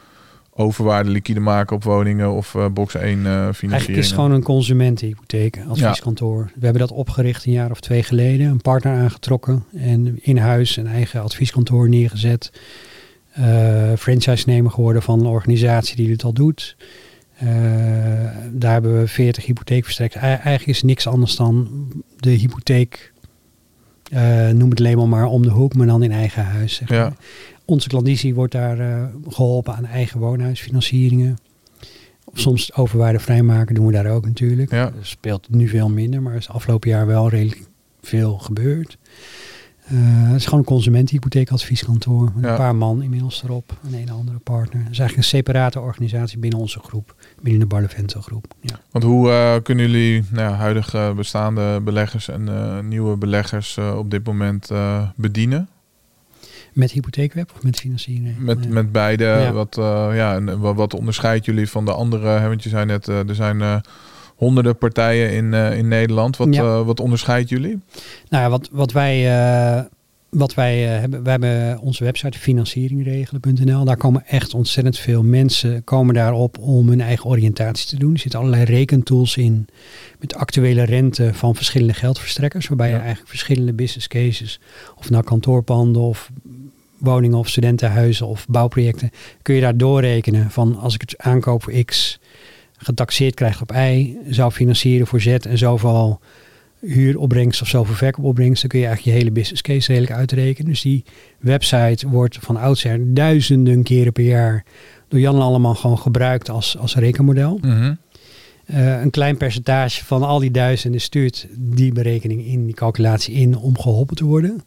overwaarde 0.55 1.09
liquide 1.09 1.39
maken 1.39 1.75
op 1.75 1.83
woningen 1.83 2.31
of 2.31 2.55
eh, 2.55 2.65
box 2.73 2.95
1 2.95 3.03
eh 3.03 3.13
financiering. 3.23 3.71
Eigenlijk 3.71 4.01
is 4.01 4.05
het 4.05 4.15
gewoon 4.15 4.31
een 4.31 4.43
consumentenhypotheek, 4.43 5.59
advieskantoor. 5.69 6.51
We 6.55 6.63
hebben 6.63 6.81
dat 6.81 6.91
opgericht 6.91 7.45
een 7.45 7.51
jaar 7.51 7.71
of 7.71 7.79
twee 7.79 8.03
geleden. 8.03 8.47
Een 8.47 8.61
partner 8.61 8.93
aangetrokken 8.97 9.63
en 9.75 10.17
in 10.21 10.37
huis 10.37 10.77
een 10.77 10.87
eigen 10.87 11.21
advieskantoor 11.21 11.89
neergezet. 11.89 12.51
Eh 13.33 13.93
franchise-nemer 13.97 14.71
geworden 14.71 15.01
van 15.01 15.19
een 15.19 15.25
organisatie 15.25 15.95
die 15.95 16.07
dit 16.07 16.23
al 16.23 16.33
doet. 16.33 16.75
Eh, 17.37 17.47
daar 18.51 18.71
hebben 18.71 18.99
we 18.99 19.07
40 19.07 19.45
hypotheekverstrekkers. 19.45 20.23
E- 20.23 20.27
Eigenlijk 20.27 20.67
is 20.67 20.83
niks 20.83 21.07
anders 21.07 21.35
dan 21.35 21.87
de 22.19 22.29
hypotheek, 22.29 23.13
eh, 24.11 24.49
noem 24.49 24.69
het 24.69 24.79
label 24.79 25.07
maar, 25.07 25.25
om 25.25 25.41
de 25.41 25.49
hoek, 25.49 25.75
maar 25.75 25.87
dan 25.87 26.03
in 26.03 26.11
eigen 26.11 26.43
huis. 26.45 26.73
Zeg 26.75 26.89
Ja. 26.89 27.13
Onze 27.65 27.87
klandizie 27.87 28.33
wordt 28.35 28.51
daar 28.51 28.79
eh, 28.79 29.03
geholpen 29.29 29.75
aan 29.75 29.85
eigen 29.85 30.19
woonhuisfinancieringen. 30.19 31.37
Soms 32.33 32.75
overwaarde 32.75 33.19
vrijmaken 33.19 33.75
doen 33.75 33.85
we 33.85 33.91
daar 33.91 34.07
ook 34.11 34.25
natuurlijk. 34.25 34.71
Ja. 34.71 34.83
Dat 34.83 34.93
speelt 35.05 35.49
nu 35.49 35.67
veel 35.67 35.89
minder, 35.89 36.21
maar 36.21 36.35
is 36.35 36.49
afgelopen 36.49 36.89
jaar 36.89 37.07
wel 37.07 37.29
redelijk 37.29 37.61
veel 38.01 38.37
gebeurd. 38.37 38.97
Eh, 39.93 39.99
het 40.01 40.35
is 40.35 40.43
gewoon 40.43 40.59
een 40.59 40.65
consumentenhypotheekadvieskantoor. 40.65 42.31
Met 42.35 42.43
Ja. 42.43 42.49
een 42.51 42.57
paar 42.57 42.75
man 42.75 43.01
inmiddels 43.03 43.43
erop. 43.43 43.77
En 43.87 43.93
een 43.93 44.09
andere 44.11 44.37
partner. 44.39 44.83
Het 44.83 44.91
is 44.91 44.99
eigenlijk 44.99 45.17
een 45.17 45.37
separate 45.37 45.79
organisatie 45.79 46.37
binnen 46.39 46.59
onze 46.59 46.79
groep. 46.79 47.15
Binnen 47.41 47.61
de 47.61 47.67
Barlevento 47.67 48.21
groep. 48.21 48.45
Ja. 48.61 48.75
Want 48.91 49.03
hoe 49.05 49.29
eh, 49.31 49.55
kunnen 49.63 49.89
jullie 49.89 50.23
nou, 50.31 50.53
huidige 50.53 51.13
bestaande 51.15 51.81
beleggers 51.83 52.27
en 52.29 52.47
eh, 52.49 52.79
nieuwe 52.79 53.17
beleggers 53.17 53.77
op 53.77 54.11
dit 54.11 54.25
moment 54.25 54.71
bedienen? 55.15 55.67
Met 56.73 56.91
hypotheekweb 56.91 57.51
of 57.55 57.63
met 57.63 57.79
financiering? 57.79 58.37
Met, 58.39 58.69
met 58.69 58.91
beide, 58.91 59.23
Ja. 59.23 59.51
wat, 59.51 59.75
ja, 60.13 60.35
en 60.35 60.59
wat, 60.59 60.75
wat 60.75 60.93
onderscheidt 60.93 61.45
jullie 61.45 61.69
van 61.69 61.85
de 61.85 61.93
andere? 61.93 62.27
Hè? 62.27 62.47
Want 62.47 62.63
je 62.63 62.69
zei 62.69 62.85
net, 62.85 63.07
er 63.07 63.35
zijn 63.35 63.81
honderden 64.43 64.77
partijen 64.77 65.31
in, 65.31 65.53
eh, 65.53 65.77
in 65.77 65.87
Nederland. 65.87 66.37
Wat, 66.37 66.53
Ja. 66.55 66.63
eh, 66.63 66.85
wat 66.85 66.99
onderscheidt 66.99 67.49
jullie? 67.49 67.79
Nou 68.29 68.43
ja, 68.43 68.49
wat, 68.49 68.69
wat 68.71 68.91
wij, 68.91 69.37
eh, 69.37 69.83
wat 70.29 70.53
wij 70.53 70.79
hebben, 70.79 71.23
wij 71.23 71.31
hebben 71.31 71.79
onze 71.79 72.03
website 72.03 72.39
financieringregelen.nl. 72.39 73.85
Daar 73.85 73.97
komen 73.97 74.23
echt 74.27 74.53
ontzettend 74.53 74.97
veel 74.97 75.23
mensen 75.23 75.83
komen 75.83 76.13
daarop 76.13 76.57
om 76.59 76.89
hun 76.89 77.01
eigen 77.01 77.25
oriëntatie 77.29 77.87
te 77.87 77.97
doen. 77.97 78.13
Er 78.13 78.19
zitten 78.19 78.39
allerlei 78.39 78.63
rekentools 78.63 79.37
in 79.37 79.67
met 80.19 80.35
actuele 80.35 80.83
rente 80.83 81.33
van 81.33 81.55
verschillende 81.55 81.93
geldverstrekkers. 81.93 82.67
Waarbij 82.67 82.89
je 82.89 82.95
eigenlijk 82.95 83.29
verschillende 83.29 83.73
business 83.73 84.07
cases, 84.07 84.59
of 84.95 85.09
nou 85.09 85.23
kantoorpanden 85.23 86.01
of 86.01 86.29
woningen 86.97 87.37
of 87.37 87.49
studentenhuizen 87.49 88.27
of 88.27 88.45
bouwprojecten, 88.47 89.11
kun 89.41 89.55
je 89.55 89.61
daar 89.61 89.77
doorrekenen 89.77 90.51
van 90.51 90.77
als 90.77 90.93
ik 90.93 91.01
het 91.01 91.17
aankoop 91.17 91.63
voor 91.63 91.73
X 91.85 92.19
getaxeerd 92.83 93.33
krijg 93.33 93.61
op 93.61 93.71
Y, 93.71 94.17
zou 94.29 94.51
financieren 94.51 95.07
voor 95.07 95.21
Z 95.21 95.27
en 95.27 95.57
zoveel 95.57 96.19
huuropbrengst 96.85 97.61
of 97.61 97.67
zoveel 97.67 97.95
verkoopopbrengst, 97.95 98.61
dan 98.61 98.69
kun 98.69 98.79
je 98.79 98.85
eigenlijk 98.85 99.15
je 99.15 99.23
hele 99.23 99.35
business 99.35 99.61
case 99.61 99.87
redelijk 99.87 100.13
uitrekenen. 100.13 100.71
Dus 100.71 100.81
die 100.81 101.03
website 101.39 102.09
wordt 102.09 102.37
van 102.41 102.57
oudsher 102.57 103.13
duizenden 103.13 103.83
keren 103.83 104.13
per 104.13 104.23
jaar 104.23 104.65
door 105.07 105.19
Jan 105.19 105.35
en 105.35 105.41
allemaal 105.41 105.75
gewoon 105.75 105.99
gebruikt 105.99 106.49
als, 106.49 106.77
als 106.77 106.95
rekenmodel. 106.95 107.59
Eh, 108.65 109.01
een 109.01 109.09
klein 109.09 109.37
percentage 109.37 110.05
van 110.05 110.23
al 110.23 110.39
die 110.39 110.51
duizenden 110.51 111.01
stuurt 111.01 111.47
die 111.57 111.93
berekening 111.93 112.45
in, 112.45 112.65
die 112.65 112.75
calculatie 112.75 113.35
in 113.35 113.57
om 113.57 113.79
geholpen 113.79 114.15
te 114.15 114.25
worden. 114.25 114.63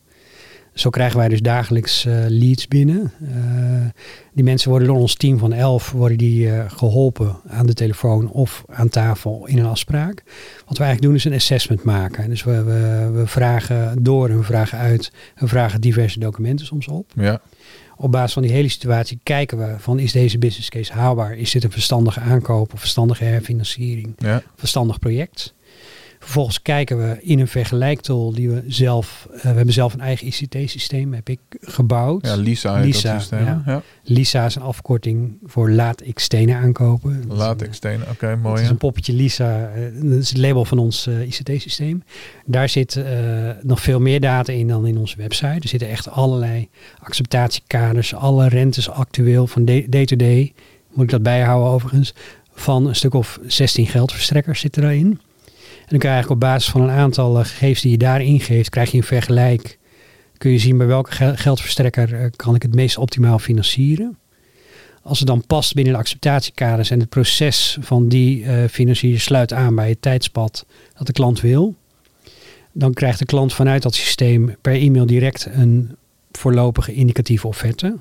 Zo 0.76 0.90
krijgen 0.90 1.18
wij 1.18 1.28
dus 1.28 1.40
dagelijks 1.40 2.04
eh, 2.04 2.14
leads 2.28 2.68
binnen. 2.68 3.12
Eh, 3.20 4.02
die 4.32 4.44
mensen 4.44 4.70
worden 4.70 4.88
door 4.88 4.96
ons 4.96 5.14
team 5.14 5.38
van 5.38 5.52
11 5.52 5.92
worden 5.92 6.18
die, 6.18 6.50
eh, 6.50 6.64
geholpen 6.70 7.36
aan 7.48 7.66
de 7.66 7.74
telefoon 7.74 8.30
of 8.30 8.64
aan 8.68 8.88
tafel 8.88 9.46
in 9.46 9.58
een 9.58 9.66
afspraak. 9.66 10.22
Wat 10.66 10.78
we 10.78 10.84
eigenlijk 10.84 11.02
doen 11.02 11.14
is 11.14 11.24
een 11.24 11.32
assessment 11.32 11.82
maken. 11.82 12.28
Dus 12.28 12.44
we, 12.44 12.62
we, 12.62 13.10
we 13.12 13.26
vragen 13.26 14.02
door 14.02 14.28
en 14.28 14.36
we 14.36 14.44
vragen 14.44 14.78
uit. 14.78 15.12
We 15.36 15.48
vragen 15.48 15.80
diverse 15.80 16.18
documenten 16.18 16.66
soms 16.66 16.88
op. 16.88 17.12
Ja, 17.14 17.40
Op 17.96 18.12
basis 18.12 18.32
van 18.32 18.42
die 18.42 18.52
hele 18.52 18.68
situatie 18.68 19.20
kijken 19.22 19.58
we 19.58 19.74
van 19.78 19.98
is 19.98 20.12
deze 20.12 20.38
business 20.38 20.68
case 20.68 20.92
haalbaar? 20.92 21.36
Is 21.36 21.50
dit 21.50 21.64
een 21.64 21.70
verstandige 21.72 22.20
aankoop 22.20 22.72
of 22.72 22.80
verstandige 22.80 23.24
herfinanciering? 23.24 24.14
ja, 24.18 24.42
verstandig 24.56 24.98
project. 24.98 25.54
Vervolgens 26.18 26.62
kijken 26.62 26.98
we 26.98 27.16
in 27.22 27.38
een 27.38 27.48
vergelijktool 27.48 28.32
die 28.32 28.50
we 28.50 28.62
zelf, 28.66 29.28
eh, 29.32 29.40
we 29.40 29.48
hebben 29.48 29.74
zelf 29.74 29.94
een 29.94 30.00
eigen 30.00 30.26
ICT-systeem, 30.26 31.14
heb 31.14 31.28
ik 31.28 31.38
gebouwd. 31.60 32.26
ja 32.26 32.34
Lisa 32.36 32.74
heet 32.76 32.84
Lisa, 32.84 33.12
dat 33.12 33.20
systeem. 33.20 33.44
ja. 33.44 33.62
Ja. 33.66 33.82
Lisa 34.02 34.46
is 34.46 34.54
een 34.54 34.62
afkorting 34.62 35.38
voor 35.44 35.70
laat 35.70 36.06
ik 36.06 36.18
stenen 36.18 36.56
aankopen. 36.56 37.22
Dat 37.22 37.32
is 37.32 37.38
Laat 37.38 37.62
ik 37.62 37.74
stenen. 37.74 38.08
Oké, 38.10 38.26
Het 38.26 38.42
mooi. 38.42 38.54
is 38.60 38.66
hè? 38.66 38.70
een 38.72 38.76
poppetje 38.78 39.12
Lisa, 39.12 39.68
eh, 39.68 39.82
dat 40.02 40.18
is 40.22 40.28
het 40.28 40.38
label 40.38 40.64
van 40.64 40.78
ons 40.78 41.06
eh, 41.06 41.20
ICT-systeem. 41.26 42.02
Daar 42.46 42.68
zit 42.68 43.00
nog 43.62 43.80
veel 43.80 44.00
meer 44.00 44.20
data 44.20 44.52
in 44.52 44.68
dan 44.68 44.86
in 44.86 44.98
onze 44.98 45.16
website. 45.16 45.46
Er 45.60 45.68
zitten 45.68 45.88
echt 45.88 46.10
allerlei 46.10 46.68
acceptatiekaders, 47.30 48.14
alle 48.14 48.48
rentes 48.48 48.90
actueel 48.90 49.46
van 49.46 49.64
day- 49.64 49.86
day-to-day. 49.88 50.52
Moet 50.92 51.04
ik 51.04 51.10
dat 51.10 51.22
bijhouden 51.22 51.72
overigens. 51.72 52.14
Van 52.54 52.86
een 52.86 52.94
stuk 52.96 53.14
of 53.14 53.38
16 53.46 53.86
geldverstrekkers 53.86 54.60
zitten 54.60 54.84
erin. 54.84 55.20
En 55.86 55.92
dan 55.92 55.98
kun 55.98 56.08
je 56.08 56.14
eigenlijk 56.14 56.42
op 56.42 56.48
basis 56.48 56.70
van 56.70 56.80
een 56.80 56.90
aantal 56.90 57.38
eh, 57.38 57.44
gegevens 57.44 57.80
die 57.80 57.90
je 57.90 57.98
daarin 57.98 58.40
geeft, 58.40 58.70
krijg 58.70 58.90
je 58.90 58.96
een 58.96 59.02
vergelijk. 59.02 59.78
Kun 60.38 60.50
je 60.50 60.58
zien 60.58 60.78
bij 60.78 60.86
welke 60.86 61.12
gel- 61.12 61.36
geldverstrekker 61.36 62.14
eh, 62.14 62.30
kan 62.36 62.54
ik 62.54 62.62
het 62.62 62.74
meest 62.74 62.98
optimaal 62.98 63.38
financieren. 63.38 64.18
Als 65.02 65.18
het 65.18 65.28
dan 65.28 65.46
past 65.46 65.74
binnen 65.74 65.92
de 65.92 65.98
acceptatiekaders 65.98 66.90
en 66.90 67.00
het 67.00 67.08
proces 67.08 67.78
van 67.80 68.08
die 68.08 68.44
eh 68.44 68.68
financier 68.68 69.20
sluit 69.20 69.52
aan 69.52 69.74
bij 69.74 69.88
het 69.88 70.02
tijdspad 70.02 70.66
dat 70.94 71.06
de 71.06 71.12
klant 71.12 71.40
wil, 71.40 71.74
dan 72.72 72.92
krijgt 72.92 73.18
de 73.18 73.24
klant 73.24 73.54
vanuit 73.54 73.82
dat 73.82 73.94
systeem 73.94 74.56
per 74.60 74.74
e-mail 74.74 75.06
direct 75.06 75.48
een 75.52 75.96
voorlopige 76.32 76.94
indicatieve 76.94 77.46
offerte. 77.46 77.98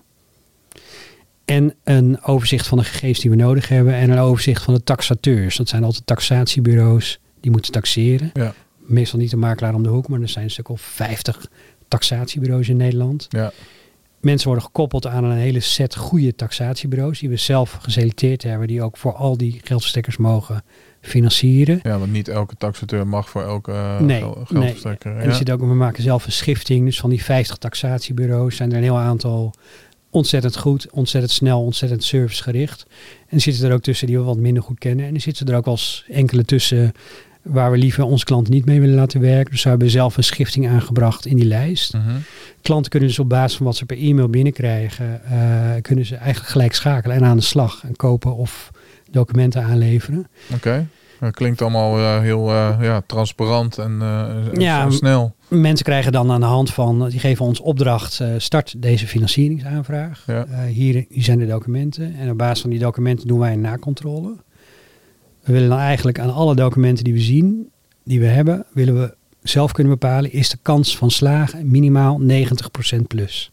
En 1.45 1.73
een 1.83 2.23
overzicht 2.23 2.67
van 2.67 2.77
de 2.77 2.83
gegevens 2.83 3.19
die 3.19 3.29
we 3.29 3.35
nodig 3.35 3.67
hebben 3.67 3.93
en 3.93 4.09
een 4.09 4.19
overzicht 4.19 4.63
van 4.63 4.73
de 4.73 4.83
taxateurs. 4.83 5.57
Dat 5.57 5.69
zijn 5.69 5.83
altijd 5.83 6.05
taxatiebureaus 6.05 7.19
die 7.45 7.53
moeten 7.53 7.71
taxeren. 7.71 8.29
Ja. 8.33 8.53
Meestal 8.77 9.19
niet 9.19 9.29
de 9.29 9.37
makelaar 9.37 9.73
om 9.73 9.83
de 9.83 9.89
hoek, 9.89 10.07
maar 10.07 10.21
er 10.21 10.29
zijn 10.29 10.43
een 10.45 10.51
stuk 10.51 10.69
of 10.69 10.81
50 10.81 11.47
taxatiebureaus 11.87 12.69
in 12.69 12.77
Nederland. 12.77 13.25
Ja, 13.29 13.51
Mensen 14.19 14.47
worden 14.47 14.65
gekoppeld 14.65 15.07
aan 15.07 15.23
een 15.23 15.37
hele 15.37 15.59
set 15.59 15.95
goede 15.95 16.35
taxatiebureaus 16.35 17.19
die 17.19 17.29
we 17.29 17.35
zelf 17.37 17.71
geselecteerd 17.81 18.43
hebben, 18.43 18.67
die 18.67 18.81
ook 18.81 18.97
voor 18.97 19.13
al 19.13 19.37
die 19.37 19.59
geldverstrekkers 19.63 20.17
mogen 20.17 20.63
financieren. 21.01 21.79
ja, 21.83 21.99
want 21.99 22.11
niet 22.11 22.27
elke 22.27 22.55
taxateur 22.57 23.07
mag 23.07 23.29
voor 23.29 23.43
elke 23.43 23.71
uh, 23.71 23.99
Nee, 23.99 24.19
gel- 24.19 24.35
nee. 24.35 24.45
geldverstrekker. 24.45 25.11
En 25.15 25.21
Ja. 25.23 25.27
er 25.29 25.35
zit 25.35 25.51
ook, 25.51 25.59
we 25.59 25.65
maken 25.65 26.03
zelf 26.03 26.25
een 26.25 26.31
schifting. 26.31 26.85
Dus 26.85 26.99
van 26.99 27.09
die 27.09 27.23
50 27.23 27.57
taxatiebureaus 27.57 28.55
zijn 28.55 28.71
er 28.71 28.77
een 28.77 28.83
heel 28.83 28.97
aantal 28.99 29.53
ontzettend 30.09 30.57
goed, 30.57 30.87
ontzettend 30.91 31.33
snel, 31.33 31.61
ontzettend 31.63 32.03
servicegericht. 32.03 32.85
En 33.27 33.35
er 33.35 33.41
zitten 33.41 33.67
er 33.69 33.73
ook 33.73 33.81
tussen 33.81 34.07
die 34.07 34.17
we 34.17 34.23
wat 34.23 34.37
minder 34.37 34.63
goed 34.63 34.79
kennen. 34.79 35.05
En 35.05 35.13
er 35.15 35.21
zitten 35.21 35.47
er 35.47 35.55
ook 35.57 35.65
wel 35.65 35.73
eens 35.73 36.05
enkele 36.07 36.45
tussen 36.45 36.91
waar 37.45 37.71
we 37.71 37.77
liever 37.77 38.03
onze 38.03 38.25
klanten 38.25 38.53
niet 38.53 38.65
mee 38.65 38.79
willen 38.79 38.95
laten 38.95 39.21
werken. 39.21 39.51
Dus 39.51 39.63
we 39.63 39.69
hebben 39.69 39.89
zelf 39.89 40.17
een 40.17 40.23
schifting 40.23 40.69
aangebracht 40.69 41.25
in 41.25 41.35
die 41.35 41.45
lijst. 41.45 41.93
Mhm. 41.93 42.03
Klanten 42.61 42.91
kunnen 42.91 43.09
dus 43.09 43.19
op 43.19 43.29
basis 43.29 43.57
van 43.57 43.65
wat 43.65 43.75
ze 43.75 43.85
per 43.85 43.97
e-mail 43.97 44.29
binnenkrijgen, 44.29 45.25
eh, 45.25 45.81
kunnen 45.81 46.05
ze 46.05 46.15
eigenlijk 46.15 46.51
gelijk 46.51 46.73
schakelen 46.73 47.15
en 47.15 47.23
aan 47.23 47.37
de 47.37 47.43
slag 47.43 47.83
en 47.83 47.95
kopen 47.95 48.35
of 48.35 48.71
documenten 49.11 49.63
aanleveren. 49.63 50.27
Oké. 50.53 50.87
Dat 51.19 51.33
klinkt 51.33 51.61
allemaal 51.61 51.97
eh, 51.97 52.19
heel 52.19 52.49
eh, 52.49 52.77
ja, 52.81 53.01
transparant 53.05 53.77
en 53.77 53.99
Ja, 54.53 54.83
en 54.83 54.91
snel. 54.91 55.35
Mensen 55.47 55.85
krijgen 55.85 56.11
dan 56.11 56.31
aan 56.31 56.39
de 56.39 56.45
hand 56.45 56.73
van, 56.73 57.09
die 57.09 57.19
geven 57.19 57.45
ons 57.45 57.59
opdracht, 57.59 58.21
start 58.37 58.81
deze 58.81 59.07
financieringsaanvraag. 59.07 60.23
Ja. 60.27 60.45
Hier, 60.67 61.05
hier 61.09 61.23
zijn 61.23 61.39
de 61.39 61.47
documenten. 61.47 62.15
En 62.15 62.29
op 62.29 62.37
basis 62.37 62.61
van 62.61 62.69
die 62.69 62.79
documenten 62.79 63.27
doen 63.27 63.39
wij 63.39 63.53
een 63.53 63.61
nakontrole. 63.61 64.35
We 65.45 65.53
willen 65.53 65.69
dan 65.69 65.79
eigenlijk 65.79 66.19
aan 66.19 66.33
alle 66.33 66.55
documenten 66.55 67.03
die 67.03 67.13
we 67.13 67.19
zien, 67.19 67.69
die 68.03 68.19
we 68.19 68.25
hebben, 68.25 68.65
willen 68.73 68.99
we 69.01 69.15
zelf 69.43 69.71
kunnen 69.71 69.93
bepalen, 69.93 70.31
is 70.31 70.49
de 70.49 70.57
kans 70.61 70.97
van 70.97 71.11
slagen 71.11 71.71
minimaal 71.71 72.21
90% 72.21 73.01
plus. 73.07 73.51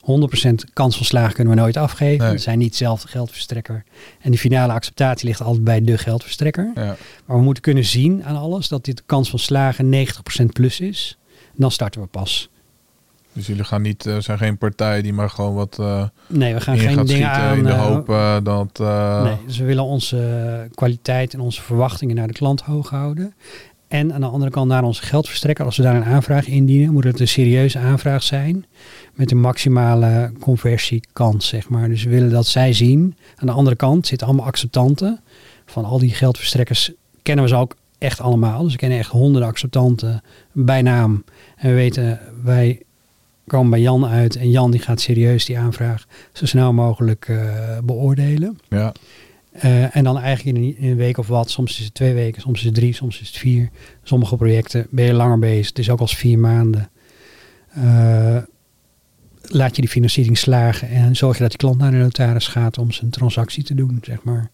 100% 0.00 0.54
kans 0.72 0.96
van 0.96 1.06
slagen 1.06 1.34
kunnen 1.34 1.54
we 1.54 1.60
nooit 1.60 1.76
afgeven. 1.76 2.24
Nee. 2.24 2.34
We 2.34 2.38
zijn 2.38 2.58
niet 2.58 2.76
zelf 2.76 3.02
de 3.02 3.08
geldverstrekker. 3.08 3.84
En 4.20 4.30
die 4.30 4.40
finale 4.40 4.72
acceptatie 4.72 5.26
ligt 5.26 5.40
altijd 5.40 5.64
bij 5.64 5.84
de 5.84 5.98
geldverstrekker. 5.98 6.70
Ja. 6.74 6.96
Maar 7.26 7.36
we 7.36 7.42
moeten 7.42 7.62
kunnen 7.62 7.84
zien 7.84 8.24
aan 8.24 8.36
alles 8.36 8.68
dat 8.68 8.84
dit 8.84 8.96
de 8.96 9.02
kans 9.06 9.30
van 9.30 9.38
slagen 9.38 10.06
90% 10.42 10.44
plus 10.52 10.80
is. 10.80 11.18
Dan 11.54 11.70
starten 11.70 12.00
we 12.00 12.06
pas. 12.06 12.50
Dus 13.38 13.46
jullie 13.46 13.64
gaan 13.64 13.82
niet, 13.82 14.06
eh, 14.06 14.18
zijn 14.18 14.38
geen 14.38 14.58
partij 14.58 15.02
die 15.02 15.12
maar 15.12 15.30
gewoon 15.30 15.54
wat 15.54 15.76
eh 15.80 16.04
Nee, 16.26 16.54
we 16.54 16.60
gaan 16.60 16.78
geen 16.78 17.06
dingen 17.06 17.30
aan. 17.30 17.56
in 17.56 17.62
de 17.62 17.70
eh, 17.70 17.86
hoop 17.86 18.06
dat... 18.44 18.78
nee, 19.24 19.36
dus 19.46 19.58
we 19.58 19.64
willen 19.64 19.84
onze 19.84 20.68
kwaliteit 20.74 21.34
en 21.34 21.40
onze 21.40 21.62
verwachtingen 21.62 22.16
naar 22.16 22.26
de 22.26 22.32
klant 22.32 22.60
hoog 22.60 22.90
houden. 22.90 23.34
En 23.88 24.12
aan 24.12 24.20
de 24.20 24.26
andere 24.26 24.50
kant 24.50 24.68
naar 24.68 24.82
onze 24.82 25.02
geldverstrekker. 25.02 25.64
Als 25.64 25.76
we 25.76 25.82
daar 25.82 25.96
een 25.96 26.04
aanvraag 26.04 26.46
indienen, 26.46 26.92
moet 26.92 27.04
het 27.04 27.20
een 27.20 27.28
serieuze 27.28 27.78
aanvraag 27.78 28.22
zijn. 28.22 28.66
Met 29.14 29.30
een 29.30 29.40
maximale 29.40 30.32
conversiekans, 30.40 31.48
zeg 31.48 31.68
maar. 31.68 31.88
Dus 31.88 32.04
we 32.04 32.10
willen 32.10 32.30
dat 32.30 32.46
zij 32.46 32.72
zien. 32.72 33.16
Aan 33.36 33.46
de 33.46 33.52
andere 33.52 33.76
kant 33.76 34.06
zitten 34.06 34.26
allemaal 34.26 34.46
acceptanten. 34.46 35.20
Van 35.66 35.84
al 35.84 35.98
die 35.98 36.14
geldverstrekkers 36.14 36.92
kennen 37.22 37.44
we 37.44 37.50
ze 37.50 37.56
ook 37.56 37.76
echt 37.98 38.20
allemaal. 38.20 38.62
Dus 38.62 38.72
we 38.72 38.78
kennen 38.78 38.98
echt 38.98 39.10
honderden 39.10 39.48
acceptanten 39.48 40.22
bij 40.52 40.82
naam. 40.82 41.24
En 41.56 41.68
we 41.68 41.74
weten, 41.74 42.20
wij 42.42 42.82
komen 43.48 43.70
bij 43.70 43.80
Jan 43.80 44.06
uit. 44.06 44.36
En 44.36 44.50
Jan 44.50 44.70
die 44.70 44.80
gaat 44.80 45.00
serieus 45.00 45.44
die 45.44 45.58
aanvraag 45.58 46.06
zo 46.32 46.46
snel 46.46 46.72
mogelijk 46.72 47.28
eh, 47.28 47.78
beoordelen. 47.84 48.58
Ja, 48.68 48.92
Eh, 49.58 49.96
en 49.96 50.04
dan 50.04 50.18
eigenlijk 50.18 50.56
in 50.56 50.76
een, 50.80 50.96
week 50.96 51.18
of 51.18 51.26
wat. 51.26 51.50
Soms 51.50 51.78
is 51.78 51.84
het 51.84 51.94
twee 51.94 52.14
weken, 52.14 52.42
soms 52.42 52.58
is 52.58 52.64
het 52.64 52.74
drie, 52.74 52.94
soms 52.94 53.20
is 53.20 53.26
het 53.26 53.36
vier. 53.36 53.68
Sommige 54.02 54.36
projecten 54.36 54.86
ben 54.90 55.04
je 55.04 55.12
langer 55.12 55.38
bezig. 55.38 55.68
Het 55.68 55.78
is 55.78 55.90
ook 55.90 56.00
als 56.00 56.16
vier 56.16 56.38
maanden. 56.38 56.90
Eh, 57.74 58.36
laat 59.42 59.74
je 59.76 59.82
die 59.82 59.90
financiering 59.90 60.38
slagen 60.38 60.88
en 60.88 61.16
zorg 61.16 61.36
je 61.36 61.42
dat 61.42 61.48
die 61.50 61.58
klant 61.58 61.78
naar 61.78 61.90
de 61.90 61.96
notaris 61.96 62.46
gaat 62.48 62.78
om 62.78 62.92
zijn 62.92 63.10
transactie 63.10 63.64
te 63.64 63.74
doen, 63.74 63.98
zeg 64.02 64.22
maar. 64.22 64.50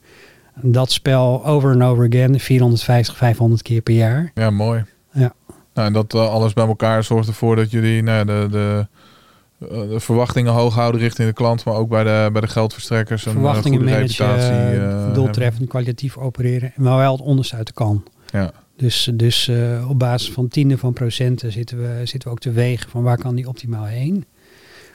Dat 0.60 0.92
spel 0.92 1.46
over 1.46 1.70
en 1.70 1.82
over 1.82 2.06
again, 2.06 2.40
450, 2.40 3.16
500 3.16 3.62
keer 3.62 3.80
per 3.80 3.94
jaar. 3.94 4.30
ja 4.34 4.50
mooi. 4.50 4.84
Ja. 5.12 5.34
Nou, 5.74 5.86
en 5.86 5.92
dat 5.92 6.14
eh, 6.14 6.30
alles 6.30 6.52
bij 6.52 6.66
elkaar 6.66 7.04
zorgt 7.04 7.28
ervoor 7.28 7.56
dat 7.56 7.70
jullie 7.70 8.02
nou, 8.02 8.24
de, 8.24 8.46
de, 8.50 8.86
eh, 9.58 9.88
de 9.88 10.00
verwachtingen 10.00 10.52
hoog 10.52 10.74
houden 10.74 11.00
richting 11.00 11.28
de 11.28 11.34
klant, 11.34 11.64
maar 11.64 11.74
ook 11.74 11.88
bij 11.88 12.04
de, 12.04 12.28
bij 12.32 12.40
de 12.40 12.46
geldverstrekkers 12.46 13.26
een 13.26 13.32
eh, 13.32 13.38
Verwachtingen 13.38 13.78
goede 13.78 13.92
managen, 13.92 14.26
reputatie. 14.26 15.12
doeltreffend, 15.12 15.68
kwalitatief 15.68 16.16
opereren. 16.16 16.72
Maar 16.76 16.96
wel 16.96 17.12
het 17.12 17.20
onderste 17.20 17.56
uit 17.56 17.66
de 17.66 17.72
kan. 17.72 18.04
Ja. 18.32 18.52
Dus, 18.76 19.10
dus 19.14 19.50
op 19.88 19.98
basis 19.98 20.30
van 20.30 20.48
tienden 20.48 20.78
van 20.78 20.92
procenten 20.92 21.52
zitten 21.52 21.78
we, 21.78 22.00
zitten 22.04 22.28
we 22.28 22.34
ook 22.34 22.40
te 22.40 22.52
wegen 22.52 22.90
van 22.90 23.02
waar 23.02 23.18
kan 23.18 23.34
die 23.34 23.48
optimaal 23.48 23.84
heen. 23.84 24.24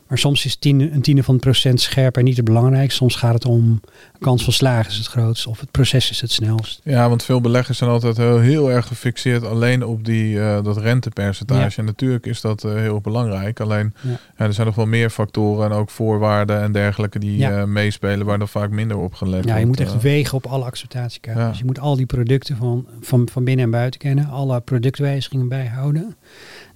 Maar 0.10 0.18
soms 0.18 0.45
is 0.45 0.55
tiende, 0.55 0.91
een 0.91 1.01
tiende 1.01 1.24
van 1.24 1.34
het 1.34 1.43
procent 1.43 1.82
scherper 1.82 2.24
niet 2.24 2.36
het 2.36 2.45
belangrijkste. 2.45 2.95
Soms 2.95 3.16
gaat 3.16 3.34
het 3.34 3.45
om 3.45 3.82
kans 4.20 4.43
van 4.43 4.53
slagen 4.53 4.91
is 4.91 4.97
het 4.97 5.07
grootst 5.07 5.47
of 5.47 5.60
het 5.60 5.72
proces 5.72 6.10
is 6.10 6.22
het 6.22 6.32
snelst. 6.32 6.80
ja, 6.84 7.10
want 7.10 7.24
veel 7.24 7.41
beleggers 7.41 7.78
zijn 7.78 7.89
altijd 7.89 8.18
heel, 8.18 8.39
heel 8.39 8.72
erg 8.72 8.88
gefixeerd 8.88 9.45
alleen 9.45 9.86
op 9.86 10.05
die, 10.05 10.39
eh, 10.39 10.64
dat 10.64 10.78
rentepercentage. 10.78 11.70
Ja. 11.70 11.78
En 11.78 11.86
natuurlijk 11.86 12.26
is 12.26 12.41
dat 12.41 12.64
eh, 12.64 12.74
heel 12.74 13.01
belangrijk. 13.01 13.60
Alleen 13.60 13.93
Ja. 14.01 14.10
ja, 14.10 14.45
er 14.45 14.53
zijn 14.53 14.68
nog 14.68 14.76
wel 14.76 14.86
meer 14.86 15.10
factoren 15.10 15.72
en 15.72 15.78
ook 15.78 15.89
voorwaarden 15.89 16.62
en 16.62 16.72
dergelijke 16.72 17.20
die 17.20 17.45
eh, 17.45 17.64
meespelen, 17.64 18.26
waar 18.26 18.38
dan 18.38 18.47
vaak 18.47 18.70
minder 18.70 18.97
op 18.97 19.14
gelet 19.14 19.43
Ja, 19.43 19.57
je 19.57 19.66
wordt, 19.66 19.80
moet 19.80 19.88
echt 19.88 20.01
wegen 20.01 20.38
op 20.38 20.45
alle 20.45 20.66
acceptatiekaders. 20.66 21.49
Dus 21.49 21.60
je 21.60 21.66
moet 21.66 21.80
al 21.80 21.95
die 21.95 22.05
producten 22.05 22.57
van, 22.57 22.88
van, 23.01 23.30
van 23.32 23.43
binnen 23.43 23.66
en 23.66 23.72
buiten 23.72 23.99
kennen. 23.99 24.30
Alle 24.30 24.60
productwijzigingen 24.60 25.47
bijhouden. 25.47 26.16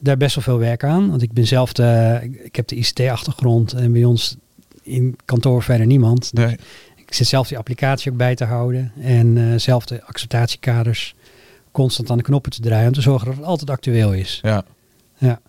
Daar 0.03 0.17
best 0.17 0.35
wel 0.35 0.43
veel 0.43 0.59
werk 0.59 0.83
aan. 0.83 1.09
Want 1.09 1.21
ik 1.21 1.31
ben 1.33 1.47
zelf 1.47 1.73
de, 1.73 2.19
ik- 2.43 2.55
heb 2.55 2.67
de 2.67 2.75
ICT-achtergrond 2.75 3.73
en 3.73 3.91
bij 3.91 4.03
ons 4.03 4.35
in 4.83 5.15
kantoor 5.25 5.63
verder 5.63 5.85
niemand. 5.85 6.35
Dus 6.35 6.45
Nee. 6.45 6.57
Ik 6.95 7.13
zit 7.13 7.27
zelf 7.27 7.47
die 7.47 7.57
applicatie 7.57 8.11
ook 8.11 8.17
bij 8.17 8.35
te 8.35 8.45
houden. 8.45 8.91
En 9.01 9.37
eh, 9.37 9.59
zelf 9.59 9.85
de 9.85 10.03
acceptatiekaders 10.03 11.15
constant 11.71 12.09
aan 12.09 12.17
de 12.17 12.23
knoppen 12.23 12.51
te 12.51 12.61
draaien. 12.61 12.87
Om 12.87 12.93
te 12.93 13.01
zorgen 13.01 13.27
dat 13.27 13.35
het 13.35 13.45
altijd 13.45 13.69
actueel 13.69 14.13
is. 14.13 14.39
Ja, 14.41 14.63
Ja. 15.17 15.39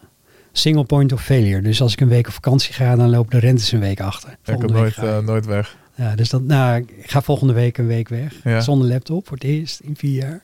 Single 0.52 0.84
point 0.84 1.12
of 1.12 1.22
failure. 1.22 1.62
Dus 1.62 1.80
als 1.80 1.92
ik 1.92 2.00
een 2.00 2.09
week 2.09 2.26
op 2.26 2.32
vakantie 2.32 2.72
ga, 2.74 2.96
dan 2.96 3.11
lopen 3.11 3.30
de 3.40 3.46
rentes 3.46 3.72
een 3.72 3.80
week 3.80 4.00
achter. 4.00 4.30
ik 4.30 4.36
heb 4.61 4.70
nooit, 4.70 4.96
eh, 4.96 5.18
nooit 5.18 5.46
weg. 5.46 5.76
Ja, 5.94 6.14
dus 6.14 6.28
dat, 6.28 6.42
nou, 6.42 6.78
ik 6.96 7.11
ga 7.11 7.22
volgende 7.22 7.52
week 7.52 7.78
een 7.78 7.86
week 7.86 8.09
weg. 8.09 8.34
Ja. 8.44 8.61
Zonder 8.61 8.88
laptop 8.88 9.26
voor 9.26 9.36
het 9.36 9.46
eerst 9.46 9.80
in 9.80 9.96
vier 9.96 10.22
jaar. 10.22 10.42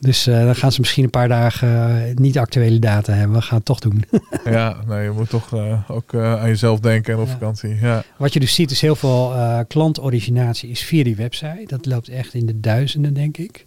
Dus 0.00 0.26
eh, 0.26 0.44
dan 0.44 0.54
gaan 0.56 0.72
ze 0.72 0.80
misschien 0.80 1.04
een 1.04 1.10
paar 1.10 1.28
dagen 1.28 1.68
eh, 2.08 2.14
niet 2.16 2.38
actuele 2.38 2.78
data 2.78 3.12
hebben. 3.12 3.36
We 3.36 3.42
gaan 3.42 3.56
het 3.56 3.64
toch 3.66 3.78
doen. 3.80 4.04
Ja, 4.44 4.76
nee, 4.86 5.02
je 5.04 5.10
moet 5.10 5.28
toch 5.30 5.54
eh, 5.54 5.90
ook 5.90 6.14
aan 6.14 6.48
jezelf 6.48 6.80
denken 6.80 7.14
en 7.14 7.20
op 7.20 7.26
Ja. 7.26 7.32
vakantie. 7.32 7.74
Ja, 7.80 8.04
Wat 8.16 8.32
je 8.32 8.40
dus 8.40 8.54
ziet 8.54 8.70
is 8.70 8.80
heel 8.80 8.96
veel 8.96 9.34
klantoriginatie 9.68 10.70
is 10.70 10.82
via 10.82 11.04
die 11.04 11.16
website. 11.16 11.64
Dat 11.66 11.86
loopt 11.86 12.08
echt 12.08 12.34
in 12.34 12.46
de 12.46 12.60
duizenden, 12.60 13.14
denk 13.14 13.36
ik. 13.36 13.66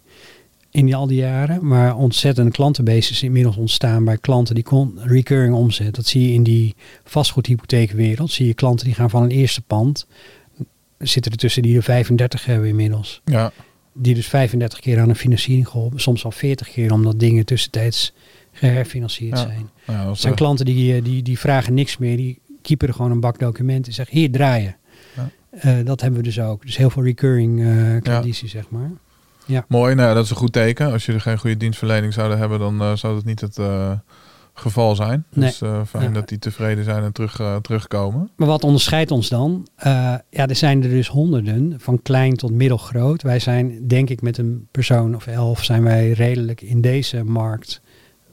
In 0.70 0.84
die, 0.86 0.96
al 0.96 1.06
die 1.06 1.18
jaren. 1.18 1.66
Maar 1.66 1.96
ontzettende 1.96 2.50
klantenbases 2.50 3.10
is 3.10 3.22
inmiddels 3.22 3.56
ontstaan 3.56 4.04
bij 4.04 4.16
klanten 4.18 4.54
die 4.54 4.64
kon 4.64 4.98
recurring 5.02 5.54
omzet. 5.54 5.94
Dat 5.94 6.06
zie 6.06 6.28
je 6.28 6.34
in 6.34 6.42
die 6.42 6.74
vastgoedhypotheekwereld. 7.04 8.30
Zie 8.30 8.46
je 8.46 8.54
klanten 8.54 8.86
die 8.86 8.94
gaan 8.94 9.10
van 9.10 9.22
een 9.22 9.30
eerste 9.30 9.62
pand. 9.62 10.06
Zitten 10.98 11.32
er 11.32 11.38
tussen 11.38 11.62
die 11.62 11.76
er 11.76 11.82
35 11.82 12.44
hebben 12.44 12.68
inmiddels. 12.68 13.20
ja, 13.24 13.52
Die 13.94 14.14
dus 14.14 14.28
35 14.28 14.80
keer 14.80 15.00
aan 15.00 15.08
een 15.08 15.16
financiering 15.16 15.68
geholpen. 15.68 16.00
Soms 16.00 16.24
al 16.24 16.30
40 16.30 16.68
keer 16.70 16.92
omdat 16.92 17.20
dingen 17.20 17.44
tussentijds 17.44 18.12
geherfinancierd 18.52 19.38
Ja. 19.38 19.44
zijn. 19.44 19.70
ja 19.86 20.04
dat 20.04 20.10
Er 20.14 20.16
zijn 20.16 20.32
eh, 20.32 20.38
klanten 20.38 20.64
die, 20.64 20.94
eh, 20.96 21.04
die, 21.04 21.22
die 21.22 21.38
vragen 21.38 21.74
niks 21.74 21.98
meer. 21.98 22.16
Die 22.16 22.40
keepen 22.62 22.88
er 22.88 22.94
gewoon 22.94 23.10
een 23.10 23.20
bak 23.20 23.38
documenten 23.38 23.84
en 23.84 23.92
zeggen 23.92 24.18
hier 24.18 24.30
draaien. 24.30 24.76
Ja. 25.16 25.30
Eh, 25.50 25.84
dat 25.84 26.00
hebben 26.00 26.20
we 26.20 26.26
dus 26.26 26.40
ook. 26.40 26.66
Dus 26.66 26.76
heel 26.76 26.90
veel 26.90 27.02
recurring 27.04 27.62
klanditie, 28.02 28.48
zeg 28.48 28.68
maar. 28.68 28.90
Mooi, 29.68 29.94
nou, 29.94 30.08
ja, 30.08 30.14
dat 30.14 30.24
is 30.24 30.30
een 30.30 30.36
goed 30.36 30.52
teken. 30.52 30.92
Als 30.92 31.06
jullie 31.06 31.20
geen 31.20 31.38
goede 31.38 31.56
dienstverlening 31.56 32.12
zouden 32.12 32.38
hebben, 32.38 32.58
dan 32.58 32.98
zou 32.98 33.14
dat 33.14 33.24
niet 33.24 33.40
het 33.40 33.58
geval 34.54 34.94
zijn. 34.94 35.24
Nee. 35.32 35.48
Dus 35.48 35.60
eh, 35.60 35.80
fijn 35.86 36.04
Ja. 36.04 36.10
dat 36.10 36.28
die 36.28 36.38
tevreden 36.38 36.84
zijn 36.84 37.02
en 37.02 37.12
terug, 37.12 37.40
eh, 37.40 37.56
terugkomen. 37.56 38.30
Maar 38.36 38.48
wat 38.48 38.64
onderscheidt 38.64 39.10
ons 39.10 39.28
dan? 39.28 39.68
Eh, 39.76 40.14
ja, 40.30 40.46
er 40.46 40.56
zijn 40.56 40.82
er 40.82 40.88
dus 40.88 41.08
honderden, 41.08 41.74
van 41.78 42.02
klein 42.02 42.36
tot 42.36 42.50
middelgroot. 42.50 43.22
Wij 43.22 43.38
zijn, 43.38 43.88
denk 43.88 44.10
ik, 44.10 44.22
met 44.22 44.38
een 44.38 44.66
persoon 44.70 45.14
of 45.14 45.26
elf 45.26 45.64
zijn 45.64 45.82
wij 45.82 46.10
redelijk 46.10 46.60
in 46.60 46.80
deze 46.80 47.24
markt 47.24 47.80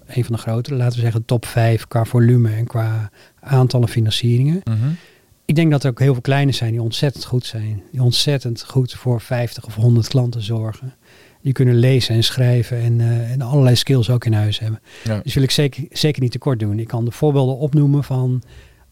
een 0.07 0.25
van 0.25 0.35
de 0.35 0.41
grotere, 0.41 0.75
laten 0.75 0.95
we 0.95 1.01
zeggen 1.01 1.25
top 1.25 1.45
5 1.45 1.87
qua 1.87 2.05
volume 2.05 2.49
en 2.49 2.67
qua 2.67 3.09
aantallen 3.39 3.87
financieringen. 3.87 4.61
Mhm. 4.63 4.89
Ik 5.45 5.55
denk 5.55 5.71
dat 5.71 5.83
er 5.83 5.89
ook 5.89 5.99
heel 5.99 6.13
veel 6.13 6.21
kleine 6.21 6.51
zijn 6.51 6.71
die 6.71 6.81
ontzettend 6.81 7.25
goed 7.25 7.45
zijn. 7.45 7.83
Die 7.91 8.03
ontzettend 8.03 8.63
goed 8.67 8.93
voor 8.93 9.21
50 9.21 9.65
of 9.65 9.75
100 9.75 10.07
klanten 10.07 10.41
zorgen. 10.43 10.93
Die 11.41 11.53
kunnen 11.53 11.75
lezen 11.75 12.15
en 12.15 12.23
schrijven 12.23 12.81
en, 12.81 12.99
eh, 13.01 13.31
en 13.31 13.41
allerlei 13.41 13.75
skills 13.75 14.09
ook 14.09 14.25
in 14.25 14.33
huis 14.33 14.59
hebben. 14.59 14.79
Ja. 15.03 15.19
Dus 15.23 15.33
wil 15.33 15.43
ik 15.43 15.51
zeker, 15.51 15.83
zeker 15.91 16.21
niet 16.21 16.31
tekort 16.31 16.59
doen. 16.59 16.79
Ik 16.79 16.87
kan 16.87 17.05
de 17.05 17.11
voorbeelden 17.11 17.57
opnoemen 17.57 18.03
van 18.03 18.41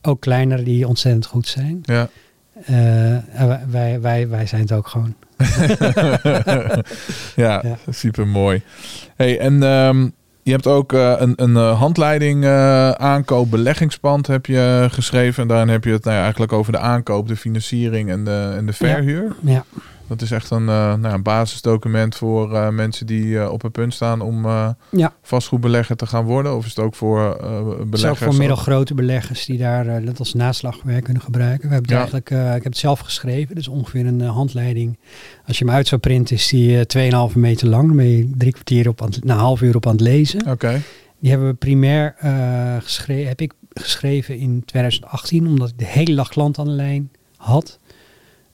ook 0.01 0.21
kleinere 0.21 0.63
die 0.63 0.87
ontzettend 0.87 1.25
goed 1.25 1.47
zijn. 1.47 1.79
Ja. 1.83 2.09
Eh, 2.65 3.17
wij, 3.69 4.01
wij, 4.01 4.27
wij, 4.29 4.45
zijn 4.45 4.61
het 4.61 4.71
ook 4.71 4.87
gewoon. 4.87 5.13
ja, 7.35 7.61
Ja. 7.63 7.77
super 7.89 8.27
mooi. 8.27 8.61
Hey, 9.15 9.39
en 9.39 9.63
ehm, 9.63 10.09
je 10.43 10.51
hebt 10.51 10.67
ook 10.67 10.93
eh, 10.93 11.13
een, 11.17 11.33
een 11.35 11.55
handleiding 11.55 12.45
aankoop 12.97 13.51
beleggingspand 13.51 14.27
heb 14.27 14.45
je 14.45 14.87
geschreven. 14.91 15.41
En 15.41 15.47
daarin 15.47 15.69
heb 15.69 15.83
je 15.83 15.91
het 15.91 16.03
nou 16.03 16.15
ja, 16.15 16.21
eigenlijk 16.21 16.53
over 16.53 16.71
de 16.71 16.79
aankoop, 16.79 17.27
de 17.27 17.35
financiering 17.35 18.09
en 18.09 18.23
de, 18.23 18.53
en 18.57 18.65
de 18.65 18.73
verhuur. 18.73 19.35
Ja, 19.41 19.65
Dat 20.07 20.21
is 20.21 20.31
echt 20.31 20.49
een, 20.51 20.69
eh, 20.69 20.93
nou, 20.93 21.13
een 21.13 21.23
basisdocument 21.23 22.15
voor 22.15 22.53
eh, 22.55 22.69
mensen 22.69 23.05
die 23.05 23.39
eh, 23.39 23.51
op 23.51 23.61
het 23.61 23.71
punt 23.71 23.93
staan 23.93 24.21
om 24.21 24.45
Ja. 24.91 25.13
vastgoedbelegger 25.21 25.95
te 25.95 26.05
gaan 26.05 26.25
worden. 26.25 26.55
Of 26.55 26.65
is 26.65 26.75
het 26.75 26.85
ook 26.85 26.95
voor 26.95 27.19
Het 27.23 27.35
is 27.41 27.45
ook 27.45 27.89
beleggers? 27.89 28.19
voor 28.19 28.35
middelgrote 28.35 28.93
beleggers 28.93 29.45
die 29.45 29.57
daar 29.57 30.05
dat 30.05 30.19
als 30.19 30.33
naslagwerk 30.33 31.03
kunnen 31.03 31.21
gebruiken. 31.23 31.67
We 31.67 31.73
hebben 31.73 31.91
Ja. 31.91 31.97
eigenlijk, 31.97 32.29
ik 32.29 32.37
heb 32.37 32.63
het 32.63 32.77
zelf 32.77 32.99
geschreven. 32.99 33.55
Dus 33.55 33.67
ongeveer 33.67 34.05
een 34.05 34.21
handleiding. 34.21 34.97
Als 35.47 35.57
je 35.57 35.65
hem 35.65 35.73
uit 35.73 35.87
zou 35.87 36.01
printen 36.01 36.35
is 36.35 36.47
die 36.47 36.79
eh 36.79 36.85
2,5 36.85 37.35
meter 37.35 37.67
lang. 37.67 37.87
Dan 37.87 37.95
ben 37.95 38.07
je 38.17 38.31
drie 38.37 38.51
kwartier 38.51 38.87
op 38.87 39.01
aan 39.01 39.09
na 39.23 39.33
een 39.33 39.39
half 39.39 39.61
uur 39.61 39.75
op 39.75 39.85
aan 39.85 39.91
het 39.91 40.01
lezen. 40.01 40.47
Oké, 40.47 40.81
Die 41.19 41.29
hebben 41.29 41.47
we 41.49 41.53
primair 41.53 42.15
geschreven, 42.83 43.27
heb 43.27 43.41
ik 43.41 43.53
geschreven 43.73 44.37
in 44.37 44.63
2018, 44.65 45.47
omdat 45.47 45.69
ik 45.69 45.77
de 45.79 45.85
hele 45.85 46.15
dag 46.15 46.29
klant 46.29 46.59
aan 46.59 46.65
de 46.65 46.71
lijn 46.71 47.11
had, 47.37 47.79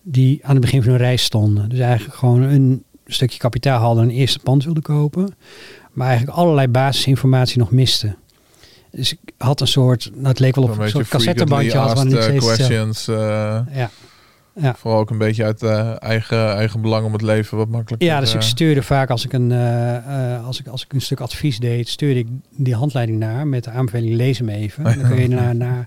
die 0.03 0.39
aan 0.45 0.51
het 0.51 0.61
begin 0.61 0.81
van 0.81 0.91
hun 0.91 0.99
reis 0.99 1.23
stonden. 1.23 1.69
Dus 1.69 1.79
eigenlijk 1.79 2.17
gewoon 2.17 2.41
een 2.41 2.83
stukje 3.05 3.39
kapitaal 3.39 3.79
hadden 3.79 4.03
en 4.03 4.09
een 4.09 4.15
eerste 4.15 4.39
pand 4.39 4.63
wilden 4.63 4.83
kopen, 4.83 5.35
maar 5.91 6.07
eigenlijk 6.07 6.37
allerlei 6.37 6.67
basisinformatie 6.67 7.57
nog 7.59 7.71
misten. 7.71 8.15
Dus 8.91 9.11
ik 9.11 9.19
had 9.37 9.61
een 9.61 9.67
soort, 9.67 10.09
nou 10.13 10.27
het 10.27 10.39
leek 10.39 10.55
wel 10.55 10.63
of 10.63 10.77
een 10.77 10.89
soort 10.89 11.07
cassettebandje 11.07 11.77
had. 11.77 12.05
eh, 12.13 12.21
steeds, 12.21 12.45
questions. 12.45 13.07
eh, 13.07 13.15
ja. 13.71 13.89
Ja. 14.55 14.75
Vooral 14.75 14.99
ook 14.99 15.09
een 15.09 15.17
beetje 15.17 15.43
uit 15.43 15.63
eh, 15.63 16.01
eigen, 16.01 16.55
eigen 16.55 16.81
belang 16.81 17.05
om 17.05 17.13
het 17.13 17.21
leven 17.21 17.57
wat 17.57 17.69
makkelijker 17.69 18.07
Ja, 18.07 18.19
dus 18.19 18.29
eh, 18.29 18.35
ik 18.35 18.41
stuurde 18.41 18.83
vaak 18.83 19.09
als 19.09 19.25
ik, 19.25 19.33
een, 19.33 19.51
eh, 19.51 20.35
eh, 20.35 20.45
als, 20.45 20.59
ik, 20.59 20.67
als 20.67 20.83
ik 20.83 20.93
een 20.93 21.01
stuk 21.01 21.19
advies 21.19 21.59
deed, 21.59 21.89
stuurde 21.89 22.19
ik 22.19 22.27
die 22.49 22.75
handleiding 22.75 23.19
naar 23.19 23.47
met 23.47 23.63
de 23.63 23.71
aanbeveling 23.71 24.15
lees 24.15 24.37
hem 24.37 24.49
even. 24.49 24.85
En 24.85 24.99
dan 24.99 25.09
kun 25.09 25.21
je 25.21 25.29
daarna 25.35 25.53
na, 25.53 25.85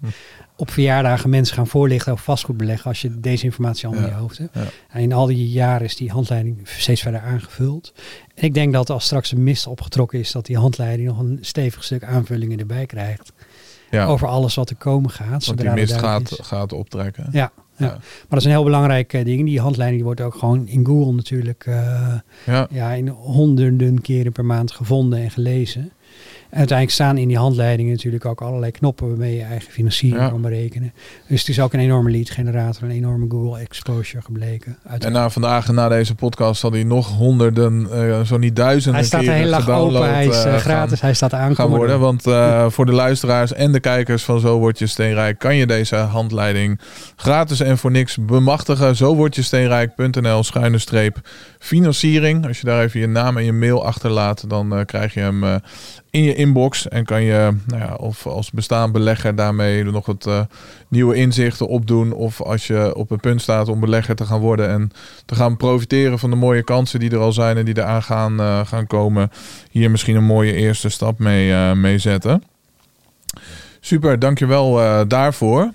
op 0.57 0.71
verjaardagen 0.71 1.31
mensen 1.31 1.55
gaan 1.57 1.67
voorlichten 1.67 2.13
over 2.13 2.25
vastgoedbeleggen 2.25 2.89
als 2.89 3.01
je 3.01 3.21
deze 3.21 3.45
informatie 3.45 3.87
al 3.87 3.95
in 3.95 4.03
je 4.03 4.11
hoofd 4.11 4.39
hebt. 4.39 4.55
ja. 4.55 4.65
En 4.89 5.01
in 5.01 5.13
al 5.13 5.27
die 5.27 5.49
jaren 5.49 5.87
is 5.87 5.97
die 5.97 6.11
handleiding 6.11 6.61
steeds 6.65 7.03
verder 7.03 7.21
aangevuld. 7.21 7.93
En 8.35 8.45
ik 8.45 8.55
denk 8.55 8.73
dat 8.73 8.91
als 8.91 9.05
straks 9.05 9.33
een 9.33 9.43
mist 9.43 9.67
opgetrokken 9.67 10.19
is, 10.19 10.33
dat 10.33 10.47
die 10.47 10.59
handleiding 10.59 11.09
nog 11.09 11.19
een 11.19 11.39
stevig 11.41 11.85
stuk 11.85 12.05
aanvullingen 12.05 12.59
erbij 12.59 12.87
krijgt. 12.87 13.33
ja, 13.91 14.07
Over 14.07 14.29
alles 14.29 14.55
wat 14.55 14.71
er 14.71 14.77
komen 14.77 15.11
gaat. 15.11 15.47
want 15.47 15.59
die 15.59 15.71
mist 15.71 15.97
gaat, 15.97 16.39
gaat 16.43 16.73
optrekken. 16.73 17.29
Ja, 17.33 17.53
ja. 17.77 17.87
Maar 17.89 18.27
dat 18.29 18.39
is 18.39 18.45
een 18.45 18.51
heel 18.51 18.65
belangrijk 18.65 19.13
eh, 19.13 19.25
ding. 19.25 19.45
Die 19.45 19.61
handleiding 19.61 20.03
die 20.03 20.05
wordt 20.05 20.21
ook 20.21 20.35
gewoon 20.35 20.69
in 20.69 20.87
Google 20.87 21.13
natuurlijk 21.13 21.67
eh, 21.67 22.15
Ja. 22.47 22.67
ja, 22.71 22.93
in 22.93 23.09
honderden 23.09 24.01
keren 24.01 24.33
per 24.33 24.45
maand 24.45 24.71
gevonden 24.73 25.19
en 25.19 25.31
gelezen. 25.31 25.93
Uiteindelijk 26.57 26.91
staan 26.91 27.19
in 27.19 27.29
die 27.29 27.37
handleidingen 27.37 27.93
natuurlijk 27.93 28.25
ook 28.25 28.41
allerlei 28.41 28.71
knoppen 28.73 29.09
waarmee 29.09 29.37
je 29.37 29.43
eigen 29.43 29.73
financiering 29.73 30.23
Ja. 30.23 30.29
kan 30.29 30.41
berekenen. 30.41 30.93
Dus 31.29 31.41
het 31.41 31.49
is 31.49 31.61
ook 31.61 31.73
een 31.73 31.81
enorme 31.81 32.11
lead 32.11 32.31
generator, 32.31 32.83
een 32.83 32.91
enorme 32.91 33.27
Google 33.29 33.59
exposure 33.61 34.23
gebleken. 34.23 34.79
En 34.99 35.13
na 35.13 35.31
vandaag 35.31 35.69
en 35.69 35.75
na 35.75 35.89
deze 35.89 36.15
podcast 36.15 36.61
zal 36.61 36.73
hij 36.73 36.85
nog 36.85 37.09
honderden, 37.09 37.89
eh, 37.93 38.21
zo 38.21 38.37
niet 38.39 38.57
duizenden 38.57 39.01
hij 39.01 39.05
staat 39.05 39.63
gedownload, 39.63 40.03
open, 40.03 40.15
hij 40.15 40.27
is 40.27 40.45
eh, 40.45 40.55
eh, 40.55 40.61
gratis, 40.61 41.01
hij 41.01 41.15
staat 41.15 41.33
aan 41.33 41.55
gaan 41.55 41.69
worden. 41.69 42.01
Want 42.01 42.23
voor 42.73 42.87
de 42.87 42.93
luisteraars 42.93 43.53
en 43.53 43.73
de 43.73 43.81
kijkers 43.81 44.25
van 44.25 44.41
Zo 44.41 44.59
Word 44.59 44.79
Je 44.79 44.87
Steenrijk 44.87 45.39
kan 45.39 45.57
je 45.57 45.67
deze 45.67 45.97
handleiding 45.97 46.81
gratis 47.17 47.61
en 47.61 47.79
voor 47.79 47.91
niks 47.91 48.17
bemachtigen. 48.17 48.97
Zo 48.97 49.15
word 49.15 49.35
je 49.35 49.43
steenrijk.nl 49.43 50.43
schuine 50.43 50.79
streep 50.79 51.21
financiering. 51.59 52.47
Als 52.47 52.61
je 52.61 52.67
daar 52.67 52.83
even 52.83 53.01
je 53.01 53.07
naam 53.07 53.37
en 53.37 53.45
je 53.45 53.53
mail 53.53 53.85
achterlaat, 53.85 54.49
dan 54.49 54.83
krijg 54.85 55.15
je 55.15 55.21
hem 55.21 55.61
in 56.17 56.23
je 56.23 56.35
inbox. 56.35 56.89
En 56.89 57.05
kan 57.05 57.23
je, 57.23 57.57
nou 57.67 57.83
ja, 57.83 57.95
of 57.95 58.27
als 58.27 58.51
bestaand 58.51 58.93
belegger 58.93 59.35
daarmee 59.35 59.85
nog 59.85 60.07
wat 60.07 60.27
eh, 60.27 60.41
nieuwe 60.89 61.15
inzichten 61.15 61.69
opdoen. 61.69 62.13
Of 62.13 62.43
als 62.43 62.67
je 62.67 62.95
op 62.95 63.09
het 63.09 63.21
punt 63.21 63.43
staat 63.43 63.69
om 63.69 63.81
belegger 63.81 64.17
te 64.17 64.25
gaan 64.25 64.41
worden 64.41 64.69
en 64.69 64.91
te 65.27 65.35
gaan 65.35 65.57
profiteren 65.57 66.19
van 66.19 66.31
de 66.31 66.37
mooie 66.37 66.63
kansen 66.63 67.01
die 67.01 67.11
er 67.11 67.19
al 67.19 67.33
zijn 67.33 67.57
en 67.57 67.65
die 67.65 67.79
eraan 67.79 68.03
gaan, 68.03 68.41
eh, 68.41 68.67
gaan 68.67 68.87
komen. 68.87 69.31
Hier 69.71 69.91
misschien 69.91 70.17
een 70.17 70.25
mooie 70.25 70.53
eerste 70.53 70.89
stap 70.89 71.19
mee, 71.19 71.53
eh, 71.53 71.73
mee 71.73 71.99
zetten. 71.99 72.43
Super, 73.81 74.19
dankjewel 74.19 74.75
daarvoor. 75.09 75.73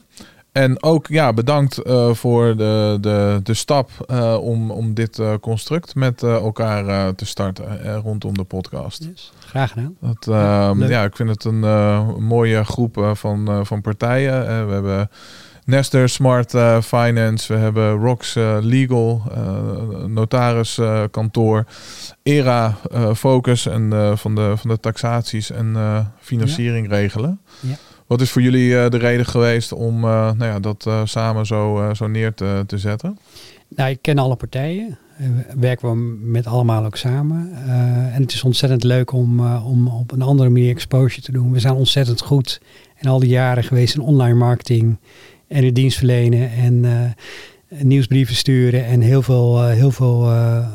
En 0.52 0.84
ook 0.84 1.08
ja, 1.08 1.34
bedankt 1.34 1.78
eh, 1.78 2.14
voor 2.14 2.58
de, 2.58 2.98
de, 3.02 3.40
de 3.44 3.54
stap 3.54 3.90
eh, 4.08 4.38
om, 4.42 4.72
om 4.72 4.94
dit 4.94 5.20
eh, 5.20 5.34
construct 5.42 5.96
met 5.96 6.24
elkaar 6.24 7.16
te 7.16 7.26
starten 7.26 7.94
rondom 8.02 8.34
de 8.34 8.44
podcast. 8.44 9.04
Yes, 9.04 9.34
graag 9.40 9.70
gedaan. 9.70 9.96
Dat, 10.00 10.26
Ja, 10.26 10.70
ehm, 10.70 10.84
ja, 10.84 11.04
ik 11.04 11.16
vind 11.16 11.30
het 11.30 11.44
een 11.44 11.60
mooie 12.24 12.64
groep 12.66 13.12
van, 13.14 13.66
van 13.66 13.82
partijen. 13.82 14.68
We 14.68 14.74
hebben 14.74 15.10
Nestor 15.66 16.10
Smart 16.10 16.50
Finance, 16.84 17.54
we 17.54 17.60
hebben 17.60 17.94
Rox 17.94 18.34
Legal, 18.62 19.24
notariskantoor, 20.08 21.66
ERA 22.24 22.78
Focus 23.16 23.66
en 23.66 24.14
van, 24.18 24.36
de, 24.36 24.54
van 24.58 24.70
de 24.70 24.80
taxaties 24.80 25.52
en 25.52 25.76
financiering 26.20 26.90
regelen. 26.90 27.40
Ja. 27.60 27.76
Wat 28.12 28.22
is 28.22 28.32
voor 28.32 28.42
jullie 28.42 28.78
eh, 28.78 28.90
de 28.90 28.98
reden 28.98 29.26
geweest 29.26 29.72
om 29.72 29.96
eh, 30.04 30.10
nou 30.10 30.44
ja, 30.44 30.60
dat 30.60 30.86
eh, 30.88 31.02
samen 31.04 31.46
zo, 31.46 32.08
neer 32.08 32.34
te, 32.34 32.64
te 32.68 32.78
zetten? 32.78 33.18
Nou, 33.68 33.90
ik 33.90 34.02
ken 34.02 34.18
alle 34.18 34.36
partijen. 34.36 34.98
We- 35.18 35.60
Werken 35.60 35.90
we 35.90 35.96
met 36.22 36.48
allemaal 36.48 36.86
ook 36.86 36.96
samen. 36.98 37.52
En 38.14 38.22
het 38.22 38.34
is 38.34 38.44
ontzettend 38.44 38.84
leuk 38.84 39.12
om, 39.12 39.40
om 39.56 39.88
op 39.88 40.12
een 40.12 40.22
andere 40.22 40.50
manier 40.50 40.70
exposure 40.70 41.22
te 41.22 41.32
doen. 41.32 41.52
We 41.52 41.60
zijn 41.60 41.74
ontzettend 41.74 42.22
goed 42.22 42.62
in 43.00 43.10
al 43.10 43.20
die 43.20 43.30
jaren 43.30 43.64
geweest 43.64 43.96
in 43.96 44.02
online 44.02 44.36
marketing 44.38 44.98
en 45.48 45.66
het 45.66 45.76
dienstverlenen 45.76 46.52
en 46.52 46.86
nieuwsbrieven 47.80 48.36
sturen 48.36 48.86
en 48.86 49.02
heel 49.02 49.22
veel, 49.22 49.64
eh, 49.64 49.74
heel 49.74 49.92
veel 49.92 50.30
eh, 50.30 50.58
eh, 50.58 50.66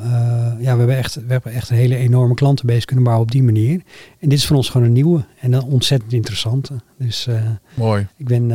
ja, 0.58 0.72
we 0.72 0.78
hebben, 0.78 0.96
echt, 0.96 1.14
we 1.14 1.32
hebben 1.32 1.52
echt 1.52 1.70
een 1.70 1.76
hele 1.76 1.96
enorme 1.96 2.34
klantenbase 2.34 2.84
kunnen 2.84 3.04
bouwen 3.04 3.26
op 3.26 3.32
die 3.32 3.42
manier. 3.42 3.80
En 4.18 4.28
dit 4.28 4.38
is 4.38 4.46
voor 4.46 4.56
ons 4.56 4.68
gewoon 4.68 4.86
een 4.86 4.92
nieuwe 4.92 5.24
en 5.40 5.52
een 5.52 5.62
ontzettend 5.62 6.12
interessante. 6.12 6.74
Dus 6.98 7.28
Mooi. 7.74 8.06
ik 8.16 8.26
ben 8.26 8.52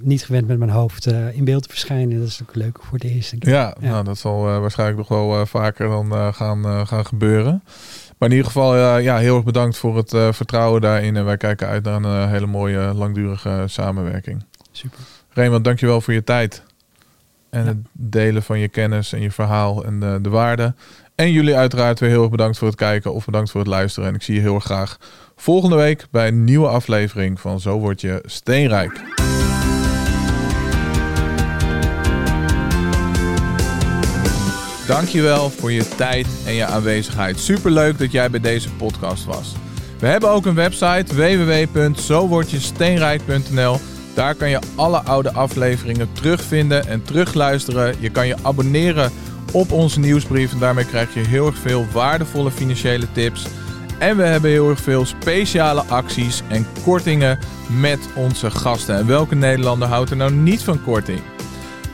niet 0.00 0.24
gewend 0.24 0.46
met 0.46 0.58
mijn 0.58 0.70
hoofd 0.70 1.06
in 1.06 1.44
beeld 1.44 1.62
te 1.62 1.68
verschijnen. 1.68 2.18
Dat 2.18 2.28
is 2.28 2.40
ook 2.42 2.54
leuk 2.54 2.78
voor 2.82 2.98
de 2.98 3.10
eerste 3.10 3.36
keer. 3.38 3.52
Ja, 3.52 3.76
Ja. 3.80 3.90
Nou, 3.90 4.04
dat 4.04 4.18
zal 4.18 4.40
waarschijnlijk 4.42 4.98
nog 4.98 5.08
wel 5.08 5.46
vaker 5.46 5.88
dan 5.88 6.34
gaan, 6.34 6.86
gaan 6.86 7.06
gebeuren. 7.06 7.62
Maar 8.18 8.28
in 8.28 8.34
ieder 8.34 8.50
geval, 8.50 8.98
ja, 8.98 9.18
heel 9.18 9.34
erg 9.34 9.44
bedankt 9.44 9.76
voor 9.76 9.96
het 9.96 10.10
vertrouwen 10.36 10.80
daarin. 10.80 11.16
En 11.16 11.24
wij 11.24 11.36
kijken 11.36 11.68
uit 11.68 11.84
naar 11.84 12.04
een 12.04 12.28
hele 12.28 12.46
mooie, 12.46 12.94
langdurige 12.94 13.64
samenwerking. 13.66 14.44
Super. 14.72 14.98
Raymond, 15.32 15.64
dankjewel 15.64 16.00
voor 16.00 16.14
je 16.14 16.24
tijd. 16.24 16.62
En 17.50 17.66
het 17.66 17.76
delen 17.92 18.42
van 18.42 18.58
je 18.58 18.68
kennis 18.68 19.12
en 19.12 19.20
je 19.20 19.30
verhaal 19.30 19.84
en 19.84 20.00
de, 20.00 20.18
de 20.22 20.28
waarde. 20.28 20.74
En 21.14 21.32
jullie 21.32 21.56
uiteraard 21.56 22.00
weer 22.00 22.10
heel 22.10 22.20
erg 22.20 22.30
bedankt 22.30 22.58
voor 22.58 22.68
het 22.68 22.76
kijken 22.76 23.14
of 23.14 23.24
bedankt 23.24 23.50
voor 23.50 23.60
het 23.60 23.68
luisteren. 23.68 24.08
En 24.08 24.14
ik 24.14 24.22
zie 24.22 24.34
je 24.34 24.40
heel 24.40 24.54
erg 24.54 24.64
graag 24.64 24.98
volgende 25.36 25.76
week 25.76 26.06
bij 26.10 26.28
een 26.28 26.44
nieuwe 26.44 26.68
aflevering 26.68 27.40
van 27.40 27.60
Zo 27.60 27.78
Word 27.78 28.00
Je 28.00 28.22
Steenrijk. 28.24 29.00
Dankjewel 34.86 35.50
voor 35.50 35.72
je 35.72 35.88
tijd 35.88 36.26
en 36.46 36.54
je 36.54 36.64
aanwezigheid. 36.64 37.38
Superleuk 37.38 37.98
dat 37.98 38.12
jij 38.12 38.30
bij 38.30 38.40
deze 38.40 38.72
podcast 38.72 39.24
was. 39.24 39.54
We 39.98 40.06
hebben 40.06 40.30
ook 40.30 40.46
een 40.46 40.54
website 40.54 41.14
www.zowordjesteenrijk.nl. 41.14 43.78
Daar 44.14 44.34
kan 44.34 44.50
je 44.50 44.58
alle 44.74 44.98
oude 44.98 45.32
afleveringen 45.32 46.12
terugvinden 46.12 46.86
en 46.86 47.02
terugluisteren. 47.02 47.94
Je 47.98 48.10
kan 48.10 48.26
je 48.26 48.36
abonneren 48.42 49.10
op 49.52 49.72
onze 49.72 50.00
nieuwsbrief 50.00 50.52
en 50.52 50.58
daarmee 50.58 50.84
krijg 50.84 51.14
je 51.14 51.20
heel 51.20 51.46
erg 51.46 51.58
veel 51.58 51.86
waardevolle 51.92 52.50
financiële 52.50 53.06
tips. 53.12 53.46
En 53.98 54.16
we 54.16 54.22
hebben 54.22 54.50
heel 54.50 54.68
erg 54.68 54.80
veel 54.80 55.04
speciale 55.04 55.82
acties 55.82 56.42
en 56.48 56.66
kortingen 56.84 57.38
met 57.80 57.98
onze 58.14 58.50
gasten. 58.50 58.96
En 58.96 59.06
welke 59.06 59.34
Nederlander 59.34 59.88
houdt 59.88 60.10
er 60.10 60.16
nou 60.16 60.32
niet 60.32 60.62
van 60.62 60.82
korting? 60.82 61.20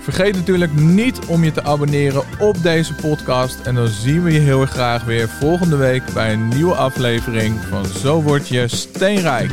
Vergeet 0.01 0.35
natuurlijk 0.35 0.73
niet 0.75 1.19
om 1.27 1.45
je 1.45 1.53
te 1.53 1.63
abonneren 1.63 2.23
op 2.39 2.63
deze 2.63 2.95
podcast. 2.95 3.61
En 3.61 3.75
dan 3.75 3.89
zien 3.89 4.23
we 4.23 4.33
je 4.33 4.39
heel 4.39 4.61
erg 4.61 4.71
graag 4.71 5.05
weer 5.05 5.29
volgende 5.29 5.77
week 5.77 6.03
bij 6.15 6.33
een 6.33 6.49
nieuwe 6.49 6.75
aflevering 6.75 7.61
van 7.71 7.85
Zo 7.85 8.23
Word 8.23 8.49
Je 8.49 8.69
Steenrijk. 8.69 9.53